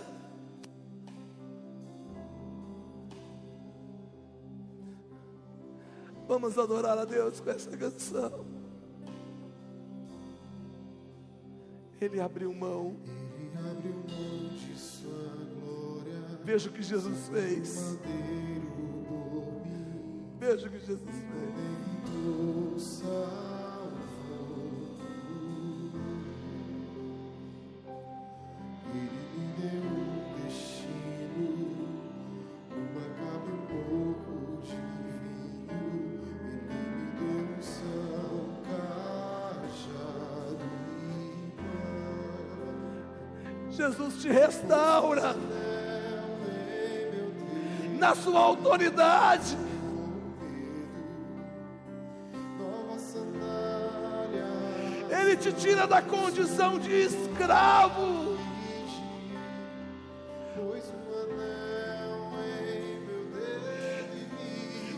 vamos 6.27 6.59
adorar 6.59 6.99
a 6.99 7.05
Deus 7.05 7.41
com 7.41 7.51
essa 7.51 7.77
canção. 7.77 8.55
Ele 12.01 12.21
abriu 12.21 12.53
mão. 12.53 12.97
Ele 13.39 13.69
abriu 13.71 13.95
mão 13.95 14.49
de 14.57 14.79
sua 14.79 15.11
glória, 15.55 16.39
Veja 16.45 16.69
o 16.69 16.73
que 16.73 16.83
Jesus 16.83 17.29
fez. 17.29 17.99
Madeiro 20.45 20.45
por 20.45 20.45
mim, 20.45 20.47
Veja 20.57 20.67
o 20.67 20.71
que 20.71 20.79
Jesus 20.79 21.01
fez. 21.01 21.25
o 22.27 22.79
salvou. 22.79 23.95
Ele 28.93 29.21
me 29.35 29.45
deu 29.59 29.89
destino, 30.45 31.49
uma 32.71 33.07
capa 33.19 33.55
pouco 33.69 34.33
de 34.63 34.77
vinho. 34.77 36.23
Ele 36.47 36.61
me 36.69 36.79
deu 37.19 37.49
são 37.63 38.35
cajado 38.69 40.59
pão. 41.57 42.69
Jesus 43.71 44.13
te 44.21 44.29
restaura 44.29 45.35
na 47.99 48.15
sua 48.15 48.41
autoridade. 48.41 49.57
Ele 55.35 55.43
te 55.43 55.53
tira 55.53 55.85
da 55.85 56.01
condição 56.01 56.79
de 56.79 56.93
escravo. 56.93 58.39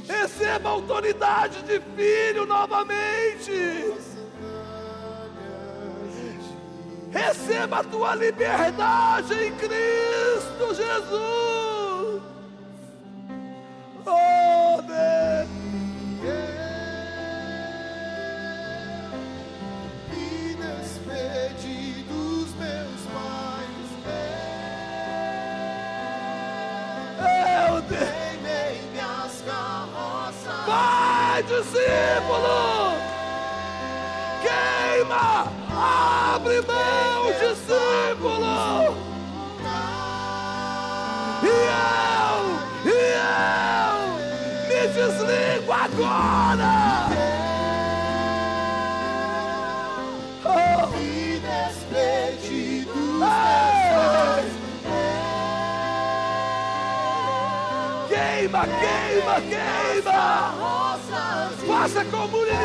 Receba 0.06 0.68
a 0.68 0.72
autoridade 0.72 1.62
de 1.62 1.80
filho 1.96 2.44
novamente. 2.44 3.94
Receba 7.10 7.78
a 7.78 7.84
tua 7.84 8.14
liberdade 8.14 9.32
em 9.32 9.52
Cristo 9.52 10.74
Jesus. 10.74 11.45
Queima, 59.16 59.40
queima, 59.40 60.12
Faça 61.66 62.04
como 62.04 62.36
Eliseu! 62.36 62.56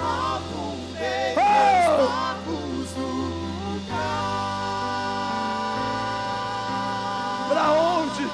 Oh! 0.00 1.62
Para 7.48 7.70
onde? 7.70 8.26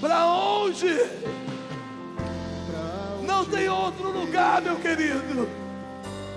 Para 0.00 0.26
onde? 0.26 1.10
Não 3.22 3.44
tem 3.44 3.68
outro 3.68 4.10
lugar, 4.12 4.62
meu 4.62 4.76
querido. 4.76 5.46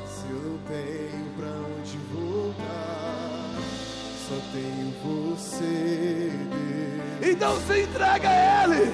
Se 0.06 0.30
eu 0.30 0.42
não 0.42 0.58
tenho 0.68 1.30
pra 1.38 1.48
onde 1.48 1.98
voltar, 2.12 3.56
só 4.28 4.36
tenho 4.52 4.94
você, 5.34 6.25
Então 7.28 7.60
se 7.62 7.82
entrega 7.82 8.30
a 8.30 8.64
Ele. 8.64 8.94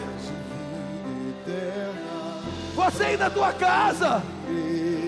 Você 2.73 3.03
aí 3.03 3.17
na 3.17 3.29
tua 3.29 3.51
casa. 3.51 4.23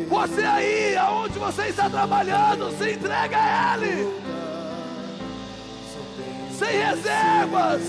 Você 0.10 0.44
aí, 0.44 0.98
aonde 0.98 1.40
você 1.40 1.68
está 1.68 1.90
trabalhando, 1.90 2.70
se 2.78 2.92
entrega 2.92 3.38
a 3.38 3.78
Ele. 3.78 4.14
Sem 6.52 6.68
reservas. 6.68 7.82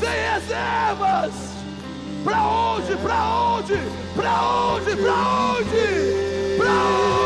Sem 0.00 0.08
reservas. 0.34 1.32
Pra 2.24 2.42
onde? 2.42 2.96
Pra 2.96 3.24
onde? 3.24 3.74
Pra 4.16 4.42
onde? 4.42 4.96
Pra 4.96 5.14
onde? 5.52 6.56
Pra 6.58 6.72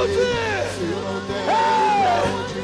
onde? 0.02 0.26
Se 0.74 0.82
eu 0.92 1.00
não 1.00 1.20
tenho 1.26 1.40
Ei! 1.40 1.96
pra 2.02 2.14
onde 2.32 2.58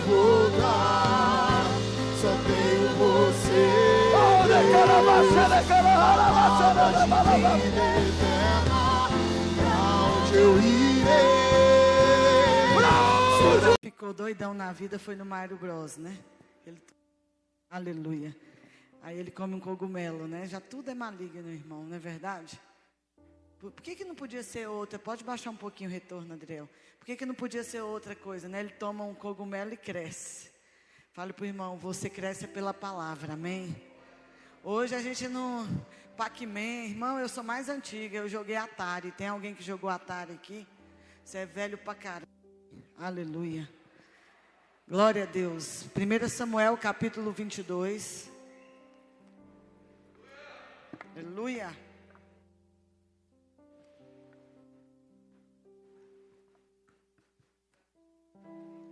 ficou 13.80 14.12
doidão 14.12 14.53
na 14.53 14.72
vida 14.72 14.99
foi 14.99 15.14
no 15.14 15.24
Mário 15.24 15.57
Bros, 15.57 15.97
né? 15.97 16.18
Ele... 16.66 16.82
Aleluia. 17.70 18.36
Aí 19.01 19.18
ele 19.18 19.30
come 19.30 19.55
um 19.55 19.61
cogumelo, 19.61 20.26
né? 20.26 20.47
Já 20.47 20.61
tudo 20.61 20.90
é 20.90 20.95
maligno, 20.95 21.51
irmão, 21.51 21.84
não 21.84 21.97
é 21.97 21.99
verdade? 21.99 22.61
Por, 23.59 23.72
que, 23.72 23.95
que 23.95 24.05
não 24.05 24.14
podia 24.14 24.43
ser 24.43 24.68
outra? 24.68 24.99
Pode 24.99 25.22
baixar 25.22 25.51
um 25.51 25.57
pouquinho 25.57 25.88
o 25.88 25.93
retorno, 25.93 26.34
Adriel. 26.34 26.68
Por 26.99 27.07
que, 27.07 27.16
que 27.16 27.24
não 27.24 27.34
podia 27.34 27.62
ser 27.62 27.80
outra 27.80 28.16
coisa, 28.16 28.49
né? 28.49 28.61
Ele 28.61 28.70
toma 28.70 29.05
um 29.05 29.14
cogumelo 29.14 29.72
e 29.72 29.76
cresce. 29.76 30.51
Fale 31.12 31.32
para 31.32 31.45
o 31.45 31.47
irmão, 31.47 31.76
você 31.76 32.11
cresce 32.11 32.49
pela 32.49 32.74
palavra, 32.74 33.34
amém? 33.34 33.91
Hoje 34.64 34.94
a 34.94 35.02
gente 35.02 35.26
não. 35.26 35.66
Pac-Man, 36.16 36.84
irmão, 36.84 37.18
eu 37.18 37.28
sou 37.28 37.42
mais 37.42 37.68
antiga, 37.68 38.18
eu 38.18 38.28
joguei 38.28 38.54
Atari. 38.54 39.10
Tem 39.10 39.26
alguém 39.26 39.56
que 39.56 39.62
jogou 39.62 39.90
Atari 39.90 40.34
aqui? 40.34 40.64
Você 41.24 41.38
é 41.38 41.46
velho 41.46 41.76
pra 41.76 41.96
caramba. 41.96 42.30
Aleluia. 42.96 43.68
Glória 44.86 45.24
a 45.24 45.26
Deus. 45.26 45.84
1 45.86 46.28
Samuel 46.28 46.76
capítulo 46.76 47.32
22. 47.32 48.30
Aleluia. 51.16 51.76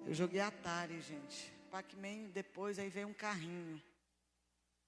Eu 0.04 0.14
joguei 0.14 0.40
Atari, 0.40 1.00
gente. 1.00 1.52
Pac-Man, 1.70 2.30
depois 2.34 2.76
aí 2.80 2.88
veio 2.88 3.06
um 3.06 3.14
carrinho. 3.14 3.80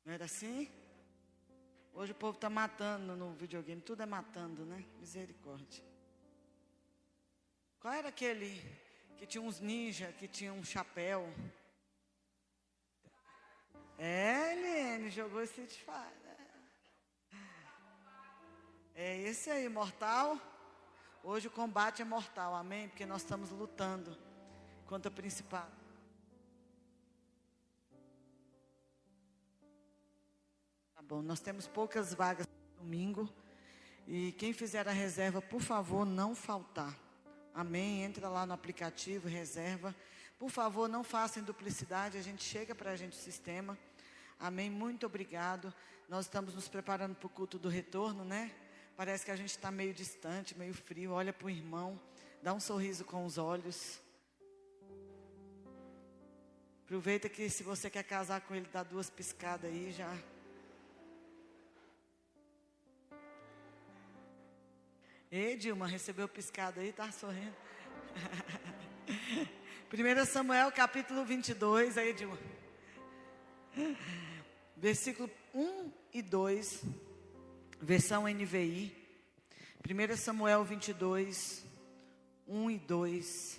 Não 0.05 0.13
era 0.13 0.25
assim? 0.25 0.69
Hoje 1.95 2.13
o 2.13 2.15
povo 2.15 2.35
está 2.35 2.51
matando 2.51 3.15
no 3.17 3.33
videogame. 3.35 3.81
Tudo 3.81 4.03
é 4.03 4.07
matando, 4.07 4.65
né? 4.65 4.85
Misericórdia. 4.99 5.85
Qual 7.79 7.93
era 7.93 8.09
aquele 8.09 8.61
que 9.17 9.27
tinha 9.27 9.43
uns 9.43 9.61
ninja, 9.61 10.13
que 10.13 10.27
tinha 10.27 10.53
um 10.53 10.65
chapéu? 10.65 11.33
É, 13.99 14.53
Eliane, 14.55 15.11
jogou 15.11 15.43
Street 15.43 15.73
Fighter. 15.73 16.23
É 18.95 19.17
esse 19.19 19.51
aí, 19.51 19.69
mortal. 19.69 20.39
Hoje 21.23 21.47
o 21.49 21.51
combate 21.51 22.03
é 22.03 22.05
mortal, 22.05 22.55
amém? 22.55 22.89
Porque 22.89 23.07
nós 23.07 23.23
estamos 23.23 23.51
lutando 23.51 24.19
contra 24.87 25.11
o 25.11 25.15
principado. 25.15 25.82
Bom, 31.13 31.21
nós 31.21 31.41
temos 31.41 31.67
poucas 31.67 32.15
vagas 32.15 32.47
domingo. 32.79 33.29
E 34.09 34.33
quem 34.33 34.55
fizer 34.55 34.89
a 34.89 34.93
reserva, 34.93 35.43
por 35.43 35.61
favor, 35.61 36.07
não 36.07 36.35
faltar. 36.35 36.99
Amém? 37.55 38.03
Entra 38.03 38.31
lá 38.31 38.47
no 38.47 38.55
aplicativo, 38.55 39.29
reserva. 39.29 39.95
Por 40.39 40.49
favor, 40.49 40.89
não 40.89 41.05
façam 41.05 41.43
duplicidade, 41.43 42.17
a 42.17 42.23
gente 42.23 42.43
chega 42.43 42.75
para 42.75 42.93
a 42.93 42.97
gente 42.97 43.13
o 43.13 43.21
sistema. 43.21 43.77
Amém? 44.41 44.71
Muito 44.71 45.05
obrigado. 45.05 45.73
Nós 46.09 46.25
estamos 46.25 46.55
nos 46.55 46.67
preparando 46.67 47.15
para 47.15 47.27
o 47.27 47.31
culto 47.31 47.59
do 47.59 47.69
retorno, 47.69 48.25
né? 48.25 48.51
Parece 48.97 49.27
que 49.27 49.31
a 49.31 49.37
gente 49.37 49.51
está 49.51 49.71
meio 49.71 49.93
distante, 49.93 50.57
meio 50.57 50.73
frio. 50.73 51.13
Olha 51.13 51.31
para 51.33 51.47
o 51.47 51.51
irmão, 51.51 52.01
dá 52.43 52.55
um 52.55 52.61
sorriso 52.61 53.05
com 53.05 53.27
os 53.27 53.37
olhos. 53.37 54.01
Aproveita 56.87 57.29
que 57.29 57.51
se 57.51 57.63
você 57.63 57.91
quer 57.91 58.03
casar 58.03 58.41
com 58.41 58.55
ele, 58.55 58.67
dá 58.73 58.83
duas 58.83 59.11
piscadas 59.11 59.71
aí 59.71 59.93
já. 59.93 60.32
Ei, 65.35 65.57
Dilma, 65.57 65.87
recebeu 65.87 66.29
piscada 66.29 66.83
aí, 66.83 66.93
tá 66.93 67.11
sorrindo. 67.11 67.57
1 69.91 70.27
Samuel 70.27 70.71
capítulo 70.71 71.25
22, 71.25 71.97
aí, 71.97 72.13
Dilma. 72.13 72.39
Versículo 74.77 75.31
1 75.55 75.91
e 76.13 76.21
2, 76.21 76.83
versão 77.81 78.25
NVI. 78.25 78.95
1 79.89 80.17
Samuel 80.19 80.65
22, 80.65 81.65
1 82.47 82.71
e 82.71 82.79
2. 82.79 83.59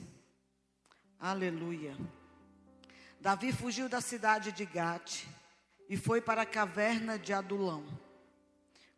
Aleluia. 1.20 1.98
Davi 3.20 3.52
fugiu 3.52 3.90
da 3.90 4.00
cidade 4.00 4.52
de 4.52 4.64
Gate 4.64 5.26
e 5.90 5.98
foi 5.98 6.22
para 6.22 6.44
a 6.44 6.46
caverna 6.46 7.18
de 7.18 7.34
Adulão. 7.34 8.03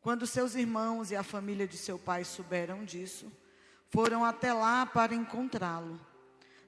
Quando 0.05 0.27
seus 0.27 0.53
irmãos 0.53 1.09
e 1.09 1.15
a 1.15 1.23
família 1.23 1.67
de 1.67 1.79
seu 1.79 1.97
pai 1.97 2.23
souberam 2.23 2.85
disso, 2.85 3.25
foram 3.89 4.23
até 4.23 4.53
lá 4.53 4.85
para 4.85 5.15
encontrá-lo. 5.15 5.99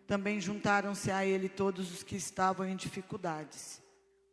Também 0.07 0.41
juntaram-se 0.41 1.11
a 1.11 1.23
ele 1.23 1.47
todos 1.47 1.91
os 1.91 2.01
que 2.01 2.15
estavam 2.15 2.67
em 2.67 2.75
dificuldades, 2.75 3.79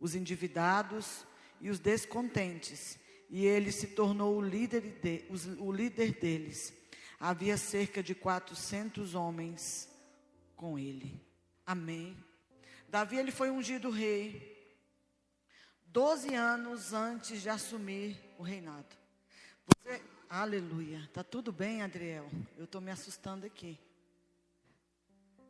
os 0.01 0.15
endividados 0.15 1.27
e 1.61 1.69
os 1.69 1.79
descontentes, 1.79 2.99
e 3.29 3.45
ele 3.45 3.73
se 3.73 3.89
tornou 3.89 4.39
o 4.39 4.41
líder, 4.41 4.81
de, 5.03 5.27
o 5.59 5.71
líder 5.71 6.19
deles. 6.19 6.73
Havia 7.21 7.59
cerca 7.59 8.03
de 8.03 8.15
400 8.15 9.15
homens 9.15 9.87
com 10.57 10.79
ele. 10.79 11.23
Amém. 11.67 12.17
Davi 12.89 13.19
ele 13.19 13.31
foi 13.31 13.51
ungido 13.51 13.91
rei 13.91 14.75
12 15.89 16.35
anos 16.35 16.95
antes 16.95 17.43
de 17.43 17.51
assumir 17.51 18.24
o 18.39 18.43
reinado. 18.43 18.97
Você, 19.67 20.03
aleluia. 20.29 21.09
Tá 21.13 21.23
tudo 21.23 21.53
bem, 21.53 21.83
Adriel? 21.83 22.29
Eu 22.57 22.65
estou 22.65 22.81
me 22.81 22.91
assustando 22.91 23.47
aqui. 23.47 23.79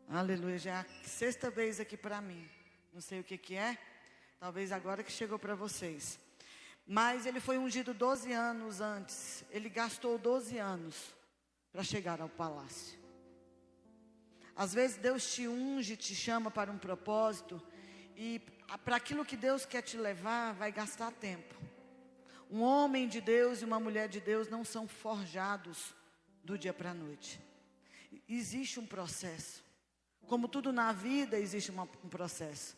Aleluia. 0.08 0.58
Já 0.58 0.70
é 0.70 0.80
a 0.80 0.86
sexta 1.04 1.50
vez 1.50 1.80
aqui 1.80 1.96
para 1.96 2.20
mim. 2.20 2.48
Não 2.92 3.00
sei 3.00 3.20
o 3.20 3.24
que 3.24 3.38
que 3.38 3.54
é. 3.54 3.78
Talvez 4.38 4.72
agora 4.72 5.02
que 5.02 5.10
chegou 5.10 5.38
para 5.38 5.54
vocês. 5.54 6.18
Mas 6.86 7.26
ele 7.26 7.40
foi 7.40 7.56
ungido 7.56 7.94
12 7.94 8.32
anos 8.32 8.80
antes. 8.80 9.44
Ele 9.50 9.68
gastou 9.68 10.18
12 10.18 10.58
anos 10.58 11.14
para 11.72 11.82
chegar 11.82 12.20
ao 12.20 12.28
palácio. 12.28 12.98
Às 14.54 14.72
vezes 14.72 14.96
Deus 14.96 15.34
te 15.34 15.48
unge, 15.48 15.96
te 15.96 16.14
chama 16.14 16.50
para 16.50 16.70
um 16.70 16.78
propósito 16.78 17.60
e 18.16 18.40
para 18.84 18.96
aquilo 18.96 19.24
que 19.24 19.36
Deus 19.36 19.66
quer 19.66 19.82
te 19.82 19.96
levar, 19.96 20.54
vai 20.54 20.70
gastar 20.70 21.10
tempo. 21.10 21.54
Um 22.50 22.62
homem 22.62 23.08
de 23.08 23.20
Deus 23.20 23.62
e 23.62 23.64
uma 23.64 23.80
mulher 23.80 24.08
de 24.08 24.20
Deus 24.20 24.48
não 24.48 24.64
são 24.64 24.86
forjados 24.86 25.94
do 26.42 26.58
dia 26.58 26.72
para 26.72 26.90
a 26.90 26.94
noite. 26.94 27.40
Existe 28.28 28.78
um 28.78 28.86
processo. 28.86 29.62
Como 30.26 30.48
tudo 30.48 30.72
na 30.72 30.92
vida, 30.92 31.38
existe 31.38 31.70
uma- 31.70 31.88
um 32.02 32.08
processo. 32.08 32.76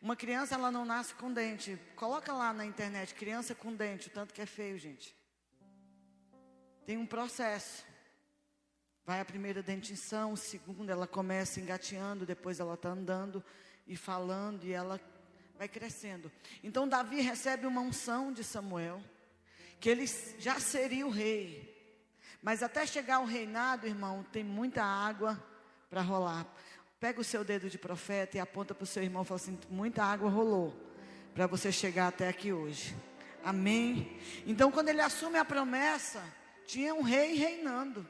Uma 0.00 0.14
criança, 0.14 0.54
ela 0.54 0.70
não 0.70 0.84
nasce 0.84 1.14
com 1.14 1.32
dente. 1.32 1.78
Coloca 1.96 2.32
lá 2.32 2.52
na 2.52 2.64
internet, 2.64 3.14
criança 3.14 3.54
com 3.54 3.74
dente, 3.74 4.08
o 4.08 4.10
tanto 4.10 4.34
que 4.34 4.42
é 4.42 4.46
feio, 4.46 4.78
gente. 4.78 5.16
Tem 6.84 6.96
um 6.96 7.06
processo. 7.06 7.84
Vai 9.04 9.20
a 9.20 9.24
primeira 9.24 9.62
dentição, 9.62 10.36
segunda 10.36 10.92
ela 10.92 11.06
começa 11.06 11.60
engateando, 11.60 12.26
depois 12.26 12.60
ela 12.60 12.74
está 12.74 12.88
andando 12.90 13.42
e 13.86 13.96
falando 13.96 14.64
e 14.64 14.72
ela 14.72 15.00
vai 15.58 15.68
crescendo. 15.68 16.30
Então 16.62 16.88
Davi 16.88 17.20
recebe 17.20 17.66
uma 17.66 17.80
unção 17.80 18.32
de 18.32 18.44
Samuel, 18.44 19.02
que 19.80 19.88
ele 19.88 20.06
já 20.38 20.58
seria 20.60 21.06
o 21.06 21.10
rei. 21.10 21.74
Mas 22.42 22.62
até 22.62 22.86
chegar 22.86 23.16
ao 23.16 23.24
reinado, 23.24 23.86
irmão, 23.86 24.24
tem 24.32 24.44
muita 24.44 24.82
água 24.84 25.42
para 25.90 26.00
rolar. 26.00 26.46
Pega 27.00 27.20
o 27.20 27.24
seu 27.24 27.44
dedo 27.44 27.68
de 27.68 27.78
profeta 27.78 28.36
e 28.36 28.40
aponta 28.40 28.74
para 28.74 28.84
o 28.84 28.86
seu 28.86 29.02
irmão 29.02 29.22
e 29.22 29.26
fala 29.26 29.40
assim: 29.40 29.58
muita 29.68 30.04
água 30.04 30.30
rolou 30.30 30.74
para 31.34 31.46
você 31.46 31.70
chegar 31.70 32.08
até 32.08 32.28
aqui 32.28 32.52
hoje. 32.52 32.96
Amém? 33.44 34.18
Então, 34.46 34.72
quando 34.72 34.88
ele 34.88 35.00
assume 35.00 35.38
a 35.38 35.44
promessa, 35.44 36.22
tinha 36.66 36.94
um 36.94 37.02
rei 37.02 37.34
reinando. 37.34 38.06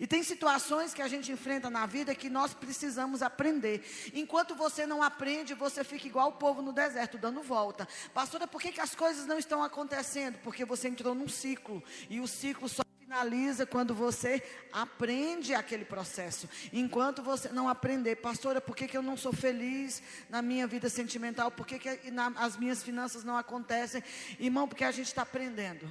E 0.00 0.06
tem 0.06 0.22
situações 0.22 0.92
que 0.92 1.00
a 1.00 1.08
gente 1.08 1.32
enfrenta 1.32 1.70
na 1.70 1.86
vida 1.86 2.14
que 2.14 2.28
nós 2.28 2.52
precisamos 2.52 3.22
aprender. 3.22 3.82
Enquanto 4.12 4.54
você 4.54 4.86
não 4.86 5.02
aprende, 5.02 5.54
você 5.54 5.82
fica 5.84 6.06
igual 6.06 6.28
o 6.28 6.32
povo 6.32 6.60
no 6.60 6.72
deserto, 6.72 7.16
dando 7.16 7.42
volta. 7.42 7.86
Pastora, 8.12 8.46
por 8.46 8.60
que, 8.60 8.72
que 8.72 8.80
as 8.80 8.94
coisas 8.94 9.26
não 9.26 9.38
estão 9.38 9.62
acontecendo? 9.62 10.38
Porque 10.40 10.64
você 10.64 10.88
entrou 10.88 11.14
num 11.14 11.28
ciclo. 11.28 11.82
E 12.10 12.20
o 12.20 12.26
ciclo 12.26 12.68
só 12.68 12.82
finaliza 12.98 13.64
quando 13.64 13.94
você 13.94 14.42
aprende 14.70 15.54
aquele 15.54 15.84
processo. 15.84 16.48
Enquanto 16.72 17.22
você 17.22 17.48
não 17.48 17.66
aprender, 17.68 18.16
pastora, 18.16 18.60
por 18.60 18.76
que, 18.76 18.86
que 18.86 18.96
eu 18.96 19.02
não 19.02 19.16
sou 19.16 19.32
feliz 19.32 20.02
na 20.28 20.42
minha 20.42 20.66
vida 20.66 20.90
sentimental? 20.90 21.50
Por 21.50 21.66
que, 21.66 21.78
que 21.78 22.10
na- 22.10 22.32
as 22.36 22.58
minhas 22.58 22.82
finanças 22.82 23.24
não 23.24 23.36
acontecem? 23.38 24.02
Irmão, 24.38 24.68
porque 24.68 24.84
a 24.84 24.90
gente 24.90 25.06
está 25.06 25.22
aprendendo. 25.22 25.88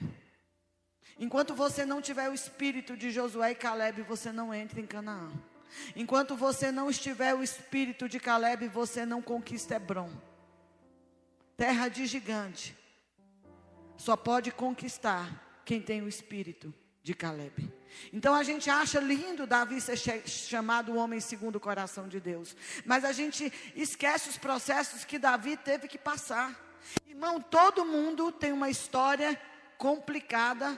Enquanto 1.20 1.56
você 1.56 1.86
não 1.86 2.02
tiver 2.02 2.30
o 2.30 2.34
espírito 2.34 2.96
de 2.96 3.10
Josué 3.10 3.52
e 3.52 3.56
Caleb, 3.56 4.04
você 4.04 4.32
não 4.32 4.54
entra 4.54 4.80
em 4.80 4.86
Canaã. 4.86 5.32
Enquanto 5.96 6.36
você 6.36 6.72
não 6.72 6.90
estiver 6.90 7.34
o 7.34 7.44
espírito 7.44 8.08
de 8.08 8.20
Caleb, 8.20 8.68
você 8.68 9.06
não 9.06 9.22
conquista 9.22 9.76
Hebron. 9.76 10.12
Terra 11.56 11.88
de 11.88 12.06
gigante. 12.06 12.76
Só 13.98 14.16
pode 14.16 14.52
conquistar 14.52 15.62
quem 15.66 15.82
tem 15.82 16.02
o 16.02 16.08
espírito 16.08 16.74
de 17.02 17.14
Caleb. 17.14 17.72
Então 18.14 18.36
a 18.36 18.44
gente 18.44 18.70
acha 18.70 19.00
lindo 19.00 19.48
Davi 19.48 19.82
ser 19.82 19.98
chamado 20.28 20.92
o 20.92 20.98
homem 20.98 21.20
segundo 21.20 21.56
o 21.56 21.60
coração 21.60 22.08
de 22.08 22.20
Deus. 22.20 22.56
Mas 22.86 23.04
a 23.04 23.12
gente 23.12 23.52
esquece 23.76 24.30
os 24.30 24.38
processos 24.38 25.04
que 25.04 25.18
Davi 25.18 25.58
teve 25.58 25.88
que 25.88 25.98
passar. 25.98 26.56
Irmão, 27.08 27.42
todo 27.42 27.86
mundo 27.86 28.32
tem 28.32 28.52
uma 28.52 28.70
história 28.70 29.40
complicada. 29.78 30.78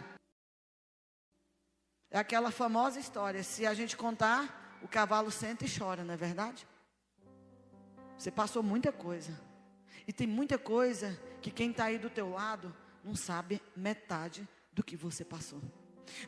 É 2.12 2.18
aquela 2.18 2.52
famosa 2.52 3.00
história. 3.00 3.44
Se 3.44 3.66
a 3.66 3.74
gente 3.74 3.96
contar, 3.96 4.80
o 4.82 4.88
cavalo 4.88 5.30
senta 5.30 5.66
e 5.66 5.70
chora, 5.70 6.04
não 6.04 6.14
é 6.14 6.18
verdade? 6.18 6.68
Você 8.18 8.32
passou 8.32 8.64
muita 8.64 8.92
coisa. 8.92 9.40
E 10.08 10.12
tem 10.12 10.26
muita 10.26 10.58
coisa 10.58 11.20
que 11.42 11.52
quem 11.52 11.72
está 11.72 11.86
aí 11.86 11.98
do 11.98 12.10
teu 12.10 12.32
lado 12.32 12.76
não 13.04 13.16
sabe 13.16 13.62
metade 13.76 14.48
do 14.74 14.84
que 14.84 14.98
você 14.98 15.24
passou. 15.24 15.62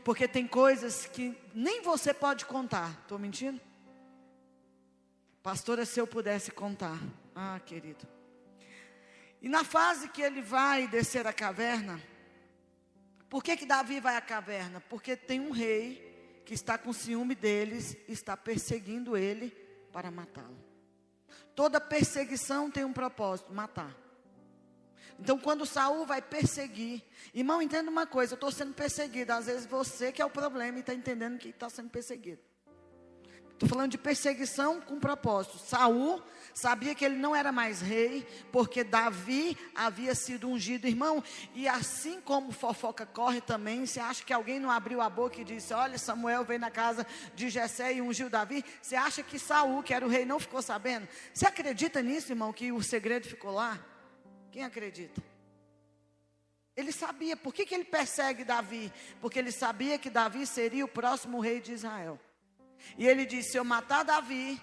Porque 0.03 0.27
tem 0.27 0.47
coisas 0.47 1.05
que 1.05 1.35
nem 1.53 1.81
você 1.81 2.13
pode 2.13 2.45
contar. 2.45 2.91
Estou 3.01 3.17
mentindo? 3.17 3.59
Pastora, 5.41 5.85
se 5.85 5.99
eu 5.99 6.05
pudesse 6.05 6.51
contar. 6.51 6.99
Ah, 7.35 7.59
querido. 7.65 8.07
E 9.41 9.49
na 9.49 9.63
fase 9.63 10.07
que 10.09 10.21
ele 10.21 10.41
vai 10.41 10.87
descer 10.87 11.25
a 11.25 11.33
caverna, 11.33 11.99
por 13.31 13.41
que, 13.41 13.55
que 13.55 13.65
Davi 13.65 14.01
vai 14.01 14.17
à 14.17 14.21
caverna? 14.21 14.81
Porque 14.81 15.15
tem 15.15 15.39
um 15.39 15.51
rei 15.51 16.41
que 16.45 16.53
está 16.53 16.77
com 16.77 16.91
ciúme 16.91 17.33
deles, 17.33 17.95
está 18.05 18.35
perseguindo 18.35 19.15
ele 19.15 19.51
para 19.89 20.11
matá-lo. 20.11 20.59
Toda 21.55 21.79
perseguição 21.79 22.69
tem 22.69 22.83
um 22.83 22.91
propósito, 22.91 23.53
matar. 23.53 23.95
Então, 25.17 25.39
quando 25.39 25.65
Saul 25.65 26.05
vai 26.05 26.21
perseguir, 26.21 27.01
irmão, 27.33 27.61
entenda 27.61 27.89
uma 27.89 28.05
coisa: 28.05 28.33
eu 28.33 28.35
estou 28.35 28.51
sendo 28.51 28.73
perseguido. 28.73 29.31
Às 29.31 29.45
vezes 29.45 29.65
você 29.65 30.11
que 30.11 30.21
é 30.21 30.25
o 30.25 30.29
problema 30.29 30.79
e 30.79 30.81
está 30.81 30.93
entendendo 30.93 31.37
que 31.37 31.49
está 31.49 31.69
sendo 31.69 31.89
perseguido. 31.89 32.41
Estou 33.61 33.77
falando 33.77 33.91
de 33.91 33.97
perseguição 33.99 34.81
com 34.81 34.99
propósito. 34.99 35.59
Saul 35.59 36.19
sabia 36.51 36.95
que 36.95 37.05
ele 37.05 37.17
não 37.17 37.35
era 37.35 37.51
mais 37.51 37.79
rei, 37.79 38.25
porque 38.51 38.83
Davi 38.83 39.55
havia 39.75 40.15
sido 40.15 40.49
ungido, 40.49 40.87
irmão. 40.87 41.23
E 41.53 41.67
assim 41.67 42.19
como 42.21 42.51
fofoca 42.51 43.05
corre 43.05 43.39
também, 43.39 43.85
você 43.85 43.99
acha 43.99 44.23
que 44.23 44.33
alguém 44.33 44.59
não 44.59 44.71
abriu 44.71 44.99
a 44.99 45.07
boca 45.07 45.39
e 45.39 45.43
disse: 45.43 45.75
Olha, 45.75 45.99
Samuel 45.99 46.43
veio 46.43 46.59
na 46.59 46.71
casa 46.71 47.05
de 47.35 47.51
Jessé 47.51 47.93
e 47.93 48.01
ungiu 48.01 48.31
Davi? 48.31 48.65
Você 48.81 48.95
acha 48.95 49.21
que 49.21 49.37
Saul, 49.37 49.83
que 49.83 49.93
era 49.93 50.07
o 50.07 50.09
rei, 50.09 50.25
não 50.25 50.39
ficou 50.39 50.63
sabendo? 50.63 51.07
Você 51.31 51.45
acredita 51.45 52.01
nisso, 52.01 52.31
irmão, 52.31 52.51
que 52.51 52.71
o 52.71 52.81
segredo 52.81 53.27
ficou 53.27 53.51
lá? 53.51 53.79
Quem 54.51 54.63
acredita? 54.63 55.21
Ele 56.75 56.91
sabia. 56.91 57.37
Por 57.37 57.53
que, 57.53 57.63
que 57.63 57.75
ele 57.75 57.85
persegue 57.85 58.43
Davi? 58.43 58.91
Porque 59.21 59.37
ele 59.37 59.51
sabia 59.51 59.99
que 59.99 60.09
Davi 60.09 60.47
seria 60.47 60.83
o 60.83 60.87
próximo 60.87 61.39
rei 61.39 61.61
de 61.61 61.73
Israel. 61.73 62.19
E 62.97 63.07
ele 63.07 63.25
disse: 63.25 63.51
Se 63.51 63.57
eu 63.57 63.63
matar 63.63 64.03
Davi, 64.03 64.61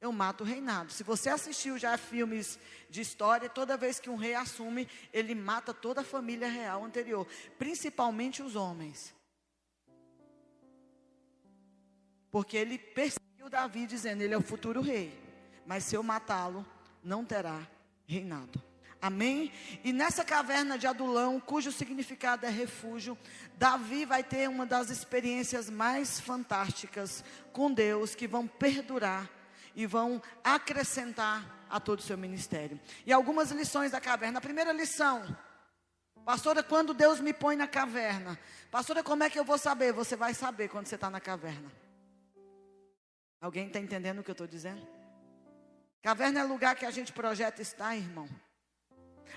eu 0.00 0.12
mato 0.12 0.42
o 0.42 0.46
reinado. 0.46 0.92
Se 0.92 1.02
você 1.02 1.28
assistiu 1.28 1.76
já 1.76 1.96
filmes 1.98 2.58
de 2.88 3.00
história, 3.00 3.48
toda 3.48 3.76
vez 3.76 4.00
que 4.00 4.08
um 4.08 4.16
rei 4.16 4.34
assume, 4.34 4.88
ele 5.12 5.34
mata 5.34 5.74
toda 5.74 6.00
a 6.00 6.04
família 6.04 6.48
real 6.48 6.84
anterior, 6.84 7.26
principalmente 7.58 8.42
os 8.42 8.56
homens. 8.56 9.14
Porque 12.30 12.56
ele 12.56 12.78
perseguiu 12.78 13.48
Davi, 13.50 13.86
dizendo: 13.86 14.22
Ele 14.22 14.34
é 14.34 14.38
o 14.38 14.42
futuro 14.42 14.80
rei. 14.80 15.12
Mas 15.66 15.84
se 15.84 15.94
eu 15.94 16.02
matá-lo, 16.02 16.66
não 17.02 17.24
terá 17.24 17.66
reinado. 18.06 18.69
Amém? 19.02 19.50
E 19.82 19.92
nessa 19.92 20.22
caverna 20.22 20.76
de 20.76 20.86
Adulão, 20.86 21.40
cujo 21.40 21.72
significado 21.72 22.44
é 22.44 22.50
refúgio, 22.50 23.16
Davi 23.56 24.04
vai 24.04 24.22
ter 24.22 24.48
uma 24.48 24.66
das 24.66 24.90
experiências 24.90 25.70
mais 25.70 26.20
fantásticas 26.20 27.24
com 27.52 27.72
Deus, 27.72 28.14
que 28.14 28.28
vão 28.28 28.46
perdurar 28.46 29.28
e 29.74 29.86
vão 29.86 30.20
acrescentar 30.44 31.66
a 31.70 31.80
todo 31.80 32.00
o 32.00 32.02
seu 32.02 32.18
ministério. 32.18 32.78
E 33.06 33.12
algumas 33.12 33.50
lições 33.50 33.92
da 33.92 34.00
caverna. 34.00 34.38
A 34.38 34.42
primeira 34.42 34.72
lição, 34.72 35.24
pastora, 36.22 36.62
quando 36.62 36.92
Deus 36.92 37.20
me 37.20 37.32
põe 37.32 37.56
na 37.56 37.66
caverna, 37.66 38.38
pastora, 38.70 39.02
como 39.02 39.22
é 39.22 39.30
que 39.30 39.38
eu 39.38 39.44
vou 39.44 39.56
saber? 39.56 39.94
Você 39.94 40.14
vai 40.14 40.34
saber 40.34 40.68
quando 40.68 40.86
você 40.86 40.96
está 40.96 41.08
na 41.08 41.20
caverna. 41.20 41.72
Alguém 43.40 43.68
está 43.68 43.78
entendendo 43.78 44.18
o 44.18 44.22
que 44.22 44.30
eu 44.30 44.34
estou 44.34 44.46
dizendo? 44.46 44.86
Caverna 46.02 46.40
é 46.40 46.42
lugar 46.42 46.76
que 46.76 46.84
a 46.84 46.90
gente 46.90 47.12
projeta 47.12 47.62
estar, 47.62 47.96
irmão. 47.96 48.28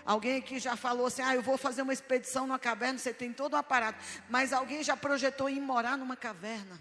Alguém 0.05 0.37
aqui 0.37 0.59
já 0.59 0.75
falou 0.75 1.07
assim: 1.07 1.21
ah, 1.21 1.35
eu 1.35 1.41
vou 1.41 1.57
fazer 1.57 1.81
uma 1.81 1.93
expedição 1.93 2.47
numa 2.47 2.59
caverna, 2.59 2.99
você 2.99 3.13
tem 3.13 3.31
todo 3.31 3.53
o 3.53 3.57
aparato. 3.57 4.03
Mas 4.29 4.53
alguém 4.53 4.83
já 4.83 4.97
projetou 4.97 5.49
em 5.49 5.61
morar 5.61 5.97
numa 5.97 6.15
caverna. 6.15 6.79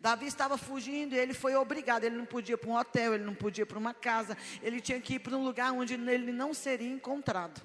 Davi 0.00 0.26
estava 0.26 0.58
fugindo 0.58 1.14
e 1.14 1.18
ele 1.18 1.32
foi 1.32 1.54
obrigado. 1.54 2.04
Ele 2.04 2.16
não 2.16 2.26
podia 2.26 2.54
ir 2.54 2.58
para 2.58 2.70
um 2.70 2.76
hotel, 2.76 3.14
ele 3.14 3.24
não 3.24 3.34
podia 3.34 3.62
ir 3.62 3.66
para 3.66 3.78
uma 3.78 3.94
casa. 3.94 4.36
Ele 4.62 4.80
tinha 4.80 5.00
que 5.00 5.14
ir 5.14 5.18
para 5.20 5.36
um 5.36 5.44
lugar 5.44 5.72
onde 5.72 5.94
ele 5.94 6.32
não 6.32 6.52
seria 6.52 6.90
encontrado. 6.90 7.60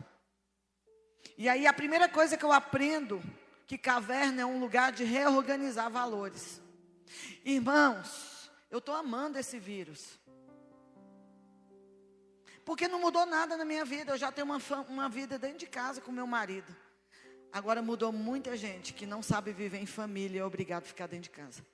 E 1.38 1.50
aí 1.50 1.66
a 1.66 1.74
primeira 1.74 2.08
coisa 2.08 2.38
que 2.38 2.46
eu 2.46 2.52
aprendo 2.52 3.22
que 3.66 3.78
caverna 3.78 4.42
é 4.42 4.46
um 4.46 4.60
lugar 4.60 4.92
de 4.92 5.04
reorganizar 5.04 5.90
valores. 5.90 6.62
Irmãos, 7.44 8.52
eu 8.70 8.80
estou 8.80 8.96
amando 8.96 9.40
esse 9.40 9.58
vírus. 9.58 10.20
Porque 12.66 12.88
não 12.88 13.00
mudou 13.00 13.26
nada 13.26 13.58
na 13.58 13.66
minha 13.66 13.84
vida. 13.84 14.14
Eu 14.14 14.18
já 14.18 14.32
tenho 14.32 14.46
uma, 14.46 14.60
uma 14.88 15.10
vida 15.10 15.38
dentro 15.38 15.60
de 15.60 15.68
casa 15.68 16.02
com 16.02 16.12
meu 16.12 16.28
marido. 16.28 16.76
Agora 17.52 17.82
mudou 17.82 18.12
muita 18.12 18.56
gente 18.56 18.94
que 18.94 19.06
não 19.06 19.22
sabe 19.22 19.52
viver 19.52 19.80
em 19.80 19.86
família 19.86 20.38
e 20.38 20.42
é 20.42 20.46
obrigado 20.46 20.84
a 20.84 20.88
ficar 20.88 21.08
dentro 21.08 21.24
de 21.24 21.32
casa. 21.32 21.66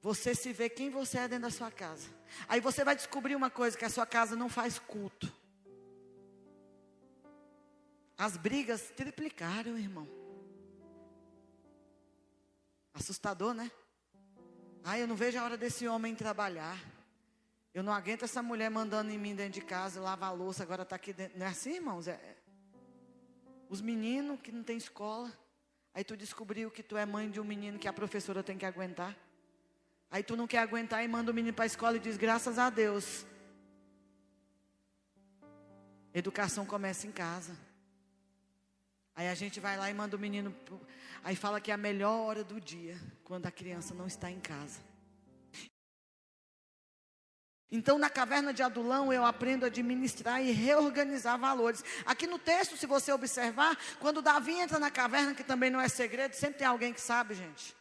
Você 0.00 0.34
se 0.34 0.52
vê 0.52 0.68
quem 0.68 0.88
você 0.88 1.18
é 1.18 1.28
dentro 1.28 1.48
da 1.48 1.50
sua 1.50 1.70
casa. 1.70 2.08
Aí 2.48 2.60
você 2.60 2.84
vai 2.84 2.94
descobrir 2.94 3.34
uma 3.34 3.50
coisa: 3.50 3.76
que 3.76 3.84
a 3.84 3.90
sua 3.90 4.06
casa 4.06 4.36
não 4.36 4.48
faz 4.48 4.78
culto. 4.78 5.30
As 8.16 8.36
brigas 8.36 8.90
triplicaram, 8.96 9.76
irmão. 9.76 10.08
Assustador, 12.94 13.52
né? 13.52 13.70
Ai, 14.82 15.02
eu 15.02 15.08
não 15.08 15.16
vejo 15.16 15.38
a 15.38 15.44
hora 15.44 15.56
desse 15.58 15.86
homem 15.86 16.14
trabalhar. 16.14 16.78
Eu 17.76 17.82
não 17.82 17.92
aguento 17.92 18.22
essa 18.24 18.42
mulher 18.42 18.70
mandando 18.70 19.10
em 19.10 19.18
mim 19.18 19.34
dentro 19.34 19.52
de 19.52 19.60
casa, 19.60 20.00
lavar 20.00 20.30
a 20.30 20.32
louça, 20.32 20.62
agora 20.62 20.82
está 20.82 20.96
aqui 20.96 21.12
dentro. 21.12 21.38
Não 21.38 21.44
é 21.44 21.50
assim, 21.50 21.74
irmãos? 21.74 22.08
É, 22.08 22.12
é. 22.12 22.36
Os 23.68 23.82
meninos 23.82 24.40
que 24.40 24.50
não 24.50 24.62
têm 24.62 24.78
escola. 24.78 25.30
Aí 25.92 26.02
tu 26.02 26.16
descobriu 26.16 26.70
que 26.70 26.82
tu 26.82 26.96
é 26.96 27.04
mãe 27.04 27.30
de 27.30 27.38
um 27.38 27.44
menino 27.44 27.78
que 27.78 27.86
a 27.86 27.92
professora 27.92 28.42
tem 28.42 28.56
que 28.56 28.64
aguentar. 28.64 29.14
Aí 30.10 30.22
tu 30.22 30.34
não 30.36 30.46
quer 30.46 30.60
aguentar 30.60 31.04
e 31.04 31.08
manda 31.08 31.30
o 31.30 31.34
menino 31.34 31.52
para 31.54 31.64
a 31.64 31.66
escola 31.66 31.98
e 31.98 32.00
diz, 32.00 32.16
graças 32.16 32.58
a 32.58 32.70
Deus. 32.70 33.26
Educação 36.14 36.64
começa 36.64 37.06
em 37.06 37.12
casa. 37.12 37.54
Aí 39.14 39.28
a 39.28 39.34
gente 39.34 39.60
vai 39.60 39.76
lá 39.76 39.90
e 39.90 39.92
manda 39.92 40.16
o 40.16 40.18
menino. 40.18 40.50
pro- 40.50 40.80
Aí 41.22 41.36
fala 41.36 41.60
que 41.60 41.70
é 41.70 41.74
a 41.74 41.76
melhor 41.76 42.20
hora 42.26 42.42
do 42.42 42.58
dia, 42.58 42.98
quando 43.22 43.44
a 43.44 43.50
criança 43.50 43.92
não 43.92 44.06
está 44.06 44.30
em 44.30 44.40
casa. 44.40 44.80
Então, 47.70 47.98
na 47.98 48.08
caverna 48.08 48.54
de 48.54 48.62
Adulão, 48.62 49.12
eu 49.12 49.24
aprendo 49.24 49.64
a 49.64 49.66
administrar 49.66 50.40
e 50.40 50.52
reorganizar 50.52 51.36
valores. 51.38 51.84
Aqui 52.04 52.26
no 52.26 52.38
texto, 52.38 52.76
se 52.76 52.86
você 52.86 53.12
observar, 53.12 53.76
quando 53.98 54.22
Davi 54.22 54.52
entra 54.52 54.78
na 54.78 54.90
caverna, 54.90 55.34
que 55.34 55.42
também 55.42 55.68
não 55.68 55.80
é 55.80 55.88
segredo, 55.88 56.34
sempre 56.34 56.58
tem 56.58 56.66
alguém 56.66 56.92
que 56.92 57.00
sabe, 57.00 57.34
gente. 57.34 57.74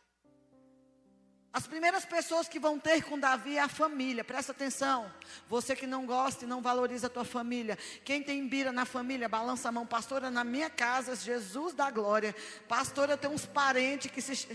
As 1.53 1.65
primeiras 1.65 2.03
pessoas 2.03 2.49
que 2.49 2.59
vão 2.59 2.77
ter 2.77 3.01
com 3.03 3.17
Davi 3.17 3.57
é 3.57 3.61
a 3.61 3.69
família, 3.69 4.25
presta 4.25 4.51
atenção. 4.51 5.09
Você 5.47 5.73
que 5.73 5.87
não 5.87 6.05
gosta 6.05 6.43
e 6.43 6.47
não 6.47 6.61
valoriza 6.61 7.07
a 7.07 7.09
tua 7.09 7.23
família. 7.23 7.77
Quem 8.03 8.21
tem 8.21 8.45
bira 8.45 8.73
na 8.73 8.83
família, 8.83 9.29
balança 9.29 9.69
a 9.69 9.71
mão. 9.71 9.85
Pastora, 9.85 10.29
na 10.29 10.43
minha 10.43 10.69
casa, 10.69 11.15
Jesus 11.15 11.73
da 11.73 11.89
glória. 11.89 12.35
Pastora, 12.67 13.13
eu 13.13 13.17
tenho 13.17 13.31
uns 13.33 13.45
parentes 13.45 14.11
que 14.11 14.21
se. 14.21 14.49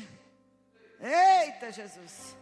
Eita, 1.01 1.73
Jesus. 1.73 2.37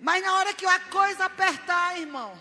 Mas 0.00 0.22
na 0.22 0.34
hora 0.36 0.54
que 0.54 0.66
a 0.66 0.80
coisa 0.80 1.24
apertar, 1.24 1.98
irmão. 1.98 2.36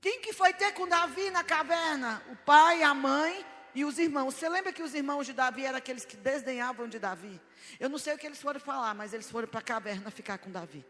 Quem 0.00 0.20
que 0.20 0.32
foi 0.32 0.52
ter 0.52 0.72
com 0.72 0.86
Davi 0.86 1.30
na 1.30 1.42
caverna? 1.42 2.22
O 2.30 2.36
pai, 2.36 2.82
a 2.82 2.94
mãe 2.94 3.44
e 3.74 3.84
os 3.84 3.98
irmãos. 3.98 4.34
Você 4.34 4.48
lembra 4.48 4.72
que 4.72 4.82
os 4.82 4.94
irmãos 4.94 5.26
de 5.26 5.32
Davi 5.32 5.64
eram 5.64 5.78
aqueles 5.78 6.04
que 6.04 6.16
desdenhavam 6.16 6.88
de 6.88 6.98
Davi? 6.98 7.40
Eu 7.78 7.88
não 7.88 7.98
sei 7.98 8.14
o 8.14 8.18
que 8.18 8.26
eles 8.26 8.40
foram 8.40 8.60
falar, 8.60 8.94
mas 8.94 9.12
eles 9.12 9.30
foram 9.30 9.48
para 9.48 9.60
a 9.60 9.62
caverna 9.62 10.10
ficar 10.10 10.38
com 10.38 10.50
Davi. 10.50 10.84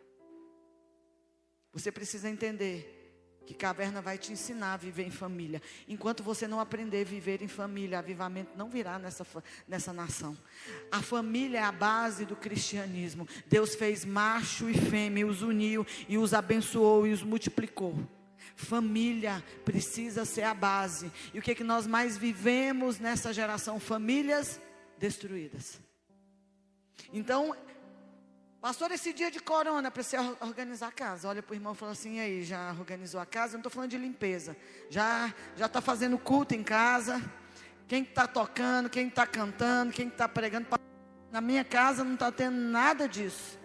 Você 1.73 1.93
precisa 1.93 2.29
entender 2.29 2.98
que 3.49 3.55
caverna 3.55 4.03
vai 4.03 4.19
te 4.19 4.31
ensinar 4.31 4.75
a 4.75 4.77
viver 4.77 5.05
em 5.05 5.11
família. 5.11 5.63
Enquanto 5.89 6.23
você 6.23 6.47
não 6.47 6.61
aprender 6.61 7.01
a 7.01 7.05
viver 7.05 7.41
em 7.41 7.49
família, 7.49 7.99
avivamento 7.99 8.51
não 8.55 8.69
virá 8.69 8.99
nessa, 8.99 9.27
nessa 9.67 9.91
nação. 9.91 10.37
A 10.93 11.01
família 11.01 11.61
é 11.61 11.63
a 11.63 11.73
base 11.73 12.27
do 12.27 12.37
cristianismo. 12.37 13.27
Deus 13.47 13.75
fez 13.75 14.05
macho 14.05 14.69
e 14.69 14.75
fêmea, 14.75 15.27
os 15.27 15.41
uniu 15.41 15.87
e 16.07 16.19
os 16.19 16.35
abençoou 16.35 17.07
e 17.07 17.13
os 17.15 17.23
multiplicou. 17.23 17.99
Família 18.55 19.43
precisa 19.65 20.27
ser 20.27 20.43
a 20.43 20.53
base. 20.53 21.11
E 21.33 21.39
o 21.39 21.43
que, 21.43 21.55
que 21.55 21.65
nós 21.65 21.87
mais 21.87 22.19
vivemos 22.19 22.99
nessa 22.99 23.33
geração? 23.33 23.81
Famílias 23.81 24.61
destruídas. 24.99 25.81
Então, 27.15 27.57
Pastor, 28.61 28.91
esse 28.91 29.13
dia 29.13 29.31
de 29.31 29.39
corona, 29.39 29.89
para 29.91 30.03
você 30.03 30.19
or- 30.19 30.37
organizar 30.41 30.89
a 30.89 30.93
casa. 30.93 31.29
Olha 31.29 31.43
para 31.43 31.53
o 31.53 31.55
irmão 31.55 31.75
e 31.75 31.77
fala 31.77 31.93
assim: 31.93 32.17
"E 32.17 32.21
aí, 32.21 32.43
já 32.43 32.73
organizou 32.73 33.21
a 33.21 33.27
casa? 33.27 33.53
Eu 33.53 33.59
não 33.59 33.61
estou 33.61 33.71
falando 33.71 33.91
de 33.91 33.99
limpeza. 33.99 34.57
Já 34.91 35.33
já 35.57 35.67
está 35.67 35.81
fazendo 35.81 36.19
culto 36.19 36.55
em 36.55 36.65
casa? 36.65 37.23
Quem 37.87 38.03
está 38.03 38.27
tocando, 38.27 38.91
quem 38.91 39.07
está 39.09 39.27
cantando, 39.27 39.93
quem 39.93 40.09
está 40.09 40.29
pregando. 40.29 40.67
Na 41.31 41.41
minha 41.41 41.65
casa 41.65 42.03
não 42.03 42.15
está 42.15 42.33
tendo 42.33 42.57
nada 42.57 43.09
disso. 43.09 43.59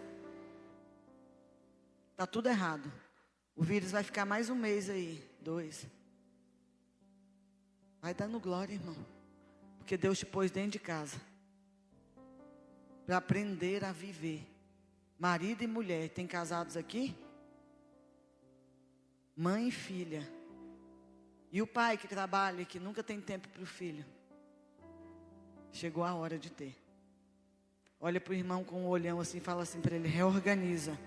Está 2.11 2.27
tudo 2.27 2.47
errado. 2.47 2.91
O 3.55 3.63
vírus 3.63 3.91
vai 3.91 4.03
ficar 4.03 4.25
mais 4.25 4.49
um 4.49 4.55
mês 4.55 4.89
aí, 4.89 5.27
dois. 5.41 5.87
Vai 8.01 8.13
dando 8.13 8.39
glória, 8.39 8.73
irmão. 8.73 8.95
Porque 9.79 9.97
Deus 9.97 10.19
te 10.19 10.25
pôs 10.25 10.51
dentro 10.51 10.71
de 10.71 10.79
casa. 10.79 11.17
Para 13.05 13.17
aprender 13.17 13.83
a 13.83 13.91
viver. 13.91 14.52
Marido 15.23 15.63
e 15.63 15.67
mulher, 15.67 16.09
tem 16.09 16.27
casados 16.27 16.75
aqui? 16.75 17.15
Mãe 19.37 19.69
e 19.69 19.71
filha. 19.71 20.29
E 21.49 21.61
o 21.61 21.65
pai 21.65 21.95
que 21.95 22.09
trabalha 22.09 22.63
e 22.63 22.65
que 22.65 22.77
nunca 22.77 23.01
tem 23.01 23.21
tempo 23.21 23.47
para 23.47 23.63
o 23.63 23.65
filho. 23.65 24.05
Chegou 25.71 26.03
a 26.03 26.13
hora 26.13 26.37
de 26.37 26.51
ter. 26.51 26.75
Olha 28.01 28.19
para 28.19 28.31
o 28.31 28.35
irmão 28.35 28.65
com 28.65 28.81
um 28.81 28.87
olhão 28.89 29.21
assim 29.21 29.37
e 29.37 29.39
fala 29.39 29.63
assim 29.63 29.79
para 29.79 29.95
ele: 29.95 30.09
reorganiza. 30.09 30.99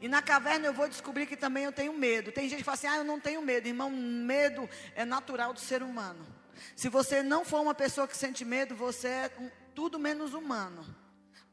E 0.00 0.08
na 0.08 0.22
caverna 0.22 0.64
eu 0.64 0.72
vou 0.72 0.88
descobrir 0.88 1.26
que 1.26 1.36
também 1.36 1.64
eu 1.64 1.72
tenho 1.72 1.92
medo. 1.92 2.32
Tem 2.32 2.48
gente 2.48 2.60
que 2.60 2.64
fala 2.64 2.76
assim: 2.76 2.86
ah, 2.86 2.96
eu 2.96 3.04
não 3.04 3.20
tenho 3.20 3.42
medo. 3.42 3.68
Irmão, 3.68 3.90
medo 3.90 4.66
é 4.94 5.04
natural 5.04 5.52
do 5.52 5.60
ser 5.60 5.82
humano. 5.82 6.26
Se 6.74 6.88
você 6.88 7.22
não 7.22 7.44
for 7.44 7.60
uma 7.60 7.74
pessoa 7.74 8.08
que 8.08 8.16
sente 8.16 8.46
medo, 8.46 8.74
você 8.74 9.08
é 9.08 9.28
tudo 9.74 9.98
menos 9.98 10.32
humano. 10.32 11.03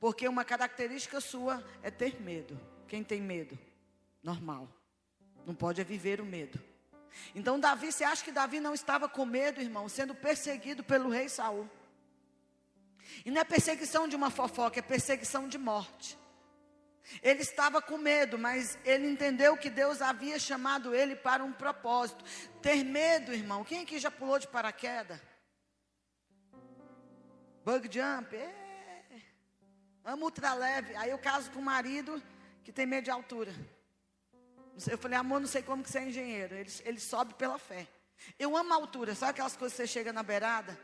Porque 0.01 0.27
uma 0.27 0.43
característica 0.43 1.21
sua 1.21 1.63
é 1.83 1.91
ter 1.91 2.19
medo. 2.19 2.59
Quem 2.87 3.03
tem 3.03 3.21
medo? 3.21 3.57
Normal. 4.23 4.67
Não 5.45 5.53
pode 5.53 5.79
é 5.79 5.83
viver 5.83 6.19
o 6.19 6.25
medo. 6.25 6.59
Então, 7.35 7.59
Davi, 7.59 7.91
você 7.91 8.03
acha 8.03 8.23
que 8.23 8.31
Davi 8.31 8.59
não 8.59 8.73
estava 8.73 9.07
com 9.07 9.23
medo, 9.27 9.61
irmão, 9.61 9.87
sendo 9.87 10.15
perseguido 10.15 10.83
pelo 10.83 11.07
rei 11.07 11.29
Saul? 11.29 11.69
E 13.23 13.29
não 13.29 13.41
é 13.41 13.43
perseguição 13.43 14.07
de 14.07 14.15
uma 14.15 14.31
fofoca, 14.31 14.79
é 14.79 14.81
perseguição 14.81 15.47
de 15.47 15.59
morte. 15.59 16.17
Ele 17.21 17.41
estava 17.41 17.79
com 17.79 17.97
medo, 17.99 18.39
mas 18.39 18.79
ele 18.83 19.07
entendeu 19.07 19.55
que 19.55 19.69
Deus 19.69 20.01
havia 20.01 20.39
chamado 20.39 20.95
ele 20.95 21.15
para 21.15 21.43
um 21.43 21.53
propósito. 21.53 22.25
Ter 22.59 22.83
medo, 22.83 23.33
irmão. 23.33 23.63
Quem 23.63 23.83
aqui 23.83 23.99
já 23.99 24.09
pulou 24.09 24.39
de 24.39 24.47
paraquedas? 24.47 25.19
Bug 27.63 27.87
jump? 27.91 28.35
É. 28.35 28.60
Amo 30.03 30.25
ultraleve. 30.25 30.95
Aí 30.95 31.09
eu 31.09 31.17
caso 31.17 31.51
com 31.51 31.59
um 31.59 31.63
marido 31.63 32.21
que 32.63 32.71
tem 32.71 32.85
medo 32.85 33.05
de 33.05 33.11
altura. 33.11 33.53
Eu 34.89 34.97
falei, 34.97 35.17
amor, 35.17 35.39
não 35.39 35.47
sei 35.47 35.61
como 35.61 35.83
que 35.83 35.89
você 35.89 35.99
é 35.99 36.07
engenheiro. 36.07 36.55
Ele, 36.55 36.71
ele 36.85 36.99
sobe 36.99 37.33
pela 37.35 37.57
fé. 37.59 37.87
Eu 38.37 38.55
amo 38.55 38.73
a 38.73 38.75
altura. 38.75 39.13
Sabe 39.13 39.31
aquelas 39.31 39.55
coisas 39.55 39.75
que 39.75 39.83
você 39.83 39.87
chega 39.87 40.11
na 40.13 40.23
beirada? 40.23 40.77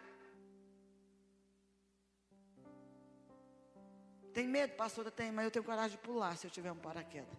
Tem 4.34 4.48
medo, 4.48 4.73
pastora? 4.76 5.10
Tem, 5.10 5.31
mas 5.31 5.45
eu 5.45 5.52
tenho 5.52 5.65
coragem 5.65 5.91
de 5.91 5.98
pular 5.98 6.38
se 6.38 6.45
eu 6.45 6.52
tiver 6.52 6.72
um 6.72 6.77
paraquedas. 6.77 7.35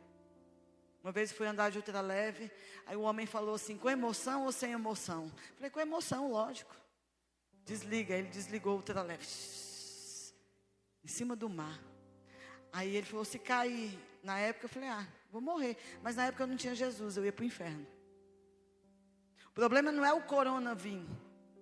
Uma 1.02 1.12
vez 1.12 1.30
fui 1.30 1.46
andar 1.46 1.70
de 1.70 1.78
ultraleve, 1.78 2.50
aí 2.84 2.96
o 2.96 3.02
homem 3.02 3.24
falou 3.24 3.55
assim, 3.55 3.78
com 3.78 3.88
emoção 3.88 4.44
ou 4.44 4.50
sem 4.50 4.72
emoção? 4.72 5.32
Falei, 5.55 5.70
com 5.70 5.78
emoção, 5.78 6.30
lógico. 6.30 6.74
Desliga, 7.64 8.14
ele 8.14 8.28
desligou 8.28 8.72
o 8.72 8.76
ultraleve. 8.78 9.24
Em 11.09 11.10
cima 11.10 11.35
do 11.35 11.48
mar. 11.48 11.80
Aí 12.70 12.94
ele 12.94 13.06
falou, 13.06 13.24
se 13.24 13.39
cair, 13.39 13.98
na 14.22 14.39
época 14.39 14.66
eu 14.66 14.68
falei, 14.68 14.90
ah, 14.90 15.06
vou 15.32 15.40
morrer. 15.40 15.74
Mas 16.02 16.16
na 16.16 16.26
época 16.26 16.43
eu 16.43 16.47
não 16.47 16.55
tinha 16.55 16.74
Jesus, 16.74 17.16
eu 17.16 17.24
ia 17.24 17.32
para 17.32 17.44
o 17.44 17.47
inferno. 17.47 17.86
O 19.47 19.52
problema 19.55 19.90
não 19.90 20.05
é 20.05 20.12
o 20.12 20.20
corona 20.20 20.74
vir, 20.74 21.02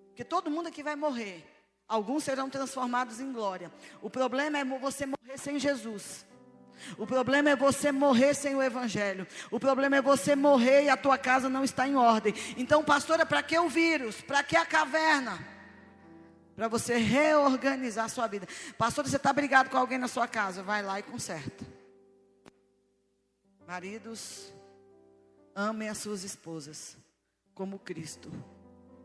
porque 0.07 0.25
todo 0.25 0.51
mundo 0.51 0.67
aqui 0.67 0.83
vai 0.83 0.97
morrer. 0.97 1.45
Alguns 1.87 2.25
serão 2.25 2.49
transformados 2.49 3.21
em 3.21 3.31
glória. 3.31 3.71
O 4.01 4.09
problema 4.09 4.57
é 4.57 4.65
você 4.65 5.05
morrer 5.05 5.37
sem 5.37 5.57
Jesus. 5.57 6.25
O 6.97 7.07
problema 7.07 7.51
é 7.51 7.55
você 7.55 7.89
morrer 7.89 8.33
sem 8.33 8.53
o 8.53 8.61
Evangelho. 8.61 9.25
O 9.49 9.61
problema 9.61 9.95
é 9.95 10.01
você 10.01 10.35
morrer 10.35 10.83
e 10.83 10.89
a 10.89 10.97
tua 10.97 11.17
casa 11.17 11.47
não 11.47 11.63
está 11.63 11.87
em 11.87 11.95
ordem. 11.95 12.33
Então, 12.57 12.83
pastora, 12.83 13.25
para 13.25 13.41
que 13.41 13.57
o 13.57 13.69
vírus? 13.69 14.19
Para 14.21 14.43
que 14.43 14.57
a 14.57 14.65
caverna? 14.65 15.39
Para 16.57 16.67
você 16.67 16.97
reorganizar 16.97 18.05
a 18.05 18.09
sua 18.09 18.25
vida. 18.25 18.47
Pastora, 18.79 19.07
você 19.07 19.17
está 19.17 19.31
brigado 19.31 19.69
com 19.69 19.77
alguém 19.77 19.99
na 19.99 20.07
sua 20.07 20.27
casa? 20.27 20.63
Vai 20.63 20.81
lá 20.81 20.97
e 20.97 21.03
conserta. 21.03 21.63
Maridos, 23.67 24.51
amem 25.53 25.87
as 25.87 25.99
suas 25.99 26.23
esposas 26.23 26.97
como 27.53 27.77
Cristo 27.77 28.31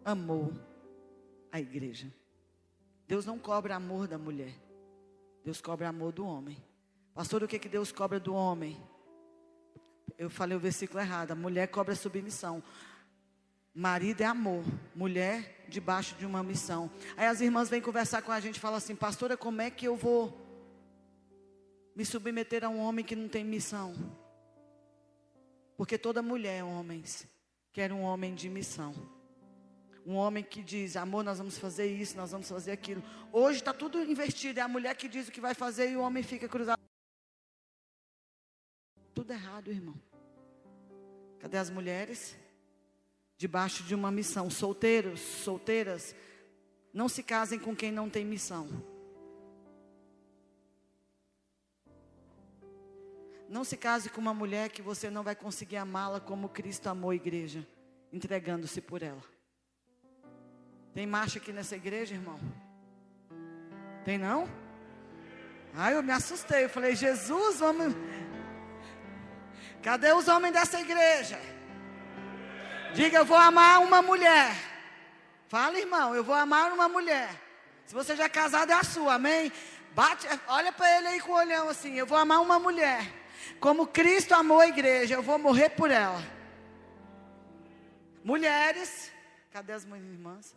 amou 0.03 0.51
a 1.53 1.61
igreja. 1.61 2.11
Deus 3.07 3.27
não 3.27 3.39
cobra 3.39 3.77
amor 3.77 4.09
da 4.09 4.17
mulher. 4.17 4.55
Deus 5.45 5.61
cobra 5.61 5.91
amor 5.91 6.11
do 6.11 6.25
homem. 6.25 6.57
Pastor, 7.13 7.43
o 7.43 7.49
que, 7.49 7.59
que 7.59 7.69
Deus 7.69 7.93
cobra 7.93 8.19
do 8.19 8.33
homem? 8.33 8.83
Eu 10.17 10.31
falei 10.31 10.57
o 10.57 10.61
versículo 10.61 11.01
errado. 11.01 11.33
A 11.33 11.35
mulher 11.35 11.67
cobra 11.67 11.95
submissão. 11.95 12.63
Marido 13.75 14.23
é 14.23 14.25
amor. 14.25 14.65
Mulher 14.95 15.62
debaixo 15.73 16.15
de 16.15 16.27
uma 16.27 16.43
missão. 16.43 16.91
Aí 17.17 17.27
as 17.27 17.41
irmãs 17.41 17.69
vêm 17.69 17.81
conversar 17.81 18.23
com 18.23 18.31
a 18.31 18.39
gente 18.39 18.57
e 18.57 18.61
falam 18.61 18.77
assim: 18.77 18.95
Pastora, 18.95 19.37
como 19.37 19.61
é 19.61 19.71
que 19.71 19.87
eu 19.87 19.97
vou 19.97 20.39
me 21.97 22.05
submeter 22.05 22.65
a 22.65 22.69
um 22.69 22.79
homem 22.79 23.05
que 23.05 23.17
não 23.17 23.29
tem 23.29 23.45
missão? 23.45 23.95
Porque 25.77 25.99
toda 25.99 26.23
mulher, 26.23 26.63
homens, 26.63 27.27
quer 27.73 27.93
um 27.93 28.03
homem 28.03 28.35
de 28.35 28.49
missão. 28.49 28.95
Um 30.05 30.15
homem 30.15 30.43
que 30.43 30.63
diz, 30.63 30.97
amor, 30.97 31.23
nós 31.23 31.39
vamos 31.39 31.57
fazer 31.59 31.87
isso, 31.87 32.17
nós 32.17 32.33
vamos 32.33 32.49
fazer 32.49 32.73
aquilo. 32.73 33.03
Hoje 33.33 33.59
está 33.59 33.73
tudo 33.73 34.03
invertido. 34.03 34.59
É 34.59 34.63
a 34.63 34.69
mulher 34.69 34.97
que 34.97 35.09
diz 35.09 35.29
o 35.29 35.33
que 35.33 35.41
vai 35.41 35.55
fazer 35.55 35.91
e 35.91 35.97
o 35.97 36.01
homem 36.01 36.23
fica 36.23 36.49
cruzado. 36.49 36.81
Tudo 39.15 39.33
errado, 39.33 39.71
irmão. 39.71 39.95
Cadê 41.39 41.57
as 41.57 41.71
mulheres? 41.71 42.37
Debaixo 43.43 43.83
de 43.83 43.93
uma 43.93 44.09
missão. 44.09 44.49
Solteiros, 44.49 45.19
solteiras, 45.19 46.15
não 46.95 47.09
se 47.09 47.25
casem 47.25 47.59
com 47.59 47.75
quem 47.75 47.91
não 47.91 48.09
tem 48.09 48.25
missão. 48.25 48.69
Não 53.49 53.65
se 53.65 53.77
case 53.77 54.09
com 54.11 54.21
uma 54.21 54.33
mulher 54.33 54.69
que 54.69 54.81
você 54.81 55.11
não 55.11 55.25
vai 55.25 55.35
conseguir 55.35 55.79
amá-la 55.79 56.21
como 56.21 56.49
Cristo 56.49 56.87
amou 56.87 57.11
a 57.11 57.17
igreja, 57.17 57.67
entregando-se 58.13 58.81
por 58.81 59.03
ela. 59.03 59.25
Tem 60.95 61.05
marcha 61.05 61.41
aqui 61.41 61.53
nessa 61.53 61.75
igreja, 61.75 62.15
irmão? 62.15 62.39
Tem 64.05 64.19
não? 64.19 64.49
Ai, 65.75 65.97
eu 65.97 66.03
me 66.05 66.13
assustei. 66.13 66.67
Eu 66.67 66.71
falei, 66.71 66.95
Jesus, 66.95 67.59
vamos. 67.59 67.93
Cadê 69.83 70.13
os 70.13 70.29
homens 70.29 70.53
dessa 70.53 70.81
igreja? 70.81 71.41
Diga, 72.95 73.19
eu 73.19 73.25
vou 73.25 73.37
amar 73.37 73.81
uma 73.81 74.03
mulher. 74.03 74.55
Fala, 75.49 75.79
irmão, 75.79 76.15
eu 76.15 76.23
vou 76.23 76.35
amar 76.35 76.73
uma 76.73 76.89
mulher. 76.89 77.31
Se 77.87 77.95
você 77.95 78.15
já 78.15 78.25
é 78.25 78.29
casado, 78.29 78.71
é 78.71 78.75
a 78.75 78.85
sua, 78.85 79.15
amém? 79.15 79.51
Bate, 79.95 80.27
olha 80.47 80.73
para 80.73 80.99
ele 80.99 81.09
aí 81.09 81.21
com 81.21 81.33
o 81.33 81.37
olhão 81.37 81.69
assim. 81.69 81.95
Eu 81.95 82.07
vou 82.07 82.19
amar 82.19 82.41
uma 82.41 82.59
mulher. 82.59 83.11
Como 83.59 83.87
Cristo 83.87 84.35
amou 84.35 84.61
a 84.61 84.69
igreja, 84.69 85.15
eu 85.15 85.23
vou 85.23 85.39
morrer 85.39 85.71
por 85.71 85.91
ela. 85.91 86.23
Mulheres, 88.23 89.11
cadê 89.51 89.73
as 89.73 89.85
mães 89.85 90.05
irmãs? 90.05 90.55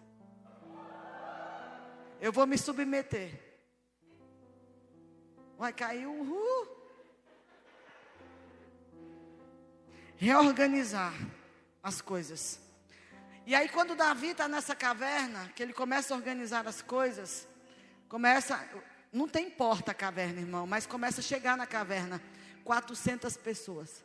Eu 2.20 2.32
vou 2.32 2.46
me 2.46 2.58
submeter. 2.58 3.32
Vai 5.58 5.72
cair 5.72 6.06
o 6.06 6.12
uhul. 6.12 6.68
Reorganizar 10.18 11.14
as 11.86 12.02
coisas. 12.02 12.60
E 13.46 13.54
aí, 13.54 13.70
quando 13.70 13.96
Davi 13.96 14.30
está 14.30 14.48
nessa 14.48 14.76
caverna, 14.76 15.52
que 15.56 15.62
ele 15.62 15.72
começa 15.72 16.14
a 16.14 16.18
organizar 16.18 16.68
as 16.68 16.82
coisas, 16.82 17.48
começa. 18.10 18.60
Não 19.14 19.28
tem 19.28 19.52
porta 19.52 19.92
a 19.92 19.94
caverna, 19.94 20.42
irmão, 20.42 20.66
mas 20.66 20.88
começa 20.88 21.22
a 21.22 21.24
chegar 21.24 21.56
na 21.56 21.68
caverna 21.68 22.20
400 22.64 23.38
pessoas. 23.38 24.04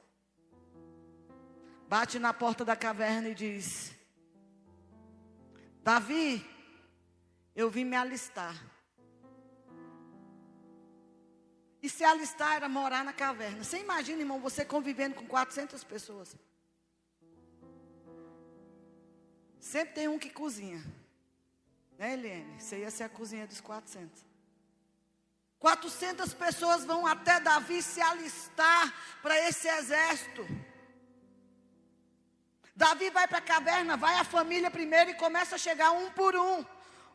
Bate 1.88 2.18
na 2.18 2.34
porta 2.34 2.66
da 2.66 2.76
caverna 2.76 3.30
e 3.30 3.34
diz: 3.34 3.92
Davi, 5.82 6.46
eu 7.56 7.70
vim 7.70 7.86
me 7.86 7.96
alistar. 7.96 8.54
E 11.82 11.88
se 11.88 12.04
alistar 12.04 12.56
era 12.56 12.68
morar 12.68 13.02
na 13.02 13.14
caverna. 13.14 13.64
Você 13.64 13.78
imagina, 13.78 14.20
irmão, 14.20 14.38
você 14.38 14.66
convivendo 14.66 15.14
com 15.14 15.26
400 15.26 15.82
pessoas. 15.82 16.36
Sempre 19.60 19.94
tem 19.94 20.08
um 20.08 20.18
que 20.18 20.30
cozinha. 20.30 20.82
Né, 21.98 22.14
Eliane? 22.14 22.60
Você 22.60 22.78
ia 22.78 22.90
ser 22.90 23.04
a 23.04 23.08
cozinha 23.08 23.46
dos 23.46 23.60
400. 23.60 24.30
400 25.58 26.32
pessoas 26.32 26.84
vão 26.84 27.06
até 27.06 27.38
Davi 27.38 27.82
se 27.82 28.00
alistar 28.00 28.94
para 29.20 29.38
esse 29.46 29.68
exército. 29.68 30.48
Davi 32.74 33.10
vai 33.10 33.28
para 33.28 33.38
a 33.38 33.42
caverna, 33.42 33.94
vai 33.98 34.14
a 34.14 34.24
família 34.24 34.70
primeiro 34.70 35.10
e 35.10 35.14
começa 35.14 35.56
a 35.56 35.58
chegar 35.58 35.90
um 35.90 36.10
por 36.10 36.34
um. 36.34 36.64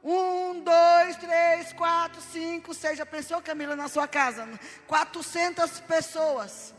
Um, 0.03 0.61
dois, 0.61 1.17
três, 1.17 1.73
quatro, 1.73 2.21
cinco, 2.21 2.75
seis. 2.75 2.99
Já 2.99 3.05
pensou, 3.07 3.41
Camila, 3.41 3.75
na 3.75 3.87
sua 3.87 4.07
casa? 4.07 4.47
400 4.85 5.79
pessoas. 5.79 6.75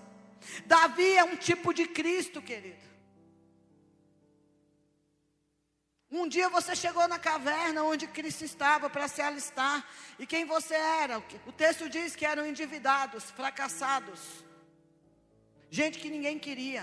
Davi 0.64 1.16
é 1.16 1.24
um 1.24 1.34
tipo 1.34 1.74
de 1.74 1.88
Cristo, 1.88 2.40
querido. 2.40 2.86
Um 6.18 6.26
dia 6.26 6.48
você 6.48 6.74
chegou 6.74 7.06
na 7.06 7.18
caverna 7.18 7.82
onde 7.82 8.06
Cristo 8.06 8.42
estava 8.42 8.88
para 8.88 9.06
se 9.06 9.20
alistar. 9.20 9.86
E 10.18 10.26
quem 10.26 10.46
você 10.46 10.74
era? 10.74 11.18
O 11.46 11.52
texto 11.52 11.90
diz 11.90 12.16
que 12.16 12.24
eram 12.24 12.46
endividados, 12.46 13.24
fracassados. 13.32 14.20
Gente 15.70 15.98
que 15.98 16.08
ninguém 16.08 16.38
queria. 16.38 16.82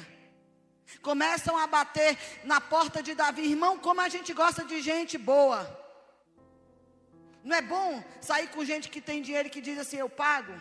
Começam 1.01 1.57
a 1.57 1.65
bater 1.65 2.15
na 2.43 2.61
porta 2.61 3.01
de 3.01 3.15
Davi. 3.15 3.41
Irmão, 3.41 3.79
como 3.79 4.01
a 4.01 4.09
gente 4.15 4.31
gosta 4.33 4.63
de 4.63 4.81
gente 4.81 5.17
boa. 5.17 5.61
Não 7.43 7.55
é 7.55 7.61
bom 7.61 8.03
sair 8.21 8.47
com 8.49 8.63
gente 8.63 8.87
que 8.87 9.01
tem 9.01 9.23
dinheiro 9.23 9.47
e 9.47 9.51
que 9.51 9.61
diz 9.61 9.79
assim, 9.79 9.97
eu 9.97 10.09
pago? 10.09 10.53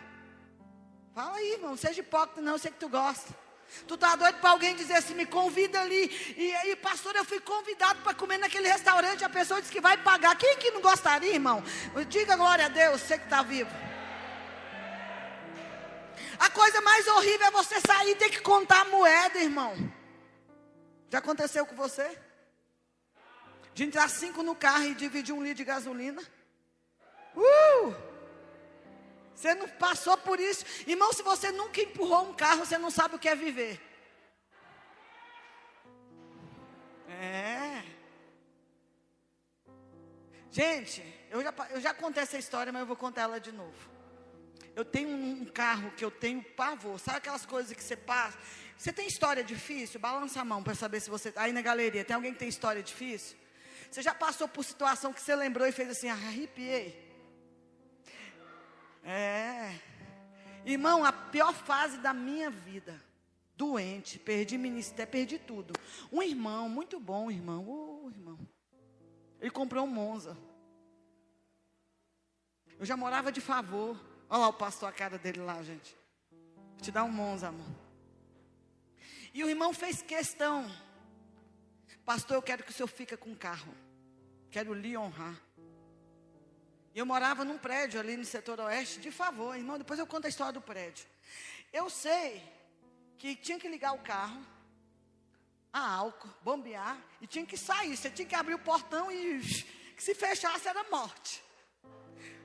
Fala 1.15 1.37
aí, 1.37 1.53
irmão, 1.53 1.77
seja 1.77 2.01
hipócrita, 2.01 2.41
não, 2.41 2.53
eu 2.53 2.59
sei 2.59 2.71
que 2.71 2.79
tu 2.79 2.89
gosta. 2.89 3.42
Tu 3.87 3.97
tá 3.97 4.15
doido 4.17 4.39
para 4.39 4.51
alguém 4.51 4.77
dizer 4.77 4.95
assim, 4.95 5.15
me 5.15 5.27
convida 5.27 5.81
ali. 5.81 6.35
E 6.37 6.55
aí, 6.57 6.77
pastor, 6.77 7.15
eu 7.17 7.25
fui 7.25 7.41
convidado 7.41 8.01
para 8.03 8.15
comer 8.15 8.39
naquele 8.39 8.69
restaurante. 8.69 9.25
A 9.25 9.29
pessoa 9.29 9.61
disse 9.61 9.73
que 9.73 9.81
vai 9.81 9.97
pagar. 9.97 10.37
Quem 10.37 10.57
que 10.59 10.71
não 10.71 10.81
gostaria, 10.81 11.33
irmão? 11.33 11.63
Diga 12.09 12.37
glória 12.37 12.67
a 12.67 12.69
Deus, 12.69 13.01
você 13.01 13.19
que 13.19 13.25
está 13.25 13.43
vivo. 13.43 13.71
A 16.39 16.51
coisa 16.51 16.81
mais 16.81 17.07
horrível 17.07 17.47
é 17.47 17.51
você 17.51 17.81
sair 17.81 18.11
e 18.11 18.17
ter 18.17 18.31
que 18.31 18.41
contar 18.41 18.81
a 18.81 18.85
moeda, 18.87 19.39
irmão. 19.39 19.75
Já 21.09 21.19
aconteceu 21.19 21.65
com 21.67 21.77
você? 21.77 22.19
De 23.75 23.85
entrar 23.85 24.09
cinco 24.09 24.43
no 24.43 24.55
carro 24.55 24.85
e 24.85 24.95
dividir 24.95 25.35
um 25.35 25.43
litro 25.43 25.59
de 25.59 25.65
gasolina? 25.65 26.23
Uh! 27.37 28.12
Você 29.35 29.55
não 29.55 29.69
passou 29.69 30.17
por 30.17 30.39
isso. 30.39 30.65
Irmão, 30.87 31.13
se 31.13 31.23
você 31.23 31.51
nunca 31.51 31.81
empurrou 31.81 32.31
um 32.31 32.35
carro, 32.35 32.65
você 32.65 32.79
não 32.79 32.91
sabe 32.91 33.17
o 33.17 33.19
que 33.19 33.29
é 33.29 33.35
viver. 33.35 33.81
É. 37.09 37.83
Gente, 40.51 41.03
eu 41.31 41.43
já, 41.43 41.55
eu 41.71 41.81
já 41.81 41.95
contei 41.95 42.23
essa 42.23 42.37
história, 42.37 42.73
mas 42.73 42.81
eu 42.81 42.87
vou 42.87 42.97
contar 42.97 43.23
ela 43.23 43.41
de 43.41 43.53
novo. 43.53 43.91
Eu 44.75 44.85
tenho 44.85 45.09
um, 45.09 45.43
um 45.43 45.45
carro 45.45 45.91
que 45.93 46.05
eu 46.05 46.11
tenho 46.11 46.43
pavor. 46.43 46.99
Sabe 46.99 47.19
aquelas 47.19 47.47
coisas 47.47 47.73
que 47.75 47.83
você 47.83 47.97
passa? 47.97 48.39
Você 48.77 48.93
tem 48.93 49.07
história 49.07 49.45
difícil? 49.45 50.01
Balança 50.01 50.41
a 50.41 50.45
mão 50.45 50.63
para 50.63 50.75
saber 50.75 51.01
se 51.01 51.09
você. 51.09 51.33
Aí 51.37 51.53
na 51.53 51.63
galeria, 51.63 52.05
tem 52.05 52.15
alguém 52.15 52.33
que 52.33 52.39
tem 52.39 52.49
história 52.49 52.83
difícil? 52.83 53.37
Você 53.91 54.03
já 54.03 54.15
passou 54.15 54.49
por 54.49 54.65
situação 54.65 55.13
que 55.13 55.21
você 55.21 55.37
lembrou 55.37 55.67
e 55.67 55.73
fez 55.73 55.91
assim, 55.91 56.09
arrepiei? 56.09 57.02
É. 59.03 59.79
Irmão, 60.65 61.05
a 61.05 61.13
pior 61.13 61.53
fase 61.53 61.99
da 61.99 62.13
minha 62.13 62.51
vida. 62.51 63.01
Doente, 63.57 64.19
perdi 64.19 64.57
ministério, 64.57 65.11
perdi 65.11 65.39
tudo. 65.39 65.75
Um 66.11 66.23
irmão, 66.23 66.69
muito 66.69 66.99
bom, 66.99 67.31
irmão. 67.31 67.65
Oh, 67.69 68.09
irmão. 68.09 68.39
Ele 69.41 69.51
comprou 69.51 69.85
um 69.85 69.89
Monza. 69.89 70.37
Eu 72.79 72.87
já 72.87 72.97
morava 72.97 73.31
de 73.31 73.41
favor. 73.41 73.97
Olha 74.29 74.41
lá 74.41 74.49
o 74.49 74.53
pastor, 74.53 74.89
a 74.89 74.93
cara 74.93 75.19
dele 75.19 75.41
lá, 75.41 75.63
gente. 75.63 75.97
Vou 76.31 76.81
te 76.81 76.91
dar 76.91 77.05
um 77.05 77.11
Monza, 77.11 77.49
amor. 77.49 77.67
E 79.35 79.43
o 79.45 79.49
irmão 79.49 79.73
fez 79.73 80.03
questão. 80.03 80.71
Pastor, 82.05 82.37
eu 82.37 82.43
quero 82.43 82.65
que 82.65 82.71
o 82.71 82.73
senhor 82.73 82.89
fique 82.89 83.17
com 83.17 83.33
o 83.33 83.37
carro. 83.37 83.75
Quero 84.51 84.75
lhe 84.75 84.97
honrar. 84.97 85.41
Eu 86.95 87.07
morava 87.07 87.45
num 87.45 87.57
prédio 87.57 87.99
ali 87.99 88.17
no 88.17 88.25
setor 88.25 88.61
oeste, 88.61 89.01
de 89.01 89.11
favor, 89.11 89.57
irmão, 89.57 89.79
depois 89.79 89.99
eu 89.99 90.07
conto 90.07 90.27
a 90.27 90.29
história 90.29 90.53
do 90.53 90.61
prédio. 90.61 91.07
Eu 91.73 91.89
sei 91.89 92.43
que 93.17 93.35
tinha 93.35 93.59
que 93.59 93.69
ligar 93.69 93.93
o 93.93 93.99
carro, 93.99 94.45
a 95.73 95.95
álcool, 95.95 96.29
bombear, 96.43 96.99
e 97.21 97.27
tinha 97.27 97.47
que 97.47 97.57
sair. 97.57 97.97
Você 97.97 98.11
tinha 98.11 98.29
que 98.29 98.35
abrir 98.35 98.55
o 98.55 98.59
portão 98.59 99.11
e 99.11 99.41
que 99.97 100.03
se 100.03 100.15
fechasse 100.15 100.69
era 100.69 100.85
morte. 100.91 101.43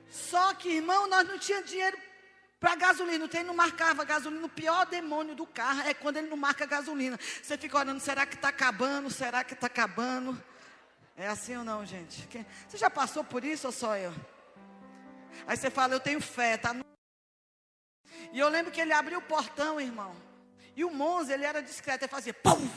Só 0.08 0.54
que, 0.54 0.70
irmão, 0.70 1.06
nós 1.06 1.28
não 1.28 1.38
tínhamos 1.38 1.68
dinheiro 1.68 1.98
para 2.58 2.74
gasolina. 2.74 3.26
O 3.26 3.44
não 3.44 3.54
marcava 3.54 4.02
gasolina. 4.04 4.46
O 4.46 4.48
pior 4.48 4.86
demônio 4.86 5.34
do 5.34 5.46
carro 5.46 5.82
é 5.82 5.92
quando 5.92 6.16
ele 6.16 6.28
não 6.28 6.36
marca 6.36 6.64
gasolina. 6.64 7.18
Você 7.42 7.58
fica 7.58 7.76
olhando, 7.76 8.00
será 8.00 8.24
que 8.24 8.34
está 8.34 8.48
acabando? 8.48 9.10
Será 9.10 9.44
que 9.44 9.52
está 9.52 9.66
acabando? 9.66 10.42
É 11.16 11.26
assim 11.26 11.56
ou 11.56 11.64
não, 11.64 11.84
gente? 11.84 12.26
Você 12.66 12.78
já 12.78 12.88
passou 12.88 13.22
por 13.22 13.44
isso 13.44 13.66
ou 13.66 13.72
só 13.72 13.96
eu? 13.96 14.14
Aí 15.46 15.56
você 15.56 15.70
fala, 15.70 15.94
eu 15.94 16.00
tenho 16.00 16.20
fé, 16.20 16.56
tá? 16.56 16.72
No... 16.72 16.84
E 18.32 18.38
eu 18.38 18.48
lembro 18.48 18.72
que 18.72 18.80
ele 18.80 18.92
abriu 18.92 19.18
o 19.18 19.22
portão, 19.22 19.80
irmão. 19.80 20.14
E 20.76 20.84
o 20.84 20.90
Monza, 20.90 21.34
ele 21.34 21.44
era 21.44 21.62
discreto, 21.62 22.04
ele 22.04 22.10
fazia 22.10 22.34
pum! 22.34 22.68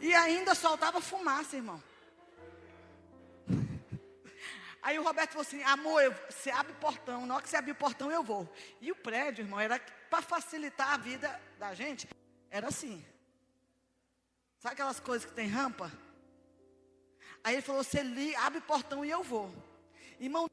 E 0.00 0.14
ainda 0.14 0.54
soltava 0.54 1.00
fumaça, 1.00 1.56
irmão. 1.56 1.82
Aí 4.82 4.98
o 4.98 5.02
Roberto 5.02 5.32
falou 5.32 5.42
assim: 5.42 5.62
amor, 5.62 6.14
você 6.28 6.50
abre 6.50 6.72
o 6.72 6.76
portão, 6.76 7.26
na 7.26 7.34
hora 7.34 7.42
que 7.42 7.50
você 7.50 7.56
abrir 7.56 7.72
o 7.72 7.76
portão 7.76 8.10
eu 8.10 8.22
vou. 8.22 8.50
E 8.80 8.90
o 8.90 8.96
prédio, 8.96 9.42
irmão, 9.42 9.60
era 9.60 9.78
para 10.08 10.22
facilitar 10.22 10.94
a 10.94 10.96
vida 10.96 11.40
da 11.58 11.74
gente, 11.74 12.08
era 12.50 12.68
assim. 12.68 13.04
Sabe 14.58 14.72
aquelas 14.72 15.00
coisas 15.00 15.28
que 15.28 15.34
tem 15.34 15.48
rampa? 15.48 15.92
Aí 17.44 17.54
ele 17.54 17.62
falou: 17.62 17.84
você 17.84 18.00
abre 18.38 18.58
o 18.58 18.62
portão 18.62 19.04
e 19.04 19.10
eu 19.10 19.22
vou. 19.22 19.54
Irmão, 20.20 20.46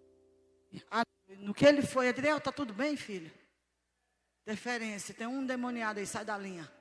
no 1.39 1.53
que 1.53 1.65
ele 1.65 1.81
foi, 1.81 2.07
Adriel, 2.07 2.39
tá 2.39 2.53
tudo 2.53 2.73
bem, 2.73 2.95
filho? 2.95 3.29
Deferência, 4.45 5.13
tem 5.13 5.27
um 5.27 5.45
demoniado 5.45 5.99
aí, 5.99 6.07
sai 6.07 6.23
da 6.23 6.37
linha. 6.37 6.71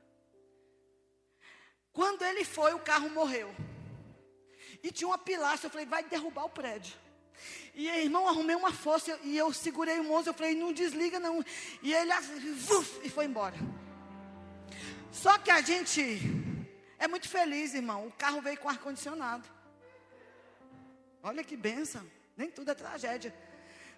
Quando 1.93 2.23
ele 2.23 2.45
foi, 2.45 2.73
o 2.75 2.79
carro 2.79 3.11
morreu. 3.11 3.53
E 4.85 4.93
tinha 4.93 5.09
uma 5.09 5.19
pilastra, 5.19 5.67
eu 5.67 5.71
falei, 5.71 5.85
vai 5.85 6.05
derrubar 6.05 6.45
o 6.45 6.51
prédio. 6.51 6.97
E 7.75 7.89
irmão, 7.89 8.29
arrumei 8.29 8.55
uma 8.55 8.73
força 8.73 9.19
e 9.25 9.37
eu 9.37 9.53
segurei 9.53 9.99
o 9.99 10.05
moço, 10.05 10.29
eu 10.29 10.35
falei, 10.35 10.55
não 10.55 10.73
desliga 10.73 11.19
não. 11.19 11.45
E 11.83 11.93
ele 11.93 12.13
uf, 12.71 13.01
e 13.03 13.11
foi 13.11 13.25
embora. 13.25 13.57
Só 15.11 15.37
que 15.39 15.51
a 15.51 15.61
gente 15.61 16.21
é 16.99 17.09
muito 17.09 17.29
feliz, 17.29 17.75
irmão. 17.75 18.07
O 18.07 18.13
carro 18.13 18.41
veio 18.41 18.59
com 18.59 18.69
ar-condicionado. 18.69 19.49
Olha 21.21 21.43
que 21.43 21.57
benção. 21.57 22.07
Nem 22.37 22.51
tudo 22.51 22.71
é 22.71 22.75
tragédia. 22.75 23.35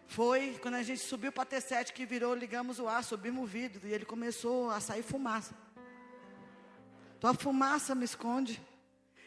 Foi 0.07 0.59
quando 0.63 0.75
a 0.75 0.83
gente 0.83 1.01
subiu 1.01 1.33
para 1.33 1.45
T7 1.45 1.93
que 1.93 2.07
virou, 2.07 2.35
ligamos 2.35 2.79
o 2.79 2.89
ar, 2.89 3.03
subimos 3.05 3.45
o 3.45 3.47
vidro 3.47 3.87
e 3.87 3.93
ele 3.93 4.05
começou 4.05 4.71
a 4.71 4.81
sair 4.81 5.03
fumaça. 5.03 5.55
Então 7.19 7.31
a 7.31 7.35
fumaça 7.35 7.95
me 7.95 8.05
esconde. 8.05 8.63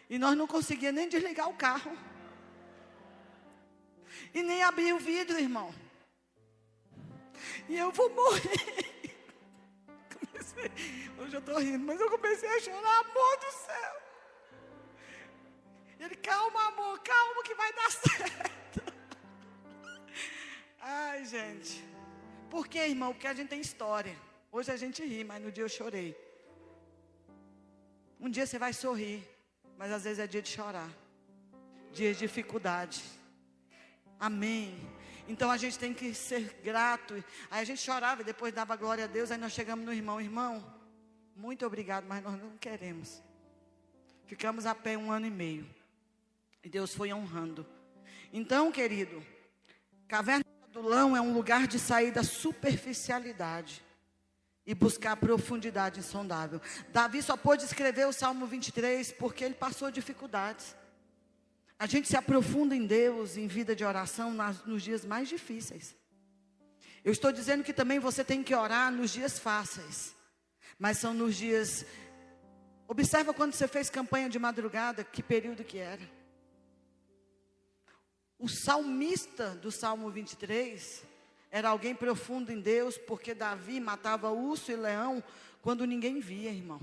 E 0.10 0.18
nós 0.18 0.36
não 0.36 0.48
conseguíamos 0.48 1.00
nem 1.00 1.10
desligar 1.10 1.50
o 1.50 1.54
carro. 1.54 1.96
E 4.34 4.42
nem 4.42 4.64
abrir 4.64 4.94
o 4.94 5.00
vidro, 5.00 5.38
irmão. 5.38 5.74
E 7.68 7.78
eu 7.78 7.92
vou 7.92 8.10
morrer. 8.10 9.16
Comecei, 10.14 10.72
hoje 11.18 11.36
eu 11.36 11.40
estou 11.40 11.60
rindo, 11.60 11.86
mas 11.86 12.00
eu 12.00 12.10
comecei 12.10 12.50
a 12.50 12.60
chorar, 12.60 13.00
amor 13.00 13.38
do 13.38 13.52
céu. 13.52 14.02
Ele, 16.00 16.16
calma, 16.16 16.68
amor, 16.68 17.00
calma 17.00 17.44
que 17.44 17.54
vai 17.54 17.74
dar 17.74 17.92
certo. 17.92 18.61
Ai, 20.82 21.24
gente. 21.26 21.84
Por 22.50 22.68
que, 22.68 22.80
irmão? 22.80 23.14
Porque 23.14 23.28
a 23.28 23.34
gente 23.34 23.50
tem 23.50 23.62
história. 23.62 24.16
Hoje 24.52 24.72
a 24.72 24.76
gente 24.76 25.06
ri, 25.06 25.24
mas 25.24 25.42
no 25.42 25.52
dia 25.52 25.64
eu 25.64 25.70
chorei. 25.70 26.18
Um 28.20 28.30
dia 28.30 28.46
você 28.46 28.58
vai 28.58 28.74
sorrir, 28.74 29.24
mas 29.78 29.92
às 29.92 30.04
vezes 30.04 30.20
é 30.20 30.28
dia 30.28 30.42
de 30.42 30.50
chorar, 30.50 30.90
dia 31.92 32.12
de 32.14 32.20
dificuldade. 32.20 33.04
Amém. 34.20 34.76
Então 35.28 35.50
a 35.50 35.58
gente 35.58 35.78
tem 35.78 35.94
que 35.94 36.14
ser 36.14 36.60
grato. 36.64 37.14
Aí 37.50 37.62
a 37.62 37.64
gente 37.64 37.82
chorava 37.82 38.22
e 38.22 38.26
depois 38.26 38.54
dava 38.54 38.76
glória 38.76 39.06
a 39.06 39.08
Deus. 39.08 39.32
Aí 39.32 39.38
nós 39.38 39.54
chegamos 39.54 39.86
no 39.86 39.94
irmão, 39.94 40.20
irmão, 40.20 40.64
muito 41.36 41.66
obrigado, 41.66 42.06
mas 42.08 42.24
nós 42.24 42.40
não 42.40 42.58
queremos. 42.58 43.22
Ficamos 44.26 44.66
a 44.66 44.76
pé 44.76 44.98
um 44.98 45.12
ano 45.12 45.28
e 45.28 45.32
meio. 45.32 45.68
E 46.64 46.70
Deus 46.70 46.94
foi 46.94 47.14
honrando. 47.14 47.66
Então, 48.34 48.72
querido, 48.72 49.26
Caverna 50.08 50.51
Adulão 50.72 51.18
é 51.18 51.20
um 51.20 51.34
lugar 51.34 51.68
de 51.68 51.78
sair 51.78 52.12
da 52.12 52.24
superficialidade 52.24 53.84
e 54.66 54.74
buscar 54.74 55.18
profundidade 55.18 56.00
insondável. 56.00 56.62
Davi 56.94 57.22
só 57.22 57.36
pôde 57.36 57.66
escrever 57.66 58.08
o 58.08 58.14
Salmo 58.14 58.46
23 58.48 59.12
porque 59.12 59.44
ele 59.44 59.54
passou 59.54 59.92
dificuldades. 59.92 60.74
A 61.78 61.86
gente 61.86 62.08
se 62.08 62.16
aprofunda 62.16 62.74
em 62.74 62.86
Deus, 62.86 63.36
em 63.36 63.48
vida 63.48 63.76
de 63.76 63.84
oração, 63.84 64.34
nas- 64.34 64.64
nos 64.66 64.82
dias 64.82 65.04
mais 65.04 65.28
difíceis. 65.28 65.94
Eu 67.04 67.12
estou 67.12 67.34
dizendo 67.34 67.66
que 67.66 67.74
também 67.74 68.00
você 68.00 68.24
tem 68.24 68.42
que 68.42 68.56
orar 68.56 68.90
nos 68.94 69.12
dias 69.12 69.38
fáceis, 69.38 70.16
mas 70.80 70.98
são 71.00 71.14
nos 71.14 71.36
dias. 71.36 71.86
Observa 72.88 73.34
quando 73.34 73.52
você 73.54 73.68
fez 73.68 73.90
campanha 73.90 74.30
de 74.30 74.40
madrugada, 74.40 75.04
que 75.04 75.22
período 75.22 75.66
que 75.66 75.80
era. 75.80 76.21
O 78.42 78.50
salmista 78.50 79.50
do 79.50 79.72
Salmo 79.72 80.10
23 80.10 81.04
era 81.52 81.70
alguém 81.70 81.94
profundo 81.94 82.52
em 82.52 82.60
Deus, 82.60 82.98
porque 82.98 83.36
Davi 83.36 83.80
matava 83.80 84.32
urso 84.32 84.72
e 84.72 84.76
leão 84.76 85.24
quando 85.62 85.86
ninguém 85.86 86.20
via, 86.20 86.50
irmão. 86.50 86.82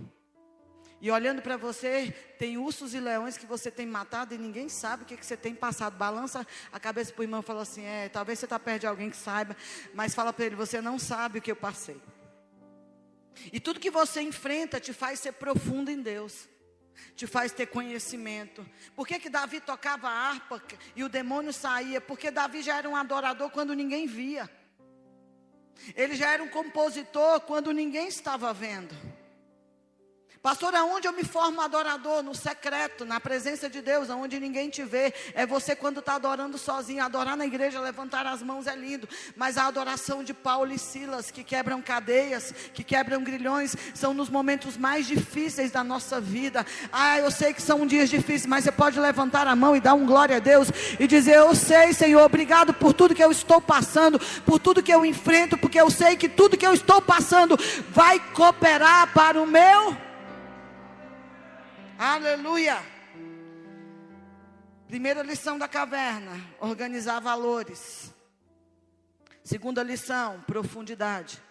E 1.01 1.11
olhando 1.11 1.43
para 1.43 1.57
você, 1.57 2.15
tem 2.39 2.57
ursos 2.57 2.95
e 2.95 3.01
leões 3.01 3.37
que 3.37 3.45
você 3.45 3.73
tem 3.73 3.87
matado 3.87 4.33
e 4.33 4.39
ninguém 4.39 4.69
sabe 4.69 5.03
o 5.03 5.07
que, 5.07 5.17
que 5.17 5.27
você 5.27 5.37
tem 5.37 5.53
passado. 5.53 5.97
Balança 5.97 6.47
a 6.71 6.79
cabeça 6.79 7.13
para 7.13 7.23
o 7.23 7.25
irmão 7.25 7.41
e 7.41 7.43
fala 7.43 7.63
assim: 7.63 7.85
é, 7.85 8.09
talvez 8.09 8.39
você 8.39 8.47
está 8.47 8.61
perto 8.61 8.83
de 8.83 8.87
alguém 8.87 9.11
que 9.11 9.17
saiba, 9.17 9.57
mas 9.93 10.15
fala 10.15 10.33
para 10.33 10.47
ele: 10.47 10.55
você 10.55 10.81
não 10.81 10.97
sabe 10.97 11.41
o 11.41 11.43
que 11.43 11.51
eu 11.51 11.57
passei. 11.57 12.01
E 13.53 13.59
tudo 13.59 13.81
que 13.81 13.91
você 13.91 14.21
enfrenta 14.21 14.79
te 14.79 14.93
faz 14.93 15.19
ser 15.19 15.33
profundo 15.33 15.91
em 15.91 16.01
Deus, 16.01 16.49
te 17.15 17.27
faz 17.27 17.53
ter 17.53 17.67
conhecimento. 17.67 18.67
Por 18.95 19.07
que, 19.07 19.19
que 19.19 19.29
Davi 19.29 19.61
tocava 19.61 20.09
harpa 20.09 20.63
e 20.95 21.03
o 21.03 21.09
demônio 21.09 21.53
saía? 21.53 22.01
Porque 22.01 22.31
Davi 22.31 22.63
já 22.63 22.77
era 22.77 22.89
um 22.89 22.97
adorador 22.97 23.51
quando 23.51 23.75
ninguém 23.75 24.07
via. 24.07 24.51
Ele 25.95 26.15
já 26.17 26.31
era 26.31 26.43
um 26.43 26.49
compositor 26.49 27.41
quando 27.41 27.73
ninguém 27.73 28.09
estava 28.09 28.53
vendo. 28.53 28.95
Pastor, 30.43 30.73
aonde 30.77 31.09
eu 31.09 31.13
me 31.13 31.25
formo 31.25 31.61
adorador? 31.61 32.23
No 32.23 32.33
secreto, 32.33 33.05
na 33.05 33.19
presença 33.19 33.69
de 33.69 33.83
Deus, 33.83 34.09
aonde 34.09 34.39
ninguém 34.39 34.71
te 34.71 34.85
vê. 34.85 35.13
É 35.35 35.45
você 35.45 35.75
quando 35.75 35.99
está 35.99 36.15
adorando 36.15 36.57
sozinho. 36.57 37.05
Adorar 37.05 37.37
na 37.37 37.45
igreja, 37.45 37.81
levantar 37.81 38.25
as 38.25 38.41
mãos 38.41 38.69
é 38.69 38.77
lindo. 38.77 39.09
Mas 39.37 39.59
a 39.59 39.67
adoração 39.67 40.23
de 40.23 40.33
Paulo 40.33 40.73
e 40.73 40.79
Silas, 40.79 41.33
que 41.33 41.43
quebram 41.43 41.83
cadeias, 41.83 42.55
que 42.73 42.85
quebram 42.85 43.25
grilhões, 43.25 43.77
são 43.95 44.15
nos 44.15 44.29
momentos 44.29 44.77
mais 44.77 45.09
difíceis 45.09 45.73
da 45.73 45.83
nossa 45.83 46.21
vida. 46.21 46.65
Ah, 46.93 47.19
eu 47.19 47.33
sei 47.33 47.53
que 47.53 47.61
são 47.61 47.85
dias 47.85 48.09
difíceis, 48.09 48.47
mas 48.47 48.63
você 48.63 48.71
pode 48.73 48.99
levantar 49.01 49.49
a 49.49 49.57
mão 49.57 49.75
e 49.75 49.81
dar 49.81 49.95
um 49.95 50.07
glória 50.07 50.37
a 50.37 50.41
Deus 50.41 50.69
e 51.01 51.07
dizer: 51.09 51.35
Eu 51.37 51.55
sei, 51.57 51.93
Senhor, 51.93 52.23
obrigado 52.23 52.73
por 52.73 52.93
tudo 52.93 53.15
que 53.15 53.25
eu 53.25 53.33
estou 53.33 53.61
passando, 53.61 54.21
por 54.47 54.61
tudo 54.61 54.85
que 54.85 54.95
eu 54.95 55.05
enfrento, 55.05 55.59
porque 55.59 55.81
eu 55.81 55.91
sei 55.91 56.17
que 56.17 56.29
tudo 56.29 56.57
que 56.57 56.67
eu 56.67 56.75
estou 56.75 57.03
passando 57.03 57.59
vai 57.91 58.21
cooperar 58.33 59.13
para 59.13 59.43
o 59.43 59.47
meu. 59.47 60.08
Aleluia. 62.01 62.77
Primeira 64.87 65.21
lição 65.21 65.59
da 65.59 65.67
caverna: 65.67 66.31
organizar 66.61 67.19
valores. 67.19 68.15
Segunda 69.43 69.83
lição: 69.83 70.41
profundidade. 70.43 71.43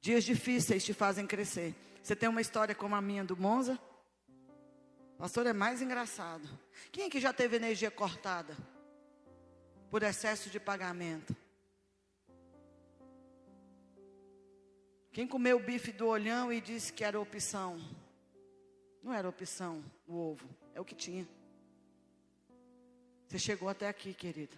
Dias 0.00 0.24
difíceis 0.24 0.82
te 0.82 0.94
fazem 0.94 1.26
crescer. 1.26 1.74
Você 2.02 2.16
tem 2.16 2.26
uma 2.26 2.40
história 2.40 2.74
como 2.74 2.94
a 2.94 3.02
minha 3.02 3.22
do 3.22 3.36
Monza? 3.36 3.78
Pastor, 5.18 5.46
é 5.46 5.52
mais 5.52 5.82
engraçado. 5.82 6.48
Quem 6.90 7.04
é 7.04 7.10
que 7.10 7.20
já 7.20 7.30
teve 7.30 7.56
energia 7.56 7.90
cortada? 7.90 8.56
Por 9.90 10.02
excesso 10.02 10.48
de 10.48 10.58
pagamento. 10.58 11.36
Quem 15.12 15.26
comeu 15.28 15.58
o 15.58 15.62
bife 15.62 15.92
do 15.92 16.06
olhão 16.06 16.50
e 16.50 16.62
disse 16.62 16.94
que 16.94 17.04
era 17.04 17.20
opção? 17.20 17.78
Não 19.02 19.12
era 19.12 19.28
opção 19.28 19.82
o 20.06 20.14
ovo, 20.14 20.48
é 20.74 20.80
o 20.80 20.84
que 20.84 20.94
tinha. 20.94 21.26
Você 23.26 23.38
chegou 23.38 23.68
até 23.68 23.88
aqui, 23.88 24.14
querido. 24.14 24.56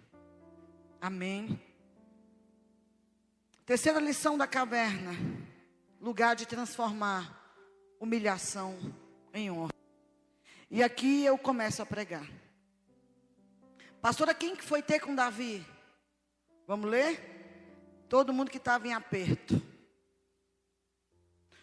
Amém. 1.00 1.60
Terceira 3.64 4.00
lição 4.00 4.36
da 4.36 4.46
caverna: 4.46 5.12
lugar 6.00 6.36
de 6.36 6.44
transformar 6.44 7.44
humilhação 7.98 8.76
em 9.32 9.50
honra. 9.50 9.72
E 10.70 10.82
aqui 10.82 11.24
eu 11.24 11.38
começo 11.38 11.80
a 11.80 11.86
pregar. 11.86 12.28
Pastora, 14.00 14.34
quem 14.34 14.54
que 14.54 14.62
foi 14.62 14.82
ter 14.82 15.00
com 15.00 15.14
Davi? 15.14 15.64
Vamos 16.66 16.90
ler? 16.90 18.04
Todo 18.08 18.34
mundo 18.34 18.50
que 18.50 18.58
estava 18.58 18.86
em 18.86 18.92
aperto. 18.92 19.62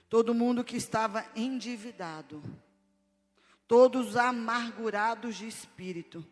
Todo 0.09 0.33
mundo 0.33 0.63
que 0.63 0.75
estava 0.75 1.25
endividado. 1.35 2.41
Todos 3.71 4.17
amargurados 4.17 5.37
de 5.37 5.47
espírito. 5.47 6.27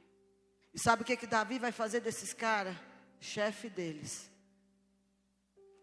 E 0.74 0.78
sabe 0.78 1.04
o 1.04 1.06
que 1.06 1.16
que 1.16 1.26
Davi 1.26 1.58
vai 1.58 1.72
fazer 1.72 2.02
desses 2.02 2.34
caras? 2.34 2.76
Chefe 3.18 3.70
deles. 3.70 4.30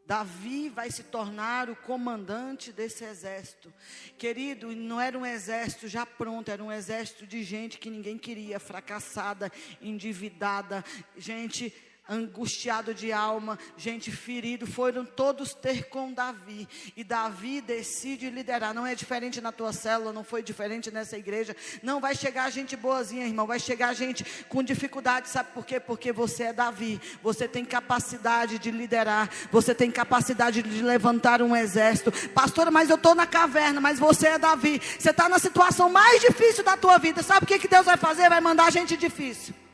Davi 0.05 0.69
vai 0.69 0.91
se 0.91 1.05
tornar 1.05 1.71
o 1.71 1.75
comandante 1.75 2.71
desse 2.71 3.05
exército. 3.05 3.73
Querido, 4.19 4.77
não 4.77 5.01
era 5.01 5.19
um 5.19 5.25
exército 5.25 5.89
já 5.89 6.05
pronto, 6.05 6.51
era 6.51 6.63
um 6.63 6.71
exército 6.71 7.27
de 7.27 7.43
gente 7.43 7.79
que 7.79 7.89
ninguém 7.89 8.19
queria, 8.19 8.61
fracassada, 8.61 9.51
endividada, 9.81 10.85
gente 11.17 11.73
angustiado 12.09 12.95
de 12.95 13.13
alma, 13.13 13.59
gente 13.77 14.11
ferido, 14.11 14.67
foram 14.67 15.05
todos 15.05 15.55
ter 15.55 15.89
com 15.89 16.13
Davi. 16.13 16.69
E 16.97 17.03
Davi 17.03 17.61
decide 17.61 18.31
liderar. 18.31 18.73
Não 18.73 18.87
é 18.87 18.95
diferente 18.95 19.41
na 19.41 19.53
tua 19.53 19.73
célula, 19.73 20.13
não 20.13 20.25
foi 20.25 20.43
diferente 20.43 20.91
nessa 20.91 21.17
igreja. 21.17 21.55
Não 21.83 22.01
vai 22.01 22.15
chegar 22.15 22.51
gente 22.51 22.77
boazinha, 22.77 23.27
irmão. 23.27 23.47
Vai 23.47 23.59
chegar 23.59 23.93
gente 23.95 24.25
com 24.49 24.63
dificuldade. 24.63 25.29
Sabe 25.29 25.51
por 25.53 25.67
quê? 25.67 25.81
Porque 25.81 26.13
você 26.13 26.45
é 26.45 26.53
Davi. 26.53 27.01
Você 27.23 27.49
tem 27.49 27.65
capacidade 27.65 28.59
de 28.59 28.71
liderar. 28.71 29.29
Você 29.51 29.75
tem 29.75 29.91
capacidade 29.91 30.63
de 30.63 30.83
levantar 30.83 31.43
um 31.43 31.55
exército. 31.55 32.13
Pastora, 32.31 32.71
mas 32.71 32.91
eu 32.91 32.97
estou 32.97 33.15
na 33.15 33.27
caverna. 33.27 33.81
Mas 33.81 33.99
você 33.99 34.29
é 34.29 34.39
Davi. 34.39 34.81
Você 34.99 35.11
está 35.11 35.29
na 35.29 35.39
situação 35.39 35.91
mais 35.91 36.21
difícil 36.21 36.63
da 36.63 36.77
tua 36.77 36.99
vida. 36.99 37.23
Sabe 37.23 37.45
o 37.45 37.47
que, 37.47 37.59
que 37.59 37.69
Deus 37.69 37.85
vai 37.85 37.97
fazer? 37.97 38.29
Vai 38.29 38.41
mandar 38.41 38.71
gente 38.71 38.97
difícil. 38.97 39.66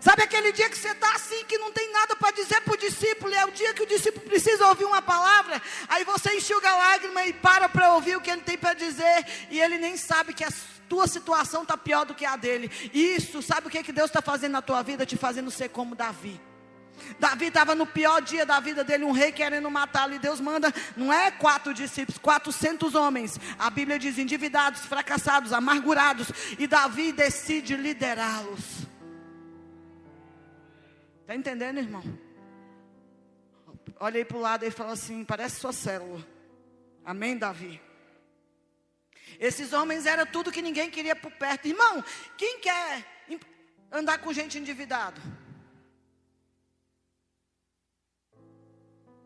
Sabe 0.00 0.22
aquele 0.22 0.50
dia 0.50 0.68
que 0.70 0.78
você 0.78 0.88
está 0.88 1.14
assim, 1.14 1.44
que 1.44 1.58
não 1.58 1.70
tem 1.70 1.92
nada 1.92 2.16
para 2.16 2.30
dizer 2.32 2.62
para 2.62 2.72
o 2.72 2.76
discípulo, 2.76 3.34
é 3.34 3.44
o 3.44 3.50
dia 3.50 3.74
que 3.74 3.82
o 3.82 3.86
discípulo 3.86 4.24
precisa 4.24 4.66
ouvir 4.66 4.86
uma 4.86 5.02
palavra, 5.02 5.60
aí 5.88 6.04
você 6.04 6.34
enxuga 6.36 6.70
a 6.70 6.76
lágrima 6.76 7.26
e 7.26 7.34
para 7.34 7.68
para 7.68 7.92
ouvir 7.92 8.16
o 8.16 8.20
que 8.20 8.30
ele 8.30 8.40
tem 8.40 8.56
para 8.56 8.72
dizer, 8.72 9.26
e 9.50 9.60
ele 9.60 9.76
nem 9.76 9.98
sabe 9.98 10.32
que 10.32 10.42
a 10.42 10.48
tua 10.88 11.06
situação 11.06 11.62
está 11.62 11.76
pior 11.76 12.06
do 12.06 12.14
que 12.14 12.24
a 12.24 12.34
dele. 12.34 12.70
Isso, 12.94 13.42
sabe 13.42 13.66
o 13.66 13.70
que, 13.70 13.82
que 13.82 13.92
Deus 13.92 14.08
está 14.08 14.22
fazendo 14.22 14.52
na 14.52 14.62
tua 14.62 14.82
vida? 14.82 15.04
Te 15.04 15.18
fazendo 15.18 15.50
ser 15.50 15.68
como 15.68 15.94
Davi. 15.94 16.40
Davi 17.18 17.46
estava 17.46 17.74
no 17.74 17.86
pior 17.86 18.22
dia 18.22 18.46
da 18.46 18.58
vida 18.58 18.82
dele, 18.82 19.04
um 19.04 19.12
rei 19.12 19.32
querendo 19.32 19.70
matá-lo, 19.70 20.14
e 20.14 20.18
Deus 20.18 20.40
manda, 20.40 20.72
não 20.96 21.12
é 21.12 21.30
quatro 21.30 21.74
discípulos, 21.74 22.18
400 22.18 22.94
homens. 22.94 23.38
A 23.58 23.68
Bíblia 23.68 23.98
diz 23.98 24.18
endividados, 24.18 24.80
fracassados, 24.80 25.52
amargurados, 25.52 26.28
e 26.58 26.66
Davi 26.66 27.12
decide 27.12 27.76
liderá-los. 27.76 28.89
Está 31.30 31.38
entendendo, 31.38 31.78
irmão? 31.78 32.02
Olha 34.00 34.18
aí 34.18 34.24
para 34.24 34.36
o 34.36 34.40
lado 34.40 34.64
e 34.64 34.70
fala 34.72 34.94
assim: 34.94 35.24
parece 35.24 35.60
sua 35.60 35.72
célula. 35.72 36.26
Amém, 37.04 37.38
Davi? 37.38 37.80
Esses 39.38 39.72
homens 39.72 40.06
eram 40.06 40.26
tudo 40.26 40.50
que 40.50 40.60
ninguém 40.60 40.90
queria 40.90 41.14
por 41.14 41.30
perto. 41.30 41.68
Irmão, 41.68 42.02
quem 42.36 42.58
quer 42.58 43.06
andar 43.92 44.18
com 44.18 44.32
gente 44.32 44.58
endividado? 44.58 45.20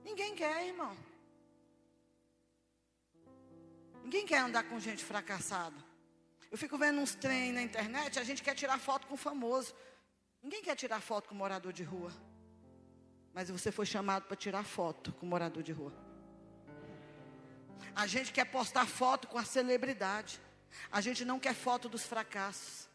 Ninguém 0.04 0.34
quer, 0.34 0.66
irmão. 0.66 0.94
Ninguém 4.02 4.26
quer 4.26 4.40
andar 4.40 4.64
com 4.64 4.78
gente 4.78 5.02
fracassada. 5.02 5.76
Eu 6.50 6.58
fico 6.58 6.76
vendo 6.76 7.00
uns 7.00 7.14
trem 7.14 7.50
na 7.50 7.62
internet, 7.62 8.18
a 8.18 8.24
gente 8.24 8.42
quer 8.42 8.54
tirar 8.54 8.78
foto 8.78 9.06
com 9.06 9.16
famoso. 9.16 9.74
Ninguém 10.44 10.62
quer 10.62 10.76
tirar 10.76 11.00
foto 11.00 11.30
com 11.30 11.34
morador 11.34 11.72
de 11.72 11.82
rua. 11.82 12.12
Mas 13.32 13.48
você 13.48 13.72
foi 13.72 13.86
chamado 13.86 14.26
para 14.26 14.36
tirar 14.36 14.62
foto 14.62 15.10
com 15.14 15.24
morador 15.24 15.62
de 15.62 15.72
rua. 15.72 15.90
A 17.96 18.06
gente 18.06 18.30
quer 18.30 18.44
postar 18.44 18.86
foto 18.86 19.26
com 19.26 19.38
a 19.38 19.44
celebridade. 19.44 20.38
A 20.92 21.00
gente 21.00 21.24
não 21.24 21.40
quer 21.40 21.54
foto 21.54 21.88
dos 21.88 22.04
fracassos. 22.04 22.86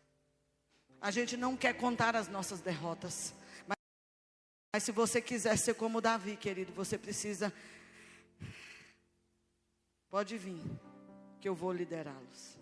A 1.01 1.09
gente 1.09 1.35
não 1.35 1.57
quer 1.57 1.73
contar 1.73 2.15
as 2.15 2.27
nossas 2.27 2.61
derrotas. 2.61 3.33
Mas, 3.65 3.77
mas 4.75 4.83
se 4.83 4.91
você 4.91 5.19
quiser 5.19 5.57
ser 5.57 5.73
como 5.73 5.99
Davi, 5.99 6.37
querido, 6.37 6.71
você 6.71 6.99
precisa. 6.99 7.51
Pode 10.07 10.37
vir, 10.37 10.61
que 11.41 11.49
eu 11.49 11.55
vou 11.55 11.73
liderá-los. 11.73 12.59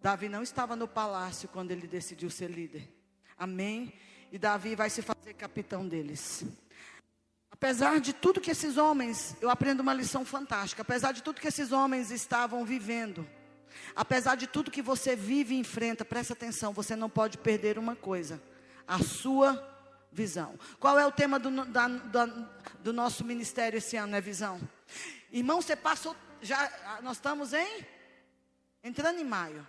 Davi 0.00 0.28
não 0.28 0.44
estava 0.44 0.76
no 0.76 0.86
palácio 0.86 1.48
quando 1.48 1.72
ele 1.72 1.88
decidiu 1.88 2.30
ser 2.30 2.48
líder. 2.48 2.99
Amém? 3.40 3.90
E 4.30 4.38
Davi 4.38 4.74
vai 4.74 4.90
se 4.90 5.00
fazer 5.00 5.32
capitão 5.32 5.88
deles. 5.88 6.44
Apesar 7.50 7.98
de 7.98 8.12
tudo 8.12 8.38
que 8.38 8.50
esses 8.50 8.76
homens, 8.76 9.34
eu 9.40 9.48
aprendo 9.48 9.80
uma 9.80 9.94
lição 9.94 10.26
fantástica. 10.26 10.82
Apesar 10.82 11.12
de 11.12 11.22
tudo 11.22 11.40
que 11.40 11.48
esses 11.48 11.72
homens 11.72 12.10
estavam 12.10 12.66
vivendo, 12.66 13.26
apesar 13.96 14.34
de 14.34 14.46
tudo 14.46 14.70
que 14.70 14.82
você 14.82 15.16
vive 15.16 15.54
e 15.54 15.58
enfrenta, 15.58 16.04
presta 16.04 16.34
atenção, 16.34 16.74
você 16.74 16.94
não 16.94 17.08
pode 17.08 17.38
perder 17.38 17.78
uma 17.78 17.96
coisa: 17.96 18.42
a 18.86 18.98
sua 18.98 19.66
visão. 20.12 20.58
Qual 20.78 20.98
é 20.98 21.06
o 21.06 21.10
tema 21.10 21.38
do, 21.38 21.64
da, 21.64 21.88
da, 21.88 22.26
do 22.80 22.92
nosso 22.92 23.24
ministério 23.24 23.78
esse 23.78 23.96
ano? 23.96 24.16
É 24.16 24.20
visão. 24.20 24.60
Irmão, 25.32 25.62
você 25.62 25.74
passou, 25.74 26.14
já, 26.42 27.00
nós 27.02 27.16
estamos 27.16 27.54
em, 27.54 27.86
entrando 28.84 29.18
em 29.18 29.24
maio. 29.24 29.66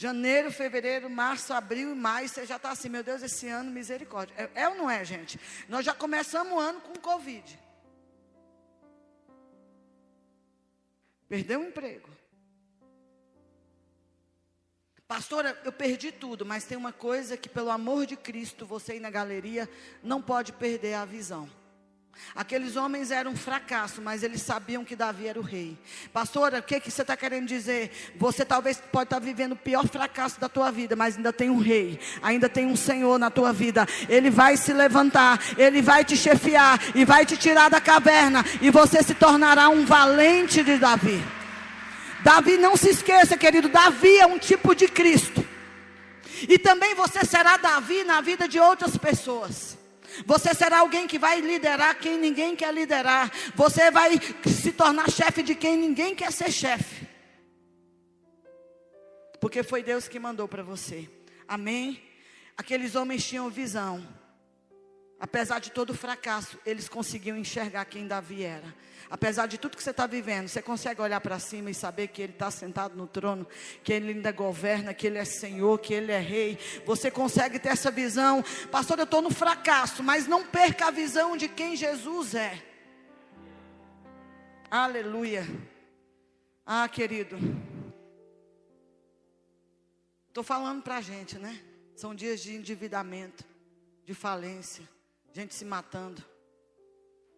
Janeiro, 0.00 0.52
fevereiro, 0.52 1.10
março, 1.10 1.52
abril 1.52 1.90
e 1.90 1.94
maio, 1.96 2.28
você 2.28 2.46
já 2.46 2.54
está 2.54 2.70
assim, 2.70 2.88
meu 2.88 3.02
Deus, 3.02 3.20
esse 3.20 3.48
ano, 3.48 3.68
misericórdia. 3.68 4.32
É, 4.54 4.62
é 4.62 4.68
ou 4.68 4.76
não 4.76 4.88
é, 4.88 5.04
gente? 5.04 5.40
Nós 5.68 5.84
já 5.84 5.92
começamos 5.92 6.52
o 6.52 6.60
ano 6.60 6.80
com 6.80 6.92
Covid. 7.00 7.58
Perdeu 11.28 11.58
o 11.58 11.64
emprego. 11.64 12.08
Pastora, 15.08 15.60
eu 15.64 15.72
perdi 15.72 16.12
tudo, 16.12 16.46
mas 16.46 16.62
tem 16.62 16.78
uma 16.78 16.92
coisa 16.92 17.36
que, 17.36 17.48
pelo 17.48 17.68
amor 17.68 18.06
de 18.06 18.16
Cristo, 18.16 18.64
você 18.64 18.92
aí 18.92 19.00
na 19.00 19.10
galeria 19.10 19.68
não 20.00 20.22
pode 20.22 20.52
perder 20.52 20.94
a 20.94 21.04
visão. 21.04 21.50
Aqueles 22.34 22.76
homens 22.76 23.10
eram 23.10 23.32
um 23.32 23.36
fracasso, 23.36 24.00
mas 24.00 24.22
eles 24.22 24.42
sabiam 24.42 24.84
que 24.84 24.94
Davi 24.94 25.26
era 25.26 25.38
o 25.38 25.42
rei. 25.42 25.76
Pastora, 26.12 26.58
o 26.58 26.62
que, 26.62 26.78
que 26.78 26.90
você 26.90 27.02
está 27.02 27.16
querendo 27.16 27.46
dizer? 27.46 27.90
Você 28.16 28.44
talvez 28.44 28.80
pode 28.92 29.04
estar 29.04 29.20
tá 29.20 29.24
vivendo 29.24 29.52
o 29.52 29.56
pior 29.56 29.88
fracasso 29.88 30.38
da 30.38 30.48
tua 30.48 30.70
vida, 30.70 30.94
mas 30.94 31.16
ainda 31.16 31.32
tem 31.32 31.50
um 31.50 31.58
rei, 31.58 31.98
ainda 32.22 32.48
tem 32.48 32.66
um 32.66 32.76
Senhor 32.76 33.18
na 33.18 33.30
tua 33.30 33.52
vida. 33.52 33.86
Ele 34.08 34.30
vai 34.30 34.56
se 34.56 34.72
levantar, 34.72 35.40
ele 35.56 35.80
vai 35.80 36.04
te 36.04 36.16
chefiar 36.16 36.78
e 36.94 37.04
vai 37.04 37.24
te 37.24 37.36
tirar 37.36 37.68
da 37.70 37.80
caverna, 37.80 38.44
e 38.60 38.70
você 38.70 39.02
se 39.02 39.14
tornará 39.14 39.68
um 39.68 39.84
valente 39.84 40.62
de 40.62 40.76
Davi. 40.76 41.22
Davi, 42.22 42.56
não 42.56 42.76
se 42.76 42.90
esqueça, 42.90 43.36
querido, 43.36 43.68
Davi 43.68 44.18
é 44.18 44.26
um 44.26 44.38
tipo 44.38 44.74
de 44.74 44.88
Cristo. 44.88 45.46
E 46.48 46.58
também 46.58 46.94
você 46.94 47.24
será 47.24 47.56
Davi 47.56 48.04
na 48.04 48.20
vida 48.20 48.46
de 48.46 48.60
outras 48.60 48.96
pessoas. 48.96 49.77
Você 50.26 50.54
será 50.54 50.80
alguém 50.80 51.06
que 51.06 51.18
vai 51.18 51.40
liderar 51.40 51.98
quem 51.98 52.18
ninguém 52.18 52.56
quer 52.56 52.72
liderar. 52.72 53.30
Você 53.54 53.90
vai 53.90 54.18
se 54.46 54.72
tornar 54.72 55.10
chefe 55.10 55.42
de 55.42 55.54
quem 55.54 55.76
ninguém 55.76 56.14
quer 56.14 56.32
ser 56.32 56.50
chefe. 56.50 57.06
Porque 59.40 59.62
foi 59.62 59.82
Deus 59.82 60.08
que 60.08 60.18
mandou 60.18 60.48
para 60.48 60.62
você. 60.62 61.08
Amém? 61.46 62.02
Aqueles 62.56 62.94
homens 62.94 63.26
tinham 63.26 63.48
visão. 63.48 64.06
Apesar 65.20 65.58
de 65.58 65.72
todo 65.72 65.90
o 65.90 65.94
fracasso, 65.94 66.58
eles 66.64 66.88
conseguiam 66.88 67.36
enxergar 67.36 67.84
quem 67.86 68.06
Davi 68.06 68.44
era. 68.44 68.72
Apesar 69.10 69.46
de 69.46 69.58
tudo 69.58 69.76
que 69.76 69.82
você 69.82 69.90
está 69.90 70.06
vivendo, 70.06 70.46
você 70.46 70.62
consegue 70.62 71.00
olhar 71.00 71.20
para 71.20 71.38
cima 71.40 71.70
e 71.70 71.74
saber 71.74 72.08
que 72.08 72.22
Ele 72.22 72.32
está 72.32 72.50
sentado 72.50 72.94
no 72.96 73.06
trono, 73.06 73.46
que 73.82 73.92
Ele 73.92 74.12
ainda 74.12 74.30
governa, 74.30 74.94
que 74.94 75.06
Ele 75.06 75.18
é 75.18 75.24
Senhor, 75.24 75.78
que 75.78 75.92
Ele 75.92 76.12
é 76.12 76.20
Rei. 76.20 76.58
Você 76.86 77.10
consegue 77.10 77.58
ter 77.58 77.70
essa 77.70 77.90
visão. 77.90 78.44
Pastor, 78.70 78.98
eu 78.98 79.04
estou 79.04 79.20
no 79.20 79.30
fracasso, 79.30 80.04
mas 80.04 80.26
não 80.26 80.44
perca 80.44 80.86
a 80.86 80.90
visão 80.90 81.36
de 81.36 81.48
quem 81.48 81.74
Jesus 81.74 82.34
é. 82.34 82.62
Aleluia. 84.70 85.44
Ah, 86.64 86.88
querido. 86.88 87.38
Estou 90.28 90.44
falando 90.44 90.82
para 90.82 90.98
a 90.98 91.00
gente, 91.00 91.38
né? 91.38 91.60
São 91.96 92.14
dias 92.14 92.40
de 92.40 92.54
endividamento, 92.54 93.42
de 94.04 94.14
falência, 94.14 94.86
gente 95.42 95.54
se 95.54 95.64
matando. 95.64 96.24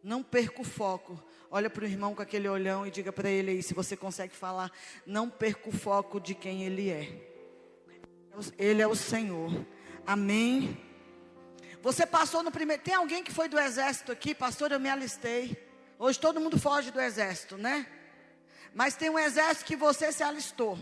Não 0.03 0.23
perca 0.23 0.63
o 0.63 0.65
foco. 0.65 1.23
Olha 1.51 1.69
para 1.69 1.85
o 1.85 1.87
irmão 1.87 2.15
com 2.15 2.23
aquele 2.23 2.49
olhão 2.49 2.87
e 2.87 2.91
diga 2.91 3.13
para 3.13 3.29
ele 3.29 3.51
aí, 3.51 3.63
se 3.63 3.75
você 3.75 3.97
consegue 3.97 4.35
falar, 4.35 4.73
não 5.05 5.29
perca 5.29 5.69
o 5.69 5.73
foco 5.73 6.19
de 6.19 6.35
quem 6.35 6.65
ele 6.65 6.89
é. 6.89 7.31
Ele 8.57 8.81
é 8.81 8.87
o 8.87 8.95
Senhor. 8.95 9.67
Amém. 10.07 10.81
Você 11.83 12.07
passou 12.07 12.43
no 12.43 12.51
primeiro. 12.51 12.83
Tem 12.83 12.95
alguém 12.95 13.23
que 13.23 13.33
foi 13.33 13.49
do 13.49 13.59
exército 13.59 14.13
aqui, 14.13 14.35
pastor? 14.35 14.73
Eu 14.73 14.81
me 14.81 14.89
alistei. 14.89 15.69
Hoje 15.99 16.19
todo 16.19 16.41
mundo 16.41 16.59
foge 16.59 16.91
do 16.91 17.01
exército, 17.01 17.59
né? 17.59 17.87
Mas 18.75 18.97
tem 18.97 19.11
um 19.11 19.19
exército 19.19 19.67
que 19.67 19.77
você 19.77 20.11
se 20.11 20.23
alistou. 20.23 20.79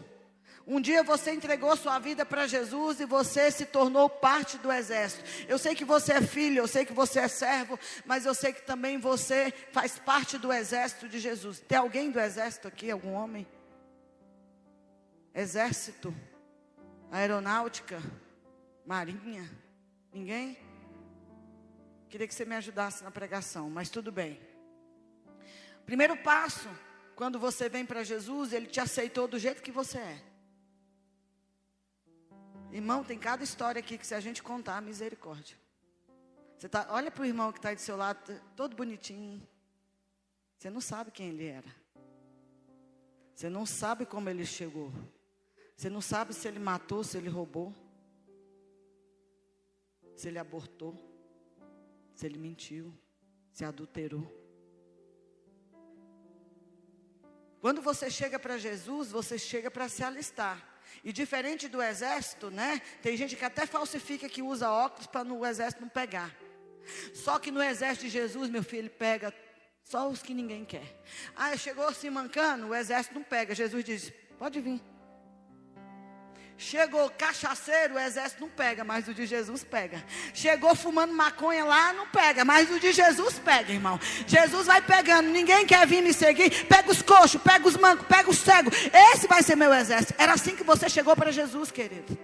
Um 0.70 0.82
dia 0.82 1.02
você 1.02 1.32
entregou 1.32 1.74
sua 1.78 1.98
vida 1.98 2.26
para 2.26 2.46
Jesus 2.46 3.00
e 3.00 3.06
você 3.06 3.50
se 3.50 3.64
tornou 3.64 4.10
parte 4.10 4.58
do 4.58 4.70
exército. 4.70 5.24
Eu 5.48 5.56
sei 5.56 5.74
que 5.74 5.82
você 5.82 6.12
é 6.12 6.20
filho, 6.20 6.58
eu 6.58 6.68
sei 6.68 6.84
que 6.84 6.92
você 6.92 7.20
é 7.20 7.26
servo, 7.26 7.78
mas 8.04 8.26
eu 8.26 8.34
sei 8.34 8.52
que 8.52 8.60
também 8.60 8.98
você 8.98 9.50
faz 9.72 9.98
parte 9.98 10.36
do 10.36 10.52
exército 10.52 11.08
de 11.08 11.18
Jesus. 11.18 11.58
Tem 11.58 11.78
alguém 11.78 12.10
do 12.10 12.20
exército 12.20 12.68
aqui? 12.68 12.90
Algum 12.90 13.14
homem? 13.14 13.46
Exército, 15.34 16.14
aeronáutica, 17.10 18.02
marinha? 18.84 19.50
Ninguém? 20.12 20.58
Queria 22.10 22.28
que 22.28 22.34
você 22.34 22.44
me 22.44 22.56
ajudasse 22.56 23.02
na 23.02 23.10
pregação, 23.10 23.70
mas 23.70 23.88
tudo 23.88 24.12
bem. 24.12 24.38
Primeiro 25.86 26.14
passo, 26.18 26.68
quando 27.16 27.38
você 27.38 27.70
vem 27.70 27.86
para 27.86 28.04
Jesus, 28.04 28.52
ele 28.52 28.66
te 28.66 28.80
aceitou 28.80 29.26
do 29.26 29.38
jeito 29.38 29.62
que 29.62 29.72
você 29.72 29.96
é. 29.96 30.27
Irmão, 32.72 33.02
tem 33.02 33.18
cada 33.18 33.42
história 33.42 33.80
aqui 33.80 33.96
que 33.96 34.06
se 34.06 34.14
a 34.14 34.20
gente 34.20 34.42
contar, 34.42 34.80
misericórdia. 34.82 35.56
Você 36.58 36.68
tá, 36.68 36.86
olha 36.90 37.10
para 37.10 37.22
o 37.22 37.26
irmão 37.26 37.52
que 37.52 37.58
está 37.58 37.72
do 37.72 37.80
seu 37.80 37.96
lado, 37.96 38.18
todo 38.56 38.76
bonitinho. 38.76 39.46
Você 40.58 40.68
não 40.68 40.80
sabe 40.80 41.10
quem 41.10 41.28
ele 41.28 41.46
era. 41.46 41.74
Você 43.34 43.48
não 43.48 43.64
sabe 43.64 44.04
como 44.04 44.28
ele 44.28 44.44
chegou. 44.44 44.92
Você 45.76 45.88
não 45.88 46.00
sabe 46.00 46.34
se 46.34 46.48
ele 46.48 46.58
matou, 46.58 47.04
se 47.04 47.16
ele 47.16 47.28
roubou. 47.28 47.72
Se 50.16 50.26
ele 50.26 50.38
abortou. 50.38 50.98
Se 52.12 52.26
ele 52.26 52.36
mentiu. 52.36 52.92
Se 53.52 53.64
adulterou. 53.64 54.26
Quando 57.60 57.80
você 57.80 58.10
chega 58.10 58.38
para 58.38 58.58
Jesus, 58.58 59.12
você 59.12 59.38
chega 59.38 59.70
para 59.70 59.88
se 59.88 60.02
alistar. 60.02 60.67
E 61.04 61.12
diferente 61.12 61.68
do 61.68 61.82
exército, 61.82 62.50
né? 62.50 62.80
Tem 63.02 63.16
gente 63.16 63.36
que 63.36 63.44
até 63.44 63.66
falsifica 63.66 64.28
que 64.28 64.42
usa 64.42 64.70
óculos 64.70 65.06
para 65.06 65.24
no 65.24 65.44
exército 65.44 65.82
não 65.82 65.88
pegar. 65.88 66.34
Só 67.14 67.38
que 67.38 67.50
no 67.50 67.62
exército 67.62 68.06
de 68.06 68.10
Jesus, 68.10 68.48
meu 68.48 68.62
filho, 68.62 68.90
pega 68.90 69.32
só 69.84 70.08
os 70.08 70.22
que 70.22 70.34
ninguém 70.34 70.64
quer. 70.64 71.00
Ah, 71.34 71.56
chegou 71.56 71.86
assim 71.86 72.10
mancando, 72.10 72.68
o 72.68 72.74
exército 72.74 73.14
não 73.14 73.22
pega. 73.22 73.54
Jesus 73.54 73.84
diz: 73.84 74.12
pode 74.38 74.60
vir. 74.60 74.80
Chegou 76.60 77.08
cachaceiro, 77.10 77.94
o 77.94 77.98
exército 78.00 78.40
não 78.40 78.48
pega, 78.48 78.82
mas 78.82 79.06
o 79.06 79.14
de 79.14 79.24
Jesus 79.26 79.62
pega. 79.62 80.04
Chegou 80.34 80.74
fumando 80.74 81.14
maconha 81.14 81.64
lá, 81.64 81.92
não 81.92 82.08
pega, 82.08 82.44
mas 82.44 82.68
o 82.68 82.80
de 82.80 82.90
Jesus 82.90 83.38
pega, 83.38 83.72
irmão. 83.72 83.98
Jesus 84.26 84.66
vai 84.66 84.82
pegando, 84.82 85.28
ninguém 85.28 85.64
quer 85.64 85.86
vir 85.86 86.02
me 86.02 86.12
seguir. 86.12 86.66
Pega 86.66 86.90
os 86.90 87.00
coxos, 87.00 87.40
pega 87.40 87.68
os 87.68 87.76
mancos, 87.76 88.08
pega 88.08 88.28
os 88.28 88.38
cegos. 88.38 88.74
Esse 88.92 89.28
vai 89.28 89.40
ser 89.40 89.54
meu 89.54 89.72
exército. 89.72 90.14
Era 90.18 90.32
assim 90.32 90.56
que 90.56 90.64
você 90.64 90.88
chegou 90.88 91.14
para 91.14 91.30
Jesus, 91.30 91.70
querido. 91.70 92.18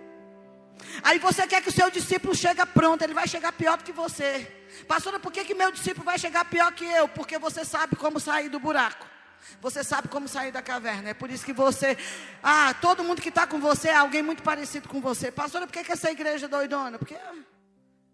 Aí 1.04 1.20
você 1.20 1.46
quer 1.46 1.62
que 1.62 1.68
o 1.68 1.72
seu 1.72 1.88
discípulo 1.88 2.34
chegue 2.34 2.66
pronto, 2.66 3.02
ele 3.02 3.14
vai 3.14 3.28
chegar 3.28 3.52
pior 3.52 3.78
do 3.78 3.84
que 3.84 3.92
você. 3.92 4.50
Pastora, 4.88 5.20
por 5.20 5.30
que, 5.30 5.44
que 5.44 5.54
meu 5.54 5.70
discípulo 5.70 6.04
vai 6.04 6.18
chegar 6.18 6.44
pior 6.46 6.72
que 6.72 6.84
eu? 6.84 7.06
Porque 7.06 7.38
você 7.38 7.64
sabe 7.64 7.94
como 7.94 8.18
sair 8.18 8.48
do 8.48 8.58
buraco. 8.58 9.13
Você 9.60 9.82
sabe 9.84 10.08
como 10.08 10.28
sair 10.28 10.52
da 10.52 10.62
caverna. 10.62 11.10
É 11.10 11.14
por 11.14 11.30
isso 11.30 11.44
que 11.44 11.52
você. 11.52 11.96
Ah, 12.42 12.74
todo 12.80 13.04
mundo 13.04 13.22
que 13.22 13.28
está 13.28 13.46
com 13.46 13.60
você 13.60 13.88
é 13.88 13.96
alguém 13.96 14.22
muito 14.22 14.42
parecido 14.42 14.88
com 14.88 15.00
você. 15.00 15.30
Pastora, 15.30 15.66
por 15.66 15.72
que, 15.72 15.84
que 15.84 15.92
essa 15.92 16.10
igreja 16.10 16.46
é 16.46 16.48
doidona? 16.48 16.98
Porque, 16.98 17.16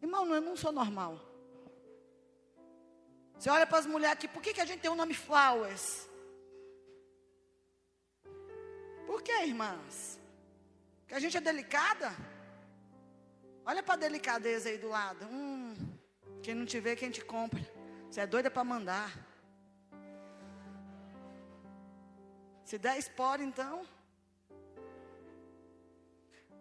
irmão, 0.02 0.32
eu 0.34 0.40
não 0.40 0.56
sou 0.56 0.72
normal. 0.72 1.18
Você 3.38 3.48
olha 3.48 3.66
para 3.66 3.78
as 3.78 3.86
mulheres 3.86 4.12
aqui, 4.12 4.28
por 4.28 4.42
que, 4.42 4.52
que 4.52 4.60
a 4.60 4.66
gente 4.66 4.80
tem 4.80 4.90
o 4.90 4.94
nome 4.94 5.14
Flowers? 5.14 6.08
Por 9.06 9.22
que, 9.22 9.32
irmãs? 9.44 10.20
Que 11.08 11.14
a 11.14 11.18
gente 11.18 11.36
é 11.36 11.40
delicada? 11.40 12.14
Olha 13.64 13.82
para 13.82 13.94
a 13.94 13.98
delicadeza 13.98 14.68
aí 14.68 14.78
do 14.78 14.88
lado. 14.88 15.26
Hum, 15.26 15.74
quem 16.42 16.54
não 16.54 16.66
te 16.66 16.78
vê, 16.80 16.94
quem 16.94 17.10
te 17.10 17.24
compra. 17.24 17.60
Você 18.10 18.20
é 18.20 18.26
doida 18.26 18.50
para 18.50 18.64
mandar. 18.64 19.29
Se 22.70 22.78
der 22.78 22.96
espora, 22.98 23.42
então. 23.42 23.84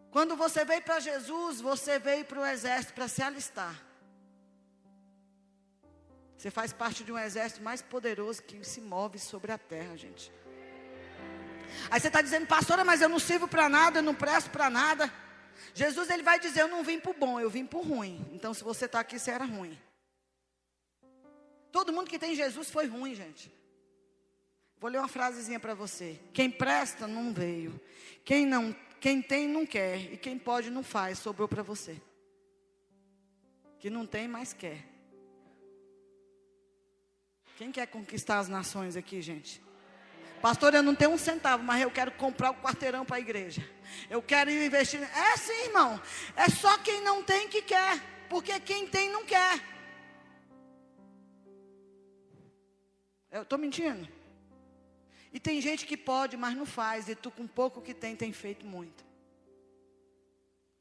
Quando 0.09 0.35
você 0.35 0.65
veio 0.65 0.81
para 0.81 0.99
Jesus, 0.99 1.61
você 1.61 1.99
veio 1.99 2.25
para 2.25 2.39
o 2.39 2.45
exército 2.47 2.93
para 2.93 3.07
se 3.07 3.21
alistar. 3.21 3.75
Você 6.35 6.49
faz 6.49 6.73
parte 6.73 7.03
de 7.03 7.11
um 7.11 7.19
exército 7.19 7.61
mais 7.61 7.83
poderoso 7.83 8.41
que 8.41 8.63
se 8.63 8.81
move 8.81 9.19
sobre 9.19 9.51
a 9.51 9.57
terra, 9.59 9.95
gente. 9.95 10.31
Aí 11.91 11.99
você 11.99 12.07
está 12.07 12.23
dizendo, 12.23 12.47
pastora, 12.47 12.83
mas 12.83 13.03
eu 13.03 13.09
não 13.09 13.19
sirvo 13.19 13.47
para 13.47 13.69
nada, 13.69 13.99
eu 13.99 14.03
não 14.03 14.15
presto 14.15 14.49
para 14.49 14.67
nada. 14.67 15.13
Jesus 15.75 16.09
ele 16.09 16.23
vai 16.23 16.39
dizer, 16.39 16.61
eu 16.61 16.67
não 16.67 16.83
vim 16.83 16.99
para 16.99 17.11
o 17.11 17.13
bom, 17.13 17.39
eu 17.39 17.51
vim 17.51 17.67
para 17.67 17.77
o 17.77 17.83
ruim. 17.83 18.27
Então, 18.31 18.51
se 18.51 18.63
você 18.63 18.85
está 18.85 18.99
aqui, 19.01 19.19
você 19.19 19.29
era 19.29 19.45
ruim. 19.45 19.79
Todo 21.71 21.93
mundo 21.93 22.09
que 22.09 22.17
tem 22.17 22.33
Jesus 22.33 22.71
foi 22.71 22.87
ruim, 22.87 23.13
gente. 23.13 23.58
Vou 24.79 24.89
ler 24.89 24.99
uma 24.99 25.07
frasezinha 25.07 25.59
para 25.59 25.73
você. 25.73 26.17
Quem 26.33 26.49
presta 26.49 27.05
não 27.05 27.33
veio. 27.33 27.79
Quem 28.23 28.45
não, 28.45 28.73
quem 28.99 29.21
tem 29.21 29.47
não 29.47 29.65
quer 29.65 30.13
e 30.13 30.17
quem 30.17 30.39
pode 30.39 30.69
não 30.69 30.83
faz. 30.83 31.19
Sobrou 31.19 31.47
para 31.47 31.61
você. 31.61 32.01
Que 33.77 33.89
não 33.89 34.05
tem, 34.05 34.27
mas 34.27 34.53
quer. 34.53 34.85
Quem 37.57 37.73
quer 37.73 37.87
conquistar 37.87 38.39
as 38.39 38.47
nações 38.47 38.95
aqui, 38.95 39.21
gente? 39.21 39.61
Pastor, 40.41 40.73
eu 40.73 40.81
não 40.81 40.95
tenho 40.95 41.11
um 41.11 41.17
centavo, 41.17 41.61
mas 41.61 41.81
eu 41.81 41.91
quero 41.91 42.13
comprar 42.13 42.51
o 42.51 42.55
quarteirão 42.55 43.03
para 43.03 43.17
a 43.17 43.19
igreja. 43.19 43.61
Eu 44.09 44.21
quero 44.21 44.49
investir. 44.49 45.01
É 45.01 45.35
sim, 45.35 45.65
irmão. 45.65 46.01
É 46.37 46.47
só 46.49 46.77
quem 46.77 47.01
não 47.01 47.21
tem 47.21 47.49
que 47.49 47.61
quer. 47.61 48.01
Porque 48.29 48.57
quem 48.61 48.87
tem 48.87 49.09
não 49.09 49.25
quer. 49.25 49.59
Eu 53.29 53.41
estou 53.41 53.59
mentindo? 53.59 54.18
E 55.33 55.39
tem 55.39 55.61
gente 55.61 55.85
que 55.85 55.95
pode, 55.95 56.35
mas 56.35 56.55
não 56.55 56.65
faz. 56.65 57.07
E 57.07 57.15
tu, 57.15 57.29
com 57.29 57.47
pouco 57.47 57.81
que 57.81 57.93
tem, 57.93 58.15
tem 58.15 58.31
feito 58.31 58.65
muito. 58.65 59.08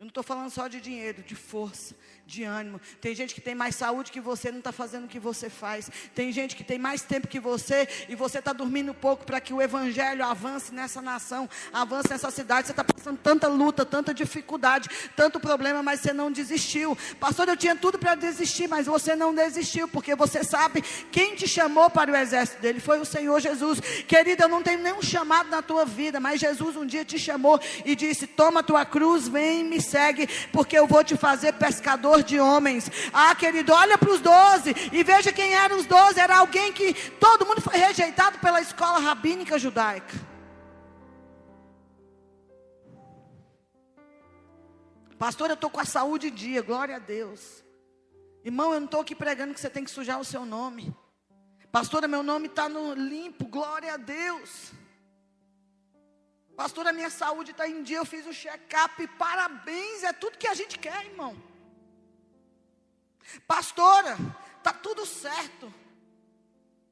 Eu 0.01 0.05
não 0.05 0.11
estou 0.11 0.23
falando 0.23 0.49
só 0.49 0.69
de 0.69 0.81
dinheiro, 0.81 1.25
de 1.25 1.35
força, 1.35 1.93
de 2.25 2.45
ânimo. 2.45 2.81
Tem 3.01 3.13
gente 3.17 3.35
que 3.35 3.41
tem 3.41 3.53
mais 3.53 3.75
saúde 3.75 4.13
que 4.13 4.21
você, 4.21 4.49
não 4.53 4.59
está 4.59 4.71
fazendo 4.71 5.07
o 5.07 5.09
que 5.09 5.19
você 5.19 5.51
faz. 5.51 5.91
Tem 6.15 6.31
gente 6.31 6.55
que 6.55 6.63
tem 6.63 6.79
mais 6.79 7.03
tempo 7.03 7.27
que 7.27 7.41
você 7.41 7.89
e 8.09 8.15
você 8.15 8.39
está 8.39 8.53
dormindo 8.53 8.95
pouco 8.95 9.25
para 9.25 9.41
que 9.41 9.53
o 9.53 9.61
evangelho 9.61 10.25
avance 10.25 10.73
nessa 10.73 11.03
nação, 11.03 11.51
avance 11.73 12.11
nessa 12.11 12.31
cidade. 12.31 12.69
Você 12.69 12.73
está 12.75 12.85
passando 12.85 13.19
tanta 13.19 13.49
luta, 13.49 13.85
tanta 13.85 14.15
dificuldade, 14.15 14.89
tanto 15.17 15.41
problema, 15.41 15.83
mas 15.83 15.99
você 15.99 16.13
não 16.13 16.31
desistiu. 16.31 16.97
Pastor, 17.19 17.49
eu 17.49 17.57
tinha 17.57 17.75
tudo 17.75 17.99
para 17.99 18.15
desistir, 18.15 18.69
mas 18.69 18.87
você 18.87 19.17
não 19.17 19.35
desistiu, 19.35 19.89
porque 19.89 20.15
você 20.15 20.45
sabe 20.45 20.81
quem 21.11 21.35
te 21.35 21.49
chamou 21.49 21.91
para 21.91 22.13
o 22.13 22.15
exército 22.15 22.63
dele 22.63 22.79
foi 22.79 23.01
o 23.01 23.05
Senhor 23.05 23.41
Jesus. 23.41 23.81
Querida, 24.07 24.45
eu 24.45 24.49
não 24.49 24.63
tenho 24.63 24.79
nenhum 24.79 25.03
chamado 25.03 25.51
na 25.51 25.61
tua 25.61 25.85
vida, 25.85 26.21
mas 26.21 26.39
Jesus 26.39 26.77
um 26.77 26.87
dia 26.87 27.05
te 27.05 27.19
chamou 27.19 27.61
e 27.85 27.97
disse: 27.97 28.29
Toma 28.29 28.63
tua 28.63 28.87
cruz, 28.87 29.27
vem 29.27 29.65
me 29.65 29.88
segue, 29.89 30.29
porque 30.53 30.79
eu 30.79 30.87
vou 30.87 31.03
te 31.03 31.17
fazer 31.17 31.53
pescador 31.55 32.23
de 32.23 32.39
homens. 32.39 32.91
Ah, 33.13 33.35
querido, 33.35 33.73
olha 33.73 33.97
para 33.99 34.11
os 34.11 34.21
doze 34.21 34.75
e 34.93 35.03
veja 35.03 35.33
quem 35.33 35.55
eram 35.55 35.79
os 35.79 35.87
doze. 35.87 36.21
Era 36.21 36.39
alguém 36.39 36.73
que 36.73 36.95
todo 37.13 37.47
mundo 37.47 37.61
foi 37.61 37.77
rejeitado 37.77 38.39
pela 38.39 38.61
escola 38.61 38.99
rabínica 38.99 39.59
judaica. 39.59 40.15
Pastor, 45.19 45.51
eu 45.51 45.55
estou 45.55 45.69
com 45.69 45.81
a 45.81 45.85
saúde 45.85 46.29
em 46.29 46.33
dia, 46.33 46.63
glória 46.63 46.95
a 46.95 47.01
Deus. 47.01 47.65
Irmão, 48.45 48.73
eu 48.73 48.79
não 48.79 48.87
estou 48.87 49.01
aqui 49.01 49.15
pregando 49.17 49.53
que 49.53 49.61
você 49.61 49.69
tem 49.69 49.83
que 49.83 49.91
sujar 49.91 50.21
o 50.21 50.25
seu 50.25 50.47
nome. 50.47 50.95
Pastora, 51.73 52.07
meu 52.07 52.23
nome 52.23 52.47
está 52.47 52.69
no 52.69 52.95
limpo, 52.95 53.47
glória 53.47 53.95
a 53.95 53.97
Deus. 53.97 54.73
Pastor, 56.59 56.89
a 56.89 56.93
minha 56.93 57.09
saúde 57.09 57.53
está 57.53 57.69
em 57.69 57.85
dia, 57.85 57.99
eu 57.99 58.05
fiz 58.05 58.27
um 58.27 58.33
check-up, 58.33 59.07
parabéns, 59.17 60.03
é 60.03 60.13
tudo 60.13 60.37
que 60.37 60.49
a 60.49 60.55
gente 60.55 60.77
quer, 60.77 61.07
irmão. 61.07 61.41
Pastora, 63.47 64.17
está 64.57 64.73
tudo 64.73 65.07
certo. 65.07 65.73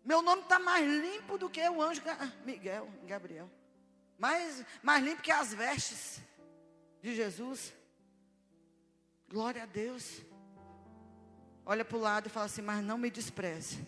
Meu 0.05 0.23
nome 0.23 0.43
está 0.43 0.61
mais 0.61 0.87
limpo 0.87 1.37
do 1.37 1.51
que 1.51 1.69
o 1.69 1.83
anjo 1.83 2.01
Miguel, 2.45 2.89
Gabriel. 3.09 3.51
Mais, 4.17 4.65
mais 4.85 5.05
limpo 5.05 5.21
que 5.21 5.33
as 5.33 5.53
vestes 5.53 6.23
de 7.03 7.13
Jesus. 7.17 7.75
Glória 9.29 9.65
a 9.65 9.67
Deus. 9.67 10.23
Olha 11.65 11.85
para 11.85 11.97
o 11.97 12.01
lado 12.01 12.29
e 12.29 12.31
fala 12.31 12.47
assim: 12.47 12.63
Mas 12.63 12.85
não 12.85 12.97
me 12.97 13.11
despreze 13.11 13.85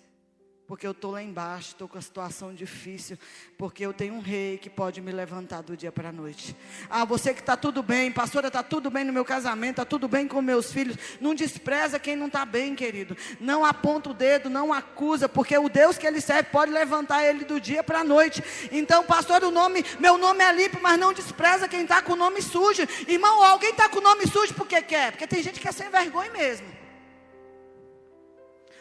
porque 0.68 0.86
eu 0.86 0.90
estou 0.90 1.12
lá 1.12 1.22
embaixo, 1.22 1.68
estou 1.68 1.88
com 1.88 1.96
a 1.96 2.02
situação 2.02 2.52
difícil, 2.52 3.18
porque 3.56 3.86
eu 3.86 3.94
tenho 3.94 4.12
um 4.12 4.20
rei 4.20 4.58
que 4.58 4.68
pode 4.68 5.00
me 5.00 5.10
levantar 5.10 5.62
do 5.62 5.74
dia 5.74 5.90
para 5.90 6.10
a 6.10 6.12
noite. 6.12 6.54
Ah, 6.90 7.06
você 7.06 7.32
que 7.32 7.40
está 7.40 7.56
tudo 7.56 7.82
bem, 7.82 8.12
pastora, 8.12 8.48
está 8.48 8.62
tudo 8.62 8.90
bem 8.90 9.02
no 9.02 9.10
meu 9.10 9.24
casamento, 9.24 9.80
está 9.80 9.86
tudo 9.86 10.06
bem 10.06 10.28
com 10.28 10.42
meus 10.42 10.70
filhos. 10.70 10.98
Não 11.22 11.34
despreza 11.34 11.98
quem 11.98 12.14
não 12.14 12.26
está 12.26 12.44
bem, 12.44 12.74
querido. 12.74 13.16
Não 13.40 13.64
aponta 13.64 14.10
o 14.10 14.14
dedo, 14.14 14.50
não 14.50 14.70
acusa, 14.70 15.26
porque 15.26 15.56
o 15.56 15.70
Deus 15.70 15.96
que 15.96 16.06
ele 16.06 16.20
serve 16.20 16.50
pode 16.50 16.70
levantar 16.70 17.24
ele 17.24 17.46
do 17.46 17.58
dia 17.58 17.82
para 17.82 18.00
a 18.00 18.04
noite. 18.04 18.44
Então, 18.70 19.02
pastor, 19.04 19.42
o 19.44 19.50
nome, 19.50 19.82
meu 19.98 20.18
nome 20.18 20.44
é 20.44 20.52
limpo, 20.52 20.78
mas 20.82 21.00
não 21.00 21.14
despreza 21.14 21.66
quem 21.66 21.84
está 21.84 22.02
com 22.02 22.12
o 22.12 22.16
nome 22.16 22.42
sujo. 22.42 22.82
Irmão, 23.06 23.42
alguém 23.42 23.70
está 23.70 23.88
com 23.88 24.00
o 24.00 24.02
nome 24.02 24.26
sujo 24.26 24.52
porque 24.52 24.82
quer? 24.82 25.12
Porque 25.12 25.26
tem 25.26 25.42
gente 25.42 25.60
que 25.60 25.66
é 25.66 25.72
sem 25.72 25.88
vergonha 25.88 26.30
mesmo. 26.30 26.77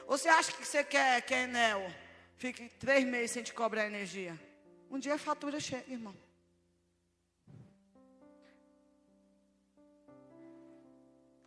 Ou 0.08 0.18
você 0.18 0.30
acha 0.30 0.54
que 0.54 0.66
você 0.66 0.86
quer 0.86 1.22
que 1.22 1.34
a 1.34 1.44
Enel 1.44 1.86
fique 2.38 2.70
três 2.80 3.04
meses 3.06 3.32
sem 3.32 3.44
te 3.44 3.54
cobrar 3.54 3.86
energia? 3.86 4.40
Um 4.90 4.98
dia 4.98 5.16
a 5.16 5.18
fatura 5.18 5.60
chega, 5.60 5.92
irmão. 5.92 6.16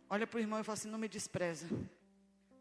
Olha 0.07 0.27
para 0.27 0.37
o 0.37 0.39
irmão 0.39 0.59
e 0.59 0.63
fala 0.63 0.77
assim: 0.77 0.89
não 0.89 0.99
me 0.99 1.07
despreza. 1.07 1.65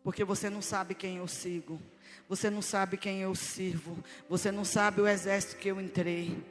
Porque 0.03 0.25
você 0.25 0.49
não 0.49 0.63
sabe 0.63 0.95
quem 0.95 1.19
eu 1.19 1.29
sigo. 1.29 1.79
Você 2.27 2.49
não 2.49 2.63
sabe 2.63 2.97
quem 2.97 3.21
eu 3.21 3.35
sirvo. 3.35 4.03
Você 4.27 4.51
não 4.51 4.65
sabe 4.65 5.03
o 5.03 5.07
exército 5.07 5.57
que 5.57 5.69
eu 5.69 5.79
entrei. 5.79 6.43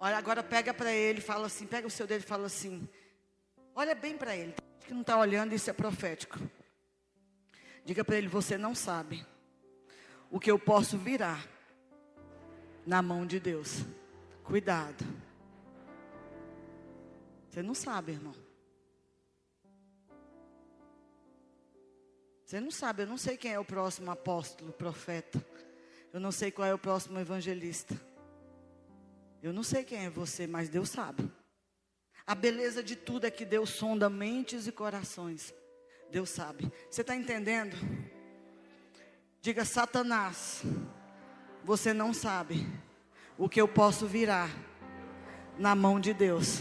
Olha, 0.00 0.16
agora 0.16 0.42
pega 0.42 0.74
para 0.74 0.92
ele, 0.92 1.20
fala 1.20 1.46
assim, 1.46 1.66
pega 1.66 1.86
o 1.86 1.90
seu 1.90 2.06
dedo 2.06 2.22
e 2.22 2.26
fala 2.26 2.46
assim. 2.46 2.88
Olha 3.76 3.94
bem 3.94 4.18
para 4.18 4.36
ele. 4.36 4.54
Que 4.80 4.92
não 4.92 5.02
está 5.02 5.16
olhando, 5.16 5.54
isso 5.54 5.70
é 5.70 5.72
profético. 5.72 6.40
Diga 7.86 8.04
para 8.04 8.16
ele: 8.16 8.26
você 8.26 8.58
não 8.58 8.74
sabe 8.74 9.24
o 10.28 10.40
que 10.40 10.50
eu 10.50 10.58
posso 10.58 10.98
virar 10.98 11.46
na 12.84 13.00
mão 13.00 13.24
de 13.24 13.38
Deus. 13.38 13.84
Cuidado. 14.42 15.04
Você 17.48 17.62
não 17.62 17.74
sabe, 17.74 18.12
irmão. 18.12 18.34
Você 22.44 22.60
não 22.60 22.72
sabe, 22.72 23.02
eu 23.02 23.06
não 23.06 23.16
sei 23.16 23.36
quem 23.36 23.52
é 23.52 23.58
o 23.58 23.64
próximo 23.64 24.10
apóstolo, 24.10 24.72
profeta. 24.72 25.44
Eu 26.12 26.18
não 26.18 26.32
sei 26.32 26.50
qual 26.50 26.66
é 26.66 26.74
o 26.74 26.78
próximo 26.78 27.20
evangelista. 27.20 27.94
Eu 29.40 29.52
não 29.52 29.62
sei 29.62 29.84
quem 29.84 30.04
é 30.04 30.10
você, 30.10 30.46
mas 30.46 30.68
Deus 30.68 30.90
sabe. 30.90 31.30
A 32.26 32.34
beleza 32.34 32.82
de 32.82 32.96
tudo 32.96 33.26
é 33.26 33.30
que 33.30 33.44
Deus 33.44 33.70
sonda 33.70 34.10
mentes 34.10 34.66
e 34.66 34.72
corações. 34.72 35.54
Deus 36.10 36.30
sabe. 36.30 36.70
Você 36.90 37.00
está 37.00 37.14
entendendo? 37.14 37.76
Diga, 39.40 39.64
Satanás, 39.64 40.62
você 41.64 41.92
não 41.92 42.12
sabe 42.12 42.66
o 43.38 43.48
que 43.48 43.60
eu 43.60 43.68
posso 43.68 44.06
virar 44.06 44.50
na 45.58 45.74
mão 45.74 46.00
de 46.00 46.12
Deus. 46.12 46.60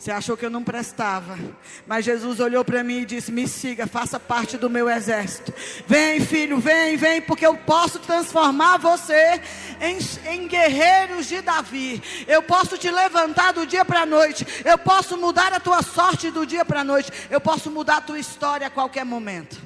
Você 0.00 0.10
achou 0.10 0.34
que 0.34 0.46
eu 0.46 0.50
não 0.50 0.64
prestava, 0.64 1.38
mas 1.86 2.06
Jesus 2.06 2.40
olhou 2.40 2.64
para 2.64 2.82
mim 2.82 3.00
e 3.00 3.04
disse: 3.04 3.30
Me 3.30 3.46
siga, 3.46 3.86
faça 3.86 4.18
parte 4.18 4.56
do 4.56 4.70
meu 4.70 4.88
exército. 4.88 5.52
Vem, 5.86 6.18
filho, 6.20 6.58
vem, 6.58 6.96
vem, 6.96 7.20
porque 7.20 7.46
eu 7.46 7.54
posso 7.58 7.98
transformar 7.98 8.78
você 8.78 9.42
em, 9.78 9.98
em 10.32 10.48
guerreiros 10.48 11.26
de 11.26 11.42
Davi. 11.42 12.02
Eu 12.26 12.42
posso 12.42 12.78
te 12.78 12.90
levantar 12.90 13.52
do 13.52 13.66
dia 13.66 13.84
para 13.84 14.00
a 14.00 14.06
noite. 14.06 14.46
Eu 14.64 14.78
posso 14.78 15.18
mudar 15.18 15.52
a 15.52 15.60
tua 15.60 15.82
sorte 15.82 16.30
do 16.30 16.46
dia 16.46 16.64
para 16.64 16.80
a 16.80 16.84
noite. 16.84 17.12
Eu 17.28 17.38
posso 17.38 17.70
mudar 17.70 17.98
a 17.98 18.00
tua 18.00 18.18
história 18.18 18.68
a 18.68 18.70
qualquer 18.70 19.04
momento. 19.04 19.60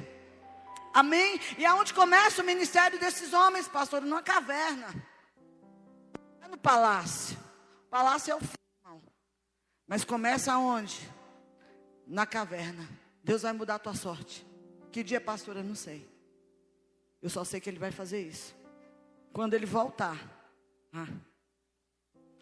Amém? 0.93 1.39
E 1.57 1.65
aonde 1.65 1.93
começa 1.93 2.41
o 2.41 2.45
ministério 2.45 2.99
desses 2.99 3.31
homens, 3.31 3.69
pastor? 3.69 4.01
Numa 4.01 4.21
caverna. 4.21 4.87
É 6.43 6.47
no 6.49 6.57
palácio. 6.57 7.37
O 7.87 7.89
palácio 7.89 8.33
é 8.33 8.35
o 8.35 8.64
mas 9.87 10.03
começa 10.03 10.53
aonde? 10.53 10.99
Na 12.07 12.25
caverna. 12.25 12.87
Deus 13.23 13.41
vai 13.41 13.53
mudar 13.53 13.75
a 13.75 13.79
tua 13.79 13.93
sorte. 13.93 14.45
Que 14.91 15.03
dia, 15.03 15.19
pastor? 15.19 15.57
Eu 15.57 15.63
não 15.63 15.75
sei. 15.75 16.07
Eu 17.21 17.29
só 17.29 17.43
sei 17.43 17.59
que 17.59 17.69
Ele 17.69 17.79
vai 17.79 17.91
fazer 17.91 18.21
isso. 18.21 18.55
Quando 19.33 19.53
Ele 19.53 19.65
voltar. 19.65 20.17
Ah, 20.93 21.07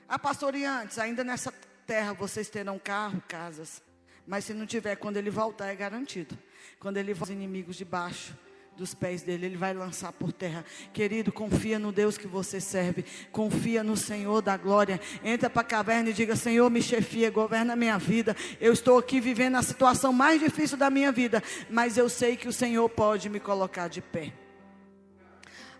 ah 0.07 0.19
pastor, 0.19 0.55
e 0.55 0.65
antes? 0.65 0.99
Ainda 0.99 1.23
nessa 1.23 1.51
terra 1.85 2.13
vocês 2.13 2.49
terão 2.49 2.77
carro, 2.77 3.21
casas. 3.27 3.81
Mas 4.27 4.45
se 4.45 4.53
não 4.53 4.65
tiver, 4.65 4.95
quando 4.95 5.17
Ele 5.17 5.29
voltar, 5.29 5.67
é 5.67 5.75
garantido. 5.75 6.37
Quando 6.79 6.97
Ele 6.97 7.13
voltar, 7.13 7.31
os 7.33 7.37
inimigos 7.37 7.75
de 7.75 7.85
baixo 7.85 8.37
dos 8.75 8.93
pés 8.93 9.21
dele, 9.21 9.45
ele 9.45 9.57
vai 9.57 9.73
lançar 9.73 10.11
por 10.11 10.31
terra. 10.31 10.65
Querido, 10.91 11.31
confia 11.31 11.77
no 11.77 11.91
Deus 11.91 12.17
que 12.17 12.27
você 12.27 12.59
serve, 12.59 13.05
confia 13.31 13.83
no 13.83 13.95
Senhor 13.95 14.41
da 14.41 14.57
glória. 14.57 14.99
Entra 15.23 15.49
para 15.49 15.61
a 15.61 15.65
caverna 15.65 16.09
e 16.09 16.13
diga: 16.13 16.35
Senhor, 16.35 16.69
me 16.69 16.81
chefia, 16.81 17.29
governa 17.29 17.75
minha 17.75 17.97
vida. 17.97 18.35
Eu 18.59 18.73
estou 18.73 18.97
aqui 18.97 19.19
vivendo 19.19 19.55
a 19.55 19.61
situação 19.61 20.11
mais 20.11 20.39
difícil 20.39 20.77
da 20.77 20.89
minha 20.89 21.11
vida, 21.11 21.41
mas 21.69 21.97
eu 21.97 22.09
sei 22.09 22.35
que 22.35 22.47
o 22.47 22.53
Senhor 22.53 22.87
pode 22.89 23.29
me 23.29 23.39
colocar 23.39 23.87
de 23.87 24.01
pé. 24.01 24.33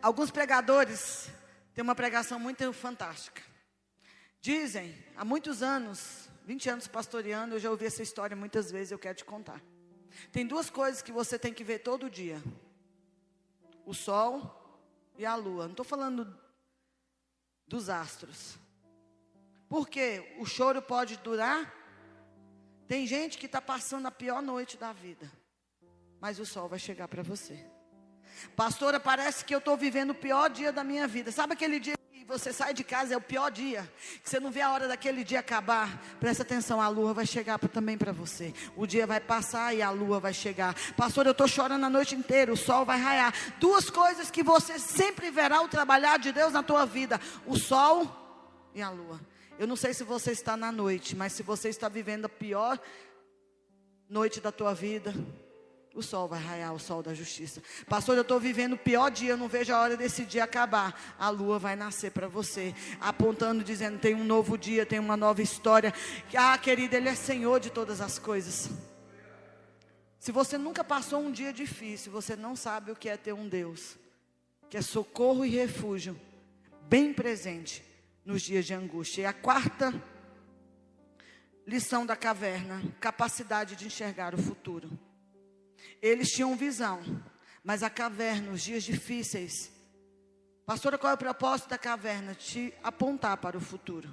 Alguns 0.02 0.32
pregadores 0.32 1.30
têm 1.74 1.84
uma 1.84 1.96
pregação 1.96 2.38
muito 2.38 2.72
fantástica. 2.74 3.42
Dizem, 4.42 4.94
há 5.16 5.24
muitos 5.24 5.64
anos, 5.64 6.30
20 6.46 6.70
anos 6.70 6.88
pastoreando, 6.88 7.56
eu 7.56 7.60
já 7.60 7.72
ouvi 7.72 7.86
essa 7.86 8.04
história 8.04 8.36
muitas 8.36 8.70
vezes, 8.70 8.92
eu 8.92 9.00
quero 9.00 9.16
te 9.16 9.24
contar. 9.24 9.62
Tem 10.32 10.46
duas 10.46 10.70
coisas 10.70 11.02
que 11.02 11.12
você 11.12 11.40
tem 11.40 11.54
que 11.54 11.64
ver 11.64 11.80
todo 11.80 12.10
dia: 12.10 12.42
o 13.86 13.94
sol 13.94 14.64
e 15.18 15.26
a 15.26 15.36
lua. 15.36 15.64
Não 15.64 15.72
estou 15.72 15.86
falando 15.86 16.38
dos 17.68 17.90
astros. 17.90 18.58
Porque 19.68 20.36
o 20.40 20.46
choro 20.46 20.82
pode 20.82 21.18
durar. 21.18 21.74
Tem 22.88 23.08
gente 23.08 23.38
que 23.38 23.46
está 23.46 23.62
passando 23.62 24.08
a 24.08 24.12
pior 24.12 24.42
noite 24.42 24.78
da 24.78 24.92
vida, 24.92 25.32
mas 26.20 26.38
o 26.38 26.46
sol 26.46 26.68
vai 26.68 26.78
chegar 26.78 27.08
para 27.08 27.24
você. 27.24 27.66
Pastora, 28.56 29.00
parece 29.00 29.46
que 29.46 29.54
eu 29.54 29.60
estou 29.60 29.78
vivendo 29.78 30.12
o 30.12 30.16
pior 30.16 30.50
dia 30.50 30.72
da 30.72 30.84
minha 30.84 31.08
vida. 31.08 31.32
Sabe 31.32 31.54
aquele 31.54 31.80
dia 31.80 31.96
que 32.24 32.30
você 32.30 32.54
sai 32.54 32.74
de 32.74 32.84
casa, 32.84 33.14
é 33.14 33.18
o 33.18 33.22
pior 33.22 33.52
dia, 33.52 33.90
que 34.24 34.30
você 34.30 34.40
não 34.40 34.50
vê 34.50 34.62
a 34.62 34.72
hora 34.72 34.88
daquele 34.88 35.24
dia 35.24 35.42
acabar? 35.42 36.02
Presta 36.20 36.44
atenção, 36.44 36.82
a 36.82 36.88
lua 36.88 37.14
vai 37.14 37.26
chegar 37.26 37.60
também 37.60 37.98
para 37.98 38.14
você. 38.14 38.54
O 38.78 38.88
dia 38.88 39.06
vai 39.06 39.20
passar 39.20 39.76
e 39.76 39.82
a 39.82 39.90
lua 39.90 40.20
vai 40.20 40.34
chegar. 40.34 40.74
Pastor, 40.96 41.26
eu 41.26 41.34
estou 41.34 41.48
chorando 41.48 41.86
a 41.86 41.90
noite 41.90 42.16
inteira, 42.16 42.52
o 42.52 42.58
sol 42.58 42.86
vai 42.86 42.98
raiar. 42.98 43.34
Duas 43.60 43.90
coisas 43.90 44.32
que 44.32 44.42
você 44.42 44.80
sempre 44.80 45.30
verá 45.30 45.62
o 45.62 45.68
trabalhar 45.68 46.18
de 46.18 46.32
Deus 46.32 46.54
na 46.54 46.64
tua 46.64 46.86
vida: 46.86 47.20
o 47.46 47.58
sol 47.58 48.08
e 48.74 48.82
a 48.82 48.90
lua. 48.90 49.20
Eu 49.60 49.68
não 49.68 49.76
sei 49.76 49.94
se 49.94 50.04
você 50.04 50.32
está 50.32 50.56
na 50.56 50.72
noite, 50.72 51.16
mas 51.16 51.34
se 51.34 51.44
você 51.44 51.68
está 51.68 51.90
vivendo 51.90 52.26
a 52.26 52.30
pior 52.30 52.80
noite 54.10 54.40
da 54.40 54.52
tua 54.52 54.74
vida, 54.74 55.14
o 55.94 56.02
sol 56.02 56.28
vai 56.28 56.42
raiar, 56.42 56.74
o 56.74 56.80
sol 56.80 57.04
da 57.04 57.14
justiça. 57.14 57.62
Pastor, 57.88 58.16
eu 58.16 58.24
estou 58.24 58.40
vivendo 58.40 58.74
o 58.74 58.78
pior 58.78 59.12
dia, 59.12 59.32
eu 59.32 59.38
não 59.38 59.48
vejo 59.48 59.72
a 59.72 59.80
hora 59.80 59.96
desse 59.96 60.26
dia 60.26 60.44
acabar. 60.44 61.16
A 61.20 61.30
lua 61.30 61.60
vai 61.60 61.76
nascer 61.76 62.12
para 62.12 62.28
você, 62.28 62.74
apontando, 63.00 63.64
dizendo: 63.64 64.00
tem 64.00 64.16
um 64.16 64.24
novo 64.24 64.58
dia, 64.58 64.86
tem 64.86 64.98
uma 64.98 65.16
nova 65.16 65.42
história. 65.42 65.94
Ah, 66.36 66.58
querida, 66.58 66.98
Ele 66.98 67.10
é 67.10 67.16
Senhor 67.16 67.60
de 67.60 67.70
todas 67.70 68.02
as 68.02 68.18
coisas. 68.18 68.70
Se 70.20 70.32
você 70.32 70.58
nunca 70.58 70.84
passou 70.84 71.20
um 71.20 71.32
dia 71.32 71.54
difícil, 71.54 72.12
você 72.12 72.36
não 72.36 72.56
sabe 72.56 72.92
o 72.92 72.96
que 72.96 73.10
é 73.10 73.18
ter 73.18 73.34
um 73.34 73.48
Deus, 73.48 73.96
que 74.70 74.78
é 74.78 74.82
socorro 74.82 75.46
e 75.46 75.50
refúgio, 75.50 76.20
bem 76.90 77.14
presente 77.14 77.84
nos 78.26 78.42
dias 78.42 78.66
de 78.66 78.74
angústia. 78.74 79.22
E 79.22 79.26
a 79.26 79.34
quarta 79.34 79.94
lição 81.68 82.04
da 82.04 82.16
caverna: 82.16 82.82
capacidade 83.00 83.76
de 83.76 83.86
enxergar 83.86 84.34
o 84.34 84.42
futuro. 84.42 84.90
Eles 86.04 86.34
tinham 86.34 86.54
visão, 86.58 87.00
mas 87.64 87.82
a 87.82 87.90
caverna, 87.90 88.52
os 88.52 88.62
dias 88.62 88.84
difíceis. 88.84 89.72
Pastora, 90.66 90.98
qual 90.98 91.12
é 91.12 91.14
o 91.14 91.18
propósito 91.18 91.70
da 91.70 91.78
caverna? 91.78 92.36
Te 92.36 92.74
apontar 92.84 93.38
para 93.38 93.58
o 93.58 93.62
futuro. 93.62 94.10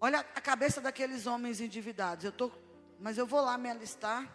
Olha 0.00 0.20
a 0.20 0.40
cabeça 0.40 0.80
daqueles 0.80 1.26
homens 1.26 1.60
endividados. 1.60 2.24
Eu 2.24 2.30
tô, 2.30 2.52
mas 3.00 3.18
eu 3.18 3.26
vou 3.26 3.40
lá 3.40 3.58
me 3.58 3.68
alistar, 3.68 4.32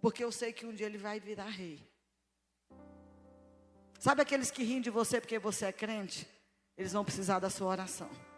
porque 0.00 0.22
eu 0.22 0.30
sei 0.30 0.52
que 0.52 0.64
um 0.64 0.72
dia 0.72 0.86
ele 0.86 0.98
vai 0.98 1.18
virar 1.18 1.46
rei. 1.46 1.84
Sabe 3.98 4.22
aqueles 4.22 4.52
que 4.52 4.62
riem 4.62 4.80
de 4.80 4.90
você 4.90 5.20
porque 5.20 5.40
você 5.40 5.66
é 5.66 5.72
crente? 5.72 6.28
Eles 6.76 6.92
vão 6.92 7.04
precisar 7.04 7.40
da 7.40 7.50
sua 7.50 7.66
oração. 7.66 8.31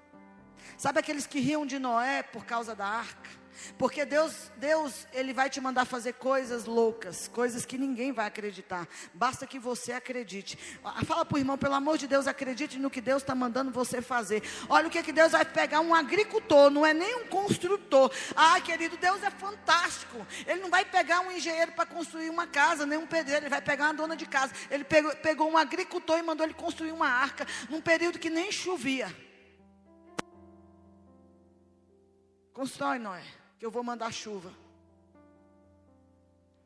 Sabe 0.77 1.01
aqueles 1.01 1.27
que 1.27 1.41
riam 1.41 1.67
de 1.67 1.79
Noé 1.79 2.23
por 2.23 2.45
causa 2.45 2.75
da 2.75 2.87
arca? 2.87 3.45
Porque 3.79 4.05
Deus, 4.05 4.51
Deus, 4.57 5.07
ele 5.13 5.33
vai 5.33 5.49
te 5.49 5.61
mandar 5.61 5.85
fazer 5.85 6.15
coisas 6.15 6.65
loucas, 6.65 7.29
coisas 7.29 7.65
que 7.65 7.79
ninguém 7.79 8.13
vai 8.13 8.27
acreditar. 8.27 8.87
Basta 9.13 9.47
que 9.47 9.59
você 9.59 9.93
acredite. 9.93 10.59
Ah, 10.85 11.05
Fala 11.05 11.25
para 11.25 11.37
o 11.37 11.39
irmão, 11.39 11.57
pelo 11.57 11.75
amor 11.75 11.99
de 11.99 12.07
Deus, 12.07 12.27
acredite 12.27 12.79
no 12.79 12.91
que 12.91 13.01
Deus 13.01 13.23
está 13.23 13.35
mandando 13.35 13.71
você 13.71 14.01
fazer. 14.01 14.43
Olha 14.69 14.89
o 14.89 14.91
que, 14.91 15.03
que 15.03 15.13
Deus 15.13 15.33
vai 15.33 15.45
pegar 15.45 15.81
um 15.81 15.95
agricultor, 15.95 16.71
não 16.71 16.85
é 16.85 16.93
nem 16.93 17.17
um 17.17 17.27
construtor. 17.27 18.11
Ah, 18.35 18.61
querido, 18.61 18.97
Deus 18.97 19.23
é 19.23 19.31
fantástico. 19.31 20.27
Ele 20.47 20.61
não 20.61 20.71
vai 20.71 20.85
pegar 20.85 21.21
um 21.21 21.31
engenheiro 21.31 21.73
para 21.73 21.87
construir 21.87 22.31
uma 22.31 22.47
casa, 22.47 22.87
nem 22.87 22.99
um 22.99 23.07
pedreiro, 23.07 23.45
ele 23.45 23.51
vai 23.51 23.63
pegar 23.63 23.87
uma 23.87 23.95
dona 23.95 24.17
de 24.17 24.27
casa. 24.27 24.53
Ele 24.71 24.85
pegou, 24.85 25.15
pegou 25.17 25.51
um 25.51 25.57
agricultor 25.57 26.19
e 26.19 26.23
mandou 26.23 26.47
ele 26.47 26.55
construir 26.55 26.93
uma 26.93 27.09
arca 27.09 27.47
num 27.69 27.81
período 27.81 28.19
que 28.19 28.31
nem 28.31 28.51
chovia. 28.51 29.15
Constrói, 32.55 33.01
Noé, 33.01 33.25
que 33.59 33.67
eu 33.67 33.71
vou 33.71 33.83
mandar 33.83 34.13
chuva. 34.13 34.55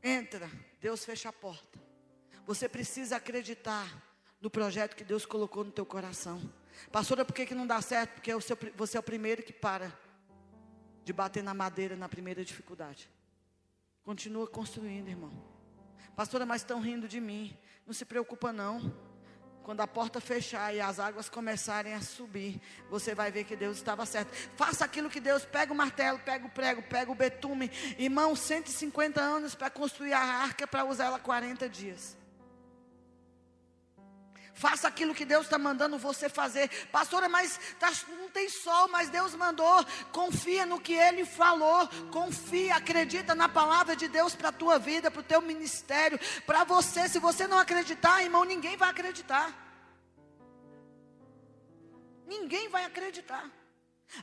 Entra, 0.02 0.48
Deus 0.81 1.02
fecha 1.02 1.31
a 1.31 1.32
porta. 1.32 1.78
Você 2.47 2.69
precisa 2.69 3.16
acreditar 3.16 3.90
no 4.39 4.51
projeto 4.51 4.94
que 4.94 5.02
Deus 5.02 5.24
colocou 5.24 5.65
no 5.65 5.73
teu 5.73 5.86
coração. 5.86 6.40
Pastora, 6.93 7.24
por 7.24 7.35
que, 7.35 7.47
que 7.47 7.55
não 7.55 7.66
dá 7.66 7.81
certo? 7.81 8.12
Porque 8.12 8.32
o 8.32 8.40
seu 8.40 8.56
você 8.77 8.98
é 8.98 9.01
o 9.01 9.02
primeiro 9.02 9.43
que 9.43 9.52
para 9.52 9.93
de 11.02 11.12
bater 11.12 11.43
na 11.43 11.55
madeira 11.55 11.97
na 11.97 12.09
primeira 12.09 12.44
dificuldade. 12.44 13.10
Continua 14.05 14.47
construindo, 14.47 15.09
irmão. 15.09 15.32
Pastora, 16.15 16.44
mas 16.44 16.60
estão 16.60 16.81
rindo 16.81 17.09
de 17.09 17.19
mim. 17.19 17.56
Não 17.86 17.94
se 17.94 18.05
preocupa, 18.05 18.52
não. 18.52 18.94
Quando 19.69 19.82
a 19.82 19.86
porta 19.86 20.19
fechar 20.19 20.74
e 20.74 20.81
as 20.81 20.99
águas 20.99 21.28
começarem 21.28 21.93
a 21.93 22.01
subir, 22.01 22.59
você 22.89 23.15
vai 23.15 23.31
ver 23.31 23.45
que 23.45 23.55
Deus 23.55 23.77
estava 23.77 24.07
certo. 24.07 24.35
Faça 24.57 24.82
aquilo 24.82 25.11
que 25.11 25.20
Deus 25.20 25.45
pega 25.45 25.70
o 25.70 25.77
martelo, 25.77 26.19
pega 26.20 26.47
o 26.47 26.49
prego, 26.49 26.81
pega 26.81 27.12
o 27.12 27.15
betume. 27.15 27.70
Irmão, 27.99 28.35
150 28.35 29.20
anos 29.20 29.55
para 29.55 29.69
construir 29.69 30.15
a 30.15 30.20
arca 30.20 30.66
para 30.66 30.86
usar 30.86 31.05
ela 31.05 31.19
40 31.19 31.69
dias. 31.69 32.18
Faça 34.59 34.89
aquilo 34.89 35.15
que 35.15 35.25
Deus 35.25 35.45
está 35.47 35.57
mandando 35.57 35.97
você 35.99 36.29
fazer. 36.29 36.69
Pastora, 36.91 37.29
mas 37.29 37.61
tá- 37.79 37.93
não 38.09 38.29
tem 38.29 38.49
sol, 38.49 38.89
mas 38.89 39.09
Deus 39.09 39.33
mandou. 39.37 39.85
Confia 40.11 40.67
no 40.67 40.81
que 40.81 40.95
Ele 40.95 41.25
falou. 41.25 41.87
Confia, 42.11 42.75
acredita 42.75 43.37
na 43.37 43.49
palavra 43.49 43.95
de 43.95 44.09
Deus 44.09 44.35
para 44.35 44.49
a 44.49 44.53
tua 44.53 44.77
vida, 44.77 45.13
para 45.13 45.21
o 45.21 45.31
teu 45.33 45.41
ministério, 45.41 46.19
para 46.45 46.65
você. 46.65 47.09
Se 47.09 47.21
você 47.21 47.47
não 47.47 47.57
acreditar, 47.57 48.21
irmão, 48.21 48.43
ninguém 48.45 48.77
vai 48.77 48.91
acreditar. 48.91 49.47
Ninguém 52.27 52.69
vai 52.69 52.85
acreditar. 52.85 53.49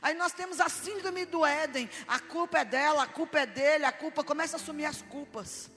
Aí 0.02 0.12
nós 0.14 0.32
temos 0.32 0.60
a 0.60 0.68
síndrome 0.68 1.24
do 1.24 1.46
Éden. 1.46 1.88
A 2.06 2.20
culpa 2.20 2.58
é 2.58 2.64
dela, 2.64 3.04
a 3.04 3.06
culpa 3.06 3.38
é 3.38 3.46
dele, 3.46 3.86
a 3.86 3.92
culpa 3.92 4.22
começa 4.22 4.56
a 4.56 4.60
assumir 4.60 4.84
as 4.84 5.00
culpas 5.00 5.70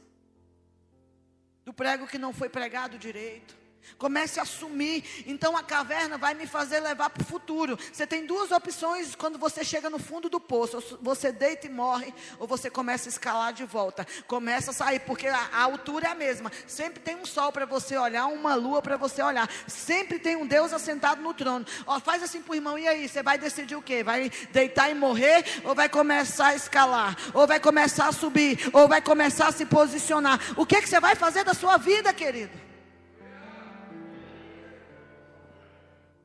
do 1.64 1.72
prego 1.74 2.08
que 2.08 2.18
não 2.18 2.34
foi 2.34 2.50
pregado 2.50 2.98
direito. 2.98 3.58
Comece 3.98 4.40
a 4.40 4.44
assumir. 4.44 5.04
Então 5.26 5.58
a 5.58 5.64
caverna 5.64 6.18
vai 6.18 6.34
me 6.34 6.48
fazer 6.48 6.80
levar 6.80 7.10
para 7.10 7.22
o 7.22 7.26
futuro. 7.26 7.78
Você 7.92 8.06
tem 8.06 8.26
duas 8.26 8.52
opções 8.52 9.16
quando 9.16 9.38
você 9.38 9.64
chega 9.64 9.90
no 9.90 10.00
fundo 10.00 10.30
do 10.30 10.40
poço: 10.40 10.98
você 11.02 11.32
deita 11.32 11.68
e 11.68 11.70
morre, 11.70 12.14
ou 12.38 12.48
você 12.48 12.70
começa 12.70 13.10
a 13.10 13.12
escalar 13.12 13.54
de 13.54 13.66
volta. 13.66 14.06
Começa 14.28 14.72
a 14.72 14.74
sair, 14.74 15.00
porque 15.02 15.28
a, 15.28 15.50
a 15.52 15.64
altura 15.64 16.08
é 16.08 16.12
a 16.12 16.16
mesma. 16.16 16.52
Sempre 16.68 17.00
tem 17.00 17.16
um 17.16 17.26
sol 17.26 17.52
para 17.52 17.66
você 17.66 17.98
olhar, 17.98 18.28
uma 18.28 18.56
lua 18.56 18.82
para 18.82 18.98
você 18.98 19.22
olhar. 19.22 19.50
Sempre 19.68 20.20
tem 20.20 20.36
um 20.36 20.48
Deus 20.48 20.72
assentado 20.72 21.22
no 21.22 21.34
trono. 21.34 21.66
Ó, 21.86 22.00
faz 22.00 22.24
assim 22.24 22.42
para 22.42 22.54
o 22.54 22.56
irmão, 22.56 22.78
e 22.78 22.88
aí? 22.88 23.08
Você 23.08 23.22
vai 23.22 23.38
decidir 23.38 23.76
o 23.76 23.82
quê? 23.82 24.04
Vai 24.04 24.32
deitar 24.52 24.90
e 24.90 24.94
morrer? 24.94 25.44
Ou 25.64 25.76
vai 25.76 25.90
começar 25.90 26.48
a 26.48 26.56
escalar? 26.56 27.18
Ou 27.34 27.46
vai 27.46 27.60
começar 27.60 28.08
a 28.08 28.12
subir? 28.12 28.70
Ou 28.72 28.88
vai 28.88 29.02
começar 29.02 29.48
a 29.48 29.52
se 29.52 29.66
posicionar? 29.66 30.40
O 30.56 30.66
que, 30.66 30.82
que 30.82 30.90
você 30.90 31.00
vai 31.00 31.16
fazer 31.16 31.44
da 31.44 31.54
sua 31.54 31.78
vida, 31.78 32.14
querido? 32.14 32.69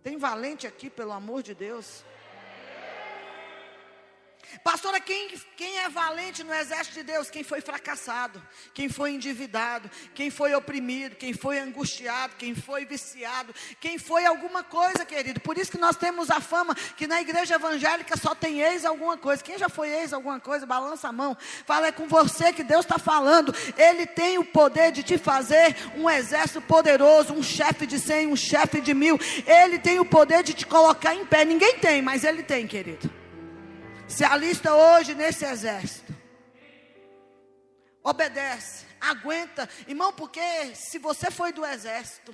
Tem 0.05 0.19
valente 0.19 0.67
aqui, 0.67 0.91
pelo 0.91 1.13
amor 1.13 1.43
de 1.43 1.55
Deus? 1.55 2.05
Pastora, 4.63 5.01
quem, 5.01 5.31
quem 5.57 5.79
é 5.79 5.89
valente 5.89 6.45
no 6.45 6.55
exército 6.55 6.99
de 6.99 7.03
Deus? 7.03 7.31
Quem 7.31 7.43
foi 7.43 7.61
fracassado, 7.61 8.43
quem 8.73 8.89
foi 8.89 9.13
endividado, 9.13 9.91
quem 10.15 10.31
foi 10.31 10.55
oprimido, 10.55 11.17
quem 11.17 11.33
foi 11.33 11.59
angustiado, 11.59 12.35
quem 12.37 12.55
foi 12.55 12.85
viciado, 12.85 13.55
quem 13.81 13.99
foi 13.99 14.25
alguma 14.25 14.63
coisa, 14.63 15.05
querido. 15.05 15.41
Por 15.41 15.59
isso 15.59 15.71
que 15.71 15.79
nós 15.79 15.97
temos 15.97 16.31
a 16.31 16.41
fama 16.41 16.75
que 16.97 17.07
na 17.07 17.21
igreja 17.21 17.57
evangélica 17.57 18.17
só 18.17 18.35
tem 18.35 18.61
ex 18.61 18.85
alguma 18.85 19.17
coisa. 19.17 19.43
Quem 19.43 19.59
já 19.59 19.69
foi 19.69 19.89
ex 19.89 20.13
alguma 20.13 20.39
coisa, 20.39 20.67
balança 20.67 21.09
a 21.09 21.13
mão. 21.13 21.37
Fala 21.67 21.89
é 21.89 21.93
com 21.93 22.07
você 22.07 22.53
que 22.53 22.63
Deus 22.63 22.85
está 22.85 22.99
falando. 22.99 23.55
Ele 23.77 24.07
tem 24.07 24.39
o 24.39 24.45
poder 24.45 24.93
de 24.93 25.03
te 25.03 25.19
fazer 25.19 25.77
um 25.97 26.09
exército 26.09 26.61
poderoso, 26.61 27.33
um 27.33 27.43
chefe 27.43 27.87
de 27.87 27.99
cem, 27.99 28.27
um 28.27 28.37
chefe 28.37 28.81
de 28.81 28.95
mil. 28.95 29.19
Ele 29.47 29.79
tem 29.79 29.99
o 29.99 30.05
poder 30.05 30.43
de 30.43 30.55
te 30.55 30.67
colocar 30.67 31.15
em 31.15 31.25
pé. 31.25 31.45
Ninguém 31.45 31.79
tem, 31.79 32.03
mas 32.03 32.25
ele 32.25 32.43
tem, 32.43 32.67
querido. 32.67 33.24
Se 34.15 34.23
alista 34.23 34.73
hoje 34.73 35.13
nesse 35.13 35.45
exército. 35.45 36.15
Obedece, 38.01 38.87
aguenta. 39.01 39.69
Irmão, 39.89 40.13
porque 40.13 40.73
se 40.77 41.01
você 41.01 41.33
foi 41.33 41.53
do 41.53 41.67
exército, 41.67 42.33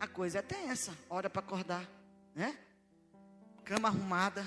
a 0.00 0.06
coisa 0.06 0.38
é 0.38 0.42
tensa. 0.42 0.96
Hora 1.10 1.28
para 1.28 1.42
acordar, 1.42 1.86
né? 2.34 2.56
Cama 3.62 3.88
arrumada, 3.88 4.42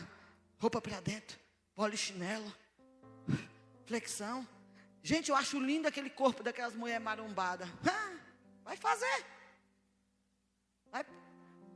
roupa 0.57 0.81
para 0.81 0.99
dentro, 1.01 1.37
polichinelo, 1.75 2.51
flexão. 3.85 4.47
Gente, 5.03 5.29
eu 5.29 5.35
acho 5.35 5.59
lindo 5.59 5.87
aquele 5.87 6.09
corpo 6.09 6.41
daquelas 6.41 6.73
mulheres 6.73 7.03
marombadas. 7.03 7.69
Vai 8.63 8.75
fazer. 8.75 9.23
Vai, 10.91 11.05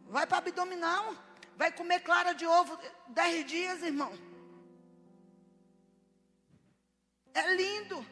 vai 0.08 0.26
para 0.26 0.40
abdominal. 0.40 1.14
Vai 1.56 1.72
comer 1.72 2.00
clara 2.00 2.34
de 2.34 2.48
ovo 2.48 2.76
dez 3.10 3.46
dias, 3.46 3.84
irmão. 3.84 4.12
É 7.34 7.54
lindo. 7.56 8.06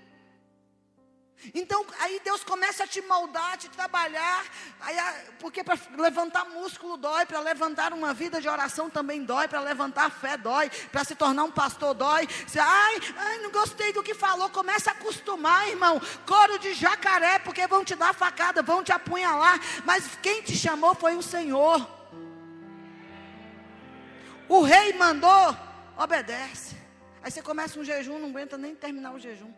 Então, 1.53 1.85
aí 1.99 2.19
Deus 2.23 2.43
começa 2.43 2.83
a 2.83 2.87
te 2.87 2.99
moldar, 3.01 3.53
a 3.53 3.57
te 3.57 3.69
trabalhar, 3.69 4.43
aí, 4.81 4.97
porque 5.39 5.63
para 5.63 5.77
levantar 5.95 6.45
músculo 6.45 6.97
dói, 6.97 7.25
para 7.25 7.39
levantar 7.39 7.93
uma 7.93 8.13
vida 8.13 8.41
de 8.41 8.49
oração 8.49 8.89
também 8.89 9.23
dói, 9.23 9.47
para 9.47 9.59
levantar 9.59 10.09
fé 10.09 10.35
dói, 10.35 10.69
para 10.91 11.03
se 11.03 11.15
tornar 11.15 11.43
um 11.43 11.51
pastor 11.51 11.93
dói. 11.93 12.27
Você, 12.45 12.59
ai, 12.59 12.99
ai, 13.15 13.37
não 13.39 13.51
gostei 13.51 13.93
do 13.93 14.03
que 14.03 14.15
falou, 14.15 14.49
começa 14.49 14.89
a 14.89 14.93
acostumar, 14.93 15.67
irmão. 15.69 16.01
Coro 16.25 16.57
de 16.57 16.73
jacaré, 16.73 17.39
porque 17.39 17.67
vão 17.67 17.85
te 17.85 17.95
dar 17.95 18.13
facada, 18.13 18.63
vão 18.63 18.83
te 18.83 18.91
apunhalar, 18.91 19.59
mas 19.85 20.09
quem 20.21 20.41
te 20.41 20.57
chamou 20.57 20.95
foi 20.95 21.15
o 21.15 21.21
Senhor. 21.21 21.87
O 24.49 24.61
rei 24.63 24.93
mandou, 24.93 25.55
obedece. 25.97 26.76
Aí 27.27 27.31
você 27.31 27.41
começa 27.41 27.77
um 27.77 27.83
jejum, 27.83 28.19
não 28.19 28.29
aguenta 28.29 28.57
nem 28.57 28.73
terminar 28.73 29.13
o 29.13 29.19
jejum. 29.19 29.53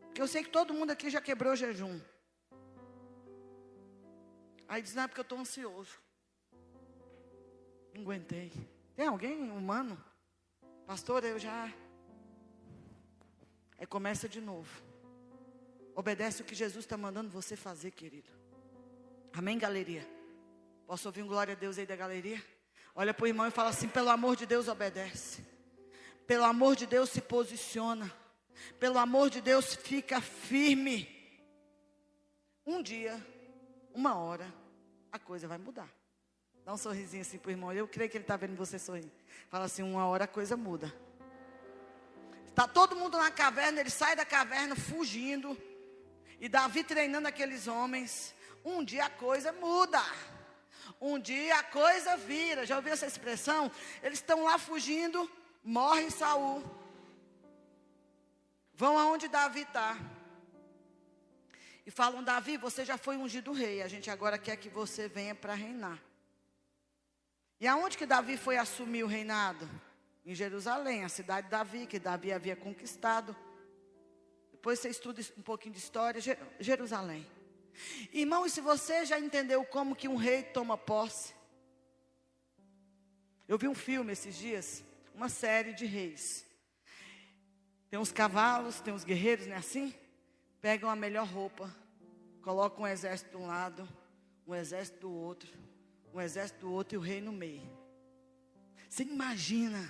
Porque 0.00 0.20
eu 0.20 0.26
sei 0.26 0.42
que 0.42 0.50
todo 0.50 0.74
mundo 0.74 0.90
aqui 0.90 1.08
já 1.08 1.20
quebrou 1.20 1.54
jejum. 1.54 2.00
Aí 4.66 4.82
diz, 4.82 4.92
não, 4.92 5.04
é 5.04 5.06
porque 5.06 5.20
eu 5.20 5.22
estou 5.22 5.38
ansioso. 5.38 5.96
Não 7.94 8.02
aguentei. 8.02 8.50
Tem 8.96 9.06
alguém 9.06 9.52
humano? 9.52 10.04
Pastor, 10.84 11.22
eu 11.22 11.38
já. 11.38 11.72
Aí 13.78 13.86
começa 13.86 14.28
de 14.28 14.40
novo. 14.40 14.82
Obedece 15.94 16.42
o 16.42 16.44
que 16.44 16.56
Jesus 16.56 16.84
está 16.84 16.96
mandando 16.96 17.30
você 17.30 17.54
fazer, 17.54 17.92
querido. 17.92 18.32
Amém, 19.32 19.58
galeria? 19.58 20.04
Posso 20.88 21.06
ouvir 21.06 21.22
um 21.22 21.28
glória 21.28 21.52
a 21.54 21.56
Deus 21.56 21.78
aí 21.78 21.86
da 21.86 21.94
galeria? 21.94 22.42
Olha 22.98 23.12
para 23.12 23.24
o 23.24 23.28
irmão 23.28 23.46
e 23.46 23.50
fala 23.50 23.68
assim: 23.68 23.88
pelo 23.88 24.08
amor 24.08 24.36
de 24.36 24.46
Deus, 24.46 24.68
obedece. 24.68 25.44
Pelo 26.26 26.44
amor 26.44 26.74
de 26.74 26.86
Deus, 26.86 27.10
se 27.10 27.20
posiciona. 27.20 28.10
Pelo 28.80 28.98
amor 28.98 29.28
de 29.28 29.42
Deus, 29.42 29.74
fica 29.74 30.18
firme. 30.20 31.06
Um 32.66 32.82
dia, 32.82 33.24
uma 33.94 34.16
hora, 34.16 34.52
a 35.12 35.18
coisa 35.18 35.46
vai 35.46 35.58
mudar. 35.58 35.88
Dá 36.64 36.72
um 36.72 36.78
sorrisinho 36.78 37.20
assim 37.20 37.38
pro 37.38 37.50
irmão. 37.50 37.72
Eu 37.72 37.86
creio 37.86 38.10
que 38.10 38.16
ele 38.16 38.24
está 38.24 38.36
vendo 38.36 38.56
você 38.56 38.78
sorrir. 38.78 39.12
Fala 39.50 39.66
assim: 39.66 39.82
uma 39.82 40.06
hora 40.06 40.24
a 40.24 40.28
coisa 40.28 40.56
muda. 40.56 40.92
Está 42.48 42.66
todo 42.66 42.96
mundo 42.96 43.18
na 43.18 43.30
caverna, 43.30 43.80
ele 43.80 43.90
sai 43.90 44.16
da 44.16 44.24
caverna 44.24 44.74
fugindo. 44.74 45.56
E 46.40 46.48
Davi 46.48 46.82
treinando 46.82 47.28
aqueles 47.28 47.68
homens. 47.68 48.34
Um 48.64 48.82
dia 48.82 49.04
a 49.04 49.10
coisa 49.10 49.52
muda. 49.52 50.00
Um 51.00 51.18
dia 51.18 51.58
a 51.58 51.62
coisa 51.62 52.16
vira. 52.16 52.64
Já 52.66 52.76
ouviu 52.76 52.92
essa 52.92 53.06
expressão? 53.06 53.70
Eles 54.02 54.18
estão 54.18 54.44
lá 54.44 54.58
fugindo, 54.58 55.30
morre 55.62 56.10
Saul. 56.10 56.62
Vão 58.74 58.98
aonde 58.98 59.28
Davi 59.28 59.62
está. 59.62 59.96
E 61.84 61.90
falam, 61.90 62.22
Davi, 62.22 62.56
você 62.56 62.84
já 62.84 62.98
foi 62.98 63.16
ungido 63.16 63.52
rei. 63.52 63.82
A 63.82 63.88
gente 63.88 64.10
agora 64.10 64.36
quer 64.38 64.56
que 64.56 64.68
você 64.68 65.08
venha 65.08 65.34
para 65.34 65.54
reinar. 65.54 66.02
E 67.60 67.66
aonde 67.66 67.96
que 67.96 68.04
Davi 68.04 68.36
foi 68.36 68.56
assumir 68.58 69.02
o 69.04 69.06
reinado? 69.06 69.68
Em 70.24 70.34
Jerusalém, 70.34 71.04
a 71.04 71.08
cidade 71.08 71.46
de 71.46 71.50
Davi, 71.52 71.86
que 71.86 71.98
Davi 71.98 72.32
havia 72.32 72.56
conquistado. 72.56 73.34
Depois 74.50 74.80
você 74.80 74.88
estuda 74.88 75.22
um 75.38 75.42
pouquinho 75.42 75.72
de 75.74 75.78
história, 75.80 76.20
Je- 76.20 76.36
Jerusalém. 76.58 77.24
Irmão, 78.12 78.46
e 78.46 78.50
se 78.50 78.60
você 78.60 79.04
já 79.04 79.18
entendeu 79.18 79.64
como 79.64 79.96
que 79.96 80.08
um 80.08 80.16
rei 80.16 80.42
toma 80.42 80.76
posse? 80.78 81.34
Eu 83.48 83.58
vi 83.58 83.68
um 83.68 83.74
filme 83.74 84.12
esses 84.12 84.36
dias, 84.36 84.84
uma 85.14 85.28
série 85.28 85.72
de 85.72 85.86
reis. 85.86 86.44
Tem 87.88 87.98
uns 87.98 88.10
cavalos, 88.10 88.80
tem 88.80 88.92
uns 88.92 89.04
guerreiros, 89.04 89.46
não 89.46 89.54
é 89.54 89.58
assim? 89.58 89.94
Pegam 90.60 90.90
a 90.90 90.96
melhor 90.96 91.26
roupa, 91.26 91.74
colocam 92.42 92.84
um 92.84 92.86
exército 92.86 93.30
de 93.30 93.36
um 93.36 93.46
lado, 93.46 93.88
um 94.46 94.54
exército 94.54 95.00
do 95.00 95.12
outro, 95.12 95.50
um 96.12 96.20
exército 96.20 96.60
do 96.60 96.72
outro 96.72 96.96
e 96.96 96.98
o 96.98 97.00
rei 97.00 97.20
no 97.20 97.32
meio. 97.32 97.62
Você 98.88 99.02
imagina 99.02 99.88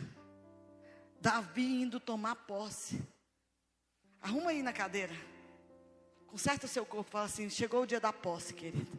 Davi 1.20 1.82
indo 1.82 1.98
tomar 1.98 2.36
posse. 2.36 3.02
Arruma 4.20 4.50
aí 4.50 4.62
na 4.62 4.72
cadeira. 4.72 5.14
Conserta 6.26 6.66
o 6.66 6.68
seu 6.68 6.84
corpo. 6.84 7.10
Fala 7.10 7.26
assim: 7.26 7.48
chegou 7.48 7.82
o 7.82 7.86
dia 7.86 8.00
da 8.00 8.12
posse, 8.12 8.54
querido. 8.54 8.90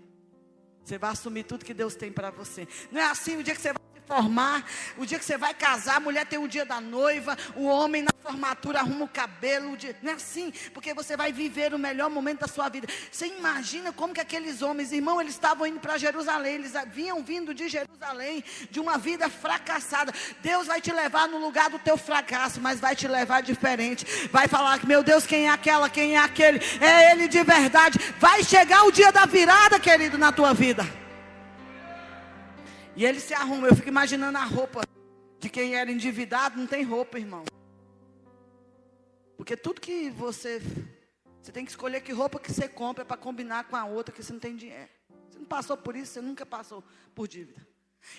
Você 0.83 0.97
vai 0.97 1.11
assumir 1.11 1.43
tudo 1.43 1.65
que 1.65 1.73
Deus 1.73 1.95
tem 1.95 2.11
para 2.11 2.31
você. 2.31 2.67
Não 2.91 3.01
é 3.01 3.05
assim 3.05 3.35
o 3.37 3.43
dia 3.43 3.53
que 3.53 3.61
você 3.61 3.73
vai 3.73 3.76
formar, 4.07 4.63
o 4.97 5.05
dia 5.05 5.19
que 5.19 5.25
você 5.25 5.37
vai 5.37 5.53
casar, 5.53 5.97
a 5.97 5.99
mulher 5.99 6.25
tem 6.25 6.39
o 6.39 6.47
dia 6.47 6.65
da 6.65 6.79
noiva, 6.79 7.37
o 7.55 7.65
homem 7.65 8.01
na 8.01 8.11
formatura 8.23 8.79
arruma 8.79 9.05
o 9.05 9.07
cabelo. 9.07 9.73
o 9.73 9.77
dia- 9.77 9.95
Não 10.01 10.11
é 10.13 10.15
assim, 10.15 10.51
porque 10.73 10.93
você 10.93 11.17
vai 11.17 11.31
viver 11.31 11.73
o 11.73 11.79
melhor 11.79 12.09
momento 12.09 12.39
da 12.39 12.47
sua 12.47 12.69
vida. 12.69 12.87
Você 13.11 13.27
imagina 13.27 13.91
como 13.91 14.13
que 14.13 14.21
aqueles 14.21 14.61
homens, 14.61 14.91
irmão, 14.91 15.19
eles 15.19 15.33
estavam 15.33 15.67
indo 15.67 15.79
para 15.79 15.97
Jerusalém, 15.97 16.55
eles 16.55 16.73
vinham 16.93 17.23
vindo 17.23 17.53
de 17.53 17.67
Jerusalém, 17.67 18.43
de 18.71 18.79
uma 18.79 18.97
vida 18.97 19.29
fracassada. 19.29 20.13
Deus 20.41 20.67
vai 20.67 20.79
te 20.79 20.91
levar 20.91 21.27
no 21.27 21.37
lugar 21.37 21.69
do 21.69 21.79
teu 21.79 21.97
fracasso, 21.97 22.61
mas 22.61 22.79
vai 22.79 22.95
te 22.95 23.07
levar 23.07 23.41
diferente. 23.41 24.05
Vai 24.31 24.47
falar 24.47 24.79
que, 24.79 24.87
meu 24.87 25.03
Deus, 25.03 25.25
quem 25.25 25.47
é 25.47 25.49
aquela, 25.49 25.89
quem 25.89 26.15
é 26.15 26.19
aquele? 26.19 26.59
É 26.79 27.11
Ele 27.11 27.27
de 27.27 27.43
verdade. 27.43 27.99
Vai 28.19 28.43
chegar 28.43 28.83
o 28.83 28.91
dia 28.91 29.11
da 29.11 29.25
virada, 29.25 29.79
querido, 29.79 30.17
na 30.17 30.31
tua 30.31 30.53
vida. 30.53 30.85
E 32.97 33.05
ele 33.05 33.19
se 33.19 33.33
arruma. 33.35 33.67
Eu 33.67 33.75
fico 33.75 33.87
imaginando 33.87 34.39
a 34.39 34.43
roupa 34.43 34.81
de 35.39 35.49
quem 35.49 35.75
era 35.75 35.91
endividado, 35.91 36.57
não 36.57 36.65
tem 36.65 36.83
roupa, 36.83 37.19
irmão. 37.19 37.45
Porque 39.37 39.55
tudo 39.55 39.79
que 39.79 40.09
você. 40.09 40.59
Você 41.39 41.51
tem 41.51 41.63
que 41.63 41.69
escolher 41.69 42.01
que 42.01 42.11
roupa 42.11 42.39
que 42.39 42.51
você 42.51 42.67
compra 42.67 43.05
para 43.05 43.15
combinar 43.15 43.65
com 43.65 43.75
a 43.75 43.85
outra 43.85 44.13
que 44.13 44.21
você 44.21 44.33
não 44.33 44.39
tem 44.39 44.55
dinheiro. 44.55 44.89
Você 45.29 45.37
não 45.37 45.45
passou 45.45 45.77
por 45.77 45.95
isso, 45.95 46.13
você 46.13 46.21
nunca 46.21 46.43
passou 46.43 46.83
por 47.13 47.27
dívida. 47.27 47.65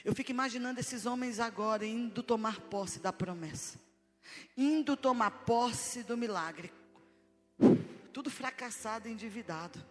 Eu 0.04 0.14
fico 0.14 0.30
imaginando 0.30 0.78
esses 0.78 1.04
homens 1.06 1.40
agora 1.40 1.84
indo 1.84 2.22
tomar 2.22 2.60
posse 2.60 3.00
da 3.00 3.12
promessa. 3.12 3.78
Indo 4.56 4.96
tomar 4.96 5.30
posse 5.30 6.04
do 6.04 6.16
milagre. 6.16 6.72
Tudo 8.12 8.30
fracassado, 8.30 9.08
endividado. 9.08 9.84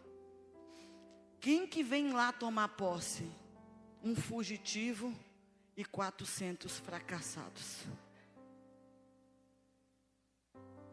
Quem 1.42 1.68
que 1.68 1.84
vem 1.84 2.14
lá 2.14 2.32
tomar 2.32 2.70
posse? 2.70 3.30
Um 4.04 4.16
fugitivo 4.16 5.14
e 5.76 5.84
400 5.86 6.80
fracassados. 6.80 7.86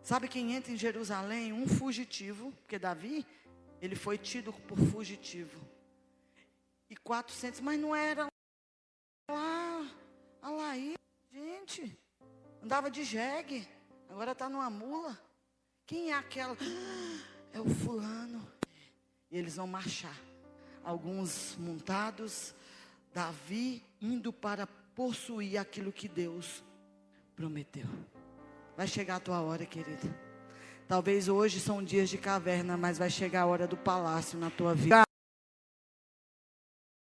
Sabe 0.03 0.29
quem 0.29 0.53
entra 0.53 0.71
em 0.71 0.77
Jerusalém? 0.77 1.53
Um 1.53 1.67
fugitivo, 1.67 2.53
porque 2.53 2.79
Davi, 2.79 3.27
ele 3.81 3.97
foi 3.97 4.19
tido 4.19 4.53
por 4.53 4.79
fugitivo. 4.79 5.59
E 6.91 6.97
400, 6.97 7.61
mas 7.61 7.81
não 7.81 7.97
era 7.97 8.27
lá, 9.31 9.91
a 10.43 10.51
Laí, 10.51 10.95
gente. 11.33 11.99
Andava 12.63 12.91
de 12.91 13.03
jegue, 13.03 13.67
agora 14.09 14.33
está 14.33 14.49
numa 14.49 14.69
mula. 14.69 15.19
Quem 15.87 16.11
é 16.11 16.15
aquela? 16.15 16.57
É 17.53 17.61
o 17.61 17.69
fulano. 17.69 18.47
E 19.31 19.37
eles 19.39 19.57
vão 19.57 19.67
marchar. 19.67 20.19
Alguns 20.83 21.57
montados, 21.57 22.55
Davi 23.15 23.81
indo 24.03 24.33
para 24.33 24.67
possuir 24.67 25.57
aquilo 25.57 25.93
que 25.93 26.09
Deus 26.09 26.65
prometeu. 27.37 27.87
Vai 28.77 28.89
chegar 28.89 29.17
a 29.17 29.21
tua 29.21 29.41
hora, 29.41 29.65
querido. 29.65 30.13
Talvez 30.89 31.29
hoje 31.29 31.61
são 31.61 31.83
dias 31.83 32.11
de 32.11 32.19
caverna, 32.19 32.77
mas 32.77 32.99
vai 32.99 33.09
chegar 33.09 33.43
a 33.43 33.47
hora 33.47 33.69
do 33.69 33.77
palácio 33.77 34.37
na 34.37 34.51
tua 34.51 34.75
vida. 34.75 35.05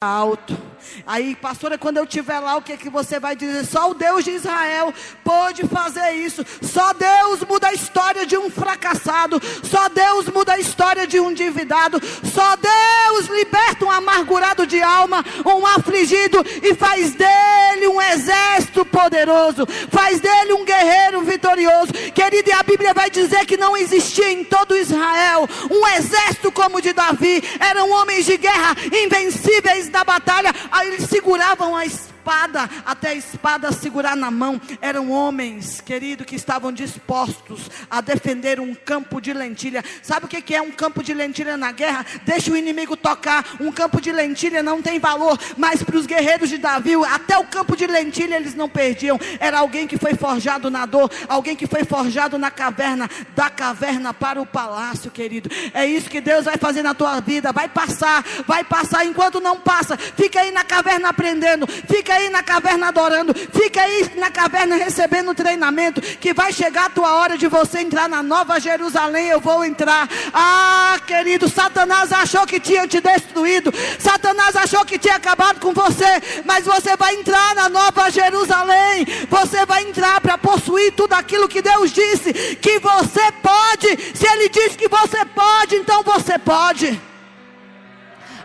Alto. 0.02 0.58
Aí, 1.06 1.34
pastora, 1.34 1.78
quando 1.78 1.96
eu 1.96 2.04
estiver 2.04 2.38
lá, 2.40 2.56
o 2.56 2.62
que, 2.62 2.76
que 2.76 2.90
você 2.90 3.18
vai 3.18 3.34
dizer? 3.34 3.64
Só 3.64 3.90
o 3.90 3.94
Deus 3.94 4.24
de 4.24 4.32
Israel 4.32 4.92
pode 5.24 5.66
fazer 5.68 6.12
isso. 6.12 6.44
Só 6.60 6.92
Deus 6.92 7.40
muda 7.48 7.68
a 7.68 7.72
história 7.72 8.26
de 8.26 8.36
um 8.36 8.50
fracassado. 8.50 9.40
Só 9.62 9.88
Deus 9.88 10.28
muda 10.28 10.54
a 10.54 10.58
história 10.58 11.06
de 11.06 11.18
um 11.20 11.30
endividado. 11.30 12.00
Só 12.24 12.56
Deus 12.56 13.26
liberta 13.28 13.84
um 13.84 13.90
amargurado 13.90 14.66
de 14.66 14.82
alma, 14.82 15.24
um 15.44 15.66
afligido 15.66 16.44
e 16.62 16.74
faz 16.74 17.14
dele 17.14 17.86
um 17.88 18.00
exército 18.00 18.84
poderoso. 18.84 19.66
Faz 19.90 20.20
dele 20.20 20.52
um 20.52 20.64
guerreiro 20.64 21.22
vitorioso. 21.22 21.92
Querido, 22.14 22.50
e 22.50 22.52
a 22.52 22.62
Bíblia 22.62 22.92
vai 22.92 23.10
dizer 23.10 23.46
que 23.46 23.56
não 23.56 23.76
existia 23.76 24.30
em 24.30 24.44
todo 24.44 24.76
Israel 24.76 25.48
um 25.70 25.86
exército 25.88 26.50
como 26.52 26.78
o 26.78 26.82
de 26.82 26.92
Davi. 26.92 27.42
Eram 27.60 27.90
homens 27.90 28.26
de 28.26 28.36
guerra 28.36 28.76
invencíveis 28.92 29.88
na 29.92 30.02
batalha. 30.02 30.52
Aí 30.70 30.88
eles 30.88 31.08
seguravam 31.08 31.76
a 31.76 31.84
espada, 32.22 32.70
até 32.86 33.08
a 33.08 33.14
espada 33.14 33.72
segurar 33.72 34.16
na 34.16 34.30
mão. 34.30 34.60
Eram 34.80 35.10
homens, 35.10 35.80
querido, 35.80 36.24
que 36.24 36.36
estavam 36.36 36.70
dispostos 36.70 37.68
a 37.90 38.00
defender 38.00 38.60
um 38.60 38.74
campo 38.74 39.20
de 39.20 39.32
lentilha. 39.32 39.84
Sabe 40.02 40.26
o 40.26 40.28
que 40.28 40.54
é 40.54 40.62
um 40.62 40.70
campo 40.70 41.02
de 41.02 41.12
lentilha 41.12 41.56
na 41.56 41.72
guerra? 41.72 42.06
Deixa 42.24 42.52
o 42.52 42.56
inimigo 42.56 42.96
tocar. 42.96 43.44
Um 43.60 43.72
campo 43.72 44.00
de 44.00 44.12
lentilha 44.12 44.62
não 44.62 44.80
tem 44.80 45.00
valor, 45.00 45.36
mas 45.56 45.82
para 45.82 45.96
os 45.96 46.06
guerreiros 46.06 46.48
de 46.48 46.58
Davi, 46.58 46.92
até 47.10 47.36
o 47.36 47.44
campo 47.44 47.76
de 47.76 47.86
lentilha 47.86 48.36
eles 48.36 48.54
não 48.54 48.68
perdiam. 48.68 49.18
Era 49.40 49.58
alguém 49.58 49.88
que 49.88 49.98
foi 49.98 50.14
forjado 50.14 50.70
na 50.70 50.86
dor, 50.86 51.10
alguém 51.28 51.56
que 51.56 51.66
foi 51.66 51.84
forjado 51.84 52.38
na 52.38 52.52
caverna, 52.52 53.10
da 53.34 53.50
caverna 53.50 54.14
para 54.14 54.40
o 54.40 54.46
palácio, 54.46 55.10
querido. 55.10 55.50
É 55.74 55.84
isso 55.84 56.08
que 56.08 56.20
Deus 56.20 56.44
vai 56.44 56.56
fazer 56.56 56.82
na 56.82 56.94
tua 56.94 57.18
vida. 57.20 57.52
Vai 57.52 57.68
passar, 57.68 58.24
vai 58.46 58.62
passar. 58.62 59.04
Enquanto 59.04 59.40
não 59.40 59.58
passa, 59.58 59.96
fica 59.96 60.40
aí 60.40 60.52
na 60.52 60.62
caverna 60.62 61.08
aprendendo, 61.08 61.66
fica 61.66 62.11
aí 62.12 62.30
na 62.30 62.42
caverna 62.42 62.88
adorando, 62.88 63.34
fica 63.34 63.80
aí 63.80 64.10
na 64.16 64.30
caverna 64.30 64.76
recebendo 64.76 65.34
treinamento. 65.34 66.00
Que 66.00 66.32
vai 66.32 66.52
chegar 66.52 66.86
a 66.86 66.90
tua 66.90 67.14
hora 67.14 67.36
de 67.36 67.46
você 67.48 67.80
entrar 67.80 68.08
na 68.08 68.22
nova 68.22 68.60
Jerusalém. 68.60 69.28
Eu 69.28 69.40
vou 69.40 69.64
entrar. 69.64 70.08
Ah, 70.32 70.98
querido, 71.06 71.48
Satanás 71.48 72.12
achou 72.12 72.46
que 72.46 72.60
tinha 72.60 72.86
te 72.86 73.00
destruído, 73.00 73.72
Satanás 73.98 74.56
achou 74.56 74.84
que 74.84 74.98
tinha 74.98 75.16
acabado 75.16 75.60
com 75.60 75.72
você, 75.72 76.42
mas 76.44 76.64
você 76.64 76.96
vai 76.96 77.14
entrar 77.14 77.54
na 77.54 77.68
nova 77.68 78.10
Jerusalém. 78.10 79.06
Você 79.28 79.64
vai 79.66 79.82
entrar 79.82 80.20
para 80.20 80.38
possuir 80.38 80.92
tudo 80.92 81.12
aquilo 81.14 81.48
que 81.48 81.62
Deus 81.62 81.90
disse 81.90 82.32
que 82.56 82.78
você 82.78 83.32
pode. 83.42 84.12
Se 84.14 84.26
Ele 84.26 84.48
disse 84.48 84.76
que 84.76 84.88
você 84.88 85.24
pode, 85.24 85.76
então 85.76 86.02
você 86.02 86.38
pode. 86.38 87.00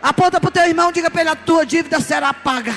Aponta 0.02 0.40
para 0.40 0.48
o 0.48 0.52
teu 0.52 0.64
irmão, 0.64 0.92
diga 0.92 1.10
para 1.10 1.20
ele: 1.22 1.30
a 1.30 1.36
tua 1.36 1.66
dívida 1.66 2.00
será 2.00 2.32
paga. 2.32 2.74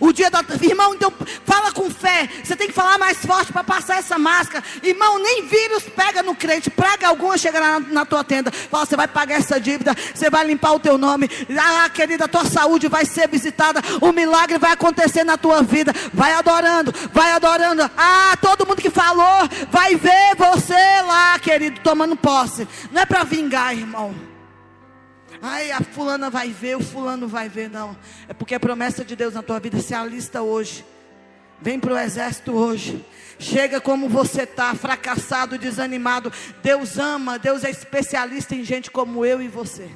O 0.00 0.12
dia 0.12 0.30
da. 0.30 0.44
Irmão, 0.62 0.94
então 0.94 1.12
fala 1.44 1.72
com 1.72 1.90
fé. 1.90 2.28
Você 2.42 2.56
tem 2.56 2.68
que 2.68 2.72
falar 2.72 2.98
mais 2.98 3.18
forte 3.18 3.52
para 3.52 3.64
passar 3.64 3.98
essa 3.98 4.18
máscara. 4.18 4.64
Irmão, 4.82 5.18
nem 5.18 5.46
vírus 5.46 5.84
pega 5.84 6.22
no 6.22 6.34
crente. 6.34 6.70
Praga 6.70 7.08
alguma 7.08 7.36
chegará 7.38 7.78
na, 7.78 7.80
na 7.80 8.04
tua 8.04 8.24
tenda. 8.24 8.50
Fala, 8.50 8.86
você 8.86 8.96
vai 8.96 9.08
pagar 9.08 9.36
essa 9.36 9.60
dívida. 9.60 9.94
Você 10.14 10.30
vai 10.30 10.44
limpar 10.46 10.72
o 10.72 10.80
teu 10.80 10.98
nome. 10.98 11.28
Ah, 11.58 11.88
querida, 11.88 12.28
tua 12.28 12.44
saúde 12.44 12.88
vai 12.88 13.04
ser 13.04 13.28
visitada. 13.28 13.80
O 14.00 14.12
milagre 14.12 14.58
vai 14.58 14.72
acontecer 14.72 15.24
na 15.24 15.36
tua 15.36 15.62
vida. 15.62 15.92
Vai 16.12 16.32
adorando, 16.34 16.92
vai 17.12 17.32
adorando. 17.32 17.90
Ah, 17.96 18.36
todo 18.40 18.66
mundo 18.66 18.82
que 18.82 18.90
falou 18.90 19.48
vai 19.70 19.96
ver 19.96 20.34
você 20.36 21.02
lá, 21.02 21.38
querido, 21.38 21.80
tomando 21.80 22.16
posse. 22.16 22.66
Não 22.90 23.02
é 23.02 23.06
para 23.06 23.24
vingar, 23.24 23.76
irmão. 23.76 24.33
Ai, 25.46 25.70
a 25.72 25.82
fulana 25.82 26.30
vai 26.30 26.48
ver, 26.48 26.74
o 26.74 26.82
fulano 26.82 27.28
vai 27.28 27.50
ver. 27.50 27.68
Não. 27.68 27.94
É 28.26 28.32
porque 28.32 28.54
a 28.54 28.60
promessa 28.60 29.04
de 29.04 29.14
Deus 29.14 29.34
na 29.34 29.42
tua 29.42 29.60
vida 29.60 29.78
se 29.78 29.92
alista 29.92 30.40
hoje. 30.40 30.82
Vem 31.60 31.78
para 31.78 31.92
o 31.92 31.98
exército 31.98 32.52
hoje. 32.52 33.04
Chega 33.38 33.78
como 33.78 34.08
você 34.08 34.44
está, 34.44 34.74
fracassado, 34.74 35.58
desanimado. 35.58 36.32
Deus 36.62 36.96
ama, 36.96 37.38
Deus 37.38 37.62
é 37.62 37.68
especialista 37.68 38.54
em 38.54 38.64
gente 38.64 38.90
como 38.90 39.22
eu 39.22 39.42
e 39.42 39.46
você. 39.46 39.90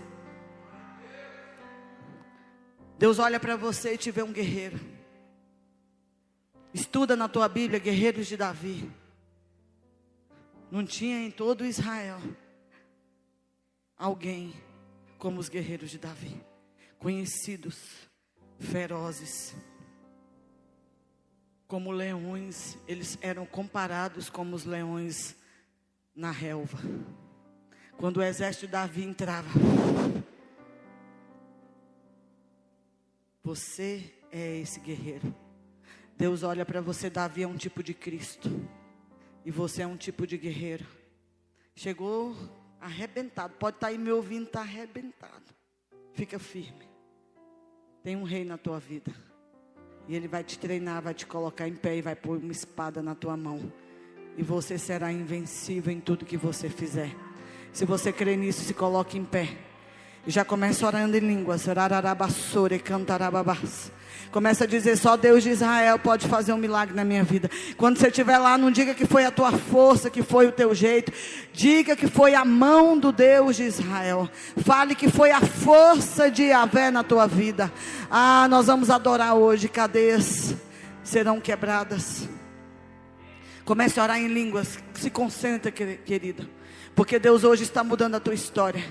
Deus 2.98 3.18
olha 3.18 3.40
para 3.40 3.56
você 3.56 3.94
e 3.94 3.96
te 3.96 4.10
vê 4.10 4.22
um 4.22 4.32
guerreiro. 4.32 4.78
Estuda 6.74 7.16
na 7.16 7.26
tua 7.26 7.48
Bíblia, 7.48 7.80
guerreiros 7.80 8.26
de 8.26 8.36
Davi. 8.36 8.92
Não 10.70 10.84
tinha 10.84 11.24
em 11.24 11.30
todo 11.30 11.64
Israel 11.64 12.20
alguém 13.96 14.67
como 15.18 15.40
os 15.40 15.48
guerreiros 15.48 15.90
de 15.90 15.98
Davi, 15.98 16.40
conhecidos, 16.98 18.08
ferozes, 18.58 19.54
como 21.66 21.90
leões, 21.90 22.78
eles 22.86 23.18
eram 23.20 23.44
comparados 23.44 24.30
como 24.30 24.54
os 24.54 24.64
leões 24.64 25.36
na 26.14 26.30
relva. 26.30 26.78
Quando 27.98 28.18
o 28.18 28.22
exército 28.22 28.66
de 28.66 28.72
Davi 28.72 29.02
entrava, 29.02 29.48
você 33.42 34.14
é 34.30 34.58
esse 34.58 34.78
guerreiro. 34.80 35.34
Deus 36.16 36.42
olha 36.42 36.64
para 36.64 36.80
você, 36.80 37.10
Davi 37.10 37.42
é 37.42 37.48
um 37.48 37.56
tipo 37.56 37.82
de 37.82 37.92
Cristo, 37.92 38.48
e 39.44 39.50
você 39.50 39.82
é 39.82 39.86
um 39.86 39.96
tipo 39.96 40.26
de 40.26 40.38
guerreiro. 40.38 40.86
Chegou 41.74 42.36
arrebentado. 42.80 43.54
Pode 43.58 43.76
estar 43.76 43.88
aí 43.88 43.98
me 43.98 44.10
ouvindo, 44.10 44.46
está 44.46 44.60
arrebentado. 44.60 45.54
Fica 46.12 46.38
firme. 46.38 46.88
Tem 48.02 48.16
um 48.16 48.24
rei 48.24 48.44
na 48.44 48.56
tua 48.56 48.78
vida. 48.78 49.12
E 50.06 50.14
ele 50.16 50.26
vai 50.26 50.42
te 50.42 50.58
treinar, 50.58 51.02
vai 51.02 51.14
te 51.14 51.26
colocar 51.26 51.68
em 51.68 51.74
pé 51.74 51.96
e 51.96 52.02
vai 52.02 52.16
pôr 52.16 52.38
uma 52.38 52.52
espada 52.52 53.02
na 53.02 53.14
tua 53.14 53.36
mão. 53.36 53.72
E 54.36 54.42
você 54.42 54.78
será 54.78 55.12
invencível 55.12 55.92
em 55.92 56.00
tudo 56.00 56.24
que 56.24 56.36
você 56.36 56.68
fizer. 56.68 57.14
Se 57.72 57.84
você 57.84 58.12
crê 58.12 58.36
nisso, 58.36 58.64
se 58.64 58.72
coloque 58.72 59.18
em 59.18 59.24
pé. 59.24 59.58
E 60.26 60.30
já 60.30 60.44
começa 60.44 60.86
orando 60.86 61.16
em 61.16 61.20
línguas. 61.20 61.66
Rararabassore, 61.66 62.78
cantarababás. 62.78 63.92
Começa 64.30 64.64
a 64.64 64.66
dizer: 64.66 64.96
só 64.96 65.16
Deus 65.16 65.42
de 65.42 65.50
Israel 65.50 65.98
pode 65.98 66.26
fazer 66.28 66.52
um 66.52 66.58
milagre 66.58 66.94
na 66.94 67.04
minha 67.04 67.24
vida. 67.24 67.50
Quando 67.76 67.98
você 67.98 68.08
estiver 68.08 68.38
lá, 68.38 68.58
não 68.58 68.70
diga 68.70 68.94
que 68.94 69.06
foi 69.06 69.24
a 69.24 69.30
tua 69.30 69.52
força, 69.52 70.10
que 70.10 70.22
foi 70.22 70.46
o 70.46 70.52
teu 70.52 70.74
jeito. 70.74 71.12
Diga 71.52 71.96
que 71.96 72.06
foi 72.06 72.34
a 72.34 72.44
mão 72.44 72.98
do 72.98 73.10
Deus 73.10 73.56
de 73.56 73.64
Israel. 73.64 74.28
Fale 74.58 74.94
que 74.94 75.08
foi 75.08 75.30
a 75.30 75.40
força 75.40 76.30
de 76.30 76.44
Yahvé 76.44 76.90
na 76.90 77.02
tua 77.02 77.26
vida. 77.26 77.72
Ah, 78.10 78.46
nós 78.48 78.66
vamos 78.66 78.90
adorar 78.90 79.34
hoje. 79.34 79.68
Cadeias 79.68 80.54
serão 81.02 81.40
quebradas. 81.40 82.28
Comece 83.64 83.98
a 83.98 84.02
orar 84.02 84.18
em 84.18 84.28
línguas. 84.28 84.78
Se 84.94 85.10
concentra, 85.10 85.70
querida. 85.70 86.48
Porque 86.94 87.18
Deus 87.18 87.44
hoje 87.44 87.62
está 87.62 87.82
mudando 87.82 88.16
a 88.16 88.20
tua 88.20 88.34
história. 88.34 88.84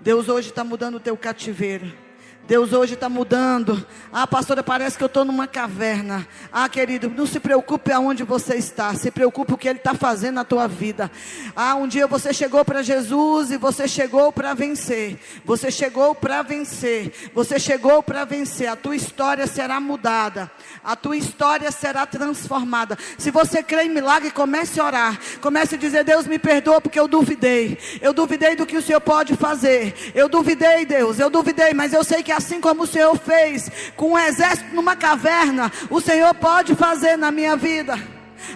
Deus 0.00 0.28
hoje 0.28 0.50
está 0.50 0.62
mudando 0.62 0.96
o 0.96 1.00
teu 1.00 1.16
cativeiro. 1.16 2.05
Deus 2.46 2.72
hoje 2.72 2.94
está 2.94 3.08
mudando. 3.08 3.84
Ah, 4.12 4.24
pastora, 4.24 4.62
parece 4.62 4.96
que 4.96 5.02
eu 5.02 5.08
estou 5.08 5.24
numa 5.24 5.48
caverna. 5.48 6.26
Ah, 6.52 6.68
querido, 6.68 7.10
não 7.10 7.26
se 7.26 7.40
preocupe 7.40 7.90
aonde 7.90 8.22
você 8.22 8.54
está. 8.54 8.94
Se 8.94 9.10
preocupe 9.10 9.52
o 9.52 9.58
que 9.58 9.68
Ele 9.68 9.78
está 9.78 9.94
fazendo 9.94 10.36
na 10.36 10.44
tua 10.44 10.68
vida. 10.68 11.10
Ah, 11.56 11.74
um 11.74 11.88
dia 11.88 12.06
você 12.06 12.32
chegou 12.32 12.64
para 12.64 12.82
Jesus 12.82 13.50
e 13.50 13.56
você 13.56 13.88
chegou 13.88 14.32
para 14.32 14.54
vencer. 14.54 15.18
Você 15.44 15.72
chegou 15.72 16.14
para 16.14 16.42
vencer. 16.42 17.12
Você 17.34 17.58
chegou 17.58 18.00
para 18.00 18.24
vencer. 18.24 18.68
A 18.68 18.76
tua 18.76 18.94
história 18.94 19.46
será 19.48 19.80
mudada. 19.80 20.48
A 20.84 20.94
tua 20.94 21.16
história 21.16 21.72
será 21.72 22.06
transformada. 22.06 22.96
Se 23.18 23.32
você 23.32 23.60
crê 23.60 23.84
em 23.84 23.90
milagre, 23.90 24.30
comece 24.30 24.78
a 24.78 24.84
orar. 24.84 25.18
Comece 25.40 25.74
a 25.74 25.78
dizer: 25.78 26.04
Deus 26.04 26.28
me 26.28 26.38
perdoa 26.38 26.80
porque 26.80 27.00
eu 27.00 27.08
duvidei. 27.08 27.76
Eu 28.00 28.12
duvidei 28.12 28.54
do 28.54 28.64
que 28.64 28.76
o 28.76 28.82
Senhor 28.82 29.00
pode 29.00 29.34
fazer. 29.34 30.12
Eu 30.14 30.28
duvidei, 30.28 30.86
Deus. 30.86 31.18
Eu 31.18 31.28
duvidei, 31.28 31.74
mas 31.74 31.92
eu 31.92 32.04
sei 32.04 32.22
que 32.22 32.35
assim 32.36 32.60
como 32.60 32.82
o 32.82 32.86
Senhor 32.86 33.16
fez 33.16 33.70
com 33.96 34.12
um 34.12 34.18
exército 34.18 34.74
numa 34.74 34.94
caverna, 34.94 35.72
o 35.90 36.00
Senhor 36.00 36.34
pode 36.34 36.74
fazer 36.74 37.16
na 37.16 37.30
minha 37.30 37.56
vida. 37.56 37.98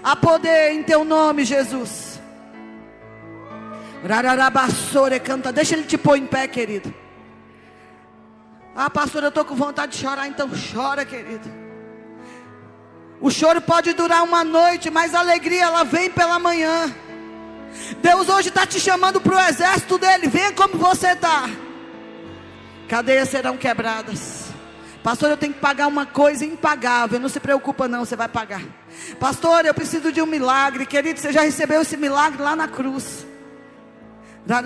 Há 0.03 0.15
poder 0.15 0.73
em 0.73 0.83
teu 0.83 1.05
nome, 1.05 1.45
Jesus. 1.45 2.21
Rararabassore 4.07 5.21
canta. 5.21 5.53
Deixa 5.53 5.75
ele 5.75 5.85
te 5.85 5.99
pôr 5.99 6.17
em 6.17 6.27
pé, 6.27 6.47
querido. 6.47 6.95
Ah, 8.75 8.89
pastor, 8.89 9.23
eu 9.23 9.29
estou 9.29 9.45
com 9.45 9.55
vontade 9.55 9.93
de 9.93 9.99
chorar, 9.99 10.29
então 10.29 10.49
chora, 10.73 11.05
querido. 11.05 11.51
O 13.21 13.31
choro 13.31 13.61
pode 13.61 13.93
durar 13.93 14.23
uma 14.23 14.43
noite, 14.43 14.89
mas 14.91 15.15
a 15.15 15.21
alegria 15.21 15.65
ela 15.65 15.85
vem 15.85 16.11
pela 16.11 16.39
manhã. 16.39 16.95
Deus 18.01 18.29
hoje 18.29 18.49
está 18.49 18.67
te 18.67 18.81
chamando 18.81 19.21
para 19.21 19.37
o 19.37 19.41
exército 19.41 19.99
dele. 19.99 20.29
Venha 20.29 20.53
como 20.53 20.79
você 20.79 21.09
está. 21.09 21.49
Cadeias 22.91 23.29
serão 23.29 23.57
quebradas. 23.57 24.47
Pastor, 25.01 25.31
eu 25.31 25.37
tenho 25.37 25.55
que 25.55 25.61
pagar 25.61 25.87
uma 25.87 26.05
coisa 26.05 26.45
impagável. 26.45 27.21
Não 27.21 27.29
se 27.29 27.39
preocupa, 27.39 27.87
não, 27.87 28.05
você 28.05 28.17
vai 28.17 28.27
pagar. 28.27 28.65
Pastor, 29.21 29.65
eu 29.65 29.73
preciso 29.73 30.11
de 30.11 30.21
um 30.21 30.27
milagre. 30.27 30.85
Querido, 30.85 31.21
você 31.21 31.33
já 31.33 31.43
recebeu 31.43 31.83
esse 31.83 31.97
milagre 31.97 32.43
lá 32.43 32.57
na 32.57 32.67
cruz. 32.67 33.25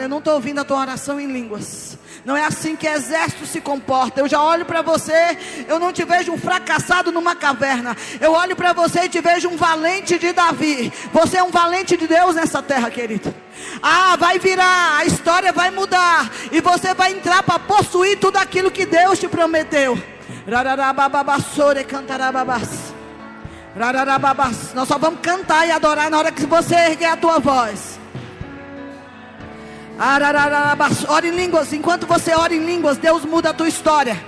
Eu 0.00 0.08
não 0.08 0.18
estou 0.18 0.34
ouvindo 0.34 0.60
a 0.60 0.64
tua 0.64 0.80
oração 0.80 1.20
em 1.20 1.30
línguas. 1.30 1.98
Não 2.24 2.34
é 2.34 2.44
assim 2.46 2.74
que 2.74 2.86
exército 2.86 3.44
se 3.44 3.60
comporta. 3.60 4.20
Eu 4.20 4.26
já 4.26 4.42
olho 4.42 4.64
para 4.64 4.80
você, 4.80 5.36
eu 5.68 5.78
não 5.78 5.92
te 5.92 6.04
vejo 6.04 6.32
um 6.32 6.38
fracassado 6.38 7.12
numa 7.12 7.36
caverna. 7.36 7.94
Eu 8.18 8.32
olho 8.32 8.56
para 8.56 8.72
você 8.72 9.00
e 9.00 9.08
te 9.10 9.20
vejo 9.20 9.48
um 9.50 9.56
valente 9.58 10.18
de 10.18 10.32
Davi. 10.32 10.90
Você 11.12 11.36
é 11.36 11.42
um 11.42 11.50
valente 11.50 11.98
de 11.98 12.06
Deus 12.06 12.34
nessa 12.34 12.62
terra, 12.62 12.90
querido. 12.90 13.34
Ah, 13.82 14.16
vai 14.16 14.38
virar, 14.38 15.06
história 15.24 15.52
vai 15.52 15.70
mudar. 15.70 16.30
E 16.52 16.60
você 16.60 16.92
vai 16.92 17.12
entrar 17.12 17.42
para 17.42 17.58
possuir 17.58 18.18
tudo 18.18 18.36
aquilo 18.36 18.70
que 18.70 18.84
Deus 18.84 19.18
te 19.18 19.26
prometeu. 19.26 19.98
Nós 24.74 24.86
só 24.86 24.98
vamos 24.98 25.20
cantar 25.20 25.66
e 25.66 25.70
adorar 25.72 26.10
na 26.10 26.18
hora 26.18 26.30
que 26.30 26.44
você 26.44 26.74
erguer 26.74 27.06
a 27.06 27.16
tua 27.16 27.38
voz. 27.38 27.98
Arararabas. 29.98 31.06
Ora 31.08 31.26
em 31.26 31.30
línguas. 31.30 31.72
Enquanto 31.72 32.06
você 32.06 32.34
ora 32.34 32.54
em 32.54 32.62
línguas, 32.62 32.98
Deus 32.98 33.24
muda 33.24 33.48
a 33.50 33.54
tua 33.54 33.68
história. 33.68 34.22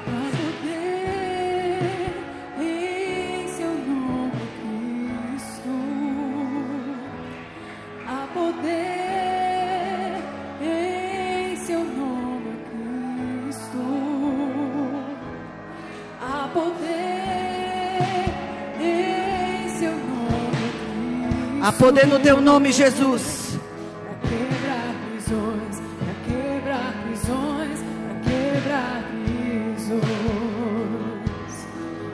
Há 21.66 21.72
poder 21.72 22.06
no 22.06 22.20
teu 22.20 22.40
nome, 22.40 22.70
Jesus. 22.70 23.58
Pra 24.04 24.14
quebrar 24.30 24.94
prisões, 25.10 25.82
pra 25.98 26.14
quebrar 26.24 26.94
prisões, 27.02 27.80
pra 28.06 28.14
quebrar 28.30 29.02
prisões. 29.10 30.00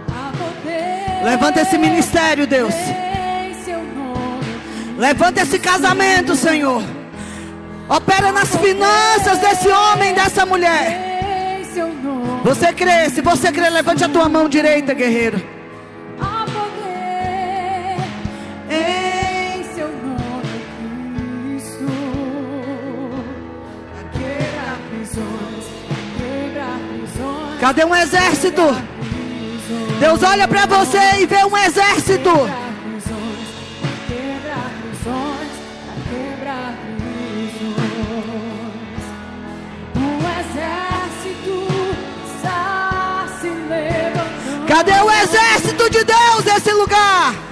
Há 0.08 0.32
poder 0.38 1.22
Levanta 1.22 1.60
esse 1.60 1.76
ministério, 1.76 2.46
Deus. 2.46 2.72
Levanta 4.96 5.42
esse 5.42 5.58
casamento, 5.58 6.34
Senhor. 6.34 6.82
Opera 7.90 8.32
nas 8.32 8.56
finanças 8.56 9.36
desse 9.36 9.68
homem, 9.68 10.14
dessa 10.14 10.46
mulher. 10.46 11.60
Você 12.42 12.72
crê? 12.72 13.10
Se 13.10 13.20
você 13.20 13.52
crê, 13.52 13.68
levante 13.68 14.02
a 14.02 14.08
tua 14.08 14.30
mão 14.30 14.48
direita, 14.48 14.94
guerreiro. 14.94 15.61
Cadê 27.62 27.84
um 27.84 27.94
exército? 27.94 28.60
Deus 30.00 30.20
olha 30.24 30.48
para 30.48 30.66
você 30.66 30.98
e 31.20 31.26
vê 31.26 31.44
um 31.44 31.56
exército. 31.56 32.30
Cadê 44.66 45.00
o 45.00 45.10
exército 45.12 45.88
de 45.88 46.02
Deus 46.02 46.44
nesse 46.44 46.72
lugar? 46.72 47.51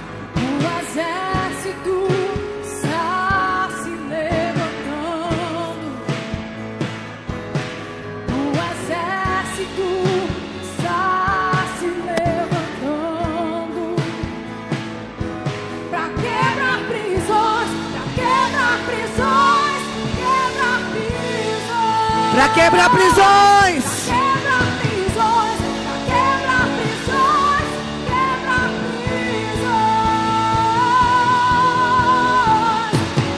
Para 22.41 22.49
quebrar 22.53 22.89
prisões. 22.89 23.83
Quebrar 24.03 24.65
prisões, 24.81 25.59
pra 25.85 25.97
quebrar 26.09 26.65
prisões, 26.73 27.69
quebrar 28.07 28.69
prisões. 29.05 29.77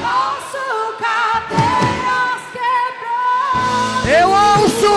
Ouço 0.08 0.66
cadeias 1.02 2.42
quebrando. 2.54 4.08
Eu 4.08 4.28
ouço. 4.30 4.96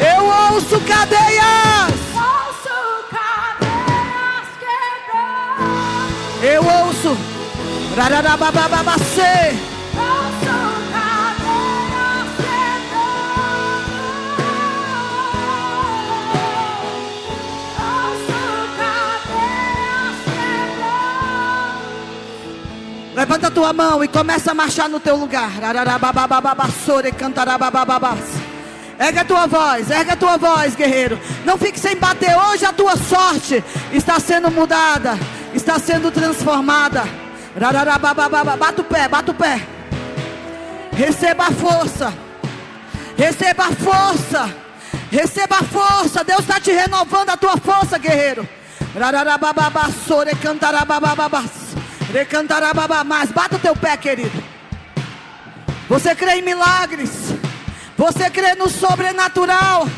Eu 0.00 0.22
ouço 0.26 0.76
cadeias. 0.80 1.94
Ouço 2.16 2.78
cadeias 3.12 4.48
quebrando. 4.58 6.42
Eu 6.42 6.62
ouço. 6.64 7.16
Rararababababacê. 7.96 9.69
Levanta 23.20 23.48
a 23.48 23.50
tua 23.50 23.70
mão 23.74 24.02
e 24.02 24.08
começa 24.08 24.52
a 24.52 24.54
marchar 24.54 24.88
no 24.88 24.98
teu 24.98 25.14
lugar. 25.14 25.50
Erga 28.98 29.20
a 29.20 29.24
tua 29.26 29.46
voz, 29.46 29.90
erga 29.90 30.14
a 30.14 30.16
tua 30.16 30.38
voz, 30.38 30.74
guerreiro. 30.74 31.20
Não 31.44 31.58
fique 31.58 31.78
sem 31.78 31.96
bater. 31.96 32.34
Hoje 32.34 32.64
a 32.64 32.72
tua 32.72 32.96
sorte 32.96 33.62
está 33.92 34.18
sendo 34.18 34.50
mudada, 34.50 35.18
está 35.52 35.78
sendo 35.78 36.10
transformada. 36.10 37.04
Bata 38.58 38.80
o 38.80 38.84
pé, 38.84 39.06
bata 39.06 39.32
o 39.32 39.34
pé. 39.34 39.66
Receba 40.92 41.48
a 41.48 41.52
força. 41.52 42.14
Receba 43.18 43.66
a 43.66 43.72
força. 43.72 44.50
Receba 45.12 45.56
a 45.58 45.62
força. 45.62 46.24
Deus 46.24 46.40
está 46.40 46.58
te 46.58 46.72
renovando 46.72 47.28
a 47.28 47.36
tua 47.36 47.58
força, 47.58 47.98
guerreiro. 47.98 48.48
Rararabababassore, 48.98 50.34
cantarababababás. 50.36 51.69
Recantarababá. 52.12 53.04
Mas 53.04 53.30
bata 53.30 53.56
o 53.56 53.58
teu 53.58 53.74
pé, 53.76 53.96
querido. 53.96 54.42
Você 55.88 56.14
crê 56.14 56.36
em 56.36 56.42
milagres. 56.42 57.10
Você 57.96 58.30
crê 58.30 58.54
no 58.54 58.68
sobrenatural. 58.68 59.88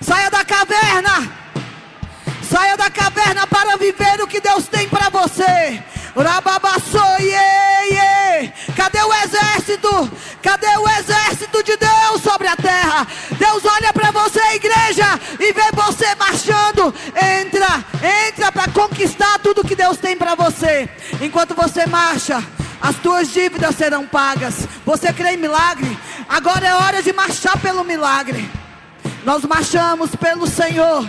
Saia 0.00 0.30
da 0.30 0.44
caverna. 0.44 1.32
Saia 2.42 2.76
da 2.76 2.90
caverna 2.90 3.46
para 3.46 3.76
viver 3.76 4.20
o 4.22 4.26
que 4.26 4.40
Deus 4.40 4.66
tem 4.66 4.88
para 4.88 5.08
você. 5.10 5.82
Cadê 8.74 9.02
o 9.02 9.12
exército? 9.12 10.10
Cadê 10.42 10.76
o 10.78 10.88
exército 10.88 11.62
de 11.62 11.76
Deus 11.76 12.22
sobre 12.22 12.46
a 12.46 12.56
terra? 12.56 13.06
Deus 13.38 13.64
olha 13.64 13.92
para 13.92 14.10
você, 14.10 14.40
igreja, 14.54 15.04
e 15.38 15.52
vê 15.52 15.70
você 15.72 16.14
marchando. 16.14 16.94
Entra, 17.40 17.84
entra 18.28 18.52
para 18.52 18.70
conquistar 18.70 19.38
tudo 19.40 19.64
que 19.64 19.74
Deus 19.74 19.98
tem 19.98 20.16
para 20.16 20.34
você. 20.34 20.88
Enquanto 21.20 21.54
você 21.54 21.86
marcha, 21.86 22.42
as 22.80 22.96
tuas 22.96 23.32
dívidas 23.32 23.74
serão 23.76 24.06
pagas. 24.06 24.66
Você 24.86 25.12
crê 25.12 25.34
em 25.34 25.38
milagre? 25.38 25.98
Agora 26.28 26.66
é 26.66 26.74
hora 26.74 27.02
de 27.02 27.12
marchar 27.12 27.58
pelo 27.58 27.84
milagre. 27.84 28.48
Nós 29.24 29.44
marchamos 29.44 30.14
pelo 30.14 30.46
Senhor. 30.46 31.08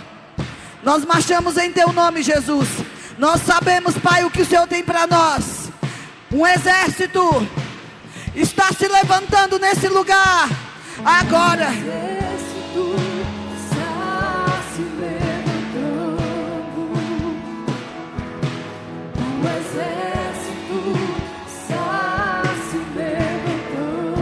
Nós 0.83 1.05
marchamos 1.05 1.57
em 1.57 1.71
teu 1.71 1.93
nome, 1.93 2.23
Jesus. 2.23 2.67
Nós 3.19 3.41
sabemos, 3.41 3.97
Pai, 3.97 4.23
o 4.23 4.31
que 4.31 4.43
o 4.43 4.45
Senhor 4.45 4.65
tem 4.65 4.81
para 4.81 5.05
nós. 5.05 5.69
Um 6.31 6.47
exército 6.47 7.45
está 8.33 8.71
se 8.71 8.87
levantando 8.87 9.59
nesse 9.59 9.89
lugar. 9.89 10.47
Agora, 11.03 11.65
exército 11.65 12.95
está 13.61 14.61
se 14.73 14.81
levantando. 15.01 16.29
O 19.35 19.47
exército 19.59 20.79
está 21.45 22.41
se 22.71 22.77
levantando. 22.95 24.13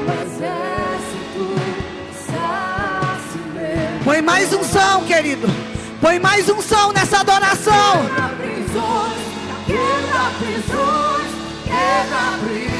O 0.00 0.12
exército 0.22 1.44
está 2.10 3.18
se 3.30 3.38
levantando. 3.38 4.04
põe 4.04 4.22
mais 4.22 4.50
um 4.54 4.64
som, 4.64 5.04
querido. 5.04 5.53
Põe 6.04 6.18
mais 6.18 6.46
um 6.50 6.60
som 6.60 6.92
nessa 6.92 7.20
adoração. 7.20 7.72
Quebra 8.04 8.28
prisões, 8.36 9.22
quebra 9.66 10.30
prisões, 10.38 11.30
quebra 11.64 12.38
prisões. 12.42 12.73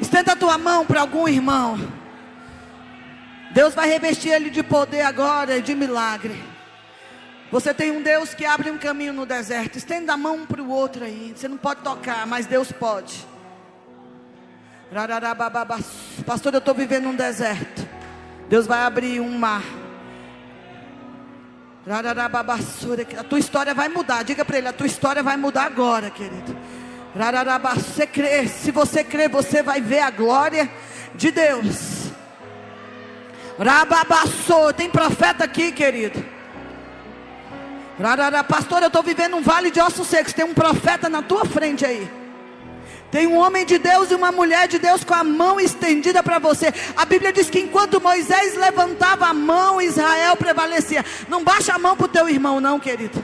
Estenda 0.00 0.32
a 0.32 0.36
tua 0.36 0.56
mão 0.56 0.86
para 0.86 1.02
algum 1.02 1.28
irmão. 1.28 1.78
Deus 3.52 3.74
vai 3.74 3.86
revestir 3.86 4.30
ele 4.30 4.48
de 4.48 4.62
poder 4.62 5.02
agora 5.02 5.58
e 5.58 5.62
de 5.62 5.74
milagre. 5.74 6.42
Você 7.50 7.74
tem 7.74 7.90
um 7.90 8.00
Deus 8.00 8.32
que 8.32 8.46
abre 8.46 8.70
um 8.70 8.78
caminho 8.78 9.12
no 9.12 9.26
deserto. 9.26 9.76
Estenda 9.76 10.14
a 10.14 10.16
mão 10.16 10.46
para 10.46 10.62
o 10.62 10.70
outro 10.70 11.04
aí. 11.04 11.34
Você 11.36 11.48
não 11.48 11.58
pode 11.58 11.82
tocar, 11.82 12.26
mas 12.26 12.46
Deus 12.46 12.72
pode. 12.72 13.26
Pastor, 16.24 16.54
eu 16.54 16.60
estou 16.60 16.74
vivendo 16.74 17.08
um 17.08 17.14
deserto. 17.14 17.86
Deus 18.48 18.66
vai 18.66 18.80
abrir 18.80 19.20
um 19.20 19.36
mar. 19.36 19.81
A 21.86 23.24
tua 23.24 23.38
história 23.38 23.74
vai 23.74 23.88
mudar. 23.88 24.22
Diga 24.22 24.44
para 24.44 24.58
ele, 24.58 24.68
a 24.68 24.72
tua 24.72 24.86
história 24.86 25.22
vai 25.22 25.36
mudar 25.36 25.64
agora, 25.64 26.10
querido. 26.10 26.56
Você 27.74 28.06
crê, 28.06 28.46
se 28.46 28.70
você 28.70 29.02
crê, 29.02 29.28
você 29.28 29.62
vai 29.62 29.80
ver 29.80 30.00
a 30.00 30.10
glória 30.10 30.70
de 31.14 31.30
Deus. 31.30 32.10
Tem 34.76 34.88
profeta 34.88 35.44
aqui, 35.44 35.72
querido. 35.72 36.24
Pastor, 38.48 38.82
eu 38.82 38.86
estou 38.86 39.02
vivendo 39.02 39.36
um 39.36 39.42
vale 39.42 39.70
de 39.70 39.80
ossos 39.80 40.06
secos. 40.06 40.32
Tem 40.32 40.44
um 40.44 40.54
profeta 40.54 41.08
na 41.08 41.22
tua 41.22 41.44
frente 41.44 41.84
aí. 41.84 42.21
Tem 43.12 43.26
um 43.26 43.36
homem 43.36 43.66
de 43.66 43.76
Deus 43.76 44.10
e 44.10 44.14
uma 44.14 44.32
mulher 44.32 44.66
de 44.66 44.78
Deus 44.78 45.04
com 45.04 45.12
a 45.12 45.22
mão 45.22 45.60
estendida 45.60 46.22
para 46.22 46.38
você. 46.38 46.72
A 46.96 47.04
Bíblia 47.04 47.30
diz 47.30 47.50
que 47.50 47.60
enquanto 47.60 48.00
Moisés 48.00 48.56
levantava 48.56 49.26
a 49.26 49.34
mão, 49.34 49.82
Israel 49.82 50.34
prevalecia. 50.34 51.04
Não 51.28 51.44
baixa 51.44 51.74
a 51.74 51.78
mão 51.78 51.94
para 51.94 52.06
o 52.06 52.08
teu 52.08 52.26
irmão, 52.26 52.58
não, 52.58 52.80
querido. 52.80 53.22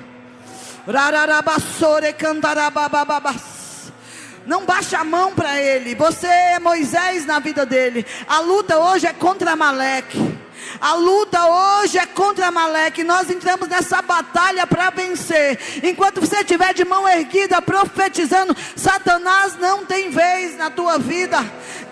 Não 4.47 4.67
baixa 4.67 4.99
a 4.99 5.05
mão 5.05 5.35
para 5.35 5.59
ele. 5.59 5.95
Você 5.95 6.27
é 6.27 6.59
Moisés 6.59 7.25
na 7.25 7.39
vida 7.39 7.65
dele. 7.65 8.05
A 8.29 8.41
luta 8.41 8.79
hoje 8.79 9.07
é 9.07 9.13
contra 9.15 9.53
Amaleque. 9.53 10.39
A 10.81 10.95
luta 10.95 11.45
hoje 11.45 11.99
é 11.99 12.07
contra 12.07 12.47
Amaleque. 12.47 13.03
Nós 13.03 13.31
entramos 13.31 13.69
nessa 13.69 14.01
batalha 14.01 14.67
para 14.67 14.91
vencer. 14.91 15.59
Enquanto 15.83 16.21
você 16.21 16.37
estiver 16.37 16.73
de 16.73 16.85
mão 16.85 17.09
erguida, 17.09 17.61
profetizando, 17.61 18.57
Satanás 18.77 19.57
não 19.59 19.85
tem 19.85 20.11
vez 20.11 20.57
na 20.57 20.71
tua 20.71 20.99
vida. 20.99 21.39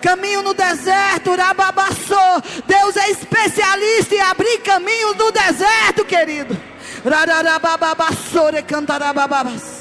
Caminho 0.00 0.42
no 0.42 0.54
deserto, 0.54 1.34
Rababassou. 1.34 2.42
Deus 2.66 2.96
é 2.96 3.10
especialista 3.10 4.14
em 4.14 4.20
abrir 4.20 4.58
caminhos 4.58 5.16
no 5.16 5.32
deserto, 5.32 6.04
querido. 6.04 6.56
Rararababassore 7.04 8.62
cantarabababas. 8.62 9.76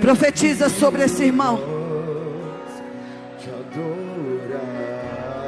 Profetiza 0.00 0.68
sobre 0.68 1.04
esse 1.04 1.24
irmão. 1.24 1.60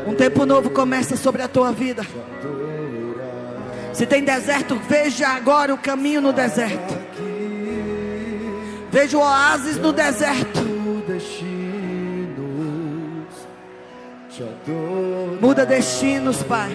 Um 0.06 0.14
tempo 0.14 0.44
novo 0.44 0.70
começa 0.70 1.16
sobre 1.16 1.42
a 1.42 1.48
tua 1.48 1.72
vida. 1.72 2.04
Se 3.92 4.06
tem 4.06 4.24
deserto, 4.24 4.76
veja 4.88 5.28
agora 5.28 5.72
o 5.72 5.78
caminho 5.78 6.20
no 6.20 6.32
deserto. 6.32 6.94
Veja 8.90 9.16
o 9.16 9.20
oásis 9.20 9.78
no 9.78 9.92
deserto. 9.92 10.60
Muda 15.40 15.66
destinos, 15.66 16.42
Pai. 16.42 16.72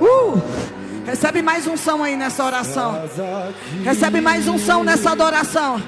Uh! 0.00 0.79
Recebe 1.10 1.42
mais 1.42 1.66
unção 1.66 2.04
aí 2.04 2.16
nessa 2.16 2.44
oração. 2.44 3.02
Recebe 3.82 4.20
mais 4.20 4.46
unção 4.46 4.84
nessa 4.84 5.10
adoração. 5.10 5.82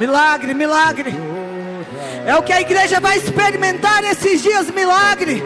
Milagre, 0.00 0.52
milagre. 0.52 1.14
É 2.26 2.34
o 2.34 2.42
que 2.42 2.52
a 2.52 2.60
igreja 2.60 2.98
vai 2.98 3.18
experimentar 3.18 4.02
esses 4.02 4.42
dias, 4.42 4.68
milagre. 4.68 5.44